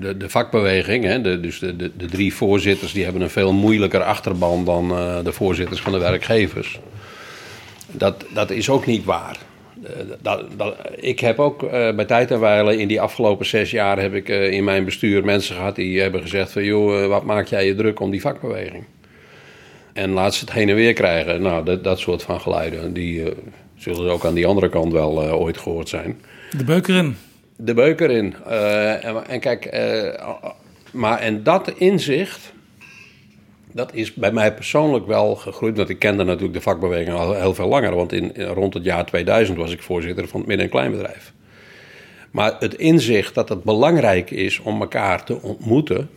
de, 0.00 0.14
de 0.18 0.28
vakbeweging, 0.28 1.04
hè, 1.04 1.20
de, 1.20 1.40
dus 1.40 1.58
de, 1.58 1.76
de, 1.76 1.90
de 1.96 2.06
drie 2.06 2.34
voorzitters, 2.34 2.92
die 2.92 3.04
hebben 3.04 3.22
een 3.22 3.30
veel 3.30 3.52
moeilijker 3.52 4.02
achterban 4.02 4.64
dan 4.64 4.90
eh, 4.90 5.24
de 5.24 5.32
voorzitters 5.32 5.80
van 5.80 5.92
de 5.92 5.98
werkgevers. 5.98 6.80
Dat, 7.92 8.24
dat 8.34 8.50
is 8.50 8.68
ook 8.68 8.86
niet 8.86 9.04
waar. 9.04 9.38
Eh, 9.82 9.90
dat, 10.22 10.44
dat, 10.56 10.76
ik 10.96 11.20
heb 11.20 11.38
ook 11.38 11.62
eh, 11.62 11.94
bij 11.94 12.04
tijd 12.04 12.30
en 12.30 12.40
wijle 12.40 12.76
in 12.76 12.88
die 12.88 13.00
afgelopen 13.00 13.46
zes 13.46 13.70
jaar 13.70 14.00
heb 14.00 14.14
ik 14.14 14.28
eh, 14.28 14.50
in 14.50 14.64
mijn 14.64 14.84
bestuur 14.84 15.24
mensen 15.24 15.54
gehad 15.54 15.76
die 15.76 16.00
hebben 16.00 16.20
gezegd 16.22 16.52
van 16.52 16.64
joh, 16.64 17.06
wat 17.06 17.24
maak 17.24 17.46
jij 17.46 17.66
je 17.66 17.74
druk 17.74 18.00
om 18.00 18.10
die 18.10 18.20
vakbeweging? 18.20 18.84
En 19.92 20.10
laat 20.10 20.34
ze 20.34 20.44
het 20.44 20.52
heen 20.52 20.68
en 20.68 20.74
weer 20.74 20.92
krijgen. 20.92 21.42
Nou, 21.42 21.64
dat, 21.64 21.84
dat 21.84 21.98
soort 21.98 22.22
van 22.22 22.40
geluiden, 22.40 22.92
die 22.92 23.22
zullen 23.76 24.12
ook 24.12 24.24
aan 24.24 24.34
die 24.34 24.46
andere 24.46 24.68
kant 24.68 24.92
wel 24.92 25.32
ooit 25.32 25.58
gehoord 25.58 25.88
zijn. 25.88 26.20
De 26.56 26.64
beuk 26.64 26.88
erin. 26.88 27.16
De 27.56 27.74
beuk 27.74 28.00
erin. 28.00 28.34
Eh, 28.46 29.04
en, 29.04 29.26
en 29.26 29.40
kijk, 29.40 29.70
maar 30.92 31.18
en 31.18 31.42
dat 31.42 31.72
inzicht, 31.76 32.52
dat 33.76 33.94
is 33.94 34.14
bij 34.14 34.32
mij 34.32 34.54
persoonlijk 34.54 35.06
wel 35.06 35.34
gegroeid. 35.34 35.76
Want 35.76 35.88
ik 35.88 35.98
kende 35.98 36.24
natuurlijk 36.24 36.54
de 36.54 36.60
vakbeweging 36.60 37.16
al 37.16 37.34
heel 37.34 37.54
veel 37.54 37.68
langer. 37.68 37.94
Want 37.94 38.12
in, 38.12 38.32
rond 38.36 38.74
het 38.74 38.84
jaar 38.84 39.06
2000 39.06 39.58
was 39.58 39.72
ik 39.72 39.82
voorzitter 39.82 40.28
van 40.28 40.40
het 40.40 40.48
midden- 40.48 40.66
en 40.66 40.72
kleinbedrijf. 40.72 41.32
Maar 42.30 42.56
het 42.58 42.74
inzicht 42.74 43.34
dat 43.34 43.48
het 43.48 43.62
belangrijk 43.62 44.30
is 44.30 44.58
om 44.58 44.80
elkaar 44.80 45.24
te 45.24 45.42
ontmoeten 45.42 46.10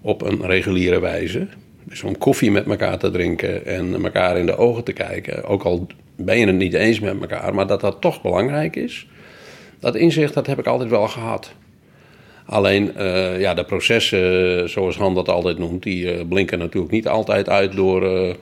op 0.00 0.22
een 0.22 0.46
reguliere 0.46 1.00
wijze. 1.00 1.48
Dus 1.84 2.02
om 2.02 2.18
koffie 2.18 2.50
met 2.50 2.66
elkaar 2.66 2.98
te 2.98 3.10
drinken 3.10 3.66
en 3.66 4.04
elkaar 4.04 4.38
in 4.38 4.46
de 4.46 4.56
ogen 4.56 4.84
te 4.84 4.92
kijken. 4.92 5.44
Ook 5.44 5.62
al 5.62 5.86
ben 6.16 6.38
je 6.38 6.46
het 6.46 6.56
niet 6.56 6.74
eens 6.74 7.00
met 7.00 7.20
elkaar, 7.20 7.54
maar 7.54 7.66
dat 7.66 7.80
dat 7.80 8.00
toch 8.00 8.22
belangrijk 8.22 8.76
is. 8.76 9.06
Dat 9.78 9.94
inzicht 9.94 10.34
dat 10.34 10.46
heb 10.46 10.58
ik 10.58 10.66
altijd 10.66 10.90
wel 10.90 11.08
gehad. 11.08 11.54
Alleen 12.46 12.96
eh, 12.96 13.40
ja, 13.40 13.54
de 13.54 13.64
processen, 13.64 14.58
eh, 14.62 14.68
zoals 14.68 14.96
Han 14.96 15.14
dat 15.14 15.28
altijd 15.28 15.58
noemt, 15.58 15.82
die 15.82 16.12
eh, 16.12 16.26
blinken 16.28 16.58
natuurlijk 16.58 16.92
niet 16.92 17.08
altijd 17.08 17.48
uit 17.48 17.72
door 17.72 18.28
eh 18.28 18.34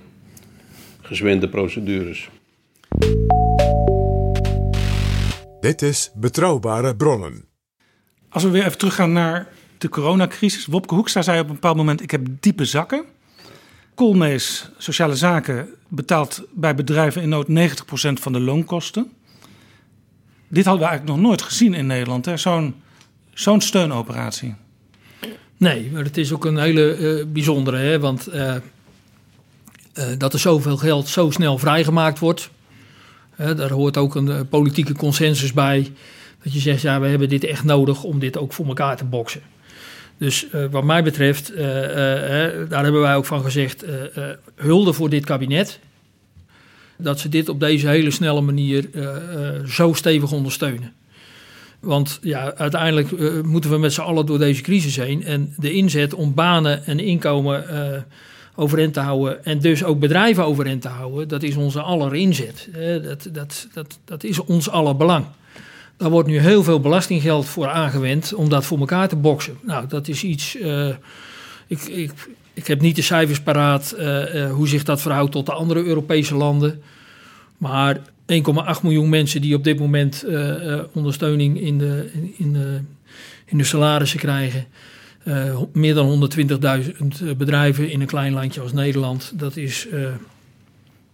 gezwinde 1.02 1.48
procedures. 1.48 2.28
Dit 5.60 5.82
is 5.82 6.10
Betrouwbare 6.14 6.96
Bronnen. 6.96 7.44
Als 8.28 8.42
we 8.42 8.50
weer 8.50 8.64
even 8.64 8.78
teruggaan 8.78 9.12
naar 9.12 9.48
de 9.78 9.88
coronacrisis. 9.88 10.66
Wopke 10.66 10.94
Hoekstra 10.94 11.22
zei 11.22 11.40
op 11.40 11.46
een 11.46 11.54
bepaald 11.54 11.76
moment: 11.76 12.02
Ik 12.02 12.10
heb 12.10 12.26
diepe 12.40 12.64
zakken. 12.64 13.04
Koolmees, 13.94 14.70
Sociale 14.78 15.16
Zaken, 15.16 15.68
betaalt 15.88 16.42
bij 16.52 16.74
bedrijven 16.74 17.22
in 17.22 17.28
nood 17.28 17.48
90% 17.48 17.52
van 18.12 18.32
de 18.32 18.40
loonkosten. 18.40 19.12
Dit 20.48 20.64
hadden 20.64 20.82
we 20.82 20.88
eigenlijk 20.88 21.18
nog 21.18 21.28
nooit 21.28 21.42
gezien 21.42 21.74
in 21.74 21.86
Nederland, 21.86 22.24
hè? 22.24 22.36
Zo'n 22.36 22.74
zo'n 23.34 23.60
steunoperatie. 23.60 24.54
Nee, 25.62 25.90
maar 25.92 26.04
het 26.04 26.16
is 26.16 26.32
ook 26.32 26.44
een 26.44 26.59
hele 26.59 26.94
eh, 26.94 27.26
bijzondere, 27.26 27.76
hè, 27.76 27.98
want 27.98 28.26
eh, 28.26 28.54
eh, 28.56 28.62
dat 30.18 30.32
er 30.32 30.38
zoveel 30.38 30.76
geld 30.76 31.09
zo 31.09 31.30
snel 31.30 31.59
vrijgemaakt 31.59 32.18
wordt. 32.18 32.50
Daar 33.36 33.70
hoort 33.70 33.96
ook 33.96 34.14
een 34.14 34.48
politieke 34.48 34.92
consensus 34.94 35.52
bij. 35.52 35.92
Dat 36.42 36.52
je 36.52 36.59
zegt, 36.59 36.82
ja, 36.82 37.00
we 37.00 37.06
hebben 37.06 37.28
dit 37.28 37.44
echt 37.44 37.64
nodig 37.64 38.02
om 38.02 38.18
dit 38.18 38.38
ook 38.38 38.52
voor 38.52 38.66
elkaar 38.66 38.96
te 38.96 39.04
boksen. 39.04 39.40
Dus 40.18 40.46
wat 40.70 40.84
mij 40.84 41.02
betreft, 41.02 41.56
daar 42.68 42.82
hebben 42.82 43.00
wij 43.00 43.16
ook 43.16 43.24
van 43.24 43.42
gezegd, 43.42 43.84
hulde 44.54 44.92
voor 44.92 45.10
dit 45.10 45.24
kabinet. 45.24 45.78
Dat 46.98 47.20
ze 47.20 47.28
dit 47.28 47.48
op 47.48 47.60
deze 47.60 47.88
hele 47.88 48.10
snelle 48.10 48.40
manier 48.40 48.88
zo 49.66 49.92
stevig 49.92 50.32
ondersteunen. 50.32 50.92
Want 51.82 52.18
ja, 52.20 52.54
uiteindelijk 52.54 53.12
eh, 53.12 53.40
moeten 53.40 53.70
we 53.70 53.78
met 53.78 53.92
z'n 53.92 54.00
allen 54.00 54.26
door 54.26 54.38
deze 54.38 54.62
crisis 54.62 54.96
heen. 54.96 55.24
En 55.24 55.54
de 55.56 55.72
inzet 55.72 56.14
om 56.14 56.34
banen 56.34 56.86
en 56.86 57.00
inkomen 57.00 57.68
eh 57.68 58.02
overeind 58.54 58.94
te 58.94 59.00
houden. 59.00 59.44
En 59.44 59.59
dus 59.59 59.84
ook 59.84 59.98
bedrijven 59.98 60.44
overeind 60.44 60.82
te 60.82 60.88
houden. 60.88 61.28
Dat 61.28 61.42
is 61.42 61.56
onze 61.56 61.80
aller 61.80 62.14
inzet. 62.14 62.68
Dat, 63.02 63.28
dat, 63.32 63.68
dat, 63.72 63.98
dat 64.04 64.24
is 64.24 64.38
ons 64.38 64.70
aller 64.70 64.96
belang. 64.96 65.24
Daar 65.96 66.10
wordt 66.10 66.28
nu 66.28 66.38
heel 66.38 66.62
veel 66.62 66.80
belastinggeld 66.80 67.46
voor 67.46 67.68
aangewend 67.68 68.34
om 68.34 68.48
dat 68.48 68.64
voor 68.64 68.78
elkaar 68.78 69.09
te 69.09 69.16
boksen. 69.16 69.59
Nou, 69.62 69.86
dat 69.86 70.09
is 70.09 70.22
iets. 70.24 70.56
eh, 70.56 70.88
ik, 71.66 71.82
ik, 71.82 72.12
ik 72.52 72.66
heb 72.66 72.80
niet 72.80 72.96
de 72.96 73.02
cijfers 73.02 73.40
paraat 73.40 73.94
hoe 74.50 74.68
zich 74.68 74.82
dat 74.82 75.00
verhoudt 75.00 75.32
tot 75.32 75.46
de 75.46 75.52
andere 75.52 75.84
Europese 75.84 76.34
landen. 76.34 76.82
Maar 77.56 78.00
1,8 78.23 78.82
miljoen 78.82 79.09
mensen 79.09 79.40
die 79.40 79.55
op 79.55 79.65
dit 79.65 79.78
moment 79.78 80.23
eh, 80.23 80.73
eh, 80.73 80.85
ondersteuning 80.93 81.61
in 81.61 81.78
de, 81.78 82.11
in, 82.36 82.53
de, 82.53 82.81
in 83.44 83.59
de 83.59 83.65
salarissen 83.65 84.19
krijgen. 84.19 84.66
Eh, 85.24 85.61
meer 85.73 85.94
dan 85.94 86.31
120.000 87.23 87.36
bedrijven 87.36 87.90
in 87.90 88.01
een 88.01 88.07
klein 88.07 88.32
landje 88.32 88.61
als 88.61 88.73
Nederland. 88.73 89.32
Dat 89.35 89.57
is, 89.57 89.86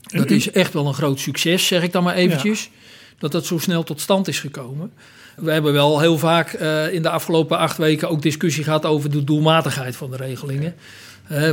dat 0.01 0.31
is 0.31 0.51
echt 0.51 0.73
wel 0.73 0.87
een 0.87 0.95
groot 0.95 1.21
succes, 1.21 1.67
zeg 1.67 1.83
ik 1.83 1.93
dan 1.93 2.03
maar 2.03 2.15
eventjes. 2.15 2.71
Dat 3.19 3.33
dat 3.33 3.47
zo 3.47 3.59
snel 3.59 3.83
tot 3.83 4.01
stand 4.01 4.29
is 4.29 4.41
gekomen. 4.41 4.93
We 5.37 5.53
hebben 5.53 5.73
wel 5.73 6.01
heel 6.01 6.19
vaak 6.19 6.53
in 6.93 7.03
de 7.03 7.11
afgelopen 7.11 7.59
acht 7.59 7.77
weken 7.77 8.09
ook 8.09 8.23
discussie 8.23 8.65
gehad 8.65 8.87
over 8.87 9.11
de 9.11 9.25
doelmatigheid 9.25 9.97
van 9.97 10.11
de 10.11 10.17
regelingen. 10.17 10.75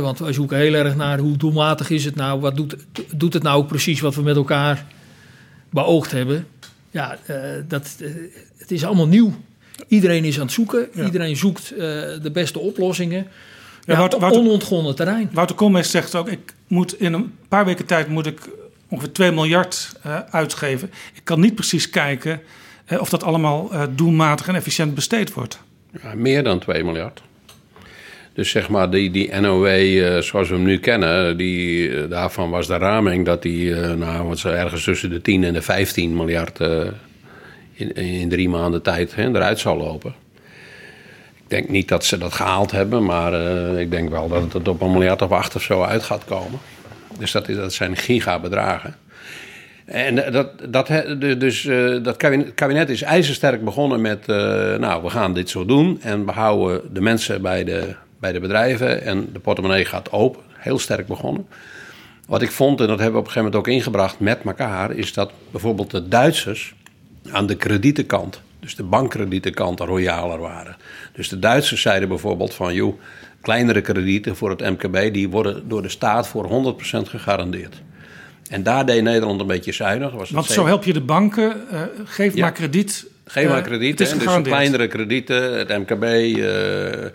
Want 0.00 0.18
wij 0.18 0.32
zoeken 0.32 0.58
heel 0.58 0.74
erg 0.74 0.96
naar 0.96 1.18
hoe 1.18 1.36
doelmatig 1.36 1.90
is 1.90 2.04
het 2.04 2.14
nou? 2.14 2.40
Wat 2.40 2.56
doet, 2.56 2.76
doet 3.14 3.32
het 3.32 3.42
nou 3.42 3.56
ook 3.56 3.68
precies 3.68 4.00
wat 4.00 4.14
we 4.14 4.22
met 4.22 4.36
elkaar 4.36 4.86
beoogd 5.84 6.10
hebben? 6.12 6.46
Ja, 6.90 7.18
eh, 7.26 7.40
dat, 7.68 7.96
eh, 8.00 8.08
het 8.56 8.70
is 8.70 8.84
allemaal 8.84 9.06
nieuw. 9.08 9.34
Iedereen 9.88 10.24
is 10.24 10.36
aan 10.36 10.42
het 10.44 10.52
zoeken. 10.52 10.88
Iedereen 11.04 11.36
zoekt 11.36 11.70
eh, 11.70 11.78
de 12.22 12.30
beste 12.32 12.58
oplossingen. 12.58 13.26
Ja, 13.84 13.96
Wouter- 13.96 14.20
Wouter- 14.20 14.40
onontgonnen 14.40 14.94
terrein. 14.94 15.30
Wouter 15.32 15.56
Koolmees 15.56 15.90
zegt 15.90 16.14
ook, 16.14 16.28
ik 16.28 16.54
moet 16.66 17.00
in 17.00 17.12
een 17.12 17.34
paar 17.48 17.64
weken 17.64 17.86
tijd 17.86 18.08
moet 18.08 18.26
ik 18.26 18.40
ongeveer 18.88 19.12
2 19.12 19.32
miljard 19.32 19.92
eh, 20.02 20.18
uitgeven. 20.30 20.90
Ik 21.14 21.20
kan 21.24 21.40
niet 21.40 21.54
precies 21.54 21.90
kijken 21.90 22.40
eh, 22.84 23.00
of 23.00 23.08
dat 23.08 23.22
allemaal 23.22 23.72
eh, 23.72 23.82
doelmatig 23.94 24.48
en 24.48 24.54
efficiënt 24.54 24.94
besteed 24.94 25.32
wordt. 25.32 25.58
Ja, 26.02 26.14
meer 26.14 26.42
dan 26.42 26.58
2 26.58 26.84
miljard. 26.84 27.22
Dus 28.36 28.50
zeg 28.50 28.68
maar, 28.68 28.90
die, 28.90 29.10
die 29.10 29.40
NOW 29.40 29.66
eh, 29.66 30.22
zoals 30.22 30.48
we 30.48 30.54
hem 30.54 30.64
nu 30.64 30.78
kennen, 30.78 31.36
die, 31.36 31.90
eh, 31.90 32.10
daarvan 32.10 32.50
was 32.50 32.66
de 32.66 32.76
raming 32.76 33.24
dat 33.24 33.42
die 33.42 33.74
eh, 33.74 33.94
nou, 33.94 34.28
wat 34.28 34.38
zo 34.38 34.48
ergens 34.48 34.84
tussen 34.84 35.10
de 35.10 35.20
10 35.20 35.44
en 35.44 35.52
de 35.52 35.62
15 35.62 36.16
miljard 36.16 36.60
in, 37.72 37.94
in 37.94 38.28
drie 38.28 38.48
maanden 38.48 38.82
tijd 38.82 39.14
hè, 39.14 39.28
eruit 39.28 39.58
zou 39.58 39.78
lopen. 39.78 40.14
Ik 41.36 41.50
denk 41.50 41.68
niet 41.68 41.88
dat 41.88 42.04
ze 42.04 42.18
dat 42.18 42.32
gehaald 42.32 42.70
hebben, 42.70 43.04
maar 43.04 43.32
ik 43.78 43.90
denk 43.90 44.10
wel 44.10 44.28
dat 44.28 44.52
het 44.52 44.68
op 44.68 44.80
een 44.80 44.92
miljard 44.92 45.22
of 45.22 45.30
acht 45.30 45.54
of 45.54 45.62
zo 45.62 45.82
uit 45.82 46.02
gaat 46.02 46.24
komen. 46.24 46.58
Dus 47.18 47.32
dat, 47.32 47.48
is, 47.48 47.56
dat 47.56 47.72
zijn 47.72 47.96
gigabedragen. 47.96 48.94
En 49.84 50.32
dat, 50.32 50.72
dat, 50.72 50.86
dus, 51.18 51.62
dat 52.02 52.16
kabinet, 52.16 52.54
kabinet 52.54 52.88
is 52.90 53.02
ijzersterk 53.02 53.64
begonnen 53.64 54.00
met... 54.00 54.26
nou, 54.78 55.02
we 55.02 55.10
gaan 55.10 55.34
dit 55.34 55.50
zo 55.50 55.64
doen 55.64 55.98
en 56.02 56.26
we 56.26 56.32
houden 56.32 56.80
de 56.92 57.00
mensen 57.00 57.42
bij 57.42 57.64
de, 57.64 57.94
bij 58.20 58.32
de 58.32 58.40
bedrijven... 58.40 59.02
en 59.02 59.28
de 59.32 59.38
portemonnee 59.38 59.84
gaat 59.84 60.12
open. 60.12 60.42
Heel 60.52 60.78
sterk 60.78 61.06
begonnen. 61.06 61.46
Wat 62.26 62.42
ik 62.42 62.50
vond, 62.50 62.80
en 62.80 62.86
dat 62.86 62.98
hebben 62.98 63.14
we 63.14 63.20
op 63.20 63.26
een 63.26 63.32
gegeven 63.32 63.52
moment 63.52 63.68
ook 63.68 63.74
ingebracht 63.74 64.20
met 64.20 64.38
elkaar... 64.44 64.92
is 64.92 65.12
dat 65.12 65.32
bijvoorbeeld 65.50 65.90
de 65.90 66.08
Duitsers 66.08 66.74
aan 67.30 67.46
de 67.46 67.56
kredietenkant... 67.56 68.40
dus 68.60 68.76
de 68.76 68.82
bankkredietenkant 68.82 69.80
royaler 69.80 70.38
waren. 70.38 70.76
Dus 71.12 71.28
de 71.28 71.38
Duitsers 71.38 71.80
zeiden 71.80 72.08
bijvoorbeeld 72.08 72.54
van... 72.54 72.74
joh, 72.74 73.00
kleinere 73.40 73.80
kredieten 73.80 74.36
voor 74.36 74.50
het 74.50 74.60
MKB... 74.60 75.12
die 75.12 75.28
worden 75.28 75.68
door 75.68 75.82
de 75.82 75.88
staat 75.88 76.28
voor 76.28 76.74
100% 76.74 77.08
gegarandeerd. 77.08 77.82
En 78.50 78.62
daar 78.62 78.86
deed 78.86 79.02
Nederland 79.02 79.40
een 79.40 79.46
beetje 79.46 79.72
zuinig. 79.72 80.12
Was 80.12 80.30
Want 80.30 80.46
zo 80.46 80.66
help 80.66 80.84
je 80.84 80.92
de 80.92 81.00
banken, 81.00 81.70
eh, 81.70 81.80
geef 82.04 82.34
Ja. 82.34 82.40
maar 82.40 82.52
krediet. 82.52 83.06
Geef 83.24 83.48
maar 83.48 83.58
Eh, 83.58 83.64
krediet. 83.64 83.98
Het 83.98 84.08
is 84.08 84.18
dus 84.18 84.42
kleinere 84.42 84.86
kredieten, 84.86 85.58
het 85.58 85.68
MKB, 85.68 86.02
eh, 86.02 87.10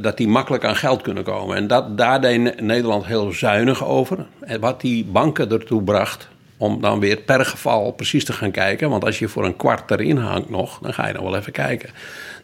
dat 0.00 0.16
die 0.16 0.28
makkelijk 0.28 0.64
aan 0.64 0.76
geld 0.76 1.02
kunnen 1.02 1.24
komen. 1.24 1.56
En 1.56 1.66
dat, 1.66 1.98
daar 1.98 2.20
deed 2.20 2.40
Ne- 2.40 2.54
Nederland 2.60 3.06
heel 3.06 3.32
zuinig 3.32 3.84
over. 3.84 4.26
En 4.40 4.60
wat 4.60 4.80
die 4.80 5.04
banken 5.04 5.50
ertoe 5.50 5.82
bracht 5.82 6.28
om 6.56 6.80
dan 6.80 7.00
weer 7.00 7.16
per 7.16 7.44
geval 7.44 7.92
precies 7.92 8.24
te 8.24 8.32
gaan 8.32 8.50
kijken. 8.50 8.90
Want 8.90 9.04
als 9.04 9.18
je 9.18 9.28
voor 9.28 9.44
een 9.44 9.56
kwart 9.56 9.90
erin 9.90 10.16
hangt 10.16 10.50
nog, 10.50 10.78
dan 10.78 10.94
ga 10.94 11.06
je 11.06 11.12
nog 11.12 11.22
wel 11.22 11.36
even 11.36 11.52
kijken. 11.52 11.90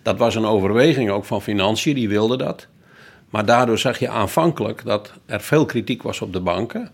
Dat 0.02 0.18
was 0.18 0.34
een 0.34 0.44
overweging 0.44 1.10
ook 1.10 1.24
van 1.24 1.42
financiën, 1.42 1.94
die 1.94 2.08
wilden 2.08 2.38
dat. 2.38 2.66
Maar 3.30 3.44
daardoor 3.44 3.78
zag 3.78 3.98
je 3.98 4.08
aanvankelijk 4.08 4.84
dat 4.84 5.12
er 5.26 5.40
veel 5.40 5.64
kritiek 5.64 6.02
was 6.02 6.20
op 6.20 6.32
de 6.32 6.40
banken. 6.40 6.88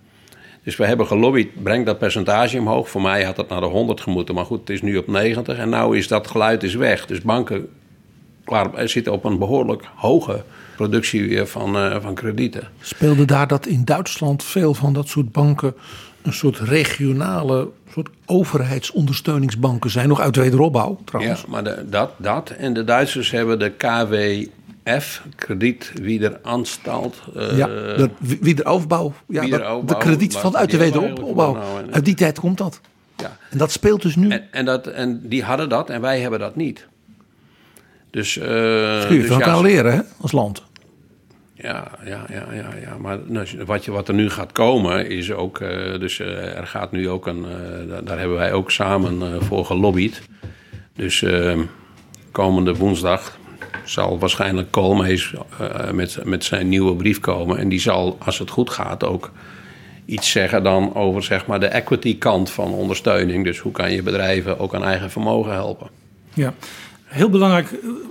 Dus 0.65 0.77
we 0.77 0.87
hebben 0.87 1.07
gelobbyd, 1.07 1.63
breng 1.63 1.87
dat 1.87 1.99
percentage 1.99 2.59
omhoog. 2.59 2.89
Voor 2.89 3.03
mij 3.03 3.25
had 3.25 3.37
dat 3.37 3.49
naar 3.49 3.61
de 3.61 3.67
100 3.67 4.01
gemoeten, 4.01 4.35
maar 4.35 4.45
goed, 4.45 4.61
het 4.61 4.71
is 4.71 4.83
nu 4.83 4.97
op 4.97 5.07
90. 5.07 5.59
En 5.59 5.69
nou 5.69 5.97
is 5.97 6.09
dat 6.09 6.27
geluid 6.27 6.63
is 6.63 6.75
weg. 6.75 7.07
Dus 7.07 7.21
banken 7.21 7.69
klaar, 8.47 8.75
eh, 8.75 8.87
zitten 8.89 9.13
op 9.13 9.25
een 9.25 9.39
behoorlijk 9.39 9.83
hoge 9.95 10.43
productie 10.77 11.41
eh, 11.41 11.47
van, 11.47 11.77
eh, 11.77 11.97
van 12.01 12.15
kredieten. 12.15 12.69
Speelde 12.81 13.25
daar 13.25 13.47
dat 13.47 13.67
in 13.67 13.85
Duitsland 13.85 14.45
veel 14.45 14.75
van 14.75 14.93
dat 14.93 15.09
soort 15.09 15.33
banken 15.33 15.75
een 16.23 16.33
soort 16.33 16.59
regionale, 16.59 17.69
soort 17.93 18.09
overheidsondersteuningsbanken 18.27 19.91
zijn, 19.91 20.09
nog 20.09 20.21
uit 20.21 20.35
de 20.35 20.41
wederopbouw 20.41 20.91
Ja, 20.99 21.05
trouwens. 21.05 21.47
maar 21.47 21.65
de, 21.65 21.85
dat, 21.91 22.11
dat. 22.17 22.51
En 22.51 22.73
de 22.73 22.85
Duitsers 22.85 23.31
hebben 23.31 23.59
de 23.59 23.71
KWF, 23.71 25.23
Krediet 25.37 25.93
Wiederanstalt. 26.03 27.17
eh, 27.37 27.57
Ja, 27.57 27.67
de 27.67 28.11
wi- 28.19 28.39
wiederaufbouw. 28.41 29.13
Ja, 29.29 29.47
dat- 29.47 29.89
de 29.89 29.97
krediet 29.97 30.33
waar 30.33 30.43
van 30.43 30.57
uit 30.57 30.71
de 30.71 30.77
wederopbouw. 30.77 31.53
nou, 31.55 31.65
Uit 31.91 32.05
die 32.05 32.15
tijd 32.15 32.41
komt 32.41 32.59
dat. 32.59 32.81
ja. 33.17 33.37
En 33.51 33.59
dat 33.59 33.73
speelt 33.73 34.03
dus 34.03 34.17
nu. 34.17 34.29
En, 34.29 34.43
en, 34.51 34.65
dat, 34.65 34.87
en 34.87 35.21
die 35.29 35.43
hadden 35.45 35.69
dat 35.69 35.91
en 35.91 36.01
wij 36.01 36.21
hebben 36.21 36.39
dat 36.39 36.57
niet. 36.57 36.87
Dus, 38.17 38.33
kun 38.33 38.49
je 38.49 39.07
dus 39.09 39.27
van 39.27 39.39
ja, 39.39 39.45
elkaar 39.45 39.63
leren 39.63 39.93
hè, 39.93 40.01
als 40.21 40.33
land. 40.33 40.63
Ja, 41.55 41.91
ja, 42.05 42.25
ja, 42.29 42.47
ja, 42.53 42.69
ja. 42.81 42.97
maar 42.99 43.19
nou, 43.27 43.47
wat, 43.67 43.85
je, 43.85 43.91
wat 43.91 44.09
er 44.09 44.15
nu 44.15 44.31
gaat 44.31 44.53
komen 44.53 45.09
is 45.09 45.33
ook. 45.33 45.61
eh, 45.61 46.01
dus 46.01 46.21
eh, 46.21 46.57
er 46.57 46.67
gaat 46.67 46.93
nu 46.93 47.09
ook 47.09 47.27
een. 47.27 47.47
daar, 48.05 48.19
hebben 48.19 48.37
wij 48.37 48.53
ook 48.53 48.71
samen 48.71 49.43
voor 49.45 49.65
gelobbyd. 49.65 50.23
Dus 50.95 51.23
eh, 51.23 51.59
komende 52.33 52.75
woensdag 52.75 53.39
zal 53.85 54.19
waarschijnlijk 54.19 54.71
Koolmees 54.71 55.35
met, 55.93 56.19
met 56.25 56.45
zijn 56.45 56.69
nieuwe 56.69 56.97
brief 56.97 57.21
komen. 57.21 57.59
En 57.59 57.69
die 57.69 57.81
zal, 57.81 58.17
als 58.25 58.39
het 58.39 58.51
goed 58.51 58.71
gaat, 58.71 59.05
ook 59.05 59.33
iets 60.05 60.31
zeggen 60.31 60.63
dan 60.63 60.95
over 60.95 61.23
zeg 61.23 61.47
maar, 61.47 61.61
de 61.61 61.67
equity 61.67 62.19
kant 62.19 62.51
van 62.51 62.73
ondersteuning. 62.73 63.45
Dus 63.45 63.59
hoe 63.59 63.73
kan 63.73 63.93
je 63.93 64.03
bedrijven 64.03 64.59
ook 64.59 64.75
aan 64.75 64.85
eigen 64.85 65.11
vermogen 65.11 65.53
helpen? 65.53 65.89
Ja. 66.35 66.55
Heel 67.07 67.31
belangrijk 67.31 67.69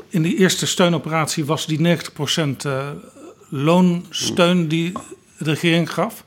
in 0.09 0.21
die 0.21 0.37
eerste 0.37 0.65
steunoperatie 0.65 1.45
was 1.45 1.65
die 1.65 1.79
90% 1.79 1.81
eh, 2.65 2.89
loonsteun 3.49 4.67
die 4.67 4.91
de 5.37 5.49
regering 5.49 5.93
gaf. 5.93 6.23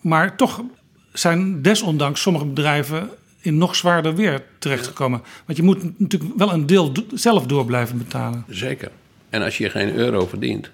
Maar 0.00 0.36
toch 0.36 0.62
zijn 1.12 1.62
desondanks 1.62 2.20
sommige 2.20 2.44
bedrijven 2.44 3.10
in 3.40 3.58
nog 3.58 3.76
zwaarder 3.76 4.14
weer 4.14 4.44
terechtgekomen. 4.58 5.22
Want 5.44 5.58
je 5.58 5.64
moet 5.64 5.98
natuurlijk 5.98 6.36
wel 6.36 6.52
een 6.52 6.66
deel 6.66 6.92
zelf 7.14 7.46
door 7.46 7.64
blijven 7.64 7.98
betalen. 7.98 8.44
Zeker. 8.48 8.90
En 9.30 9.42
als 9.42 9.58
je 9.58 9.70
geen 9.70 9.94
euro 9.94 10.26
verdient, 10.26 10.70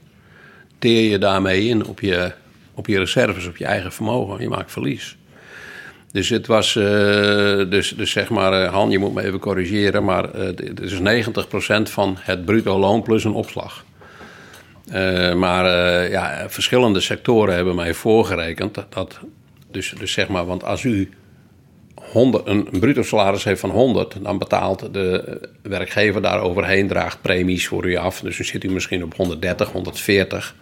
teer 0.78 1.10
je 1.10 1.18
daarmee 1.18 1.68
in 1.68 1.86
op 1.86 2.00
je, 2.00 2.32
op 2.74 2.86
je 2.86 2.98
reserves, 2.98 3.46
op 3.46 3.56
je 3.56 3.64
eigen 3.64 3.92
vermogen. 3.92 4.40
Je 4.40 4.48
maakt 4.48 4.72
verlies. 4.72 5.16
Dus 6.12 6.28
het 6.28 6.46
was, 6.46 6.76
eh, 6.76 6.84
dus, 7.70 7.94
dus 7.96 8.10
zeg 8.10 8.30
maar, 8.30 8.52
eh, 8.52 8.72
Han, 8.72 8.90
je 8.90 8.98
moet 8.98 9.14
me 9.14 9.22
even 9.22 9.38
corrigeren, 9.38 10.04
maar 10.04 10.34
eh, 10.34 10.46
het 10.46 10.80
is 10.80 10.98
90% 10.98 11.90
van 11.90 12.16
het 12.20 12.44
bruto 12.44 12.78
loon 12.78 13.02
plus 13.02 13.24
een 13.24 13.32
opslag. 13.32 13.84
Maar 15.36 15.64
ja, 16.10 16.44
verschillende 16.48 17.00
sectoren 17.00 17.54
hebben 17.54 17.74
mij 17.74 17.94
voorgerekend 17.94 18.74
dat, 18.88 19.20
dus, 19.70 19.94
dus 19.98 20.12
zeg 20.12 20.28
maar, 20.28 20.46
want 20.46 20.64
als 20.64 20.82
u 20.82 21.10
100, 21.94 22.46
een, 22.46 22.68
een 22.72 22.80
bruto 22.80 23.02
salaris 23.02 23.44
heeft 23.44 23.60
van 23.60 23.70
100, 23.70 24.16
dan 24.22 24.38
betaalt 24.38 24.94
de 24.94 25.40
werkgever 25.62 26.22
daar 26.22 26.40
overheen, 26.40 26.88
draagt 26.88 27.22
premies 27.22 27.66
voor 27.66 27.86
u 27.86 27.96
af. 27.96 28.20
Dus 28.20 28.36
dan 28.36 28.46
zit 28.46 28.64
u 28.64 28.70
misschien 28.70 29.04
op 29.04 29.16
130, 29.16 29.72
140. 29.72 30.54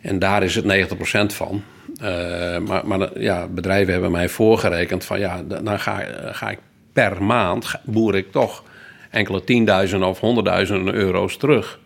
En 0.00 0.18
daar 0.18 0.42
is 0.42 0.54
het 0.54 0.64
90% 0.64 1.34
van. 1.34 1.62
Eh, 1.98 2.58
maar 2.58 2.86
maar 2.86 3.20
ja, 3.20 3.46
bedrijven 3.46 3.92
hebben 3.92 4.10
mij 4.10 4.28
voorgerekend 4.28 5.04
van 5.04 5.18
ja, 5.18 5.42
dan 5.62 5.80
ga, 5.80 6.02
ga 6.32 6.50
ik 6.50 6.58
per 6.92 7.22
maand, 7.22 7.74
boer 7.84 8.16
ik 8.16 8.32
toch 8.32 8.62
enkele 9.10 9.44
tienduizenden 9.44 10.08
of 10.08 10.20
honderdduizenden 10.20 10.94
euro's 10.94 11.36
terug. 11.36 11.78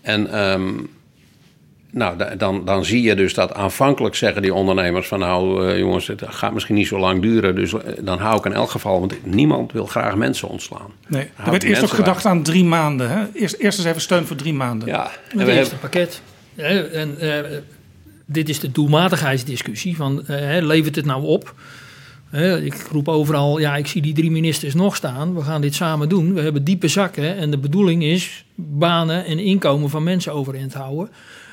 En 0.00 0.32
ehm, 0.32 0.70
nou, 1.90 2.16
da- 2.16 2.34
dan, 2.34 2.64
dan 2.64 2.84
zie 2.84 3.02
je 3.02 3.14
dus 3.14 3.34
dat 3.34 3.54
aanvankelijk 3.54 4.14
zeggen 4.14 4.42
die 4.42 4.54
ondernemers 4.54 5.08
van 5.08 5.18
nou 5.18 5.68
eh, 5.68 5.78
jongens, 5.78 6.06
het 6.06 6.22
gaat 6.26 6.52
misschien 6.52 6.74
niet 6.74 6.86
zo 6.86 6.98
lang 6.98 7.22
duren, 7.22 7.54
dus 7.54 7.72
eh, 7.72 7.80
dan 8.00 8.18
hou 8.18 8.38
ik 8.38 8.44
in 8.44 8.52
elk 8.52 8.70
geval, 8.70 9.00
want 9.00 9.26
niemand 9.26 9.72
wil 9.72 9.86
graag 9.86 10.14
mensen 10.16 10.48
ontslaan. 10.48 10.90
Nee, 11.06 11.30
er 11.44 11.50
werd 11.50 11.62
eerst 11.62 11.82
ook 11.82 11.90
gedacht 11.90 12.26
aan 12.26 12.42
drie 12.42 12.64
maanden. 12.64 13.10
Hè? 13.10 13.24
Eerst, 13.34 13.54
eerst 13.54 13.78
eens 13.78 13.86
even 13.86 14.00
steun 14.00 14.26
voor 14.26 14.36
drie 14.36 14.54
maanden. 14.54 14.88
Ja, 14.88 15.10
en 15.28 15.38
we 15.38 15.44
eerste 15.52 15.54
hebben, 15.56 15.78
pakket. 15.78 16.20
Hè, 16.54 16.88
en, 16.88 17.20
eh, 17.20 17.58
dit 18.24 18.48
is 18.48 18.60
de 18.60 18.72
doelmatigheidsdiscussie. 18.72 19.96
Van, 19.96 20.26
eh, 20.26 20.62
levert 20.62 20.96
het 20.96 21.04
nou 21.04 21.24
op? 21.24 21.54
Ik 22.62 22.86
roep 22.92 23.08
overal, 23.08 23.58
ja, 23.58 23.76
ik 23.76 23.86
zie 23.86 24.02
die 24.02 24.14
drie 24.14 24.30
ministers 24.30 24.74
nog 24.74 24.96
staan. 24.96 25.34
We 25.34 25.42
gaan 25.42 25.60
dit 25.60 25.74
samen 25.74 26.08
doen. 26.08 26.34
We 26.34 26.40
hebben 26.40 26.64
diepe 26.64 26.88
zakken. 26.88 27.36
En 27.36 27.50
de 27.50 27.58
bedoeling 27.58 28.04
is 28.04 28.44
banen 28.54 29.24
en 29.24 29.38
inkomen 29.38 29.90
van 29.90 30.02
mensen 30.02 30.32
overeind 30.32 30.74
houden. 30.74 31.10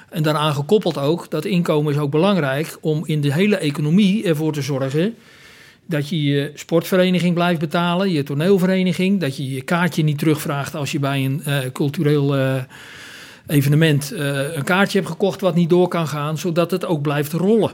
En 0.09 0.23
daaraan 0.23 0.53
gekoppeld 0.53 0.97
ook, 0.97 1.29
dat 1.29 1.45
inkomen 1.45 1.93
is 1.93 1.99
ook 1.99 2.11
belangrijk 2.11 2.77
om 2.81 3.01
in 3.05 3.21
de 3.21 3.33
hele 3.33 3.57
economie 3.57 4.23
ervoor 4.23 4.53
te 4.53 4.61
zorgen 4.61 5.15
dat 5.85 6.09
je 6.09 6.23
je 6.23 6.51
sportvereniging 6.53 7.33
blijft 7.33 7.59
betalen, 7.59 8.11
je 8.11 8.23
toneelvereniging, 8.23 9.19
dat 9.19 9.37
je 9.37 9.49
je 9.53 9.61
kaartje 9.61 10.03
niet 10.03 10.17
terugvraagt 10.17 10.75
als 10.75 10.91
je 10.91 10.99
bij 10.99 11.25
een 11.25 11.41
eh, 11.43 11.57
cultureel 11.73 12.35
eh, 12.37 12.55
evenement 13.47 14.11
eh, 14.11 14.55
een 14.55 14.63
kaartje 14.63 14.97
hebt 14.97 15.11
gekocht 15.11 15.41
wat 15.41 15.55
niet 15.55 15.69
door 15.69 15.87
kan 15.87 16.07
gaan, 16.07 16.37
zodat 16.37 16.71
het 16.71 16.85
ook 16.85 17.01
blijft 17.01 17.33
rollen. 17.33 17.71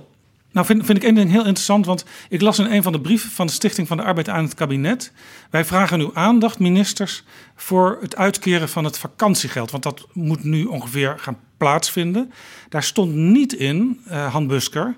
Nou, 0.52 0.66
vind, 0.66 0.86
vind 0.86 0.98
ik 0.98 1.04
één 1.04 1.16
ding 1.16 1.30
heel 1.30 1.46
interessant, 1.46 1.86
want 1.86 2.06
ik 2.30 2.42
las 2.42 2.60
in 2.60 2.66
een 2.66 2.84
van 2.84 2.92
de 2.92 3.02
brieven 3.02 3.30
van 3.30 3.46
de 3.48 3.52
Stichting 3.54 3.88
van 3.88 3.98
de 3.98 4.04
Arbeid 4.04 4.30
aan 4.30 4.44
het 4.44 4.54
kabinet. 4.54 5.12
Wij 5.50 5.66
vragen 5.66 6.00
uw 6.00 6.12
aandacht, 6.14 6.60
ministers, 6.60 7.24
voor 7.56 7.98
het 8.02 8.16
uitkeren 8.16 8.70
van 8.70 8.84
het 8.84 8.98
vakantiegeld. 8.98 9.72
Want 9.72 9.84
dat 9.84 10.08
moet 10.14 10.44
nu 10.44 10.66
ongeveer 10.66 11.16
gaan 11.20 11.38
plaatsvinden. 11.58 12.32
Daar 12.70 12.84
stond 12.84 13.14
niet 13.14 13.54
in, 13.54 14.00
uh, 14.08 14.34
Han 14.34 14.48
Busker, 14.48 14.96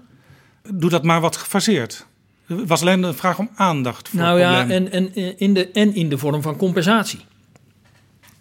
doe 0.73 0.89
dat 0.89 1.03
maar 1.03 1.21
wat 1.21 1.35
gefaseerd. 1.35 2.05
Het 2.45 2.67
was 2.67 2.81
alleen 2.81 3.03
een 3.03 3.13
vraag 3.13 3.39
om 3.39 3.49
aandacht 3.55 4.09
voor 4.09 4.19
nou 4.19 4.39
ja, 4.39 4.67
en, 4.67 4.91
en, 4.91 5.15
in 5.37 5.53
de, 5.53 5.71
en 5.71 5.95
in 5.95 6.09
de 6.09 6.17
vorm 6.17 6.41
van 6.41 6.55
compensatie. 6.55 7.19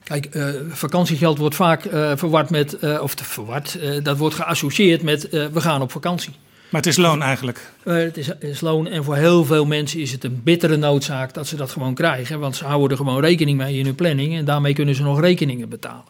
Kijk, 0.09 0.26
eh, 0.26 0.48
vakantiegeld 0.68 1.39
wordt 1.39 1.55
vaak 1.55 1.85
eh, 1.85 2.12
verward 2.14 2.51
met, 2.51 2.78
eh, 2.78 3.02
of 3.02 3.14
te 3.14 3.24
verward, 3.24 3.78
dat 4.02 4.18
wordt 4.18 4.35
geassocieerd 4.35 5.02
met 5.02 5.28
we 5.30 5.60
gaan 5.60 5.82
op 5.82 5.90
vakantie. 5.90 6.32
Maar 6.70 6.80
het 6.80 6.90
is 6.90 6.97
loon 6.97 7.22
eigenlijk. 7.22 7.72
Het 7.82 8.16
is, 8.16 8.28
is 8.39 8.60
loon 8.60 8.86
en 8.86 9.05
voor 9.05 9.16
heel 9.16 9.44
veel 9.44 9.66
mensen 9.66 10.01
is 10.01 10.12
het 10.12 10.24
een 10.24 10.40
bittere 10.43 10.76
noodzaak 10.76 11.35
dat 11.35 11.47
ze 11.47 11.56
dat 11.56 11.70
gewoon 11.70 11.94
krijgen. 11.94 12.40
Want 12.40 12.56
ze 12.56 12.64
houden 12.64 12.90
er 12.90 12.97
gewoon 12.97 13.20
rekening 13.20 13.59
mee 13.59 13.78
in 13.78 13.85
hun 13.85 13.94
planning 13.94 14.36
en 14.36 14.44
daarmee 14.44 14.72
kunnen 14.72 14.94
ze 14.94 15.02
nog 15.02 15.20
rekeningen 15.20 15.68
betalen. 15.68 16.05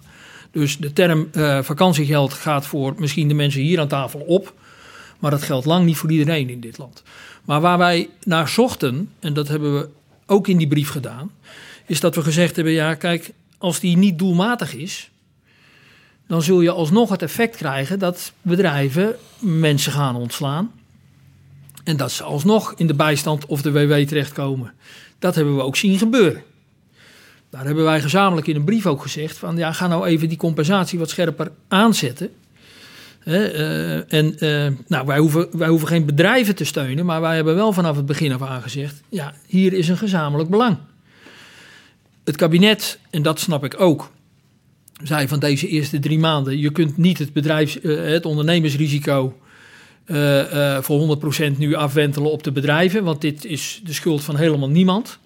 Dus 0.51 0.77
de 0.77 0.93
term 0.93 1.29
vakantiegeld 1.63 2.33
gaat 2.33 2.67
voor 2.67 2.95
misschien 2.99 3.29
de 3.29 3.35
mensen 3.35 3.61
hier 3.61 3.81
aan 3.81 3.89
tafel 3.89 4.21
op. 4.21 4.55
Maar 5.19 5.31
dat 5.31 5.43
geldt 5.43 5.67
lang 5.67 5.85
niet 5.85 5.97
voor 5.97 6.11
iedereen 6.11 6.51
in 6.51 6.61
dit 6.61 6.79
land. 6.79 7.03
Maar 7.45 7.61
waar 7.61 7.79
wij 7.79 8.09
naar 8.25 8.49
zochten, 8.49 9.11
en 9.21 9.35
dat 9.35 9.49
hebben 9.49 9.79
we 9.79 9.89
ook 10.27 10.49
in 10.49 10.57
die 10.57 10.69
brief 10.69 10.91
gedaan, 10.91 11.31
is 11.87 12.01
dat 12.01 12.15
we 12.15 12.23
gezegd 12.23 12.57
hebben: 12.57 12.73
ja, 12.73 12.95
kijk, 12.95 13.33
als 13.59 13.81
die 13.81 13.97
niet 13.97 14.19
doelmatig 14.19 14.75
is, 14.75 15.11
dan 16.27 16.43
zul 16.43 16.61
je 16.61 16.71
alsnog 16.71 17.11
het 17.11 17.23
effect 17.23 17.57
krijgen 17.57 17.99
dat 17.99 18.33
bedrijven 18.43 19.17
mensen 19.39 19.93
gaan 19.93 20.17
ontslaan. 20.17 20.71
En 21.85 21.97
dat 21.97 22.13
ze 22.13 22.23
alsnog 22.23 22.75
in 22.77 22.87
de 22.87 22.95
bijstand 22.95 23.47
of 23.47 23.63
de 23.63 23.73
WW 23.73 24.09
terechtkomen. 24.09 24.73
Dat 25.19 25.35
hebben 25.35 25.57
we 25.57 25.63
ook 25.63 25.77
zien 25.77 25.99
gebeuren. 25.99 26.43
Daar 27.51 27.65
hebben 27.65 27.85
wij 27.85 28.01
gezamenlijk 28.01 28.47
in 28.47 28.57
een 28.57 28.65
brief 28.65 28.87
ook 28.87 29.03
gezegd: 29.03 29.39
van 29.39 29.57
ja, 29.57 29.73
ga 29.73 29.87
nou 29.87 30.07
even 30.07 30.29
die 30.29 30.39
compensatie 30.39 30.99
wat 30.99 31.11
scherper 31.11 31.51
aanzetten. 31.69 32.31
Eh, 33.25 34.13
en 34.13 34.39
eh, 34.39 34.73
nou, 34.87 35.07
wij, 35.07 35.19
hoeven, 35.19 35.49
wij 35.53 35.69
hoeven 35.69 35.89
geen 35.89 36.07
bedrijven 36.07 36.55
te 36.55 36.65
steunen, 36.65 37.07
maar 37.07 37.21
wij 37.21 37.35
hebben 37.35 37.55
wel 37.55 37.73
vanaf 37.73 37.97
het 37.97 38.07
begin 38.07 38.33
af 38.33 38.43
aan 38.43 38.63
gezegd: 38.63 39.01
ja, 39.09 39.35
hier 39.47 39.73
is 39.73 39.89
een 39.89 39.97
gezamenlijk 39.97 40.51
belang. 40.51 40.77
Het 42.29 42.37
kabinet, 42.37 42.99
en 43.11 43.23
dat 43.23 43.41
snap 43.41 43.65
ik 43.65 43.81
ook, 43.81 44.11
zei 45.03 45.29
van 45.29 45.39
deze 45.39 45.69
eerste 45.69 45.99
drie 45.99 46.19
maanden: 46.19 46.59
je 46.59 46.73
kunt 46.73 46.97
niet 46.97 47.19
het, 47.19 47.33
bedrijfs, 47.33 47.81
eh, 47.81 47.97
het 47.97 48.27
ondernemersrisico 48.27 49.39
eh, 50.05 50.77
eh, 50.77 50.83
voor 50.83 50.99
100% 50.99 51.59
nu 51.59 51.75
afwentelen 51.75 52.31
op 52.31 52.43
de 52.43 52.53
bedrijven, 52.53 53.05
want 53.05 53.21
dit 53.21 53.45
is 53.45 53.81
de 53.85 53.93
schuld 53.93 54.23
van 54.23 54.37
helemaal 54.37 54.69
niemand. 54.69 55.19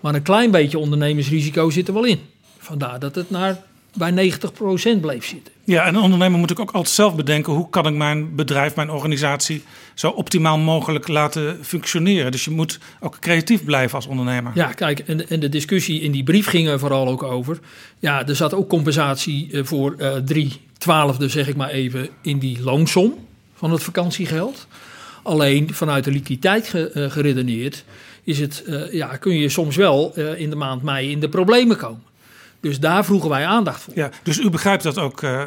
Maar 0.00 0.14
een 0.14 0.22
klein 0.22 0.50
beetje 0.50 0.78
ondernemersrisico 0.78 1.70
zit 1.70 1.88
er 1.88 1.94
wel 1.94 2.04
in. 2.04 2.20
Vandaar 2.58 2.98
dat 2.98 3.14
het 3.14 3.30
naar 3.30 3.62
bij 3.96 4.10
90% 4.10 5.00
bleef 5.00 5.24
zitten. 5.24 5.53
Ja, 5.66 5.84
en 5.84 5.94
een 5.94 6.02
ondernemer 6.02 6.38
moet 6.38 6.50
ik 6.50 6.58
ook 6.58 6.70
altijd 6.70 6.94
zelf 6.94 7.14
bedenken... 7.14 7.52
hoe 7.52 7.70
kan 7.70 7.86
ik 7.86 7.94
mijn 7.94 8.34
bedrijf, 8.34 8.76
mijn 8.76 8.90
organisatie... 8.90 9.62
zo 9.94 10.08
optimaal 10.08 10.58
mogelijk 10.58 11.08
laten 11.08 11.58
functioneren. 11.62 12.32
Dus 12.32 12.44
je 12.44 12.50
moet 12.50 12.78
ook 13.00 13.18
creatief 13.18 13.64
blijven 13.64 13.96
als 13.96 14.06
ondernemer. 14.06 14.52
Ja, 14.54 14.72
kijk, 14.72 14.98
en, 14.98 15.28
en 15.28 15.40
de 15.40 15.48
discussie 15.48 16.00
in 16.00 16.12
die 16.12 16.22
brief 16.22 16.46
ging 16.46 16.68
er 16.68 16.78
vooral 16.78 17.08
ook 17.08 17.22
over. 17.22 17.58
Ja, 17.98 18.26
er 18.26 18.36
zat 18.36 18.54
ook 18.54 18.68
compensatie 18.68 19.48
eh, 19.52 19.64
voor 19.64 19.94
eh 19.98 20.16
drie 20.16 20.60
twaalfde, 20.78 21.28
zeg 21.28 21.48
ik 21.48 21.56
maar 21.56 21.70
even, 21.70 22.08
in 22.22 22.38
die 22.38 22.62
loonsom 22.62 23.14
van 23.54 23.70
het 23.70 23.82
vakantiegeld. 23.82 24.66
Alleen 25.22 25.74
vanuit 25.74 26.04
de 26.04 26.10
liquiditeit 26.10 26.74
eh, 26.74 27.10
geredeneerd 27.10 27.84
is 28.24 28.38
het, 28.38 28.64
ja, 28.90 29.16
kun 29.16 29.38
je 29.38 29.48
soms 29.48 29.76
wel 29.76 30.14
in 30.36 30.50
de 30.50 30.56
maand 30.56 30.82
mei 30.82 31.10
in 31.10 31.20
de 31.20 31.28
problemen 31.28 31.76
komen. 31.76 32.02
Dus 32.64 32.80
daar 32.80 33.04
vroegen 33.04 33.28
wij 33.28 33.46
aandacht 33.46 33.80
voor. 33.80 33.92
Ja, 33.96 34.10
dus 34.22 34.38
u 34.38 34.50
begrijpt 34.50 34.82
dat 34.82 34.98
ook, 34.98 35.22
eh 35.22 35.42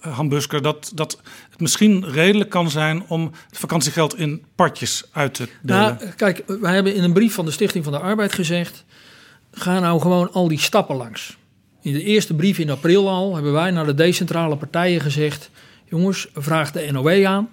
Han 0.00 0.28
Busker... 0.28 0.62
Dat, 0.62 0.92
dat 0.94 1.20
het 1.50 1.60
misschien 1.60 2.10
redelijk 2.10 2.50
kan 2.50 2.70
zijn 2.70 3.04
om 3.08 3.30
het 3.48 3.58
vakantiegeld 3.58 4.18
in 4.18 4.44
partjes 4.54 5.04
uit 5.12 5.34
te 5.34 5.48
delen. 5.62 5.82
Nou, 5.82 6.12
kijk, 6.16 6.42
wij 6.46 6.74
hebben 6.74 6.94
in 6.94 7.02
een 7.02 7.12
brief 7.12 7.34
van 7.34 7.44
de 7.44 7.50
Stichting 7.50 7.84
van 7.84 7.92
de 7.92 7.98
Arbeid 7.98 8.32
gezegd: 8.32 8.84
ga 9.52 9.80
nou 9.80 10.00
gewoon 10.00 10.32
al 10.32 10.48
die 10.48 10.58
stappen 10.58 10.96
langs. 10.96 11.36
In 11.82 11.92
de 11.92 12.02
eerste 12.02 12.34
brief 12.34 12.58
in 12.58 12.70
april 12.70 13.08
al 13.08 13.34
hebben 13.34 13.52
wij 13.52 13.70
naar 13.70 13.86
de 13.86 13.94
decentrale 13.94 14.56
partijen 14.56 15.00
gezegd: 15.00 15.50
jongens, 15.84 16.28
vraag 16.34 16.72
de 16.72 16.88
NOW 16.92 17.24
aan. 17.24 17.48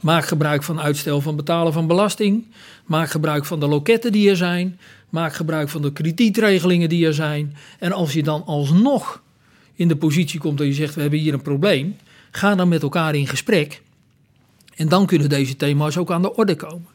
Maak 0.00 0.26
gebruik 0.26 0.62
van 0.62 0.80
uitstel 0.80 1.20
van 1.20 1.36
betalen 1.36 1.72
van 1.72 1.86
belasting. 1.86 2.46
Maak 2.84 3.10
gebruik 3.10 3.44
van 3.44 3.60
de 3.60 3.66
loketten 3.66 4.12
die 4.12 4.30
er 4.30 4.36
zijn. 4.36 4.78
Maak 5.10 5.34
gebruik 5.34 5.68
van 5.68 5.82
de 5.82 5.92
kredietregelingen 5.92 6.88
die 6.88 7.06
er 7.06 7.14
zijn. 7.14 7.56
En 7.78 7.92
als 7.92 8.12
je 8.12 8.22
dan 8.22 8.44
alsnog 8.46 9.22
in 9.74 9.88
de 9.88 9.96
positie 9.96 10.40
komt 10.40 10.58
dat 10.58 10.66
je 10.66 10.72
zegt: 10.72 10.94
we 10.94 11.00
hebben 11.00 11.18
hier 11.18 11.34
een 11.34 11.42
probleem, 11.42 11.96
ga 12.30 12.54
dan 12.54 12.68
met 12.68 12.82
elkaar 12.82 13.14
in 13.14 13.26
gesprek. 13.26 13.82
En 14.74 14.88
dan 14.88 15.06
kunnen 15.06 15.28
deze 15.28 15.56
thema's 15.56 15.96
ook 15.96 16.10
aan 16.10 16.22
de 16.22 16.34
orde 16.34 16.56
komen. 16.56 16.86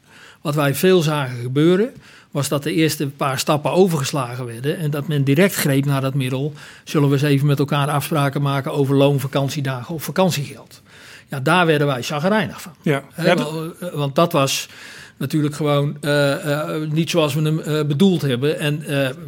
Wat 0.41 0.55
wij 0.55 0.75
veel 0.75 1.01
zagen 1.01 1.41
gebeuren, 1.41 1.93
was 2.31 2.47
dat 2.47 2.63
de 2.63 2.73
eerste 2.73 3.07
paar 3.07 3.39
stappen 3.39 3.71
overgeslagen 3.71 4.45
werden. 4.45 4.77
En 4.77 4.91
dat 4.91 5.07
men 5.07 5.23
direct 5.23 5.55
greep 5.55 5.85
naar 5.85 6.01
dat 6.01 6.13
middel. 6.13 6.53
Zullen 6.83 7.07
we 7.07 7.13
eens 7.13 7.23
even 7.23 7.47
met 7.47 7.59
elkaar 7.59 7.89
afspraken 7.89 8.41
maken 8.41 8.73
over 8.73 8.95
loon, 8.95 9.19
vakantiedagen 9.19 9.95
of 9.95 10.03
vakantiegeld. 10.03 10.81
Ja, 11.27 11.39
daar 11.39 11.65
werden 11.65 11.87
wij 11.87 12.03
chagrijnig 12.03 12.61
van. 12.61 12.71
ja. 12.81 13.03
Eh, 13.15 13.35
want 13.93 14.15
dat 14.15 14.31
was 14.31 14.69
natuurlijk 15.17 15.55
gewoon 15.55 15.97
eh, 16.01 16.51
eh, 16.51 16.91
niet 16.91 17.09
zoals 17.09 17.33
we 17.33 17.41
hem 17.41 17.59
eh, 17.59 17.83
bedoeld 17.85 18.21
hebben. 18.21 18.59
En 18.59 18.83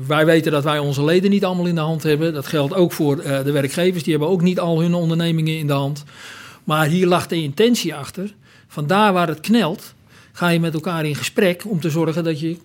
wij 0.08 0.26
weten 0.26 0.52
dat 0.52 0.64
wij 0.64 0.80
onze 0.80 1.04
leden 1.04 1.30
niet 1.30 1.46
allemaal 1.46 1.66
in 1.66 1.76
de 1.76 1.82
hand 1.82 2.04
hebben. 2.04 2.34
Dat 2.34 2.48
geldt 2.48 2.74
ook 2.74 2.92
voor 2.92 3.16
de 3.22 3.52
werkgevers. 3.52 4.04
Die 4.04 4.12
hebben 4.12 4.32
ook 4.32 4.42
niet 4.42 4.60
al 4.60 4.82
hun 4.82 4.94
ondernemingen 4.94 5.58
in 5.58 5.68
de 5.68 5.74
hand. 5.74 6.04
Maar 6.64 6.86
hier 6.86 7.08
lag 7.08 7.28
de 7.28 7.42
intentie 7.42 7.96
achter. 7.96 8.34
Vandaar 8.68 9.14
waar 9.14 9.28
het 9.28 9.40
knelt, 9.40 9.94
ga 10.32 10.48
je 10.48 10.60
met 10.60 10.74
elkaar 10.74 11.06
in 11.06 11.16
gesprek 11.16 11.64
om 11.66 11.80
te 11.80 11.90
zorgen 11.90 12.24
dat 12.24 12.40
je 12.40 12.58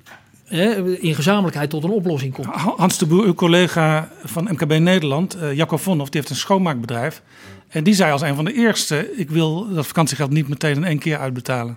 in 1.01 1.15
gezamenlijkheid 1.15 1.70
tot 1.70 1.85
een 1.85 1.90
oplossing 1.90 2.32
komt. 2.32 2.47
Hans 2.77 2.99
de 2.99 3.07
Boer, 3.07 3.24
uw 3.24 3.35
collega 3.35 4.11
van 4.24 4.49
MKB 4.51 4.78
Nederland, 4.78 5.35
eh 5.35 5.53
Jacco 5.53 5.77
Vonhoff, 5.77 6.11
die 6.11 6.20
heeft 6.20 6.32
een 6.32 6.40
schoonmaakbedrijf. 6.40 7.23
En 7.69 7.85
die 7.85 7.94
zei 7.94 8.12
als 8.12 8.23
een 8.23 8.35
van 8.35 8.44
de 8.44 8.53
eerste: 8.53 9.12
Ik 9.16 9.31
wil 9.31 9.74
dat 9.74 9.86
vakantiegeld 9.86 10.31
niet 10.31 10.49
meteen 10.49 10.77
in 10.77 10.85
één 10.85 10.99
keer 10.99 11.19
uitbetalen. 11.19 11.77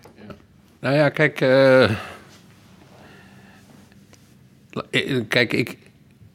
Nou 0.79 0.95
ja, 0.95 1.09
kijk. 1.09 1.41
eh, 1.41 1.83
eh, 1.83 1.91
kijk, 5.27 5.53
ik, 5.53 5.77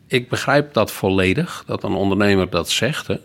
ik 0.06 0.28
begrijp 0.28 0.72
dat 0.72 0.92
volledig, 0.92 1.62
dat 1.66 1.82
een 1.82 1.92
ondernemer 1.94 2.50
dat 2.50 2.70
zegt. 2.70 3.06
Hè. 3.06 3.16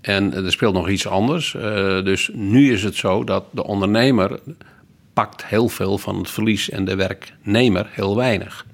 En 0.00 0.34
er 0.34 0.52
speelt 0.52 0.74
nog 0.74 0.88
iets 0.88 1.06
anders. 1.06 1.54
Eh, 1.54 2.04
dus 2.04 2.30
nu 2.32 2.72
is 2.72 2.82
het 2.82 2.94
zo 2.94 3.24
dat 3.24 3.44
de 3.50 3.64
ondernemer 3.64 4.40
pakt 5.12 5.46
heel 5.46 5.68
veel 5.68 5.98
van 5.98 6.18
het 6.18 6.30
verlies 6.30 6.70
en 6.70 6.84
de 6.84 6.96
werknemer 6.96 7.86
heel 7.90 8.16
weinig. 8.16 8.66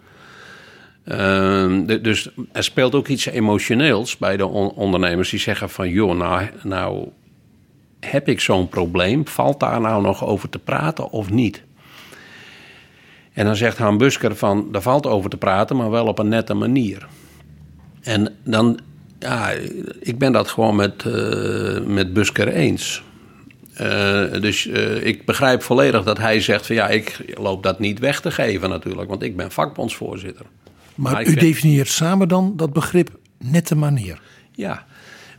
Ehm, 1.04 1.86
dus 2.02 2.30
er 2.52 2.64
speelt 2.64 2.94
ook 2.94 3.08
iets 3.08 3.26
emotioneels 3.26 4.16
bij 4.16 4.36
de 4.36 4.46
on- 4.46 4.70
ondernemers 4.70 5.30
die 5.30 5.40
zeggen 5.40 5.70
van... 5.70 5.88
joh, 5.88 6.16
nou, 6.16 6.48
nou 6.62 7.08
heb 8.00 8.28
ik 8.28 8.40
zo'n 8.40 8.68
probleem, 8.68 9.26
valt 9.26 9.60
daar 9.60 9.80
nou 9.80 10.02
nog 10.02 10.24
over 10.26 10.48
te 10.48 10.58
praten 10.58 11.10
of 11.10 11.30
niet? 11.30 11.62
En 13.38 13.44
dan 13.44 13.56
zegt 13.56 13.78
Han 13.78 13.98
Busker 13.98 14.36
van, 14.36 14.68
daar 14.72 14.82
valt 14.82 15.06
over 15.06 15.30
te 15.30 15.36
praten, 15.36 15.76
maar 15.76 15.90
wel 15.90 16.06
op 16.06 16.18
een 16.18 16.28
nette 16.28 16.54
manier. 16.54 17.06
En 18.02 18.34
dan, 18.44 18.78
ja, 19.18 19.50
ik 20.00 20.18
ben 20.18 20.32
dat 20.32 20.48
gewoon 20.48 20.76
met, 20.76 21.04
eh, 21.06 21.80
met 21.86 22.12
Busker 22.12 22.48
eens. 22.48 23.02
Eh, 23.74 24.32
dus 24.40 24.66
eh, 24.66 25.06
ik 25.06 25.24
begrijp 25.24 25.62
volledig 25.62 26.04
dat 26.04 26.18
hij 26.18 26.40
zegt 26.40 26.66
van 26.66 26.76
ja, 26.76 26.88
ik 26.88 27.34
loop 27.34 27.62
dat 27.62 27.78
niet 27.78 27.98
weg 27.98 28.20
te 28.20 28.30
geven 28.30 28.68
natuurlijk, 28.70 29.08
want 29.08 29.22
ik 29.22 29.36
ben 29.36 29.50
vakbondsvoorzitter. 29.50 30.46
Maar 30.94 31.22
u 31.22 31.24
vind- 31.24 31.40
definieert 31.40 31.88
samen 31.88 32.28
dan 32.28 32.52
dat 32.56 32.72
begrip 32.72 33.10
nette 33.38 33.74
manier. 33.76 34.20
Ja, 34.52 34.86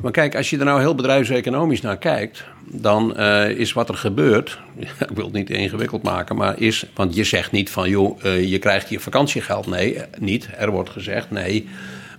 maar 0.01 0.11
kijk, 0.11 0.35
als 0.35 0.49
je 0.49 0.57
er 0.57 0.65
nou 0.65 0.79
heel 0.79 0.95
bedrijfseconomisch 0.95 1.81
naar 1.81 1.97
kijkt, 1.97 2.43
dan 2.65 3.17
eh, 3.17 3.49
is 3.49 3.73
wat 3.73 3.89
er 3.89 3.95
gebeurt, 3.95 4.59
ik 5.09 5.15
wil 5.15 5.25
het 5.25 5.33
niet 5.33 5.49
ingewikkeld 5.49 6.03
maken, 6.03 6.35
maar 6.35 6.59
is, 6.59 6.85
want 6.95 7.15
je 7.15 7.23
zegt 7.23 7.51
niet 7.51 7.69
van 7.69 7.89
joh, 7.89 8.25
eh, 8.25 8.49
je 8.49 8.59
krijgt 8.59 8.89
je 8.89 8.99
vakantiegeld. 8.99 9.67
Nee, 9.67 9.95
eh, 9.95 10.03
niet. 10.19 10.49
Er 10.57 10.71
wordt 10.71 10.89
gezegd 10.89 11.31
nee, 11.31 11.67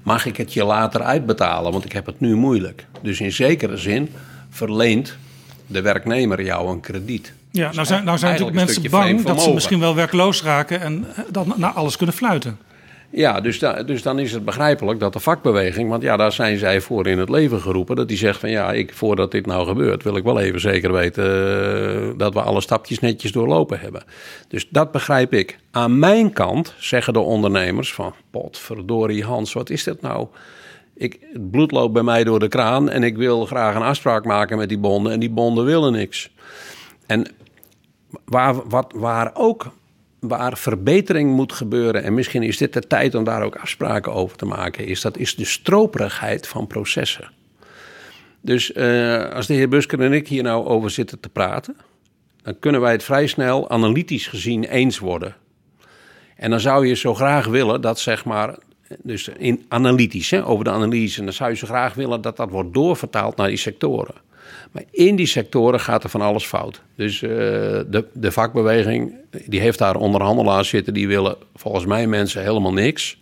mag 0.02 0.26
ik 0.26 0.36
het 0.36 0.52
je 0.52 0.64
later 0.64 1.02
uitbetalen, 1.02 1.72
want 1.72 1.84
ik 1.84 1.92
heb 1.92 2.06
het 2.06 2.20
nu 2.20 2.34
moeilijk. 2.34 2.86
Dus 3.02 3.20
in 3.20 3.32
zekere 3.32 3.76
zin 3.76 4.08
verleent 4.50 5.16
de 5.66 5.80
werknemer 5.80 6.42
jou 6.42 6.70
een 6.70 6.80
krediet. 6.80 7.32
Ja, 7.50 7.72
nou 7.72 7.86
zijn, 7.86 8.04
nou 8.04 8.18
zijn 8.18 8.30
natuurlijk 8.30 8.56
mensen 8.56 8.90
bang 8.90 9.22
dat 9.22 9.42
ze 9.42 9.54
misschien 9.54 9.80
wel 9.80 9.94
werkloos 9.94 10.42
raken 10.42 10.80
en 10.80 11.06
dan 11.30 11.52
naar 11.56 11.72
alles 11.72 11.96
kunnen 11.96 12.14
fluiten. 12.14 12.58
Ja, 13.12 13.40
dus, 13.40 13.58
dus 13.86 14.02
dan 14.02 14.18
is 14.18 14.32
het 14.32 14.44
begrijpelijk 14.44 15.00
dat 15.00 15.12
de 15.12 15.20
vakbeweging, 15.20 15.88
want 15.88 16.02
ja, 16.02 16.16
daar 16.16 16.32
zijn 16.32 16.58
zij 16.58 16.80
voor 16.80 17.06
in 17.06 17.18
het 17.18 17.28
leven 17.28 17.60
geroepen, 17.60 17.96
dat 17.96 18.08
die 18.08 18.16
zegt 18.16 18.40
van 18.40 18.50
ja, 18.50 18.72
ik, 18.72 18.94
voordat 18.94 19.30
dit 19.30 19.46
nou 19.46 19.66
gebeurt, 19.66 20.02
wil 20.02 20.16
ik 20.16 20.24
wel 20.24 20.40
even 20.40 20.60
zeker 20.60 20.92
weten 20.92 21.24
eh, 21.24 22.18
dat 22.18 22.34
we 22.34 22.42
alle 22.42 22.60
stapjes 22.60 22.98
netjes 22.98 23.32
doorlopen 23.32 23.80
hebben. 23.80 24.02
Dus 24.48 24.68
dat 24.68 24.92
begrijp 24.92 25.32
ik. 25.32 25.58
Aan 25.70 25.98
mijn 25.98 26.32
kant 26.32 26.74
zeggen 26.78 27.12
de 27.12 27.18
ondernemers 27.18 27.94
van, 27.94 28.14
potverdorie 28.30 29.24
Hans, 29.24 29.52
wat 29.52 29.70
is 29.70 29.84
dit 29.84 30.00
nou? 30.00 30.26
Ik, 30.94 31.18
het 31.32 31.50
bloed 31.50 31.70
loopt 31.70 31.92
bij 31.92 32.02
mij 32.02 32.24
door 32.24 32.38
de 32.38 32.48
kraan 32.48 32.90
en 32.90 33.02
ik 33.02 33.16
wil 33.16 33.46
graag 33.46 33.74
een 33.74 33.82
afspraak 33.82 34.24
maken 34.24 34.58
met 34.58 34.68
die 34.68 34.78
bonden 34.78 35.12
en 35.12 35.20
die 35.20 35.30
bonden 35.30 35.64
willen 35.64 35.92
niks. 35.92 36.30
En 37.06 37.26
waar, 38.24 38.68
wat, 38.68 38.92
waar 38.96 39.30
ook 39.34 39.66
waar 40.20 40.58
verbetering 40.58 41.32
moet 41.32 41.52
gebeuren, 41.52 42.02
en 42.02 42.14
misschien 42.14 42.42
is 42.42 42.56
dit 42.56 42.72
de 42.72 42.86
tijd 42.86 43.14
om 43.14 43.24
daar 43.24 43.42
ook 43.42 43.56
afspraken 43.56 44.12
over 44.12 44.36
te 44.36 44.44
maken, 44.44 44.86
is 44.86 45.00
dat 45.00 45.16
is 45.16 45.36
de 45.36 45.44
stroperigheid 45.44 46.48
van 46.48 46.66
processen. 46.66 47.30
Dus 48.40 48.72
eh, 48.72 49.30
als 49.32 49.46
de 49.46 49.54
heer 49.54 49.68
Busker 49.68 50.00
en 50.00 50.12
ik 50.12 50.28
hier 50.28 50.42
nou 50.42 50.66
over 50.66 50.90
zitten 50.90 51.20
te 51.20 51.28
praten, 51.28 51.76
dan 52.42 52.58
kunnen 52.58 52.80
wij 52.80 52.92
het 52.92 53.02
vrij 53.02 53.26
snel 53.26 53.70
analytisch 53.70 54.26
gezien 54.26 54.64
eens 54.64 54.98
worden. 54.98 55.36
En 56.36 56.50
dan 56.50 56.60
zou 56.60 56.86
je 56.86 56.94
zo 56.94 57.14
graag 57.14 57.46
willen 57.46 57.80
dat 57.80 58.00
zeg 58.00 58.24
maar, 58.24 58.58
dus 59.02 59.28
in 59.28 59.64
analytisch, 59.68 60.30
hè, 60.30 60.46
over 60.46 60.64
de 60.64 60.70
analyse, 60.70 61.18
en 61.18 61.24
dan 61.24 61.34
zou 61.34 61.50
je 61.50 61.56
zo 61.56 61.66
graag 61.66 61.94
willen 61.94 62.20
dat 62.20 62.36
dat 62.36 62.50
wordt 62.50 62.74
doorvertaald 62.74 63.36
naar 63.36 63.48
die 63.48 63.56
sectoren. 63.56 64.14
Maar 64.70 64.82
in 64.90 65.16
die 65.16 65.26
sectoren 65.26 65.80
gaat 65.80 66.04
er 66.04 66.10
van 66.10 66.20
alles 66.20 66.44
fout. 66.44 66.82
Dus 66.96 67.22
eh, 67.22 67.28
de, 67.30 68.04
de 68.12 68.32
vakbeweging, 68.32 69.14
die 69.46 69.60
heeft 69.60 69.78
daar 69.78 69.96
onderhandelaars 69.96 70.68
zitten, 70.68 70.94
die 70.94 71.08
willen 71.08 71.36
volgens 71.54 71.86
mij 71.86 72.06
mensen 72.06 72.42
helemaal 72.42 72.72
niks. 72.72 73.18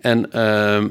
En 0.00 0.32
eh, 0.32 0.84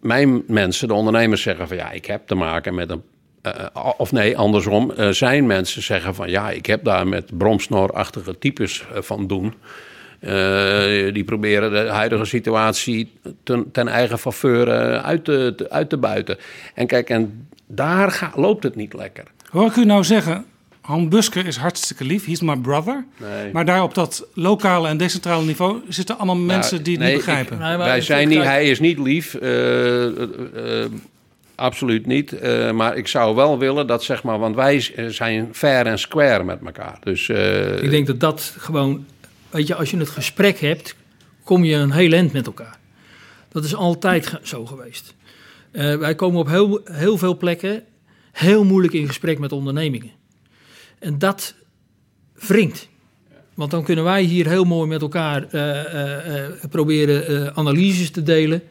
mijn 0.00 0.42
mensen, 0.46 0.88
de 0.88 0.94
ondernemers, 0.94 1.42
zeggen 1.42 1.68
van 1.68 1.76
ja, 1.76 1.90
ik 1.90 2.06
heb 2.06 2.26
te 2.26 2.34
maken 2.34 2.74
met 2.74 2.90
een. 2.90 3.02
eh, 3.42 3.66
of 3.96 4.12
nee, 4.12 4.36
andersom, 4.38 4.90
eh, 4.90 5.08
zijn 5.08 5.46
mensen 5.46 5.82
zeggen 5.82 6.14
van 6.14 6.30
ja, 6.30 6.50
ik 6.50 6.66
heb 6.66 6.84
daar 6.84 7.06
met 7.08 7.38
bromsnorachtige 7.38 8.38
types 8.38 8.84
eh, 8.94 9.02
van 9.02 9.26
doen. 9.26 9.54
Eh, 10.20 11.12
die 11.12 11.24
proberen 11.24 11.70
de 11.70 11.90
huidige 11.90 12.24
situatie 12.24 13.12
ten, 13.42 13.70
ten 13.72 13.88
eigen 13.88 14.18
faveur 14.18 14.68
eh, 14.68 15.04
uit, 15.04 15.24
te- 15.24 15.66
uit 15.68 15.88
te 15.88 15.96
buiten. 15.96 16.36
En 16.74 16.86
kijk, 16.86 17.10
en 17.10 17.48
daar 17.74 18.10
ga- 18.10 18.32
loopt 18.34 18.62
het 18.62 18.74
niet 18.76 18.94
lekker. 18.94 19.24
Hoor 19.50 19.66
ik 19.66 19.76
u 19.76 19.84
nou 19.84 20.04
zeggen, 20.04 20.44
Han 20.80 21.08
Busker 21.08 21.46
is 21.46 21.56
hartstikke 21.56 22.04
lief, 22.04 22.24
he's 22.26 22.40
my 22.40 22.56
brother. 22.56 23.04
Nee. 23.16 23.52
Maar 23.52 23.64
daar 23.64 23.82
op 23.82 23.94
dat 23.94 24.26
lokale 24.34 24.88
en 24.88 24.96
decentrale 24.96 25.44
niveau 25.44 25.80
zitten 25.88 26.16
allemaal 26.16 26.36
mensen 26.36 26.72
Nou, 26.72 26.82
die 26.84 26.92
het 26.94 27.02
nee, 27.02 27.14
niet 27.14 27.24
begrijpen. 27.24 27.52
ik- 27.56 27.62
Nee, 27.62 27.76
maar 27.76 27.86
wij 27.86 28.00
zijn 28.00 28.28
niet, 28.28 28.42
hij 28.42 28.68
is 28.70 28.80
niet 28.80 28.98
lief. 28.98 29.34
eh, 29.34 30.06
eh, 30.06 30.82
eh, 30.84 30.90
absoluut 31.54 32.06
niet. 32.06 32.32
Eh, 32.32 32.70
maar 32.70 32.96
ik 32.96 33.08
zou 33.08 33.34
wel 33.34 33.58
willen 33.58 33.86
dat, 33.86 34.04
zeg 34.04 34.22
maar, 34.22 34.38
want 34.38 34.54
wij 34.54 34.80
zijn 35.08 35.48
fair 35.52 35.86
en 35.86 35.98
square 35.98 36.44
met 36.44 36.58
elkaar. 36.64 36.96
Dus 37.02 37.28
eh, 37.28 37.82
Ik 37.82 37.90
denk 37.90 38.06
dat 38.06 38.20
dat 38.20 38.54
gewoon, 38.58 39.06
weet 39.50 39.66
je, 39.66 39.74
als 39.74 39.90
je 39.90 39.96
het 39.96 40.08
gesprek 40.08 40.58
hebt, 40.60 40.94
kom 41.44 41.64
je 41.64 41.74
een 41.76 41.92
heel 41.92 42.12
eind 42.12 42.32
met 42.32 42.46
elkaar. 42.46 42.78
Dat 43.52 43.64
is 43.64 43.74
altijd 43.74 44.32
zo 44.42 44.66
geweest. 44.66 45.14
Eh, 45.72 45.96
wij 45.96 46.14
komen 46.14 46.40
op 46.40 46.48
heel, 46.48 46.80
heel 46.84 47.18
veel 47.18 47.36
plekken 47.36 47.82
heel 48.32 48.64
moeilijk 48.64 48.92
in 48.92 49.06
gesprek 49.06 49.38
met 49.38 49.52
ondernemingen. 49.52 50.10
En 50.98 51.18
dat 51.18 51.54
wringt. 52.34 52.88
Want 53.54 53.70
dan 53.70 53.84
kunnen 53.84 54.04
wij 54.04 54.22
hier 54.22 54.48
heel 54.48 54.64
mooi 54.64 54.88
met 54.88 55.02
elkaar 55.02 55.48
eh, 55.50 56.44
eh, 56.44 56.52
proberen 56.70 57.56
analyses 57.56 58.10
te 58.10 58.22
delen. 58.22 58.62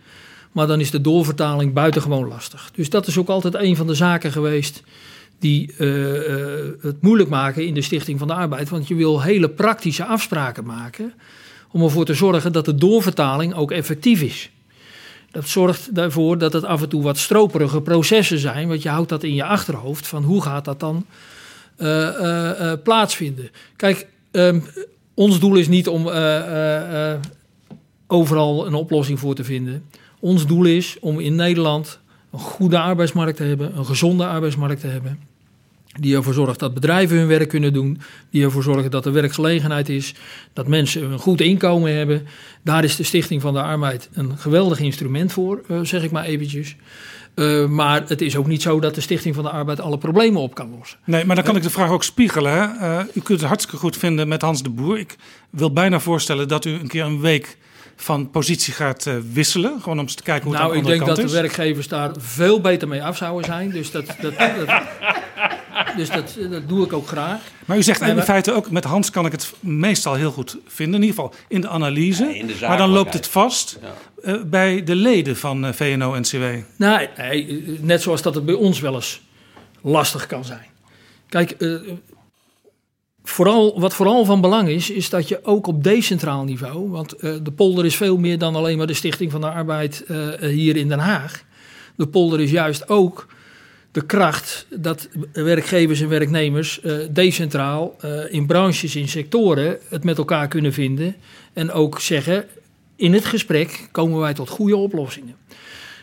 Maar 0.51 0.67
dan 0.67 0.80
is 0.80 0.91
de 0.91 1.01
doorvertaling 1.01 1.73
buitengewoon 1.73 2.27
lastig. 2.27 2.71
Dus 2.76 2.89
dat 2.89 3.07
is 3.07 3.17
ook 3.17 3.30
altijd 3.30 3.55
een 3.55 3.76
van 3.76 3.88
de 3.88 3.93
zaken 3.93 4.31
geweest 4.31 4.84
die 5.39 5.73
het 6.81 7.01
moeilijk 7.01 7.30
maken 7.30 7.65
in 7.65 7.73
de 7.73 7.81
Stichting 7.81 8.19
van 8.19 8.27
de 8.27 8.34
Arbeid. 8.34 8.69
Want 8.69 8.88
je 8.88 8.95
wil 8.95 9.21
hele 9.21 9.49
praktische 9.49 10.05
afspraken 10.05 10.65
maken 10.65 11.13
om 11.71 11.81
ervoor 11.81 12.05
te 12.05 12.13
zorgen 12.13 12.51
dat 12.51 12.65
de 12.65 12.76
doorvertaling 12.76 13.53
ook 13.53 13.71
effectief 13.71 14.21
is. 14.21 14.51
Dat 15.31 15.47
zorgt 15.47 15.89
ervoor 15.97 16.38
dat 16.38 16.53
het 16.53 16.64
af 16.64 16.81
en 16.81 16.89
toe 16.89 17.01
wat 17.01 17.18
stroperige 17.18 17.81
processen 17.81 18.39
zijn, 18.39 18.68
want 18.68 18.81
je 18.81 18.89
houdt 18.89 19.10
dat 19.10 19.23
in 19.23 19.34
je 19.34 19.43
achterhoofd 19.43 20.07
van 20.07 20.23
hoe 20.23 20.41
gaat 20.41 20.65
dat 20.65 20.80
dan 20.80 21.06
eh, 21.80 22.07
eh, 22.07 22.72
eh, 22.72 22.80
plaatsvinden. 22.84 23.49
Kijk, 23.76 24.07
ehm, 24.31 24.60
ons 25.14 25.39
doel 25.39 25.56
is 25.56 25.68
niet 25.68 25.88
om 25.88 26.10
overal 28.07 28.68
een 28.68 28.73
oplossing 28.73 29.19
voor 29.19 29.35
te 29.35 29.43
vinden. 29.43 29.85
Ons 30.19 30.45
doel 30.45 30.65
is 30.65 30.97
om 30.99 31.19
in 31.19 31.35
Nederland 31.35 31.99
een 32.31 32.39
goede 32.39 32.80
arbeidsmarkt 32.80 33.38
te 33.38 33.43
hebben, 33.43 33.77
een 33.77 33.85
gezonde 33.85 34.26
arbeidsmarkt 34.26 34.81
te 34.81 34.88
hebben. 34.88 35.19
Die 36.01 36.15
ervoor 36.15 36.34
zorgt 36.34 36.59
dat 36.59 36.73
bedrijven 36.73 37.17
hun 37.17 37.27
werk 37.27 37.49
kunnen 37.49 37.73
doen. 37.73 38.01
Die 38.30 38.43
ervoor 38.43 38.63
zorgen 38.63 38.91
dat 38.91 39.05
er 39.05 39.13
werkgelegenheid 39.13 39.89
is. 39.89 40.13
Dat 40.53 40.67
mensen 40.67 41.11
een 41.11 41.19
goed 41.19 41.41
inkomen 41.41 41.95
hebben. 41.95 42.27
Daar 42.63 42.84
is 42.84 42.95
de 42.95 43.03
Stichting 43.03 43.41
van 43.41 43.53
de 43.53 43.61
Arbeid 43.61 44.09
een 44.13 44.38
geweldig 44.38 44.80
instrument 44.80 45.31
voor, 45.34 45.61
eh, 45.67 45.80
zeg 45.81 46.03
ik 46.03 46.11
maar 46.11 46.26
eventjes. 46.26 46.76
Eh, 47.34 47.65
maar 47.65 48.03
het 48.07 48.21
is 48.21 48.35
ook 48.35 48.47
niet 48.47 48.61
zo 48.61 48.80
dat 48.80 48.95
de 48.95 49.01
Stichting 49.01 49.35
van 49.35 49.43
de 49.43 49.49
Arbeid 49.49 49.81
alle 49.81 49.97
problemen 49.97 50.41
op 50.41 50.55
kan 50.55 50.76
lossen. 50.77 50.97
Nee, 51.05 51.26
maar 51.26 51.35
dan 51.35 51.45
kan 51.45 51.55
ik 51.55 51.63
de 51.63 51.69
vraag 51.69 51.89
ook 51.89 52.03
spiegelen. 52.03 52.51
Hè? 52.51 52.63
Eh, 52.65 53.05
u 53.13 53.21
kunt 53.21 53.39
het 53.39 53.47
hartstikke 53.47 53.77
goed 53.80 53.97
vinden 53.97 54.27
met 54.27 54.41
Hans 54.41 54.63
de 54.63 54.69
Boer. 54.69 54.99
Ik 54.99 55.15
wil 55.49 55.73
bijna 55.73 55.99
voorstellen 55.99 56.47
dat 56.47 56.65
u 56.65 56.71
een 56.71 56.88
keer 56.88 57.03
een 57.03 57.21
week 57.21 57.57
van 57.95 58.30
positie 58.30 58.73
gaat 58.73 59.05
eh, 59.05 59.13
wisselen. 59.34 59.81
Gewoon 59.81 59.97
om 59.97 60.03
eens 60.03 60.15
te 60.15 60.23
kijken 60.23 60.43
hoe 60.43 60.53
het 60.53 60.61
nou, 60.61 60.73
aan 60.73 60.80
ik 60.80 60.85
de 60.85 60.91
andere 60.91 61.05
denk 61.05 61.17
dat 61.17 61.26
kant 61.26 61.30
de 61.30 61.47
is. 61.47 61.55
werkgevers 61.55 61.88
daar 61.88 62.11
veel 62.17 62.61
beter 62.61 62.88
mee 62.88 63.03
af 63.03 63.17
zouden 63.17 63.45
zijn. 63.45 63.69
Dus 63.69 63.91
dat, 63.91 64.05
dat, 64.21 64.38
dat, 64.38 64.67
dus 65.98 66.10
dat, 66.10 66.38
dat 66.52 66.70
doe 66.70 66.86
ik 66.86 66.94
ook 66.94 67.07
graag. 67.07 67.41
Maar 67.66 67.78
u 67.78 67.84
zegt 67.84 68.02
in 68.02 68.22
feite 68.22 68.52
ook, 68.53 68.72
met 68.72 68.84
Hans 68.84 69.10
kan 69.10 69.26
ik 69.26 69.32
het 69.32 69.53
meestal 69.60 70.14
heel 70.14 70.32
goed 70.32 70.57
vinden. 70.68 71.02
In 71.02 71.07
ieder 71.07 71.24
geval 71.24 71.40
in 71.48 71.61
de 71.61 71.68
analyse. 71.68 72.24
Ja, 72.24 72.34
in 72.34 72.48
de 72.48 72.56
maar 72.61 72.78
dan 72.78 72.90
loopt 72.90 73.14
het 73.14 73.28
vast 73.28 73.80
eh, 74.24 74.36
bij 74.45 74.84
de 74.84 74.95
leden 74.95 75.38
van 75.38 75.66
eh, 75.66 75.74
VNO-NCW. 75.74 76.44
Nee, 76.76 77.10
nee, 77.18 77.64
net 77.82 78.02
zoals 78.02 78.22
dat 78.22 78.36
het 78.36 78.45
bij 78.45 78.56
ons 78.56 78.80
wel 78.80 78.95
eens 78.95 79.22
lastig 79.82 80.26
kan 80.26 80.45
zijn. 80.45 80.68
Kijk, 81.30 81.52
eh, 81.52 81.76
vooral, 83.24 83.80
wat 83.80 83.94
vooral 83.94 84.26
van 84.26 84.41
belang 84.41 84.70
is, 84.70 84.90
is 84.90 85.10
dat 85.10 85.28
je 85.28 85.40
ook 85.44 85.68
op 85.68 85.84
decentraal 85.84 86.44
niveau, 86.44 86.90
want 86.90 87.14
eh, 87.14 87.34
de 87.44 87.52
polder 87.52 87.86
is 87.86 87.95
veel 87.95 88.18
meer 88.18 88.38
dan 88.38 88.56
alleen 88.56 88.78
maar 88.78 88.88
de 88.88 88.94
Stichting 88.94 89.32
van 89.32 89.41
de 89.41 89.49
Arbeid 89.49 90.03
eh, 90.07 90.18
hier 90.40 90.76
in 90.76 90.88
Den 90.88 90.99
Haag. 90.99 91.44
De 91.95 92.07
polder 92.07 92.40
is 92.40 92.52
juist 92.52 92.90
ook 92.90 93.28
de 93.91 94.06
kracht 94.06 94.66
dat 94.70 95.07
werkgevers 95.34 96.02
en 96.02 96.10
werknemers 96.10 96.82
eh, 96.82 96.98
decentraal 97.11 97.95
eh, 97.99 98.34
in 98.34 98.45
branches, 98.45 98.95
in 98.95 99.07
sectoren 99.07 99.78
het 99.90 100.03
met 100.03 100.18
elkaar 100.18 100.48
kunnen 100.48 100.74
vinden. 100.74 101.16
En 101.53 101.72
ook 101.72 101.99
zeggen, 101.99 102.45
in 102.95 103.14
het 103.14 103.26
gesprek 103.26 103.88
komen 103.91 104.20
wij 104.20 104.34
tot 104.34 104.49
goede 104.49 104.76
oplossingen. 104.76 105.36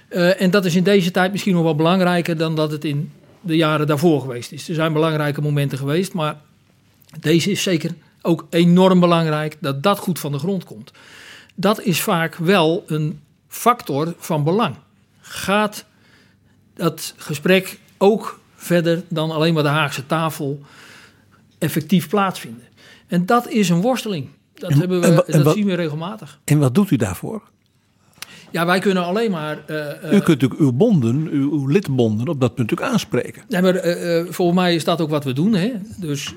Eh, 0.09 0.41
en 0.41 0.51
dat 0.51 0.65
is 0.65 0.75
in 0.75 0.83
deze 0.83 1.11
tijd 1.11 1.33
misschien 1.33 1.55
nog 1.55 1.63
wel 1.63 1.75
belangrijker 1.75 2.37
dan 2.37 2.57
dat 2.57 2.71
het 2.71 2.85
in 2.85 3.13
de 3.41 3.57
jaren 3.57 3.87
daarvoor 3.87 4.21
geweest 4.21 4.53
is. 4.53 4.69
Er 4.69 4.75
zijn 4.75 4.93
belangrijke 4.93 5.41
momenten 5.41 5.79
geweest, 5.79 6.13
maar 6.13 6.41
deze 7.21 7.51
is 7.51 7.63
zeker 7.63 7.91
ook 8.23 8.47
enorm 8.51 9.01
belangrijk 9.01 9.57
dat 9.61 9.83
dat 9.83 9.99
goed 9.99 10.19
van 10.19 10.33
de 10.33 10.39
grond 10.39 10.65
komt. 10.65 10.93
Dat 11.55 11.83
is 11.83 12.01
vaak 12.01 12.35
wel 12.35 12.85
een 12.87 13.21
factor 13.49 14.15
van 14.19 14.45
belang. 14.45 14.75
Gaat 15.21 15.85
dat 16.77 17.15
gesprek 17.16 17.78
ook 17.98 18.40
verder 18.55 19.03
dan 19.09 19.31
alleen 19.31 19.55
maar 19.55 19.62
de 19.62 19.69
Haagse 19.69 20.07
tafel 20.07 20.61
effectief 21.59 22.09
plaatsvinden? 22.09 22.62
En 23.07 23.27
dat 23.27 23.48
is 23.48 23.69
een 23.69 23.81
worsteling. 23.81 24.28
Dat, 24.55 24.70
En- 24.70 24.78
hebben 24.78 25.01
we, 25.01 25.07
en 25.07 25.15
wa- 25.15 25.23
en 25.27 25.32
dat 25.32 25.43
wat- 25.43 25.55
zien 25.55 25.66
we 25.66 25.74
regelmatig. 25.74 26.39
En 26.44 26.59
wat 26.59 26.74
doet 26.74 26.90
u 26.90 26.97
daarvoor? 26.97 27.43
Ja, 28.51 28.66
wij 28.66 28.78
kunnen 28.78 29.05
alleen 29.05 29.31
maar. 29.31 29.59
eh, 29.66 29.90
eh, 29.90 30.12
U 30.12 30.20
kunt 30.20 30.27
natuurlijk 30.40 30.61
uw 30.61 30.73
bonden, 30.73 31.28
uw, 31.31 31.51
uw 31.53 31.66
lidbonden 31.66 32.28
op 32.28 32.40
dat 32.40 32.55
punt 32.55 32.69
natuurlijk 32.70 32.93
aanspreken. 32.93 33.43
Ja, 33.48 33.61
maar 33.61 33.74
eh, 33.74 34.24
volgens 34.31 34.59
mij 34.59 34.74
is 34.74 34.85
dat 34.85 35.01
ook 35.01 35.11
wat 35.11 35.24
we 35.24 35.32
doen. 35.32 35.55
Hè? 35.55 35.73
Dus 36.01 36.35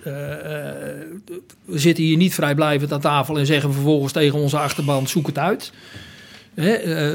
we 1.66 1.80
zitten 1.80 2.03
hier 2.03 2.18
niet 2.18 2.34
vrijblijvend 2.34 2.91
aan 2.94 2.99
tafel 2.99 3.38
en 3.40 3.45
zeggen 3.45 3.74
vervolgens 3.74 4.14
tegen 4.14 4.40
onze 4.40 4.57
achterban: 4.60 5.07
zoek 5.07 5.28
het 5.28 5.38
uit. 5.38 5.72
Eh, 6.54 7.10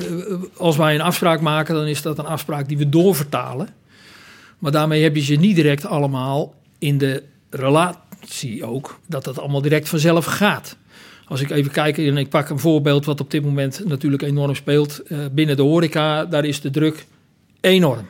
als 0.56 0.76
wij 0.76 0.94
een 0.94 1.00
afspraak 1.00 1.40
maken, 1.40 1.74
dan 1.74 1.86
is 1.86 2.02
dat 2.02 2.18
een 2.18 2.26
afspraak 2.26 2.68
die 2.68 2.78
we 2.78 2.88
doorvertalen. 2.88 3.68
Maar 4.58 4.72
daarmee 4.72 5.02
heb 5.02 5.14
je 5.14 5.22
ze 5.22 5.34
niet 5.34 5.56
direct 5.56 5.86
allemaal 5.86 6.54
in 6.78 6.98
de 6.98 7.22
relatie 7.50 8.64
ook, 8.64 9.00
dat 9.06 9.24
dat 9.24 9.38
allemaal 9.38 9.62
direct 9.62 9.88
vanzelf 9.88 10.24
gaat. 10.24 10.76
Als 11.26 11.40
ik 11.40 11.50
even 11.50 11.72
kijk 11.72 11.98
en 11.98 12.16
ik 12.16 12.28
pak 12.28 12.48
een 12.48 12.58
voorbeeld 12.58 13.04
wat 13.04 13.20
op 13.20 13.30
dit 13.30 13.44
moment 13.44 13.84
natuurlijk 13.84 14.22
enorm 14.22 14.54
speelt. 14.54 15.02
eh, 15.02 15.18
binnen 15.32 15.56
de 15.56 15.62
horeca, 15.62 16.24
daar 16.24 16.44
is 16.44 16.60
de 16.60 16.70
druk 16.70 17.06
enorm. 17.60 18.06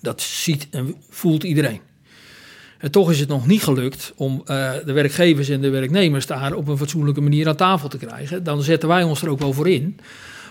Dat 0.00 0.20
ziet 0.20 0.68
en 0.70 0.94
voelt 1.10 1.42
iedereen. 1.42 1.80
En 2.84 2.90
toch 2.90 3.10
is 3.10 3.20
het 3.20 3.28
nog 3.28 3.46
niet 3.46 3.62
gelukt 3.62 4.12
om 4.16 4.42
eh, 4.46 4.70
de 4.84 4.92
werkgevers 4.92 5.48
en 5.48 5.60
de 5.60 5.70
werknemers 5.70 6.26
daar 6.26 6.54
op 6.54 6.68
een 6.68 6.78
fatsoenlijke 6.78 7.20
manier 7.20 7.48
aan 7.48 7.56
tafel 7.56 7.88
te 7.88 7.98
krijgen. 7.98 8.44
Dan 8.44 8.62
zetten 8.62 8.88
wij 8.88 9.02
ons 9.02 9.22
er 9.22 9.28
ook 9.28 9.38
wel 9.38 9.52
voor 9.52 9.68
in 9.68 9.98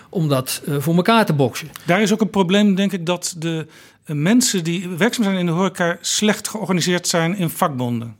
om 0.08 0.28
dat 0.28 0.62
eh, 0.66 0.74
voor 0.78 0.96
elkaar 0.96 1.26
te 1.26 1.32
boksen. 1.32 1.68
Daar 1.86 2.02
is 2.02 2.12
ook 2.12 2.20
een 2.20 2.30
probleem, 2.30 2.74
denk 2.74 2.92
ik, 2.92 3.06
dat 3.06 3.34
de 3.38 3.66
eh, 4.04 4.16
mensen 4.16 4.64
die 4.64 4.88
werkzaam 4.88 5.24
zijn 5.24 5.36
in 5.36 5.46
de 5.46 5.52
horeca 5.52 5.98
slecht 6.00 6.48
georganiseerd 6.48 7.08
zijn 7.08 7.36
in 7.36 7.50
vakbonden. 7.50 8.16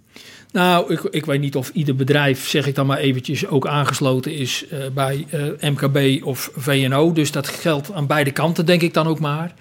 Nou, 0.53 0.93
ik, 0.93 1.01
ik 1.01 1.27
weet 1.27 1.41
niet 1.41 1.57
of 1.57 1.71
ieder 1.73 1.97
bedrijf, 1.97 2.49
zeg 2.49 2.67
ik 2.67 2.75
dan 2.75 2.87
maar 2.87 2.99
eventjes, 2.99 3.47
ook 3.47 3.67
aangesloten 3.67 4.35
is 4.35 4.65
bij 4.95 5.27
MKB 5.61 6.25
of 6.25 6.51
VNO. 6.57 7.13
Dus 7.13 7.31
dat 7.31 7.49
geldt 7.49 7.93
aan 7.93 8.07
beide 8.07 8.31
kanten, 8.31 8.67
denk 8.67 8.83
ik 8.83 8.95
dan 8.95 9.07
ook 9.07 9.21
maar. 9.21 9.55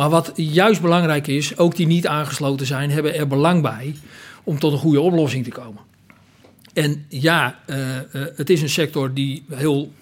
Maar 0.00 0.10
wat 0.10 0.32
juist 0.34 0.80
belangrijk 0.80 1.26
is, 1.26 1.56
ook 1.56 1.76
die 1.76 1.86
niet 1.86 2.06
aangesloten 2.06 2.66
zijn, 2.66 2.90
hebben 2.90 3.14
er 3.14 3.26
belang 3.26 3.62
bij 3.62 3.94
om 4.44 4.58
tot 4.58 4.72
een 4.72 4.78
goede 4.78 5.00
oplossing 5.00 5.44
te 5.44 5.50
komen. 5.50 5.82
En 6.72 7.04
ja, 7.08 7.58
eh, 7.66 7.96
eh, 7.96 8.04
het 8.12 8.50
is 8.50 8.62
een 8.62 8.68
sector 8.68 9.14
die 9.14 9.44
heel 9.50 9.92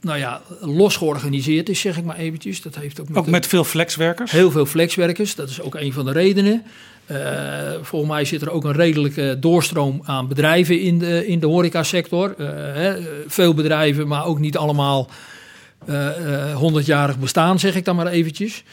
nou 0.00 0.18
ja, 0.18 0.42
los 0.60 0.96
georganiseerd 0.96 1.68
is, 1.68 1.80
zeg 1.80 1.96
ik 1.96 2.04
maar 2.04 2.16
eventjes. 2.16 2.62
Dat 2.62 2.74
heeft 2.74 3.00
ook 3.00 3.08
met, 3.08 3.18
Ook 3.18 3.26
met 3.26 3.46
veel 3.46 3.64
flexwerkers. 3.64 4.30
Heel 4.30 4.50
veel 4.50 4.66
flexwerkers, 4.66 5.34
dat 5.34 5.48
is 5.48 5.60
ook 5.60 5.74
een 5.74 5.92
van 5.92 6.04
de 6.04 6.12
redenen. 6.12 6.62
Eh, 7.06 7.18
volgens 7.82 8.10
mij 8.10 8.24
zit 8.24 8.42
er 8.42 8.50
ook 8.50 8.64
een 8.64 8.72
redelijke 8.72 9.36
doorstroom 9.40 10.00
aan 10.04 10.28
bedrijven 10.28 10.80
in 10.80 10.98
de, 10.98 11.26
in 11.26 11.40
de 11.40 11.46
horecasector. 11.46 12.34
Hè, 12.38 12.96
veel 13.26 13.54
bedrijven, 13.54 14.08
maar 14.08 14.24
ook 14.24 14.38
niet 14.38 14.56
allemaal 14.56 15.10
eh, 15.86 16.50
eh, 16.52 16.62
100-jarig 16.62 17.18
bestaan, 17.18 17.58
zeg 17.58 17.74
ik 17.74 17.84
dan 17.84 17.96
maar 17.96 18.06
eventjes. 18.06 18.64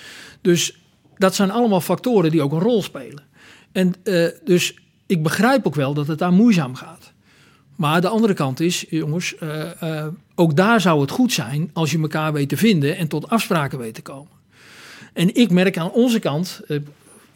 Dus 0.46 0.78
dat 1.18 1.36
zijn 1.36 1.52
allemaal 1.52 1.82
factoren 1.82 2.32
die 2.32 2.42
ook 2.42 2.52
een 2.52 2.60
rol 2.60 2.84
spelen. 2.84 3.24
En 3.72 3.94
eh, 4.04 4.28
dus 4.44 4.76
ik 5.06 5.24
begrijp 5.24 5.68
ook 5.68 5.76
wel 5.76 5.94
dat 5.94 6.08
het 6.08 6.20
daar 6.20 6.32
moeizaam 6.32 6.76
gaat. 6.76 7.14
Maar 7.76 8.02
de 8.02 8.08
andere 8.08 8.34
kant 8.34 8.60
is, 8.60 8.86
jongens, 8.90 9.38
eh, 9.38 9.82
eh, 9.82 10.08
ook 10.36 10.56
daar 10.56 10.82
zou 10.82 11.02
het 11.02 11.12
goed 11.12 11.34
zijn 11.34 11.70
als 11.74 11.92
je 11.92 12.00
elkaar 12.00 12.34
weet 12.34 12.50
te 12.50 12.58
vinden 12.58 12.98
en 12.98 13.08
tot 13.08 13.30
afspraken 13.30 13.80
weet 13.80 13.94
te 13.94 14.02
komen. 14.02 14.32
En 15.14 15.36
ik 15.36 15.52
merk 15.52 15.78
aan 15.78 15.92
onze 15.92 16.20
kant, 16.20 16.62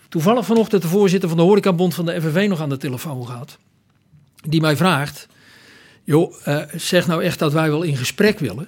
toevallig 0.10 0.45
vanochtend 0.45 0.81
de 0.81 0.88
voorzitter 0.88 1.30
van 1.30 1.38
de 1.38 1.44
horecabond 1.44 1.94
van 1.94 2.06
de 2.06 2.22
FNV 2.22 2.45
nog 2.49 2.61
aan 2.61 2.69
de 2.69 2.77
telefoon 2.77 3.26
gehad, 3.26 3.57
die 4.48 4.61
mij 4.61 4.77
vraagt, 4.77 5.27
joh, 6.03 6.34
zeg 6.76 7.07
nou 7.07 7.23
echt 7.23 7.40
dat 7.40 7.53
wij 7.53 7.69
wel 7.69 7.84
in 7.84 7.98
gesprek 7.98 8.40
willen, 8.40 8.68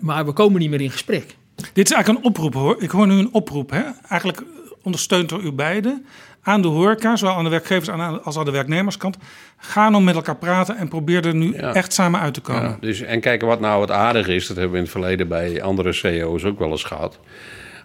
maar 0.00 0.26
we 0.26 0.32
komen 0.32 0.60
niet 0.60 0.70
meer 0.70 0.80
in 0.80 0.90
gesprek. 0.90 1.36
Dit 1.72 1.84
is 1.90 1.92
eigenlijk 1.92 2.24
een 2.24 2.30
oproep 2.30 2.54
hoor. 2.54 2.82
Ik 2.82 2.90
hoor 2.90 3.06
nu 3.06 3.18
een 3.18 3.28
oproep. 3.32 3.70
Hè? 3.70 3.82
Eigenlijk 4.08 4.42
ondersteund 4.82 5.28
door 5.28 5.40
u 5.40 5.52
beiden. 5.52 6.06
Aan 6.42 6.62
de 6.62 6.68
horeca, 6.68 7.16
zowel 7.16 7.34
aan 7.34 7.44
de 7.44 7.50
werkgevers 7.50 7.88
als 8.24 8.38
aan 8.38 8.44
de 8.44 8.50
werknemerskant. 8.50 9.16
Ga 9.56 9.88
nou 9.88 10.02
met 10.02 10.14
elkaar 10.14 10.36
praten 10.36 10.76
en 10.76 10.88
probeer 10.88 11.26
er 11.26 11.34
nu 11.34 11.54
Ja. 11.56 11.74
echt 11.74 11.92
samen 11.92 12.20
uit 12.20 12.34
te 12.34 12.40
komen. 12.40 12.62
Ja, 12.62 12.76
dus, 12.80 13.00
en 13.00 13.20
kijken 13.20 13.46
wat 13.48 13.60
nou 13.60 13.80
het 13.80 13.90
aardige 13.90 14.34
is, 14.34 14.46
dat 14.46 14.56
hebben 14.56 14.72
we 14.72 14.78
in 14.78 14.82
het 14.84 14.92
verleden 14.92 15.28
bij 15.28 15.62
andere 15.62 15.92
CEO's 15.92 16.44
ook 16.44 16.58
wel 16.58 16.70
eens 16.70 16.84
gehad. 16.84 17.18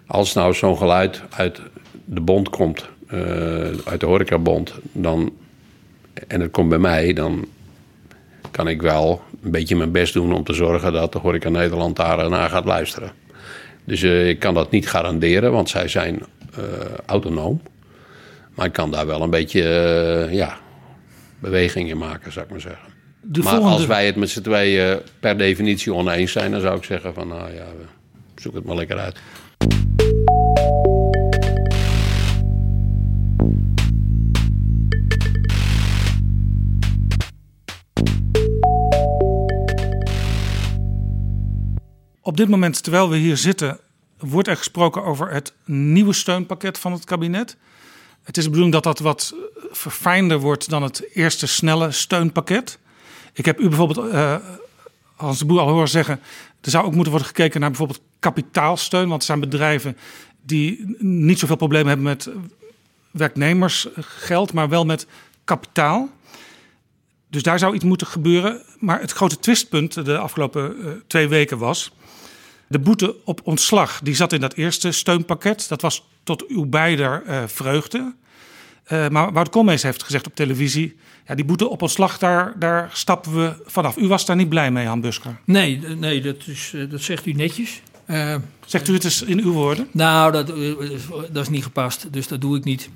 Als 0.07 0.33
nou 0.33 0.53
zo'n 0.53 0.77
geluid 0.77 1.21
uit 1.29 1.61
de 2.05 2.21
bond 2.21 2.49
komt, 2.49 2.89
eh, 3.07 3.19
uit 3.85 3.99
de 3.99 4.05
horecabond, 4.05 4.73
dan, 4.91 5.33
en 6.27 6.41
het 6.41 6.51
komt 6.51 6.69
bij 6.69 6.77
mij, 6.77 7.13
dan 7.13 7.45
kan 8.51 8.67
ik 8.67 8.81
wel 8.81 9.23
een 9.43 9.51
beetje 9.51 9.75
mijn 9.75 9.91
best 9.91 10.13
doen 10.13 10.33
om 10.33 10.43
te 10.43 10.53
zorgen 10.53 10.93
dat 10.93 11.11
de 11.11 11.19
horeca 11.19 11.49
Nederland 11.49 11.95
daar 11.95 12.29
naar 12.29 12.49
gaat 12.49 12.65
luisteren. 12.65 13.11
Dus 13.85 14.01
eh, 14.01 14.29
ik 14.29 14.39
kan 14.39 14.53
dat 14.53 14.71
niet 14.71 14.89
garanderen, 14.89 15.51
want 15.51 15.69
zij 15.69 15.87
zijn 15.87 16.19
eh, 16.57 16.63
autonoom. 17.05 17.61
Maar 18.55 18.65
ik 18.65 18.73
kan 18.73 18.91
daar 18.91 19.05
wel 19.07 19.21
een 19.21 19.29
beetje 19.29 19.61
eh, 20.27 20.33
ja, 20.33 20.57
beweging 21.39 21.89
in 21.89 21.97
maken, 21.97 22.31
zou 22.31 22.45
ik 22.45 22.51
maar 22.51 22.61
zeggen. 22.61 22.93
De 23.21 23.39
maar 23.41 23.51
volgende- 23.51 23.75
als 23.75 23.85
wij 23.85 24.05
het 24.05 24.15
met 24.15 24.29
z'n 24.29 24.41
tweeën 24.41 24.99
per 25.19 25.37
definitie 25.37 25.93
oneens 25.93 26.31
zijn, 26.31 26.51
dan 26.51 26.61
zou 26.61 26.77
ik 26.77 26.83
zeggen 26.83 27.13
van 27.13 27.27
nou 27.27 27.53
ja, 27.53 27.65
zoek 28.35 28.53
het 28.55 28.63
maar 28.63 28.75
lekker 28.75 28.97
uit. 28.97 29.19
Op 42.25 42.37
dit 42.37 42.49
moment, 42.49 42.83
terwijl 42.83 43.09
we 43.09 43.17
hier 43.17 43.37
zitten, 43.37 43.79
wordt 44.17 44.47
er 44.47 44.57
gesproken 44.57 45.03
over 45.03 45.31
het 45.31 45.53
nieuwe 45.65 46.13
steunpakket 46.13 46.79
van 46.79 46.91
het 46.91 47.03
kabinet. 47.03 47.57
Het 48.23 48.37
is 48.37 48.43
de 48.43 48.49
bedoeling 48.49 48.73
dat 48.73 48.83
dat 48.83 48.99
wat 48.99 49.35
verfijnder 49.71 50.39
wordt 50.39 50.69
dan 50.69 50.83
het 50.83 51.07
eerste 51.13 51.47
snelle 51.47 51.91
steunpakket. 51.91 52.79
Ik 53.33 53.45
heb 53.45 53.59
u 53.59 53.67
bijvoorbeeld, 53.67 54.09
eh, 54.09 54.35
Hans 55.15 55.39
de 55.39 55.45
Boer, 55.45 55.59
al 55.59 55.69
horen 55.69 55.87
zeggen... 55.87 56.19
er 56.61 56.69
zou 56.69 56.85
ook 56.85 56.93
moeten 56.93 57.11
worden 57.11 57.27
gekeken 57.27 57.59
naar 57.59 57.69
bijvoorbeeld 57.69 58.01
kapitaalsteun. 58.19 59.09
Want 59.09 59.21
er 59.21 59.27
zijn 59.27 59.39
bedrijven 59.39 59.97
die 60.41 60.95
niet 60.99 61.39
zoveel 61.39 61.55
problemen 61.55 61.87
hebben 61.87 62.05
met 62.05 62.29
werknemersgeld... 63.11 64.53
maar 64.53 64.69
wel 64.69 64.85
met 64.85 65.07
kapitaal. 65.43 66.09
Dus 67.29 67.43
daar 67.43 67.59
zou 67.59 67.75
iets 67.75 67.83
moeten 67.83 68.07
gebeuren. 68.07 68.61
Maar 68.79 69.01
het 69.01 69.11
grote 69.11 69.39
twistpunt 69.39 70.05
de 70.05 70.17
afgelopen 70.17 70.83
eh, 70.83 70.91
twee 71.07 71.27
weken 71.27 71.57
was... 71.57 71.91
de 72.67 72.79
boete 72.79 73.15
op 73.23 73.41
ontslag. 73.43 73.99
Die 74.03 74.15
zat 74.15 74.33
in 74.33 74.41
dat 74.41 74.53
eerste 74.53 74.91
steunpakket. 74.91 75.69
Dat 75.69 75.81
was 75.81 76.07
tot 76.23 76.47
uw 76.47 76.65
beider 76.65 77.23
eh, 77.25 77.43
vreugde. 77.45 78.13
Eh, 78.83 79.07
maar 79.07 79.33
Wout 79.33 79.49
Koolmees 79.49 79.83
heeft 79.83 80.03
gezegd 80.03 80.27
op 80.27 80.35
televisie... 80.35 80.95
Ja, 81.27 81.35
die 81.35 81.45
boete 81.45 81.69
op 81.69 81.81
ontslag, 81.81 82.17
daar, 82.17 82.53
daar 82.59 82.89
stappen 82.93 83.35
we 83.35 83.53
vanaf. 83.65 83.97
U 83.97 84.07
was 84.07 84.25
daar 84.25 84.35
niet 84.35 84.49
blij 84.49 84.71
mee, 84.71 84.85
Han 84.85 85.01
Busker. 85.01 85.39
Nee, 85.45 85.79
nee 85.79 86.21
dat, 86.21 86.35
is, 86.45 86.71
eh, 86.75 86.89
dat 86.89 87.01
zegt 87.01 87.25
u 87.25 87.31
netjes. 87.31 87.81
Zegt 88.65 88.87
u 88.87 88.93
het 88.93 89.03
eens 89.03 89.21
in 89.21 89.39
uw 89.39 89.51
woorden? 89.51 89.87
nou, 89.91 90.31
dat, 90.31 90.47
dat 91.31 91.43
is 91.43 91.49
niet 91.49 91.63
gepast, 91.63 92.13
dus 92.13 92.27
dat 92.27 92.41
doe 92.41 92.57
ik 92.57 92.63
niet. 92.63 92.89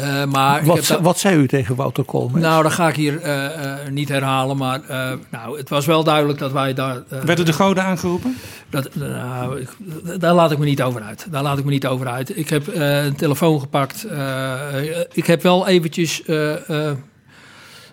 Eh, 0.00 0.24
maar 0.24 0.60
ik 0.60 0.66
Wat, 0.66 0.98
wat 1.02 1.18
zei 1.18 1.36
u 1.36 1.48
tegen 1.48 1.74
Wouter 1.74 2.04
Koolmees? 2.04 2.42
Nou, 2.42 2.62
dat 2.62 2.72
ga 2.72 2.88
ik 2.88 2.94
hier 2.96 3.20
eh, 3.20 3.44
eh, 3.84 3.88
niet 3.92 4.08
herhalen. 4.08 4.56
Maar 4.56 4.80
eh, 4.88 5.12
nou, 5.30 5.58
het 5.58 5.68
was 5.68 5.86
wel 5.86 6.04
duidelijk 6.04 6.38
dat 6.38 6.52
wij 6.52 6.74
daar. 6.74 7.02
eh, 7.08 7.20
Werden 7.20 7.44
de 7.44 7.52
goden 7.52 7.84
aangeroepen? 7.84 8.36
dat, 8.70 8.94
nou, 8.94 9.60
ik- 9.60 9.76
daar 10.20 10.34
laat 10.34 10.50
ik 10.50 10.58
me 10.58 10.64
niet 10.64 10.82
over 10.82 11.02
uit. 11.02 11.26
Daar 11.30 11.42
laat 11.42 11.58
ik 11.58 11.64
me 11.64 11.70
niet 11.70 11.86
over 11.86 12.06
uit. 12.08 12.36
Ik 12.38 12.48
heb 12.48 12.68
eh, 12.68 13.04
een 13.04 13.16
telefoon 13.16 13.60
gepakt. 13.60 14.04
eh, 14.04 14.58
ik 15.12 15.26
heb 15.26 15.42
wel 15.42 15.66
eventjes 15.68 16.22
eh, 16.24 16.68
eh, 16.70 16.90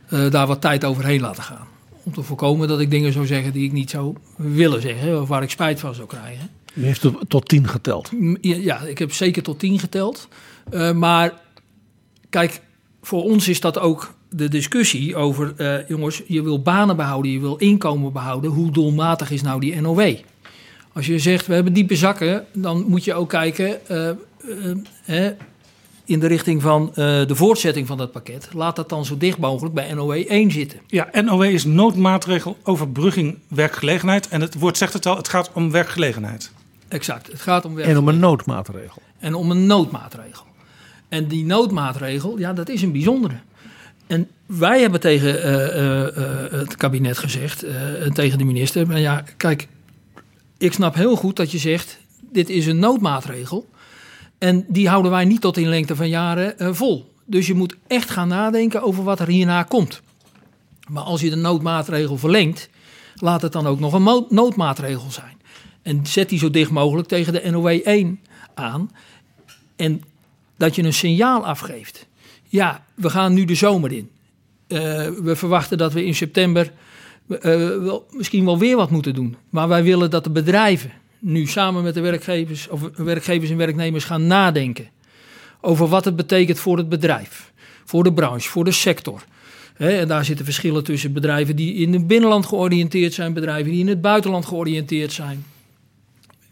eh, 0.09 0.31
daar 0.31 0.47
wat 0.47 0.61
tijd 0.61 0.85
overheen 0.85 1.21
laten 1.21 1.43
gaan. 1.43 1.67
Om 2.03 2.13
te 2.13 2.21
voorkomen 2.23 2.67
dat 2.67 2.79
ik 2.79 2.91
dingen 2.91 3.13
zou 3.13 3.25
zeggen 3.25 3.53
die 3.53 3.65
ik 3.65 3.71
niet 3.71 3.89
zou 3.89 4.15
willen 4.35 4.81
zeggen. 4.81 5.21
Of 5.21 5.27
waar 5.27 5.43
ik 5.43 5.49
spijt 5.49 5.79
van 5.79 5.93
zou 5.95 6.07
krijgen. 6.07 6.49
U 6.73 6.85
heeft 6.85 7.05
tot 7.27 7.47
tien 7.49 7.67
geteld. 7.67 8.09
Ja, 8.41 8.55
ja, 8.55 8.79
ik 8.79 8.97
heb 8.97 9.13
zeker 9.13 9.43
tot 9.43 9.59
tien 9.59 9.79
geteld. 9.79 10.27
Eh, 10.69 10.91
maar 10.91 11.31
kijk, 12.29 12.61
voor 13.01 13.23
ons 13.23 13.47
is 13.47 13.59
dat 13.59 13.79
ook 13.79 14.13
de 14.29 14.47
discussie 14.47 15.15
over... 15.15 15.53
eh, 15.57 15.87
jongens, 15.87 16.21
je 16.27 16.41
wil 16.41 16.61
banen 16.61 16.95
behouden, 16.95 17.31
je 17.31 17.39
wil 17.39 17.55
inkomen 17.55 18.13
behouden. 18.13 18.51
Hoe 18.51 18.71
doelmatig 18.71 19.31
is 19.31 19.41
nou 19.41 19.59
die 19.59 19.81
NOW? 19.81 20.15
Als 20.93 21.05
je 21.05 21.19
zegt, 21.19 21.47
we 21.47 21.53
hebben 21.53 21.73
diepe 21.73 21.95
zakken... 21.95 22.45
dan 22.53 22.85
moet 22.87 23.03
je 23.03 23.13
ook 23.13 23.29
kijken 23.29 23.87
eh, 23.87 24.09
eh, 24.09 24.15
hè, 25.03 25.33
in 26.05 26.19
de 26.19 26.27
richting 26.27 26.61
van 26.61 26.89
eh, 26.89 26.95
de 26.95 27.35
voortzetting 27.35 27.87
van 27.87 27.97
dat 27.97 28.11
pakket. 28.11 28.49
Laat 28.53 28.75
dat 28.75 28.89
dan 28.89 29.05
zo 29.05 29.17
dicht 29.17 29.37
mogelijk 29.37 29.75
bij 29.75 29.93
NOW 29.93 30.11
1 30.11 30.51
zitten. 30.51 30.79
Ja, 30.87 31.09
NOW 31.21 31.43
is 31.43 31.65
noodmaatregel 31.65 32.57
overbrugging 32.63 33.37
werkgelegenheid. 33.47 34.27
En 34.27 34.41
het 34.41 34.59
woord 34.59 34.77
zegt 34.77 34.93
het 34.93 35.05
al, 35.05 35.17
het 35.17 35.27
gaat 35.27 35.51
om 35.53 35.71
werkgelegenheid. 35.71 36.51
Exact, 36.87 37.27
het 37.27 37.41
gaat 37.41 37.65
om 37.65 37.75
werk. 37.75 37.87
En 37.87 37.97
om 37.97 38.07
een 38.07 38.19
noodmaatregel. 38.19 39.01
en 39.19 39.33
om 39.33 39.51
een 39.51 39.65
noodmaatregel. 39.65 40.45
En 41.09 41.27
die 41.27 41.45
noodmaatregel, 41.45 42.37
ja, 42.37 42.53
dat 42.53 42.69
is 42.69 42.81
een 42.81 42.91
bijzondere. 42.91 43.35
En 44.07 44.29
wij 44.45 44.81
hebben 44.81 44.99
tegen 44.99 45.43
eh, 45.43 45.67
eh, 45.67 46.17
eh, 46.17 46.51
het 46.51 46.75
kabinet 46.75 47.17
gezegd, 47.17 47.63
en 47.63 48.13
tegen 48.13 48.37
de 48.37 48.43
minister, 48.43 48.87
maar 48.87 48.99
ja, 48.99 49.23
kijk, 49.37 49.67
ik 50.57 50.73
snap 50.73 50.95
heel 50.95 51.15
goed 51.15 51.35
dat 51.35 51.51
je 51.51 51.57
zegt, 51.57 51.97
dit 52.31 52.49
is 52.49 52.67
een 52.67 52.79
noodmaatregel. 52.79 53.69
En 54.37 54.65
die 54.67 54.89
houden 54.89 55.11
wij 55.11 55.25
niet 55.25 55.41
tot 55.41 55.57
in 55.57 55.67
lengte 55.67 55.95
van 55.95 56.09
jaren 56.09 56.75
vol. 56.75 57.13
Dus 57.25 57.47
je 57.47 57.53
moet 57.53 57.75
echt 57.87 58.09
gaan 58.09 58.27
nadenken 58.27 58.81
over 58.81 59.03
wat 59.03 59.19
er 59.19 59.27
hierna 59.27 59.63
komt. 59.63 60.01
Maar 60.87 61.03
als 61.03 61.21
je 61.21 61.29
de 61.29 61.35
noodmaatregel 61.35 62.17
verlengt, 62.17 62.69
laat 63.15 63.41
het 63.41 63.51
dan 63.51 63.67
ook 63.67 63.79
nog 63.79 63.93
een 63.93 64.25
noodmaatregel 64.29 65.11
zijn. 65.11 65.37
En 65.81 66.05
zet 66.05 66.29
die 66.29 66.39
zo 66.39 66.49
dicht 66.49 66.71
mogelijk 66.71 67.07
tegen 67.07 67.33
de 67.33 67.49
NOW 67.51 67.67
1 67.67 68.19
aan. 68.53 68.91
En 69.75 70.03
dat 70.57 70.75
je 70.75 70.83
een 70.83 70.93
signaal 70.93 71.45
afgeeft. 71.45 72.07
Ja, 72.43 72.85
we 72.95 73.09
gaan 73.09 73.33
nu 73.33 73.45
de 73.45 73.55
zomer 73.55 73.91
in. 73.91 74.09
Eh, 74.67 74.79
we 75.23 75.35
verwachten 75.35 75.77
dat 75.77 75.93
we 75.93 76.05
in 76.05 76.15
september 76.15 76.71
eh, 77.27 77.41
wel, 77.79 78.05
misschien 78.11 78.45
wel 78.45 78.57
weer 78.57 78.75
wat 78.75 78.89
moeten 78.89 79.13
doen. 79.13 79.35
Maar 79.49 79.67
wij 79.67 79.83
willen 79.83 80.09
dat 80.09 80.23
de 80.23 80.29
bedrijven 80.29 80.91
nu 81.19 81.45
samen 81.45 81.83
met 81.83 81.93
de 81.93 82.01
werkgevers, 82.01 82.67
of 82.67 82.81
werkgevers 82.95 83.49
en 83.49 83.57
werknemers 83.57 84.03
gaan 84.03 84.27
nadenken 84.27 84.89
over 85.61 85.87
wat 85.87 86.05
het 86.05 86.15
betekent 86.15 86.59
voor 86.59 86.77
het 86.77 86.89
bedrijf. 86.89 87.51
voor 87.85 88.03
de 88.03 88.13
branche, 88.13 88.49
voor 88.49 88.63
de 88.63 88.71
sector. 88.71 89.23
En 89.77 90.07
daar 90.07 90.25
zitten 90.25 90.45
verschillen 90.45 90.83
tussen 90.83 91.13
bedrijven 91.13 91.55
die 91.55 91.73
in 91.73 91.93
het 91.93 92.07
binnenland 92.07 92.45
georiënteerd 92.45 93.13
zijn, 93.13 93.33
bedrijven 93.33 93.71
die 93.71 93.79
in 93.79 93.87
het 93.87 94.01
buitenland 94.01 94.45
georiënteerd 94.45 95.11
zijn. 95.11 95.45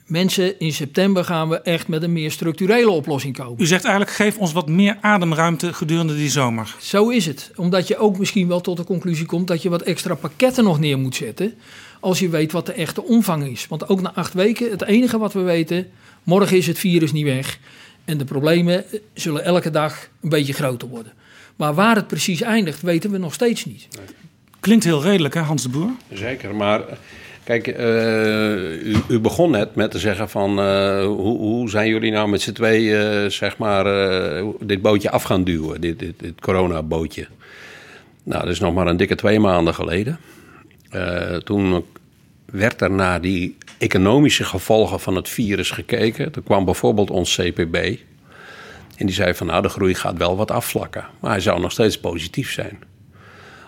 Mensen, 0.06 0.60
in 0.60 0.73
september 0.73 1.26
gaan 1.26 1.49
we 1.49 1.61
echt 1.61 1.88
met 1.88 2.03
een 2.03 2.14
meer 2.14 2.32
structurele 2.32 2.90
oplossing 2.90 3.38
komen. 3.38 3.61
U 3.64 3.65
zegt 3.65 3.84
eigenlijk, 3.84 4.15
geef 4.15 4.38
ons 4.38 4.53
wat 4.53 4.69
meer 4.69 4.98
ademruimte 5.02 5.73
gedurende 5.73 6.15
die 6.15 6.30
zomer. 6.30 6.76
Zo 6.80 7.10
is 7.10 7.26
het. 7.26 7.52
Omdat 7.56 7.88
je 7.88 7.98
ook 7.98 8.18
misschien 8.18 8.48
wel 8.48 8.61
tot 8.61 8.77
de 8.77 8.84
conclusie 8.84 9.26
komt 9.26 9.48
dat 9.48 9.61
je 9.61 9.69
wat 9.69 9.82
extra 9.82 10.15
pakketten 10.15 10.64
nog 10.64 10.80
neer 10.80 10.98
moet 10.98 11.15
zetten. 11.15 11.53
Als 11.99 12.19
je 12.19 12.30
weet 12.30 12.52
wat 12.52 12.65
de 12.65 12.73
echte 12.73 13.03
omvang 13.03 13.48
is. 13.48 13.68
Want 13.68 13.90
ook 13.90 14.02
na 14.02 14.14
acht 14.14 14.34
weken, 14.34 14.72
het 14.72 14.84
enige 14.84 15.18
wat 15.18 15.34
we 15.34 15.41
weten, 15.41 15.88
morgen 16.23 16.57
is 16.57 16.68
het 16.68 16.80
virus 16.80 17.11
niet 17.11 17.26
weg. 17.26 17.60
En 18.06 18.18
de 18.18 18.26
problemen 18.26 18.84
zullen 19.14 19.44
elke 19.44 19.69
dag 19.69 20.10
een 20.22 20.30
beetje 20.30 20.53
groter 20.53 20.88
worden. 20.88 21.14
Maar 21.56 21.73
waar 21.73 21.95
het 21.95 22.07
precies 22.07 22.41
eindigt, 22.41 22.82
weten 22.82 23.11
we 23.11 23.18
nog 23.18 23.34
steeds 23.34 23.65
niet. 23.65 23.88
Klinkt 24.60 24.84
heel 24.84 25.03
redelijk, 25.03 25.34
hè, 25.34 25.41
Hans 25.41 25.64
de 25.64 25.69
Boer? 25.69 25.91
Zeker, 26.14 26.56
maar 26.56 26.82
kijk, 27.45 27.67
uh, 27.67 28.85
u, 28.85 28.95
u, 29.07 29.19
begon 29.19 29.51
net 29.51 29.76
met 29.76 29.91
te 29.91 29.99
zeggen 29.99 30.30
van 30.30 30.59
uh, 30.59 31.05
hoe, 31.05 31.38
hoe, 31.38 31.69
zijn 31.69 31.88
jullie 31.88 32.11
nou 32.11 32.30
met 32.30 32.41
z'n 32.41 32.51
tweeën, 32.51 33.23
uh, 33.23 33.30
zeg 33.30 33.57
maar, 33.57 33.84
dit 34.59 34.81
bootje 34.81 35.09
af 35.11 35.23
gaan 35.23 35.43
duwen, 35.43 35.81
dit, 35.81 35.99
dit, 35.99 36.19
dit 36.19 36.41
coronabootje. 36.41 37.27
Nou, 38.23 38.41
dat 38.41 38.51
is 38.51 38.59
nog 38.59 38.73
maar 38.73 38.88
een 38.88 38.97
dikke 38.97 39.15
twee 39.15 39.39
maanden 39.39 39.73
geleden. 39.73 40.19
toen 41.43 41.85
werd 42.45 42.81
er 42.81 42.91
naar 42.91 43.22
die 43.22 43.57
economische 43.77 44.43
gevolgen 44.43 44.99
van 44.99 45.15
het 45.15 45.30
virus 45.30 45.72
gekeken. 45.72 46.34
Er 46.34 46.41
kwam 46.41 46.65
bijvoorbeeld 46.65 47.09
ons 47.09 47.35
CPB. 47.35 47.76
En 48.97 49.05
die 49.05 49.15
zei 49.15 49.34
van 49.34 49.47
nou, 49.47 49.61
de 49.61 49.69
groei 49.69 49.93
gaat 49.95 50.17
wel 50.17 50.35
wat 50.35 50.51
afvlakken. 50.51 51.05
Maar 51.19 51.31
hij 51.31 51.39
zou 51.39 51.59
nog 51.59 51.72
steeds 51.72 51.99
positief 51.99 52.51
zijn. 52.51 52.80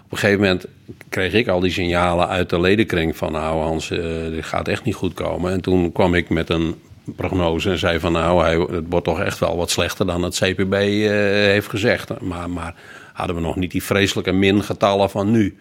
Op 0.07 0.13
een 0.13 0.19
gegeven 0.19 0.41
moment 0.41 0.65
kreeg 1.09 1.34
ik 1.34 1.47
al 1.47 1.59
die 1.59 1.71
signalen 1.71 2.27
uit 2.27 2.49
de 2.49 2.59
ledenkring 2.59 3.17
van 3.17 3.31
nou 3.31 3.61
Hans, 3.61 3.91
uh, 3.91 3.99
dit 4.29 4.45
gaat 4.45 4.67
echt 4.67 4.84
niet 4.84 4.95
goed 4.95 5.13
komen. 5.13 5.51
En 5.51 5.61
toen 5.61 5.91
kwam 5.91 6.13
ik 6.13 6.29
met 6.29 6.49
een 6.49 6.75
prognose 7.15 7.69
en 7.69 7.77
zei 7.77 7.99
van 7.99 8.11
nou, 8.11 8.41
hij, 8.41 8.75
het 8.75 8.85
wordt 8.89 9.05
toch 9.05 9.19
echt 9.19 9.39
wel 9.39 9.57
wat 9.57 9.69
slechter 9.69 10.05
dan 10.05 10.23
het 10.23 10.39
CPB 10.43 10.73
uh, 10.73 11.09
heeft 11.09 11.69
gezegd. 11.69 12.21
Maar, 12.21 12.49
maar 12.49 12.75
hadden 13.13 13.35
we 13.35 13.41
nog 13.41 13.55
niet 13.55 13.71
die 13.71 13.84
vreselijke 13.84 14.31
mingetallen 14.31 15.09
van 15.09 15.31
nu. 15.31 15.57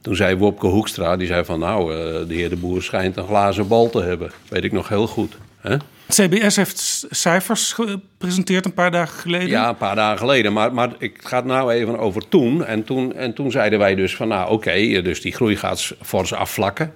Toen 0.00 0.16
zei 0.16 0.36
Wopke 0.36 0.66
Hoekstra, 0.66 1.16
die 1.16 1.26
zei 1.26 1.44
van 1.44 1.58
nou, 1.58 1.92
uh, 1.92 1.98
de 2.28 2.34
heer 2.34 2.48
de 2.48 2.56
Boer 2.56 2.82
schijnt 2.82 3.16
een 3.16 3.26
glazen 3.26 3.68
bal 3.68 3.90
te 3.90 4.02
hebben. 4.02 4.30
Weet 4.48 4.64
ik 4.64 4.72
nog 4.72 4.88
heel 4.88 5.06
goed. 5.06 5.36
Hè? 5.60 5.76
CBS 6.14 6.56
heeft 6.56 7.06
cijfers 7.10 7.72
gepresenteerd 7.72 8.64
een 8.64 8.74
paar 8.74 8.90
dagen 8.90 9.20
geleden. 9.20 9.48
Ja, 9.48 9.68
een 9.68 9.76
paar 9.76 9.94
dagen 9.94 10.18
geleden. 10.18 10.52
Maar, 10.52 10.74
maar 10.74 10.90
ik 10.98 11.18
ga 11.22 11.36
het 11.36 11.44
nou 11.44 11.72
even 11.72 11.98
over 11.98 12.28
toen. 12.28 12.64
En 12.64 12.84
toen, 12.84 13.14
en 13.14 13.34
toen 13.34 13.50
zeiden 13.50 13.78
wij 13.78 13.94
dus 13.94 14.16
van 14.16 14.28
nou 14.28 14.44
oké, 14.44 14.52
okay, 14.52 15.02
dus 15.02 15.20
die 15.20 15.32
groei 15.32 15.56
gaat 15.56 15.94
fors 16.02 16.34
afvlakken. 16.34 16.92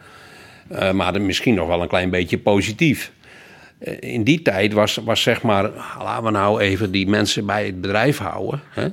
Uh, 0.72 0.93
maar 0.93 1.20
misschien 1.20 1.55
nog 1.55 1.68
wel 1.68 1.82
een 1.82 1.88
klein 1.88 2.10
beetje 2.10 2.38
positief. 2.38 3.12
Uh, 3.78 3.94
in 4.01 4.24
die 4.24 4.43
tijd 4.43 4.72
was, 4.72 4.97
was 4.97 5.22
zeg 5.22 5.43
maar, 5.43 5.70
laten 5.98 6.24
we 6.24 6.30
nou 6.30 6.60
even 6.60 6.90
die 6.90 7.09
mensen 7.09 7.47
bij 7.47 7.66
het 7.66 7.80
bedrijf 7.80 8.18
houden. 8.18 8.60
Hè? 8.70 8.88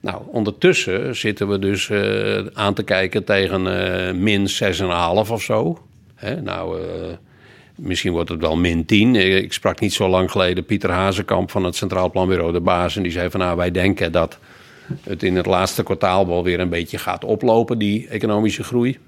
Nou, 0.00 0.22
ondertussen 0.26 1.16
zitten 1.16 1.48
we 1.48 1.58
dus 1.58 1.90
aan 2.52 2.74
te 2.74 2.82
kijken 2.82 3.24
tegen 3.24 3.62
min 4.22 4.48
6,5 4.48 5.30
of 5.30 5.42
zo. 5.42 5.82
Hè? 6.14 6.40
Nou, 6.42 6.80
Misschien 7.80 8.12
wordt 8.12 8.28
het 8.28 8.40
wel 8.40 8.56
min 8.56 8.84
10. 8.84 9.14
Ik 9.14 9.52
sprak 9.52 9.80
niet 9.80 9.92
zo 9.92 10.08
lang 10.08 10.30
geleden 10.30 10.64
Pieter 10.64 10.90
Hazekamp 10.90 11.50
van 11.50 11.64
het 11.64 11.76
Centraal 11.76 12.10
Planbureau 12.10 12.52
de 12.52 12.60
Baas. 12.60 12.96
En 12.96 13.02
die 13.02 13.12
zei 13.12 13.30
van 13.30 13.40
nou, 13.40 13.56
wij 13.56 13.70
denken 13.70 14.12
dat 14.12 14.38
het 15.02 15.22
in 15.22 15.36
het 15.36 15.46
laatste 15.46 15.82
kwartaal 15.82 16.26
wel 16.26 16.44
weer 16.44 16.60
een 16.60 16.68
beetje 16.68 16.98
gaat 16.98 17.24
oplopen, 17.24 17.78
die 17.78 18.08
economische 18.08 18.64
groei. 18.64 18.98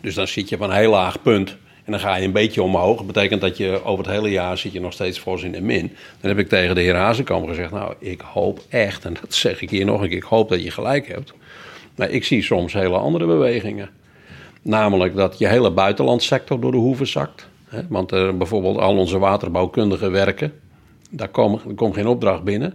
Dus 0.00 0.14
dan 0.14 0.26
zit 0.26 0.48
je 0.48 0.56
van 0.56 0.70
een 0.70 0.76
heel 0.76 0.90
laag 0.90 1.22
punt 1.22 1.56
en 1.84 1.92
dan 1.92 2.00
ga 2.00 2.16
je 2.16 2.24
een 2.24 2.32
beetje 2.32 2.62
omhoog. 2.62 2.96
Dat 2.96 3.06
betekent 3.06 3.40
dat 3.40 3.56
je 3.56 3.84
over 3.84 4.04
het 4.04 4.14
hele 4.14 4.30
jaar 4.30 4.58
zit 4.58 4.72
je 4.72 4.80
nog 4.80 4.92
steeds 4.92 5.18
fors 5.18 5.42
in 5.42 5.52
de 5.52 5.60
min. 5.60 5.92
Dan 6.20 6.30
heb 6.30 6.38
ik 6.38 6.48
tegen 6.48 6.74
de 6.74 6.80
heer 6.80 6.96
Hazekamp 6.96 7.48
gezegd, 7.48 7.70
nou 7.70 7.94
ik 7.98 8.20
hoop 8.20 8.62
echt, 8.68 9.04
en 9.04 9.16
dat 9.20 9.34
zeg 9.34 9.62
ik 9.62 9.70
hier 9.70 9.84
nog 9.84 10.00
een 10.00 10.08
keer, 10.08 10.16
ik 10.16 10.22
hoop 10.22 10.48
dat 10.48 10.62
je 10.62 10.70
gelijk 10.70 11.08
hebt. 11.08 11.34
Maar 11.96 12.10
ik 12.10 12.24
zie 12.24 12.42
soms 12.42 12.72
hele 12.72 12.96
andere 12.96 13.26
bewegingen. 13.26 13.90
Namelijk 14.62 15.16
dat 15.16 15.38
je 15.38 15.46
hele 15.46 15.70
buitenlandsector 15.70 16.60
door 16.60 16.72
de 16.72 16.78
hoeven 16.78 17.06
zakt. 17.06 17.48
Want 17.88 18.12
uh, 18.12 18.32
bijvoorbeeld 18.32 18.78
al 18.78 18.96
onze 18.96 19.18
waterbouwkundige 19.18 20.10
werken, 20.10 20.52
daar 21.10 21.28
komt 21.28 21.62
kom 21.74 21.92
geen 21.92 22.06
opdracht 22.06 22.42
binnen. 22.42 22.74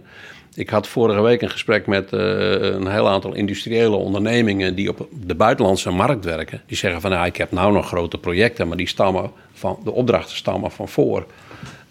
Ik 0.54 0.70
had 0.70 0.88
vorige 0.88 1.20
week 1.20 1.42
een 1.42 1.50
gesprek 1.50 1.86
met 1.86 2.12
uh, 2.12 2.20
een 2.60 2.86
heel 2.86 3.08
aantal 3.08 3.34
industriële 3.34 3.96
ondernemingen 3.96 4.74
die 4.74 4.88
op 4.88 5.08
de 5.26 5.34
buitenlandse 5.34 5.90
markt 5.90 6.24
werken. 6.24 6.62
Die 6.66 6.76
zeggen 6.76 7.00
van 7.00 7.10
nou, 7.10 7.26
ik 7.26 7.36
heb 7.36 7.50
nou 7.52 7.72
nog 7.72 7.86
grote 7.86 8.18
projecten, 8.18 8.68
maar 8.68 8.76
die 8.76 8.88
stammen 8.88 9.30
van, 9.52 9.78
de 9.84 9.92
opdrachten 9.92 10.36
stammen 10.36 10.70
van 10.70 10.88
voor 10.88 11.26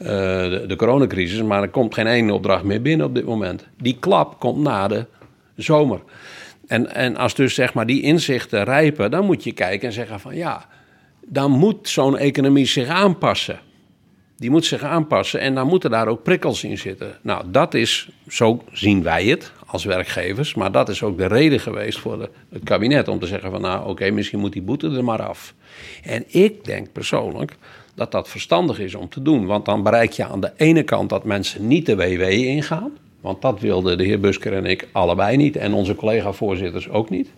uh, 0.01 0.07
de, 0.07 0.63
de, 0.67 0.75
coronacrisis. 0.75 1.41
Maar 1.41 1.61
er 1.61 1.69
komt 1.69 1.93
geen 1.93 2.07
ene 2.07 2.33
opdracht 2.33 2.63
meer 2.63 2.81
binnen 2.81 3.05
op 3.05 3.15
dit 3.15 3.25
moment. 3.25 3.67
Die 3.77 3.97
klap 3.99 4.39
komt 4.39 4.57
na 4.57 4.87
de 4.87 5.05
zomer. 5.55 5.99
En, 6.67 6.95
en 6.95 7.17
als 7.17 7.35
dus 7.35 7.53
zeg 7.53 7.73
maar 7.73 7.85
die 7.85 8.01
inzichten 8.01 8.63
rijpen, 8.63 9.11
dan 9.11 9.25
moet 9.25 9.43
je 9.43 9.51
kijken 9.51 9.87
en 9.87 9.93
zeggen 9.93 10.19
van 10.19 10.35
ja, 10.35 10.65
dan 11.29 11.51
moet 11.51 11.89
zo'n 11.89 12.17
economie 12.17 12.65
zich 12.65 12.87
aanpassen. 12.87 13.59
Die 14.37 14.49
moet 14.49 14.65
zich 14.65 14.83
aanpassen 14.83 15.39
en 15.39 15.55
dan 15.55 15.67
moeten 15.67 15.89
daar 15.89 16.07
ook 16.07 16.23
prikkels 16.23 16.63
in 16.63 16.77
zitten. 16.77 17.17
Nou, 17.21 17.43
dat 17.51 17.73
is, 17.73 18.09
zo 18.27 18.63
zien 18.71 19.03
wij 19.03 19.25
het 19.25 19.51
als 19.65 19.83
werkgevers, 19.83 20.53
maar 20.53 20.71
dat 20.71 20.89
is 20.89 21.03
ook 21.03 21.17
de 21.17 21.27
reden 21.27 21.59
geweest 21.59 21.99
voor 21.99 22.17
de, 22.17 22.29
het 22.49 22.63
kabinet 22.63 23.07
om 23.07 23.19
te 23.19 23.27
zeggen 23.27 23.51
van 23.51 23.61
nou 23.61 23.89
oké, 23.89 24.09
misschien 24.09 24.39
moet 24.39 24.53
die 24.53 24.61
boete 24.61 24.89
er 24.89 25.03
maar 25.03 25.21
af. 25.21 25.53
En 26.03 26.23
ik 26.27 26.65
denk 26.65 26.91
persoonlijk 26.91 27.55
dat 27.95 28.11
dat 28.11 28.29
verstandig 28.29 28.79
is 28.79 28.95
om 28.95 29.09
te 29.09 29.21
doen, 29.21 29.45
want 29.45 29.65
dan 29.65 29.83
bereik 29.83 30.11
je 30.11 30.25
aan 30.25 30.41
de 30.41 30.51
ene 30.55 30.83
kant 30.83 31.09
dat 31.09 31.23
mensen 31.23 31.67
niet 31.67 31.85
de 31.85 31.95
WW 31.95 32.21
ingaan, 32.29 32.91
want 33.21 33.41
dat 33.41 33.59
wilden 33.59 33.97
de 33.97 34.03
heer 34.03 34.19
Busker 34.19 34.53
en 34.53 34.65
ik 34.65 34.87
allebei 34.91 35.37
niet 35.37 35.55
en 35.55 35.73
onze 35.73 35.95
collega-voorzitters 35.95 36.89
ook 36.89 37.09
niet. 37.09 37.29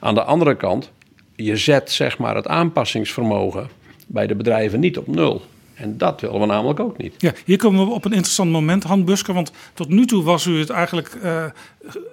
Aan 0.00 0.14
de 0.14 0.22
andere 0.22 0.56
kant 0.56 0.90
je 1.36 1.56
zet 1.56 1.90
zeg 1.90 2.18
maar 2.18 2.34
het 2.36 2.46
aanpassingsvermogen 2.46 3.68
bij 4.06 4.26
de 4.26 4.34
bedrijven 4.34 4.80
niet 4.80 4.98
op 4.98 5.06
nul. 5.06 5.42
En 5.74 5.98
dat 5.98 6.20
willen 6.20 6.40
we 6.40 6.46
namelijk 6.46 6.80
ook 6.80 6.96
niet. 6.96 7.14
Ja, 7.18 7.32
hier 7.44 7.58
komen 7.58 7.86
we 7.86 7.92
op 7.92 8.04
een 8.04 8.12
interessant 8.12 8.50
moment, 8.50 8.84
Han 8.84 9.04
Busker. 9.04 9.34
Want 9.34 9.52
tot 9.74 9.88
nu 9.88 10.06
toe 10.06 10.22
was 10.22 10.46
u 10.46 10.58
het 10.58 10.70
eigenlijk 10.70 11.14
uh, 11.24 11.44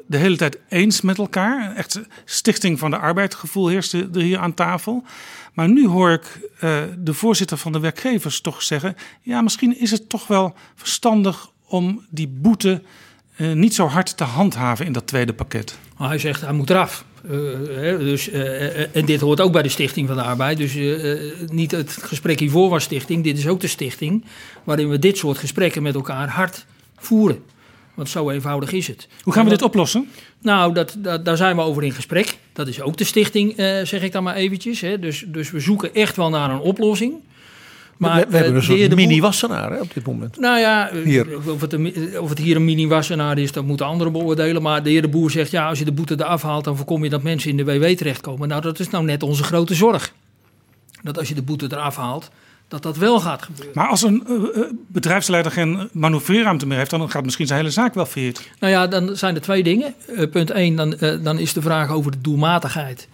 de 0.05 0.17
hele 0.17 0.35
tijd 0.35 0.59
eens 0.69 1.01
met 1.01 1.17
elkaar. 1.17 1.75
Echt 1.75 2.01
stichting 2.25 2.79
van 2.79 2.91
de 2.91 2.97
arbeid 2.97 3.35
gevoel 3.35 3.67
heerste 3.67 4.09
er 4.13 4.21
hier 4.21 4.39
aan 4.39 4.53
tafel. 4.53 5.03
Maar 5.53 5.69
nu 5.69 5.87
hoor 5.87 6.11
ik 6.11 6.49
uh, 6.63 6.81
de 6.97 7.13
voorzitter 7.13 7.57
van 7.57 7.71
de 7.71 7.79
werkgevers 7.79 8.41
toch 8.41 8.61
zeggen... 8.61 8.95
ja, 9.21 9.41
misschien 9.41 9.79
is 9.79 9.91
het 9.91 10.09
toch 10.09 10.27
wel 10.27 10.53
verstandig 10.75 11.49
om 11.67 12.05
die 12.09 12.27
boete 12.27 12.81
uh, 13.37 13.53
niet 13.53 13.75
zo 13.75 13.87
hard 13.87 14.17
te 14.17 14.23
handhaven 14.23 14.85
in 14.85 14.91
dat 14.91 15.07
tweede 15.07 15.33
pakket. 15.33 15.77
Maar 15.97 16.07
hij 16.07 16.19
zegt, 16.19 16.41
hij 16.41 16.53
moet 16.53 16.69
eraf. 16.69 17.05
Uh, 17.31 17.99
dus, 17.99 18.29
uh, 18.29 18.95
en 18.95 19.05
dit 19.05 19.19
hoort 19.21 19.41
ook 19.41 19.51
bij 19.51 19.61
de 19.61 19.69
Stichting 19.69 20.07
van 20.07 20.15
de 20.15 20.23
Arbeid. 20.23 20.57
Dus 20.57 20.77
niet 21.47 21.71
het 21.71 21.91
gesprek 21.91 22.39
hiervoor 22.39 22.69
was 22.69 22.83
stichting. 22.83 23.23
Dit 23.23 23.37
is 23.37 23.47
ook 23.47 23.59
de 23.59 23.67
stichting 23.67 24.25
waarin 24.63 24.89
we 24.89 24.99
dit 24.99 25.17
soort 25.17 25.37
gesprekken 25.37 25.83
met 25.83 25.95
elkaar 25.95 26.29
hard 26.29 26.65
voeren. 26.97 27.43
Want 27.93 28.09
zo 28.09 28.29
eenvoudig 28.29 28.71
is 28.71 28.87
het. 28.87 29.07
Hoe 29.21 29.33
gaan 29.33 29.43
we 29.43 29.49
dit 29.49 29.61
oplossen? 29.61 30.09
Nou, 30.41 30.73
dat, 30.73 30.95
dat, 30.97 31.25
daar 31.25 31.37
zijn 31.37 31.55
we 31.55 31.61
over 31.61 31.83
in 31.83 31.91
gesprek. 31.91 32.37
Dat 32.53 32.67
is 32.67 32.81
ook 32.81 32.97
de 32.97 33.03
stichting, 33.03 33.53
zeg 33.83 34.01
ik 34.01 34.11
dan 34.11 34.23
maar 34.23 34.35
eventjes. 34.35 34.81
Hè. 34.81 34.99
Dus, 34.99 35.23
dus 35.27 35.51
we 35.51 35.59
zoeken 35.59 35.93
echt 35.93 36.15
wel 36.15 36.29
naar 36.29 36.49
een 36.49 36.59
oplossing. 36.59 37.13
Maar, 38.09 38.19
we, 38.19 38.25
we 38.29 38.35
hebben 38.37 38.55
een 38.55 38.63
soort 38.63 38.95
mini-wassenaar 38.95 39.81
op 39.81 39.93
dit 39.93 40.05
moment. 40.05 40.39
Nou 40.39 40.59
ja, 40.59 40.89
hier. 41.03 41.27
Of, 41.47 41.61
het 41.61 41.75
of 42.19 42.29
het 42.29 42.39
hier 42.39 42.55
een 42.55 42.65
mini-wassenaar 42.65 43.37
is, 43.37 43.51
dat 43.51 43.65
moeten 43.65 43.85
anderen 43.85 44.13
beoordelen. 44.13 44.61
Maar 44.61 44.83
de 44.83 44.89
heer 44.89 45.01
de 45.01 45.07
Boer 45.07 45.31
zegt, 45.31 45.51
ja, 45.51 45.67
als 45.67 45.79
je 45.79 45.85
de 45.85 45.91
boete 45.91 46.13
eraf 46.17 46.41
haalt... 46.41 46.63
dan 46.63 46.77
voorkom 46.77 47.03
je 47.03 47.09
dat 47.09 47.23
mensen 47.23 47.49
in 47.49 47.57
de 47.57 47.63
WW 47.63 47.85
terechtkomen. 47.85 48.47
Nou, 48.47 48.61
dat 48.61 48.79
is 48.79 48.89
nou 48.89 49.03
net 49.03 49.23
onze 49.23 49.43
grote 49.43 49.73
zorg. 49.73 50.13
Dat 51.01 51.17
als 51.17 51.27
je 51.27 51.35
de 51.35 51.41
boete 51.41 51.67
eraf 51.71 51.95
haalt, 51.95 52.29
dat 52.67 52.83
dat 52.83 52.97
wel 52.97 53.19
gaat 53.19 53.41
gebeuren. 53.41 53.71
Maar 53.75 53.87
als 53.87 54.03
een 54.03 54.23
uh, 54.29 54.63
bedrijfsleider 54.87 55.51
geen 55.51 55.89
manoeuvreerruimte 55.91 56.67
meer 56.67 56.77
heeft... 56.77 56.89
dan 56.89 57.09
gaat 57.09 57.23
misschien 57.23 57.47
zijn 57.47 57.59
hele 57.59 57.71
zaak 57.71 57.93
wel 57.93 58.05
failliet. 58.05 58.49
Nou 58.59 58.73
ja, 58.73 58.87
dan 58.87 59.15
zijn 59.15 59.35
er 59.35 59.41
twee 59.41 59.63
dingen. 59.63 59.93
Uh, 60.09 60.29
punt 60.29 60.51
één, 60.51 60.75
dan, 60.75 60.95
uh, 60.99 61.13
dan 61.23 61.39
is 61.39 61.53
de 61.53 61.61
vraag 61.61 61.91
over 61.91 62.11
de 62.11 62.21
doelmatigheid... 62.21 63.07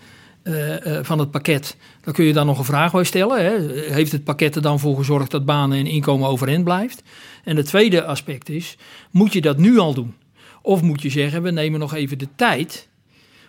Uh, 0.49 0.85
uh, 0.85 0.99
van 1.01 1.19
het 1.19 1.31
pakket. 1.31 1.77
Dan 2.01 2.13
kun 2.13 2.25
je 2.25 2.33
dan 2.33 2.45
nog 2.45 2.57
een 2.57 2.65
vraag 2.65 2.91
bij 2.91 3.03
stellen. 3.03 3.45
Hè? 3.45 3.81
Heeft 3.93 4.11
het 4.11 4.23
pakket 4.23 4.55
er 4.55 4.61
dan 4.61 4.79
voor 4.79 4.97
gezorgd 4.97 5.31
dat 5.31 5.45
banen 5.45 5.77
en 5.77 5.85
inkomen 5.85 6.27
overeind 6.27 6.63
blijft? 6.63 7.03
En 7.43 7.57
het 7.57 7.65
tweede 7.65 8.03
aspect 8.03 8.49
is, 8.49 8.77
moet 9.11 9.33
je 9.33 9.41
dat 9.41 9.57
nu 9.57 9.77
al 9.77 9.93
doen? 9.93 10.15
Of 10.61 10.81
moet 10.81 11.01
je 11.01 11.09
zeggen, 11.09 11.41
we 11.41 11.51
nemen 11.51 11.79
nog 11.79 11.93
even 11.93 12.17
de 12.17 12.27
tijd 12.35 12.87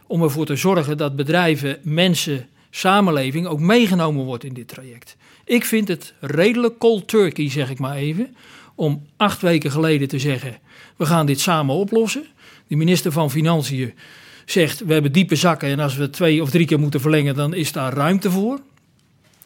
om 0.07 0.23
ervoor 0.23 0.47
te 0.47 0.57
zorgen 0.57 0.97
dat 0.97 1.17
bedrijven, 1.17 1.79
mensen, 1.83 2.49
samenleving 2.71 3.47
ook 3.47 3.61
meegenomen 3.61 4.25
wordt 4.25 4.45
in 4.45 4.55
dit 4.55 4.69
traject. 4.69 5.17
Ik 5.45 5.65
vind 5.65 5.89
het 5.89 6.15
redelijk 6.21 6.79
cold 6.79 7.09
turkey, 7.09 7.51
zeg 7.51 7.71
ik 7.71 7.79
maar 7.79 7.97
even, 7.97 8.37
om 8.75 9.07
acht 9.17 9.43
weken 9.43 9.71
geleden 9.71 10.09
te 10.09 10.19
zeggen, 10.19 10.59
we 10.97 11.07
gaan 11.07 11.27
dit 11.27 11.41
samen 11.41 11.75
oplossen. 11.75 12.25
De 12.67 12.77
minister 12.77 13.13
van 13.13 13.31
Financiën 13.31 13.95
zegt, 14.51 14.85
we 14.85 14.93
hebben 14.93 15.13
diepe 15.13 15.37
zakken 15.37 15.69
en 15.69 15.81
als 15.81 15.97
we 15.97 16.11
twee 16.11 16.43
of 16.43 16.51
drie 16.51 16.67
keer 16.67 16.81
moeten 16.81 17.01
verlengen, 17.01 17.35
dan 17.35 17.55
is 17.55 17.73
daar 17.73 17.93
ruimte 17.93 18.31
voor. 18.31 18.61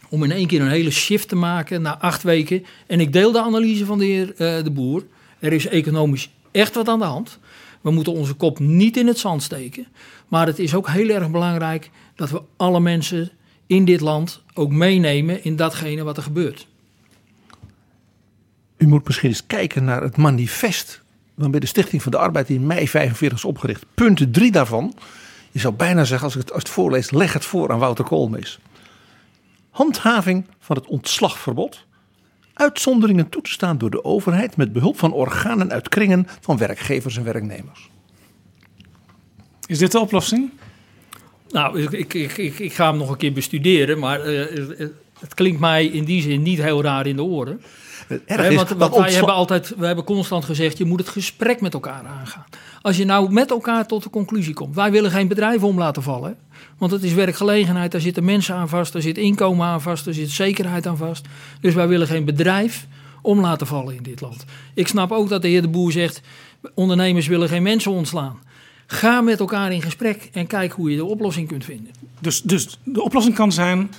Om 0.08 0.22
in 0.22 0.32
één 0.32 0.46
keer 0.46 0.60
een 0.60 0.68
hele 0.68 0.90
shift 0.90 1.28
te 1.28 1.36
maken 1.36 1.82
na 1.82 1.98
acht 1.98 2.22
weken. 2.22 2.64
En 2.86 3.00
ik 3.00 3.12
deel 3.12 3.32
de 3.32 3.40
analyse 3.40 3.84
van 3.84 3.98
de 3.98 4.04
heer 4.04 4.28
uh, 4.28 4.64
De 4.64 4.70
Boer. 4.70 5.06
Er 5.38 5.52
is 5.52 5.66
economisch 5.66 6.30
echt 6.50 6.74
wat 6.74 6.88
aan 6.88 6.98
de 6.98 7.04
hand. 7.04 7.38
We 7.80 7.90
moeten 7.90 8.12
onze 8.12 8.34
kop 8.34 8.58
niet 8.58 8.96
in 8.96 9.06
het 9.06 9.18
zand 9.18 9.42
steken. 9.42 9.86
Maar 10.28 10.46
het 10.46 10.58
is 10.58 10.74
ook 10.74 10.88
heel 10.88 11.08
erg 11.08 11.30
belangrijk 11.30 11.90
dat 12.16 12.30
we 12.30 12.42
alle 12.56 12.80
mensen 12.80 13.30
in 13.66 13.84
dit 13.84 14.00
land 14.00 14.42
ook 14.54 14.70
meenemen 14.70 15.44
in 15.44 15.56
datgene 15.56 16.02
wat 16.02 16.16
er 16.16 16.22
gebeurt. 16.22 16.66
U 18.76 18.86
moet 18.86 19.06
misschien 19.06 19.28
eens 19.28 19.46
kijken 19.46 19.84
naar 19.84 20.02
het 20.02 20.16
manifest 20.16 21.03
bij 21.34 21.60
de 21.60 21.66
Stichting 21.66 22.02
van 22.02 22.12
de 22.12 22.18
Arbeid 22.18 22.48
in 22.48 22.66
mei 22.66 22.88
45 22.88 23.38
is 23.38 23.44
opgericht. 23.44 23.84
Punt 23.94 24.32
3 24.32 24.52
daarvan, 24.52 24.94
je 25.50 25.58
zou 25.58 25.74
bijna 25.74 26.04
zeggen 26.04 26.24
als 26.24 26.34
ik 26.34 26.40
het, 26.40 26.52
als 26.52 26.62
het 26.62 26.72
voorlees, 26.72 27.10
leg 27.10 27.32
het 27.32 27.44
voor 27.44 27.72
aan 27.72 27.78
Wouter 27.78 28.04
Koolmees. 28.04 28.58
Handhaving 29.70 30.46
van 30.58 30.76
het 30.76 30.86
ontslagverbod. 30.86 31.84
Uitzonderingen 32.54 33.28
toe 33.28 33.42
te 33.42 33.50
staan 33.50 33.78
door 33.78 33.90
de 33.90 34.04
overheid 34.04 34.56
met 34.56 34.72
behulp 34.72 34.98
van 34.98 35.12
organen 35.12 35.70
uit 35.70 35.88
kringen 35.88 36.26
van 36.40 36.56
werkgevers 36.56 37.16
en 37.16 37.24
werknemers. 37.24 37.90
Is 39.66 39.78
dit 39.78 39.92
de 39.92 39.98
oplossing? 39.98 40.50
Nou, 41.50 41.82
ik, 41.82 42.12
ik, 42.12 42.36
ik, 42.36 42.58
ik 42.58 42.72
ga 42.72 42.88
hem 42.88 42.98
nog 42.98 43.10
een 43.10 43.16
keer 43.16 43.32
bestuderen, 43.32 43.98
maar 43.98 44.32
uh, 44.32 44.88
het 45.18 45.34
klinkt 45.34 45.60
mij 45.60 45.86
in 45.86 46.04
die 46.04 46.22
zin 46.22 46.42
niet 46.42 46.62
heel 46.62 46.82
raar 46.82 47.06
in 47.06 47.16
de 47.16 47.22
oren. 47.22 47.60
Erg 48.26 48.54
want, 48.54 48.68
want 48.68 48.96
wij 48.96 49.12
hebben 49.12 49.34
altijd, 49.34 49.74
we 49.76 49.86
hebben 49.86 50.04
constant 50.04 50.44
gezegd, 50.44 50.78
je 50.78 50.84
moet 50.84 50.98
het 50.98 51.08
gesprek 51.08 51.60
met 51.60 51.74
elkaar 51.74 52.06
aangaan. 52.06 52.44
Als 52.82 52.96
je 52.96 53.04
nou 53.04 53.32
met 53.32 53.50
elkaar 53.50 53.86
tot 53.86 54.02
de 54.02 54.10
conclusie 54.10 54.54
komt, 54.54 54.74
wij 54.74 54.90
willen 54.90 55.10
geen 55.10 55.28
bedrijven 55.28 55.68
om 55.68 55.78
laten 55.78 56.02
vallen. 56.02 56.36
Want 56.78 56.92
het 56.92 57.02
is 57.02 57.12
werkgelegenheid, 57.12 57.92
daar 57.92 58.00
zitten 58.00 58.24
mensen 58.24 58.54
aan 58.54 58.68
vast, 58.68 58.92
daar 58.92 59.02
zit 59.02 59.18
inkomen 59.18 59.66
aan 59.66 59.82
vast, 59.82 60.04
daar 60.04 60.14
zit 60.14 60.30
zekerheid 60.30 60.86
aan 60.86 60.96
vast. 60.96 61.26
Dus 61.60 61.74
wij 61.74 61.88
willen 61.88 62.06
geen 62.06 62.24
bedrijf 62.24 62.86
om 63.22 63.40
laten 63.40 63.66
vallen 63.66 63.96
in 63.96 64.02
dit 64.02 64.20
land. 64.20 64.44
Ik 64.74 64.88
snap 64.88 65.12
ook 65.12 65.28
dat 65.28 65.42
de 65.42 65.48
heer 65.48 65.62
De 65.62 65.68
Boer 65.68 65.92
zegt, 65.92 66.20
ondernemers 66.74 67.26
willen 67.26 67.48
geen 67.48 67.62
mensen 67.62 67.92
ontslaan. 67.92 68.38
Ga 68.86 69.20
met 69.20 69.40
elkaar 69.40 69.72
in 69.72 69.82
gesprek 69.82 70.28
en 70.32 70.46
kijk 70.46 70.72
hoe 70.72 70.90
je 70.90 70.96
de 70.96 71.04
oplossing 71.04 71.48
kunt 71.48 71.64
vinden. 71.64 71.92
Dus, 72.20 72.42
dus 72.42 72.78
de 72.84 73.02
oplossing 73.02 73.34
kan 73.34 73.52
zijn 73.52 73.90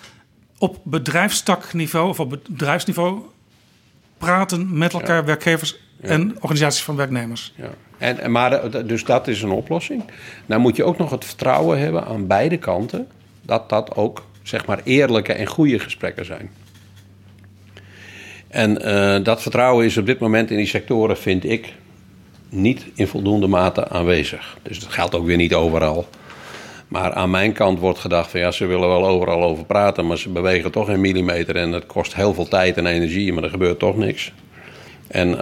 op 0.58 0.80
bedrijfstakniveau 0.84 2.10
of 2.10 2.20
op 2.20 2.30
bedrijfsniveau 2.30 3.22
praten 4.18 4.78
met 4.78 4.94
elkaar, 4.94 5.26
werkgevers 5.26 5.78
en 6.02 6.36
organisaties 6.36 6.84
van 6.84 6.96
werknemers. 6.96 7.54
Ja. 7.56 7.70
En, 7.98 8.32
maar 8.32 8.86
dus 8.88 9.04
dat 9.04 9.28
is 9.28 9.42
een 9.42 9.52
oplossing. 9.52 10.04
Nou 10.46 10.62
moet 10.62 10.76
je 10.76 10.84
ook 10.84 10.98
nog 10.98 11.10
het 11.12 11.26
vertrouwen 11.26 11.80
hebben 11.80 12.06
aan 12.06 12.28
beide 12.28 12.58
kanten 12.58 13.08
dat 13.42 13.70
dat 13.70 13.96
ook 13.96 14.26
zeg 14.44 14.66
maar 14.66 14.82
eerlijke 14.84 15.34
en 15.34 15.46
goede 15.46 15.80
gesprekken 15.80 16.26
zijn. 16.26 16.50
En 18.48 18.88
uh, 18.88 19.24
dat 19.24 19.42
vertrouwen 19.42 19.86
is 19.86 19.98
op 19.98 20.06
dit 20.06 20.20
moment 20.20 20.52
in 20.52 20.58
die 20.58 20.66
sectoren, 20.66 21.18
vind 21.18 21.44
ik, 21.44 21.74
niet 22.50 22.86
in 22.94 23.08
voldoende 23.08 23.48
mate 23.48 23.90
aanwezig. 23.90 24.58
Dus 24.62 24.80
dat 24.80 24.90
geldt 24.94 25.16
ook 25.16 25.26
weer 25.26 25.38
niet 25.38 25.54
overal. 25.54 26.08
Maar 26.88 27.14
aan 27.14 27.30
mijn 27.30 27.54
kant 27.54 27.80
wordt 27.80 28.00
gedacht 28.00 28.32
van 28.32 28.40
ja, 28.40 28.52
ze 28.52 28.66
willen 28.66 28.88
wel 28.88 29.08
overal 29.08 29.44
over 29.44 29.66
praten, 29.66 30.08
maar 30.08 30.18
ze 30.18 30.30
bewegen 30.30 30.72
toch 30.72 30.88
een 30.88 31.02
millimeter 31.02 31.56
en 31.56 31.72
het 31.72 31.86
kost 31.86 32.16
heel 32.16 32.34
veel 32.34 32.48
tijd 32.48 32.78
en 32.78 32.86
energie, 32.86 33.34
maar 33.34 33.44
er 33.44 33.50
gebeurt 33.50 33.80
toch 33.80 33.98
niks. 33.98 34.32
En 35.08 35.30
uh, 35.30 35.38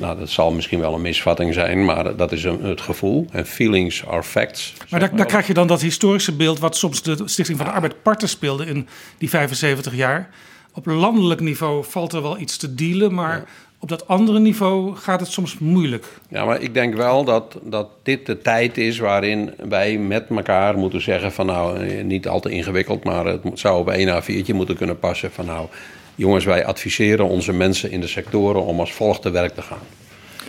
nou, 0.00 0.18
dat 0.18 0.30
zal 0.30 0.52
misschien 0.52 0.80
wel 0.80 0.94
een 0.94 1.02
misvatting 1.02 1.54
zijn, 1.54 1.84
maar 1.84 2.16
dat 2.16 2.32
is 2.32 2.44
een, 2.44 2.62
het 2.62 2.80
gevoel. 2.80 3.26
En 3.30 3.46
feelings 3.46 4.06
are 4.06 4.22
facts. 4.22 4.74
Maar 4.90 5.00
daar, 5.00 5.16
daar, 5.16 5.26
krijg 5.26 5.46
je 5.46 5.54
dan 5.54 5.66
dat 5.66 5.80
historische 5.80 6.32
beeld 6.32 6.58
wat 6.58 6.76
soms 6.76 7.02
de 7.02 7.22
Stichting 7.24 7.58
van 7.58 7.66
de 7.66 7.72
Arbeid 7.72 8.02
parten 8.02 8.28
speelde 8.28 8.66
in 8.66 8.88
die 9.18 9.28
75 9.28 9.94
jaar. 9.94 10.28
Op 10.74 10.86
landelijk 10.86 11.40
niveau 11.40 11.84
valt 11.84 12.12
er 12.12 12.22
wel 12.22 12.38
iets 12.38 12.56
te 12.56 12.74
dealen, 12.74 13.14
maar 13.14 13.44
op 13.82 13.88
dat 13.88 14.08
andere 14.08 14.38
niveau 14.38 14.96
gaat 14.96 15.20
het 15.20 15.28
soms 15.28 15.58
moeilijk. 15.58 16.06
Ja, 16.28 16.44
maar 16.44 16.60
ik 16.60 16.74
denk 16.74 16.94
wel 16.94 17.24
dat, 17.24 17.58
dat 17.62 17.88
dit 18.02 18.26
de 18.26 18.38
tijd 18.38 18.78
is 18.78 18.98
waarin 18.98 19.54
wij 19.68 19.98
met 19.98 20.26
elkaar 20.28 20.78
moeten 20.78 21.02
zeggen 21.02 21.32
van 21.32 21.46
nou, 21.46 21.78
eh, 21.78 22.04
niet 22.04 22.28
al 22.28 22.40
te 22.40 22.50
ingewikkeld, 22.50 23.04
maar 23.04 23.26
het 23.26 23.40
zou 23.54 23.78
op 23.78 23.90
één 23.90 24.22
A4'tje 24.22 24.54
moeten 24.54 24.76
kunnen 24.76 24.98
passen 24.98 25.32
van 25.32 25.46
nou, 25.46 25.66
jongens, 26.14 26.44
wij 26.44 26.64
adviseren 26.64 27.28
onze 27.28 27.52
mensen 27.52 27.90
in 27.90 28.00
de 28.00 28.06
sectoren 28.06 28.64
om 28.64 28.80
als 28.80 28.92
volgt 28.92 29.22
te 29.22 29.30
werk 29.30 29.54
te 29.54 29.62
gaan. 29.62 29.86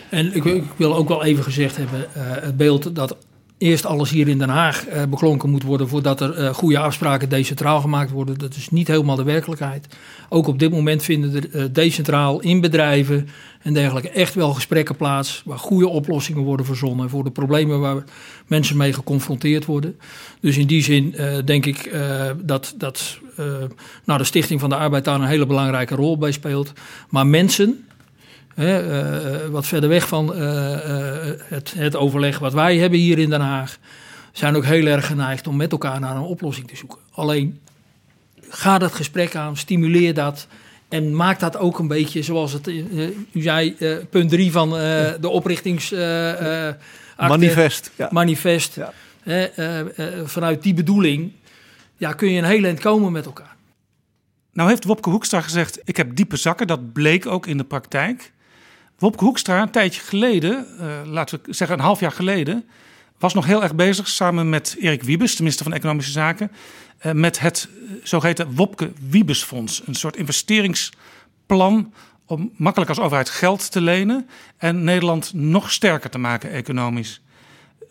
En 0.09 0.35
ik, 0.35 0.45
ik 0.45 0.63
wil 0.75 0.95
ook 0.95 1.07
wel 1.07 1.23
even 1.23 1.43
gezegd 1.43 1.77
hebben, 1.77 1.99
uh, 1.99 2.05
het 2.17 2.57
beeld 2.57 2.95
dat 2.95 3.17
eerst 3.57 3.85
alles 3.85 4.09
hier 4.09 4.27
in 4.27 4.37
Den 4.37 4.49
Haag 4.49 4.87
uh, 4.87 5.03
beklonken 5.09 5.49
moet 5.49 5.63
worden 5.63 5.87
voordat 5.87 6.21
er 6.21 6.39
uh, 6.39 6.53
goede 6.53 6.77
afspraken 6.77 7.29
decentraal 7.29 7.81
gemaakt 7.81 8.11
worden. 8.11 8.37
Dat 8.37 8.55
is 8.55 8.69
niet 8.69 8.87
helemaal 8.87 9.15
de 9.15 9.23
werkelijkheid. 9.23 9.87
Ook 10.29 10.47
op 10.47 10.59
dit 10.59 10.71
moment 10.71 11.03
vinden 11.03 11.35
er 11.35 11.55
uh, 11.55 11.63
decentraal 11.71 12.39
in 12.39 12.61
bedrijven 12.61 13.27
en 13.61 13.73
dergelijke 13.73 14.09
echt 14.09 14.33
wel 14.33 14.53
gesprekken 14.53 14.95
plaats 14.95 15.41
waar 15.45 15.59
goede 15.59 15.87
oplossingen 15.87 16.43
worden 16.43 16.65
verzonnen 16.65 17.09
voor 17.09 17.23
de 17.23 17.31
problemen 17.31 17.79
waar 17.79 18.03
mensen 18.47 18.77
mee 18.77 18.93
geconfronteerd 18.93 19.65
worden. 19.65 19.97
Dus 20.39 20.57
in 20.57 20.67
die 20.67 20.83
zin 20.83 21.15
denk 21.45 21.65
ik 21.65 21.95
dat, 22.41 22.73
dat 22.77 23.19
nou, 24.05 24.19
de 24.19 24.25
Stichting 24.25 24.59
van 24.59 24.69
de 24.69 24.75
Arbeid 24.75 25.05
daar 25.05 25.19
een 25.19 25.27
hele 25.27 25.45
belangrijke 25.45 25.95
rol 25.95 26.17
bij 26.17 26.31
speelt. 26.31 26.73
Maar 27.09 27.27
mensen, 27.27 27.85
uh, 28.55 29.45
wat 29.51 29.67
verder 29.67 29.89
weg 29.89 30.07
van 30.07 30.33
uh, 30.35 30.77
het, 31.47 31.73
het, 31.77 31.95
overleg 31.95 32.39
wat 32.39 32.53
wij 32.53 32.77
hebben 32.77 32.99
hier 32.99 33.19
in 33.19 33.29
Den 33.29 33.41
Haag, 33.41 33.77
zijn 34.31 34.55
ook 34.55 34.65
heel 34.65 34.85
erg 34.85 35.07
geneigd 35.07 35.47
om 35.47 35.55
met 35.55 35.71
elkaar 35.71 35.99
naar 35.99 36.15
een 36.15 36.21
oplossing 36.21 36.67
te 36.67 36.75
zoeken. 36.75 36.99
Alleen 37.11 37.59
ga 38.49 38.77
dat 38.77 38.93
gesprek 38.93 39.35
aan, 39.35 39.57
stimuleer 39.57 40.13
dat. 40.13 40.47
En 40.89 41.15
maak 41.15 41.39
dat 41.39 41.57
ook 41.57 41.79
een 41.79 41.87
beetje 41.87 42.23
zoals 42.23 42.53
het, 42.53 42.67
u 43.31 43.41
zei, 43.41 43.75
punt 44.09 44.29
3 44.29 44.51
van 44.51 44.69
de 44.69 45.29
oprichtings. 45.29 45.91
manifest. 47.17 47.91
Ja. 47.95 48.09
Manifest. 48.11 48.75
Ja. 48.75 48.93
vanuit 50.25 50.63
die 50.63 50.73
bedoeling 50.73 51.31
ja, 51.97 52.13
kun 52.13 52.31
je 52.31 52.37
een 52.37 52.47
heel 52.47 52.63
eind 52.63 52.79
komen 52.79 53.11
met 53.11 53.25
elkaar. 53.25 53.55
Nou 54.53 54.69
heeft 54.69 54.83
Wopke 54.83 55.09
Hoekstra 55.09 55.41
gezegd, 55.41 55.79
ik 55.83 55.97
heb 55.97 56.15
diepe 56.15 56.37
zakken. 56.37 56.67
Dat 56.67 56.93
bleek 56.93 57.25
ook 57.25 57.47
in 57.47 57.57
de 57.57 57.63
praktijk. 57.63 58.31
Wopke 58.97 59.23
Hoekstra, 59.23 59.61
een 59.61 59.69
tijdje 59.69 60.01
geleden, 60.01 60.67
uh, 60.79 60.99
laten 61.05 61.39
we 61.43 61.53
zeggen 61.53 61.77
een 61.77 61.83
half 61.83 61.99
jaar 61.99 62.11
geleden, 62.11 62.65
was 63.17 63.33
nog 63.33 63.45
heel 63.45 63.63
erg 63.63 63.75
bezig 63.75 64.07
samen 64.07 64.49
met 64.49 64.75
Erik 64.79 65.03
Wiebes, 65.03 65.35
de 65.35 65.41
minister 65.41 65.65
van 65.65 65.73
Economische 65.73 66.11
Zaken, 66.11 66.51
uh, 67.05 67.11
met 67.11 67.39
het 67.39 67.69
uh, 67.69 67.91
zogeheten 68.03 68.55
Wopke 68.55 68.91
Wiebesfonds. 69.09 69.81
Een 69.85 69.95
soort 69.95 70.15
investeringsplan 70.15 71.93
om 72.25 72.51
makkelijk 72.55 72.89
als 72.89 72.99
overheid 72.99 73.29
geld 73.29 73.71
te 73.71 73.81
lenen 73.81 74.29
en 74.57 74.83
Nederland 74.83 75.33
nog 75.33 75.71
sterker 75.71 76.09
te 76.09 76.17
maken 76.17 76.51
economisch. 76.51 77.21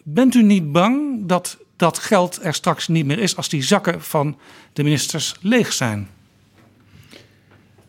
Bent 0.05 0.35
u 0.35 0.43
niet 0.43 0.73
bang 0.73 1.27
dat 1.27 1.59
dat 1.77 1.99
geld 1.99 2.39
er 2.43 2.55
straks 2.55 2.89
niet 2.89 3.07
meer 3.07 3.19
is 3.19 3.37
als 3.37 3.49
die 3.49 3.63
zakken 3.63 4.03
van 4.03 4.39
de 4.73 4.83
ministers 4.83 5.35
leeg 5.41 5.73
zijn? 5.73 6.09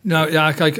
Nou 0.00 0.32
ja, 0.32 0.52
kijk, 0.52 0.76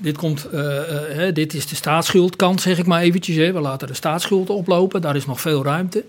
dit, 0.00 0.16
komt, 0.16 0.46
uh, 0.54 1.26
uh, 1.26 1.34
dit 1.34 1.54
is 1.54 1.66
de 1.66 1.74
staatsschuldkant, 1.74 2.60
zeg 2.60 2.78
ik 2.78 2.86
maar 2.86 3.00
eventjes. 3.00 3.36
Hè. 3.36 3.52
We 3.52 3.60
laten 3.60 3.88
de 3.88 3.94
staatsschuld 3.94 4.50
oplopen, 4.50 5.00
daar 5.00 5.16
is 5.16 5.26
nog 5.26 5.40
veel 5.40 5.64
ruimte. 5.64 6.04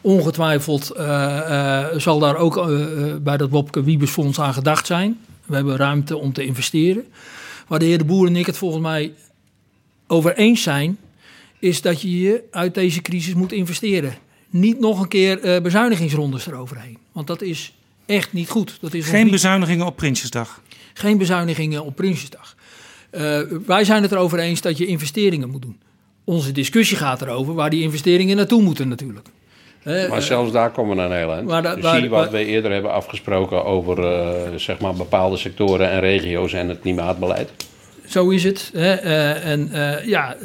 Ongetwijfeld 0.00 0.92
uh, 0.96 1.86
zal 1.96 2.18
daar 2.18 2.36
ook 2.36 2.54
bij 3.22 3.36
dat 3.36 3.50
Wopke 3.50 3.82
Wiebesfonds 3.82 4.40
aan 4.40 4.54
gedacht 4.54 4.86
zijn. 4.86 5.20
We 5.44 5.54
hebben 5.54 5.76
ruimte 5.76 6.16
om 6.16 6.32
te 6.32 6.44
investeren. 6.44 7.04
Waar 7.66 7.78
de 7.78 7.84
heer 7.84 7.98
De 7.98 8.04
Boer 8.04 8.26
en 8.26 8.36
ik 8.36 8.46
het 8.46 8.56
volgens 8.56 8.82
mij 8.82 9.12
over 10.06 10.36
eens 10.36 10.62
zijn... 10.62 10.98
is 11.58 11.82
dat 11.82 12.00
je 12.00 12.20
je 12.20 12.42
uit 12.50 12.74
deze 12.74 13.02
crisis 13.02 13.34
moet 13.34 13.52
investeren. 13.52 14.14
Niet 14.50 14.80
nog 14.80 15.00
een 15.00 15.08
keer 15.08 15.62
bezuinigingsrondes 15.62 16.46
eroverheen. 16.46 16.98
Want 17.12 17.26
dat 17.26 17.42
is 17.42 17.74
echt 18.06 18.32
niet 18.32 18.48
goed. 18.48 18.78
Dat 18.80 18.94
is 18.94 19.06
Geen 19.06 19.30
bezuinigingen 19.30 19.86
op 19.86 19.96
Prinsjesdag? 19.96 20.60
Geen 20.94 21.18
bezuinigingen 21.18 21.84
op 21.84 21.96
Prinsjesdag. 21.96 22.55
Uh, 23.12 23.40
wij 23.66 23.84
zijn 23.84 24.02
het 24.02 24.12
erover 24.12 24.38
eens 24.38 24.60
dat 24.60 24.78
je 24.78 24.86
investeringen 24.86 25.50
moet 25.50 25.62
doen. 25.62 25.80
Onze 26.24 26.52
discussie 26.52 26.96
gaat 26.96 27.22
erover 27.22 27.54
waar 27.54 27.70
die 27.70 27.82
investeringen 27.82 28.36
naartoe 28.36 28.62
moeten 28.62 28.88
natuurlijk. 28.88 29.28
Uh, 29.84 30.08
maar 30.08 30.22
zelfs 30.22 30.52
daar 30.52 30.70
komen 30.70 30.96
we 30.96 31.02
naar 31.02 31.10
een 31.10 31.16
heel 31.16 31.32
eind. 31.32 31.48
Maar 31.48 31.62
da, 31.62 31.98
Zie 31.98 32.08
wat 32.08 32.30
we 32.30 32.44
eerder 32.44 32.72
hebben 32.72 32.92
afgesproken 32.92 33.64
over 33.64 33.98
uh, 33.98 34.56
zeg 34.56 34.78
maar 34.78 34.94
bepaalde 34.94 35.36
sectoren 35.36 35.90
en 35.90 36.00
regio's 36.00 36.52
en 36.52 36.68
het 36.68 36.80
klimaatbeleid. 36.80 37.50
Zo 38.06 38.28
is 38.28 38.44
het. 38.44 38.70
Hè? 38.74 38.92
en 39.34 39.70
ja, 40.04 40.36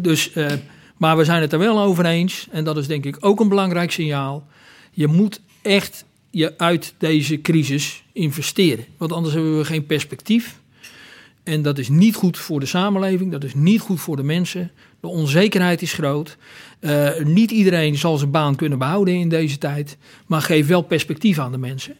dus, 0.00 0.32
maar 0.96 1.16
we 1.16 1.24
zijn 1.24 1.40
het 1.40 1.52
er 1.52 1.58
wel 1.58 1.80
over 1.80 2.04
eens. 2.04 2.46
En 2.50 2.64
dat 2.64 2.76
is 2.76 2.86
denk 2.86 3.04
ik 3.04 3.16
ook 3.20 3.40
een 3.40 3.48
belangrijk 3.48 3.90
signaal. 3.90 4.46
Je 4.90 5.06
moet 5.06 5.40
echt 5.62 6.04
je 6.30 6.54
uit 6.56 6.94
deze 6.98 7.40
crisis 7.40 8.02
investeren. 8.12 8.84
Want 8.96 9.12
anders 9.12 9.34
hebben 9.34 9.58
we 9.58 9.64
geen 9.64 9.86
perspectief. 9.86 10.60
En 11.48 11.62
dat 11.62 11.78
is 11.78 11.88
niet 11.88 12.14
goed 12.14 12.38
voor 12.38 12.60
de 12.60 12.66
samenleving, 12.66 13.32
dat 13.32 13.44
is 13.44 13.54
niet 13.54 13.80
goed 13.80 14.00
voor 14.00 14.16
de 14.16 14.22
mensen. 14.22 14.70
De 15.00 15.06
onzekerheid 15.06 15.82
is 15.82 15.92
groot. 15.92 16.36
Uh, 16.80 17.08
niet 17.24 17.50
iedereen 17.50 17.96
zal 17.96 18.16
zijn 18.16 18.30
baan 18.30 18.56
kunnen 18.56 18.78
behouden 18.78 19.14
in 19.14 19.28
deze 19.28 19.58
tijd, 19.58 19.96
maar 20.26 20.42
geef 20.42 20.66
wel 20.66 20.82
perspectief 20.82 21.38
aan 21.38 21.52
de 21.52 21.58
mensen. 21.58 21.94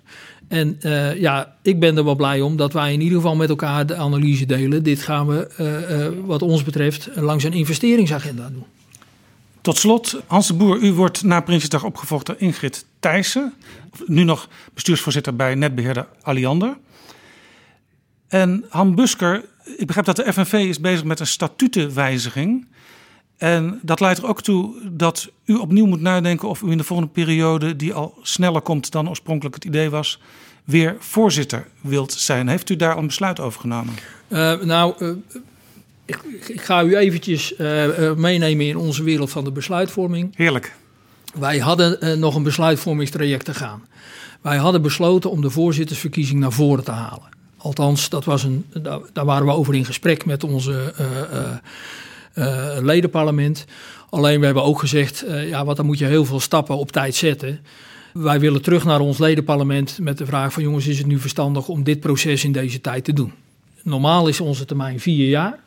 En 0.49 0.79
uh, 0.83 1.20
ja, 1.20 1.57
ik 1.62 1.81
ben 1.81 1.97
er 1.97 2.05
wel 2.05 2.15
blij 2.16 2.41
om 2.41 2.57
dat 2.57 2.73
wij 2.73 2.93
in 2.93 3.01
ieder 3.01 3.16
geval 3.16 3.37
met 3.37 3.49
elkaar 3.49 3.87
de 3.87 3.97
analyse 3.97 4.47
delen. 4.47 4.83
Dit 4.83 5.03
gaan 5.03 5.27
we, 5.27 5.49
uh, 5.61 6.27
wat 6.27 6.43
ons 6.43 6.62
betreft, 6.62 7.09
langs 7.15 7.45
een 7.45 7.53
investeringsagenda 7.53 8.49
doen. 8.53 8.65
Tot 9.61 9.79
slot, 9.79 10.20
Hans 10.27 10.47
de 10.47 10.55
Boer, 10.55 10.79
u 10.79 10.93
wordt 10.93 11.23
na 11.23 11.41
Prinsjesdag 11.41 11.85
opgevolgd 11.85 12.27
door 12.27 12.37
Ingrid 12.39 12.85
Thijssen. 13.01 13.55
Nu 14.07 14.25
nog 14.25 14.49
bestuursvoorzitter 14.75 15.37
bij 15.37 15.55
netbeheerder 15.55 16.07
Alliander. 16.23 16.77
En 18.29 18.65
Han 18.69 18.95
Busker, 18.95 19.45
ik 19.77 19.87
begrijp 19.87 20.07
dat 20.07 20.17
de 20.17 20.33
FNV 20.33 20.53
is 20.53 20.81
bezig 20.81 21.05
met 21.05 21.21
een 21.21 21.27
statutenwijziging. 21.27 22.67
En 23.37 23.79
dat 23.83 24.01
leidt 24.01 24.19
er 24.19 24.27
ook 24.27 24.43
toe 24.43 24.75
dat 24.91 25.31
u 25.45 25.55
opnieuw 25.55 25.87
moet 25.87 26.01
nadenken 26.01 26.49
of 26.49 26.63
u 26.63 26.71
in 26.71 26.79
de 26.79 26.85
volgende 26.85 27.13
periode, 27.13 27.77
die 27.77 27.93
al 27.93 28.19
sneller 28.23 28.61
komt 28.61 28.91
dan 28.91 29.09
oorspronkelijk 29.09 29.55
het 29.55 29.65
idee 29.65 29.91
was, 29.91 30.21
weer 30.65 30.97
voorzitter 30.99 31.67
wilt 31.81 32.13
zijn. 32.13 32.49
Heeft 32.49 32.71
u 32.71 32.77
daar 32.77 32.95
al 32.95 32.99
een 32.99 33.07
besluit 33.07 33.41
over 33.41 33.61
genomen? 33.61 33.95
Uh, 34.29 34.61
nou, 34.61 34.95
uh, 34.99 35.11
ik, 36.05 36.23
ik, 36.47 36.61
ga 36.61 36.83
u 36.83 36.97
eventjes 36.97 37.59
uh, 37.59 38.15
meenemen 38.15 38.67
in 38.67 38.77
onze 38.77 39.03
wereld 39.03 39.31
van 39.31 39.45
de 39.45 39.53
besluitvorming. 39.53 40.37
Heerlijk. 40.37 40.77
Wij 41.35 41.59
hadden 41.59 42.19
nog 42.19 42.35
een 42.35 42.43
besluitvormingstraject 42.43 43.45
te 43.45 43.55
gaan. 43.55 43.87
Wij 44.41 44.57
hadden 44.57 44.83
besloten 44.83 45.31
om 45.31 45.41
de 45.41 45.51
voorzittersverkiezing 45.51 46.41
naar 46.41 46.53
voren 46.53 46.85
te 46.85 46.91
halen. 46.91 47.38
Althans, 47.59 48.09
dat 48.09 48.25
was 48.25 48.43
een, 48.43 48.65
daar, 49.13 49.25
waren 49.25 49.47
we 49.47 49.53
over 49.53 49.75
in 49.75 49.85
gesprek 49.85 50.25
met 50.25 50.45
onze 50.45 50.95
uh, 52.35 52.77
ledenparlement. 52.81 53.65
Alleen 54.11 54.39
we 54.39 54.45
hebben 54.45 54.65
ook 54.65 54.79
gezegd, 54.79 55.25
ja, 55.47 55.65
wat 55.65 55.77
dan 55.77 55.87
moet 55.87 55.99
je 55.99 56.05
heel 56.05 56.25
veel 56.25 56.41
stappen 56.41 56.77
op 56.77 56.93
tijd 56.93 57.15
zetten. 57.15 57.61
Wij 58.13 58.41
willen 58.41 58.63
terug 58.63 58.85
naar 58.85 59.01
ons 59.01 59.19
ledenparlement 59.19 59.99
met 60.01 60.19
de 60.19 60.27
vraag 60.27 60.53
van 60.53 60.63
jongens, 60.63 60.87
is 60.87 60.99
het 60.99 61.07
nu 61.07 61.19
verstandig 61.19 61.69
om 61.69 61.83
dit 61.83 62.01
proces 62.01 62.45
in 62.45 62.53
deze 62.53 62.81
tijd 62.81 63.05
te 63.05 63.13
doen? 63.13 63.33
Normaal 63.83 64.29
is 64.29 64.41
onze 64.41 64.65
termijn 64.65 65.01
vier 65.01 65.29
jaar. 65.29 65.59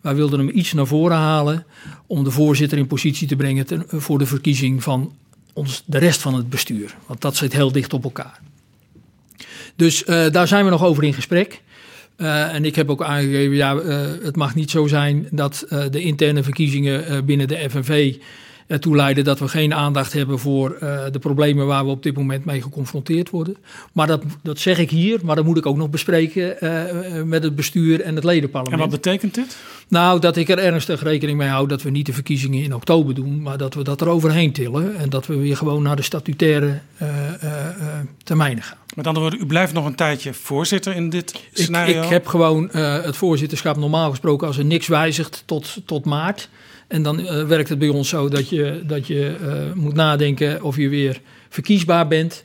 Wij 0.00 0.14
wilden 0.14 0.38
hem 0.38 0.50
iets 0.54 0.72
naar 0.72 0.86
voren 0.86 1.16
halen 1.16 1.66
om 2.06 2.24
de 2.24 2.30
voorzitter 2.30 2.78
in 2.78 2.86
positie 2.86 3.28
te 3.28 3.36
brengen 3.36 3.66
voor 3.88 4.18
de 4.18 4.26
verkiezing 4.26 4.82
van 4.82 5.14
ons, 5.52 5.82
de 5.86 5.98
rest 5.98 6.20
van 6.20 6.34
het 6.34 6.48
bestuur. 6.48 6.96
Want 7.06 7.20
dat 7.20 7.36
zit 7.36 7.52
heel 7.52 7.72
dicht 7.72 7.92
op 7.92 8.04
elkaar. 8.04 8.40
Dus 9.76 10.04
uh, 10.06 10.30
daar 10.30 10.48
zijn 10.48 10.64
we 10.64 10.70
nog 10.70 10.84
over 10.84 11.04
in 11.04 11.14
gesprek. 11.14 11.62
Uh, 12.16 12.54
en 12.54 12.64
ik 12.64 12.76
heb 12.76 12.90
ook 12.90 13.02
aangegeven, 13.02 13.56
ja, 13.56 13.74
uh, 13.74 14.00
het 14.22 14.36
mag 14.36 14.54
niet 14.54 14.70
zo 14.70 14.86
zijn 14.86 15.28
dat 15.30 15.66
de 15.90 16.00
interne 16.00 16.42
verkiezingen 16.42 17.24
binnen 17.24 17.48
de 17.48 17.70
FNV 17.70 18.16
ertoe 18.66 18.96
leiden 18.96 19.24
dat 19.24 19.38
we 19.38 19.48
geen 19.48 19.74
aandacht 19.74 20.12
hebben 20.12 20.38
voor 20.38 20.76
de 21.12 21.18
problemen 21.20 21.66
waar 21.66 21.84
we 21.84 21.90
op 21.90 22.02
dit 22.02 22.16
moment 22.16 22.44
mee 22.44 22.62
geconfronteerd 22.62 23.30
worden. 23.30 23.56
Maar 23.92 24.06
dat, 24.06 24.22
dat 24.42 24.58
zeg 24.58 24.78
ik 24.78 24.90
hier, 24.90 25.20
maar 25.22 25.36
dat 25.36 25.44
moet 25.44 25.56
ik 25.56 25.66
ook 25.66 25.76
nog 25.76 25.90
bespreken 25.90 26.56
met 27.28 27.42
het 27.42 27.54
bestuur 27.54 28.00
en 28.00 28.14
het 28.14 28.24
ledenparlement. 28.24 28.82
En 28.82 28.88
wat 28.88 29.02
betekent 29.02 29.34
dit? 29.34 29.56
Nou, 29.88 30.20
dat 30.20 30.36
ik 30.36 30.48
er 30.48 30.58
ernstig 30.58 31.02
rekening 31.02 31.38
mee 31.38 31.48
hou 31.48 31.68
dat 31.68 31.82
we 31.82 31.90
niet 31.90 32.06
de 32.06 32.12
verkiezingen 32.12 32.62
in 32.62 32.74
oktober 32.74 33.14
doen, 33.14 33.42
maar 33.42 33.58
dat 33.58 33.74
we 33.74 33.84
dat 33.84 34.00
er 34.00 34.08
overheen 34.08 34.52
tillen 34.52 34.96
en 34.96 35.08
dat 35.08 35.26
we 35.26 35.36
weer 35.36 35.56
gewoon 35.56 35.82
naar 35.82 35.96
de 35.96 36.02
statutaire 36.02 36.80
termijnen 38.24 38.62
gaan. 38.62 38.85
Met 38.96 39.06
andere 39.06 39.26
woorden, 39.26 39.46
u 39.46 39.46
blijft 39.46 39.72
nog 39.72 39.86
een 39.86 39.94
tijdje 39.94 40.34
voorzitter 40.34 40.94
in 40.94 41.10
dit 41.10 41.34
scenario? 41.52 41.98
Ik, 41.98 42.04
ik 42.04 42.10
heb 42.10 42.26
gewoon 42.26 42.70
uh, 42.72 43.02
het 43.02 43.16
voorzitterschap 43.16 43.76
normaal 43.76 44.10
gesproken 44.10 44.46
als 44.46 44.58
er 44.58 44.64
niks 44.64 44.86
wijzigt 44.86 45.42
tot, 45.46 45.76
tot 45.84 46.04
maart. 46.04 46.48
En 46.88 47.02
dan 47.02 47.20
uh, 47.20 47.44
werkt 47.44 47.68
het 47.68 47.78
bij 47.78 47.88
ons 47.88 48.08
zo 48.08 48.28
dat 48.28 48.48
je, 48.48 48.82
dat 48.86 49.06
je 49.06 49.36
uh, 49.42 49.72
moet 49.74 49.94
nadenken 49.94 50.62
of 50.62 50.76
je 50.76 50.88
weer 50.88 51.20
verkiesbaar 51.48 52.08
bent. 52.08 52.44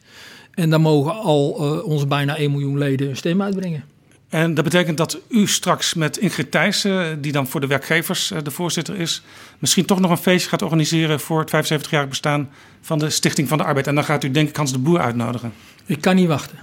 En 0.53 0.69
dan 0.69 0.81
mogen 0.81 1.13
al 1.13 1.49
onze 1.85 2.07
bijna 2.07 2.37
1 2.37 2.51
miljoen 2.51 2.77
leden 2.77 3.09
een 3.09 3.17
stem 3.17 3.41
uitbrengen. 3.41 3.83
En 4.31 4.53
dat 4.53 4.63
betekent 4.63 4.97
dat 4.97 5.19
u 5.29 5.47
straks 5.47 5.93
met 5.93 6.17
Ingrid 6.17 6.51
Thijssen, 6.51 7.21
die 7.21 7.31
dan 7.31 7.47
voor 7.47 7.61
de 7.61 7.67
werkgevers 7.67 8.31
de 8.43 8.51
voorzitter 8.51 8.99
is, 8.99 9.21
misschien 9.59 9.85
toch 9.85 9.99
nog 9.99 10.11
een 10.11 10.17
feestje 10.17 10.49
gaat 10.49 10.61
organiseren 10.61 11.19
voor 11.19 11.39
het 11.39 11.71
75-jarig 11.71 12.09
bestaan 12.09 12.49
van 12.81 12.99
de 12.99 13.09
Stichting 13.09 13.47
van 13.47 13.57
de 13.57 13.63
Arbeid. 13.63 13.87
En 13.87 13.95
dan 13.95 14.03
gaat 14.03 14.23
u 14.23 14.31
denk 14.31 14.49
ik 14.49 14.55
Hans 14.55 14.71
de 14.71 14.79
Boer 14.79 14.99
uitnodigen. 14.99 15.53
Ik 15.85 16.01
kan 16.01 16.15
niet 16.15 16.27
wachten. 16.27 16.59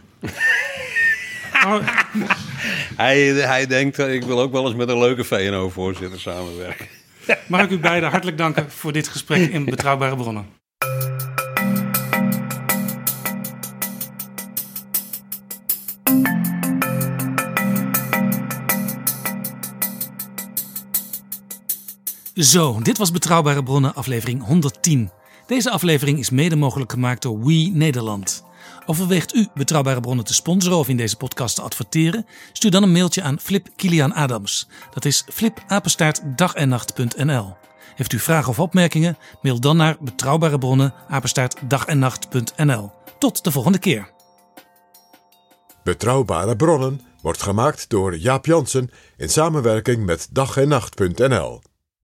oh. 1.67 1.77
hij, 2.97 3.27
hij 3.27 3.67
denkt, 3.67 3.99
ik 3.99 4.23
wil 4.23 4.41
ook 4.41 4.53
wel 4.53 4.67
eens 4.67 4.77
met 4.77 4.89
een 4.89 4.99
leuke 4.99 5.25
VNO-voorzitter 5.25 6.21
samenwerken. 6.21 6.87
Mag 7.47 7.61
ik 7.61 7.71
u 7.71 7.79
beiden 7.79 8.11
hartelijk 8.11 8.39
danken 8.39 8.71
voor 8.71 8.93
dit 8.93 9.09
gesprek 9.09 9.51
in 9.53 9.65
Betrouwbare 9.65 10.17
Bronnen. 10.17 10.47
Zo, 22.39 22.79
dit 22.83 22.99
was 22.99 23.11
Betrouwbare 23.11 23.63
Bronnen, 23.63 23.95
aflevering 23.95 24.45
110. 24.45 25.11
Deze 25.47 25.71
aflevering 25.71 26.19
is 26.19 26.31
mede 26.31 26.57
mogelijk 26.57 26.93
gemaakt 26.93 27.23
door 27.23 27.45
We 27.45 27.71
Nederland. 27.73 28.45
Overweegt 28.87 29.35
u 29.35 29.49
betrouwbare 29.55 30.01
bronnen 30.01 30.25
te 30.25 30.35
sponsoren 30.35 30.79
of 30.79 30.89
in 30.89 30.97
deze 30.97 31.17
podcast 31.17 31.55
te 31.55 31.63
adverteren? 31.63 32.27
Stuur 32.53 32.71
dan 32.71 32.83
een 32.83 32.93
mailtje 32.93 33.23
aan 33.23 33.41
Flip 33.41 33.69
Kilian 33.77 34.15
Adams. 34.15 34.69
Dat 34.95 35.05
is 35.05 35.25
flipapenstaartdagennacht.nl. 35.33 37.57
Heeft 37.95 38.13
u 38.13 38.19
vragen 38.19 38.51
of 38.51 38.59
opmerkingen? 38.59 39.19
Mail 39.43 39.61
dan 39.61 39.77
naar 39.77 39.97
betrouwbare. 40.01 40.93
Tot 43.19 43.45
de 43.45 43.51
volgende 43.51 43.79
keer. 43.79 44.11
Betrouwbare 45.85 46.57
bronnen 46.57 47.01
wordt 47.23 47.43
gemaakt 47.43 47.89
door 47.89 48.17
Jaap 48.17 48.47
Jansen 48.47 48.91
in 49.17 49.29
samenwerking 49.29 50.05
met 50.05 50.29
dag 50.31 50.57
en 50.57 50.69
nacht.nl. 50.69 51.61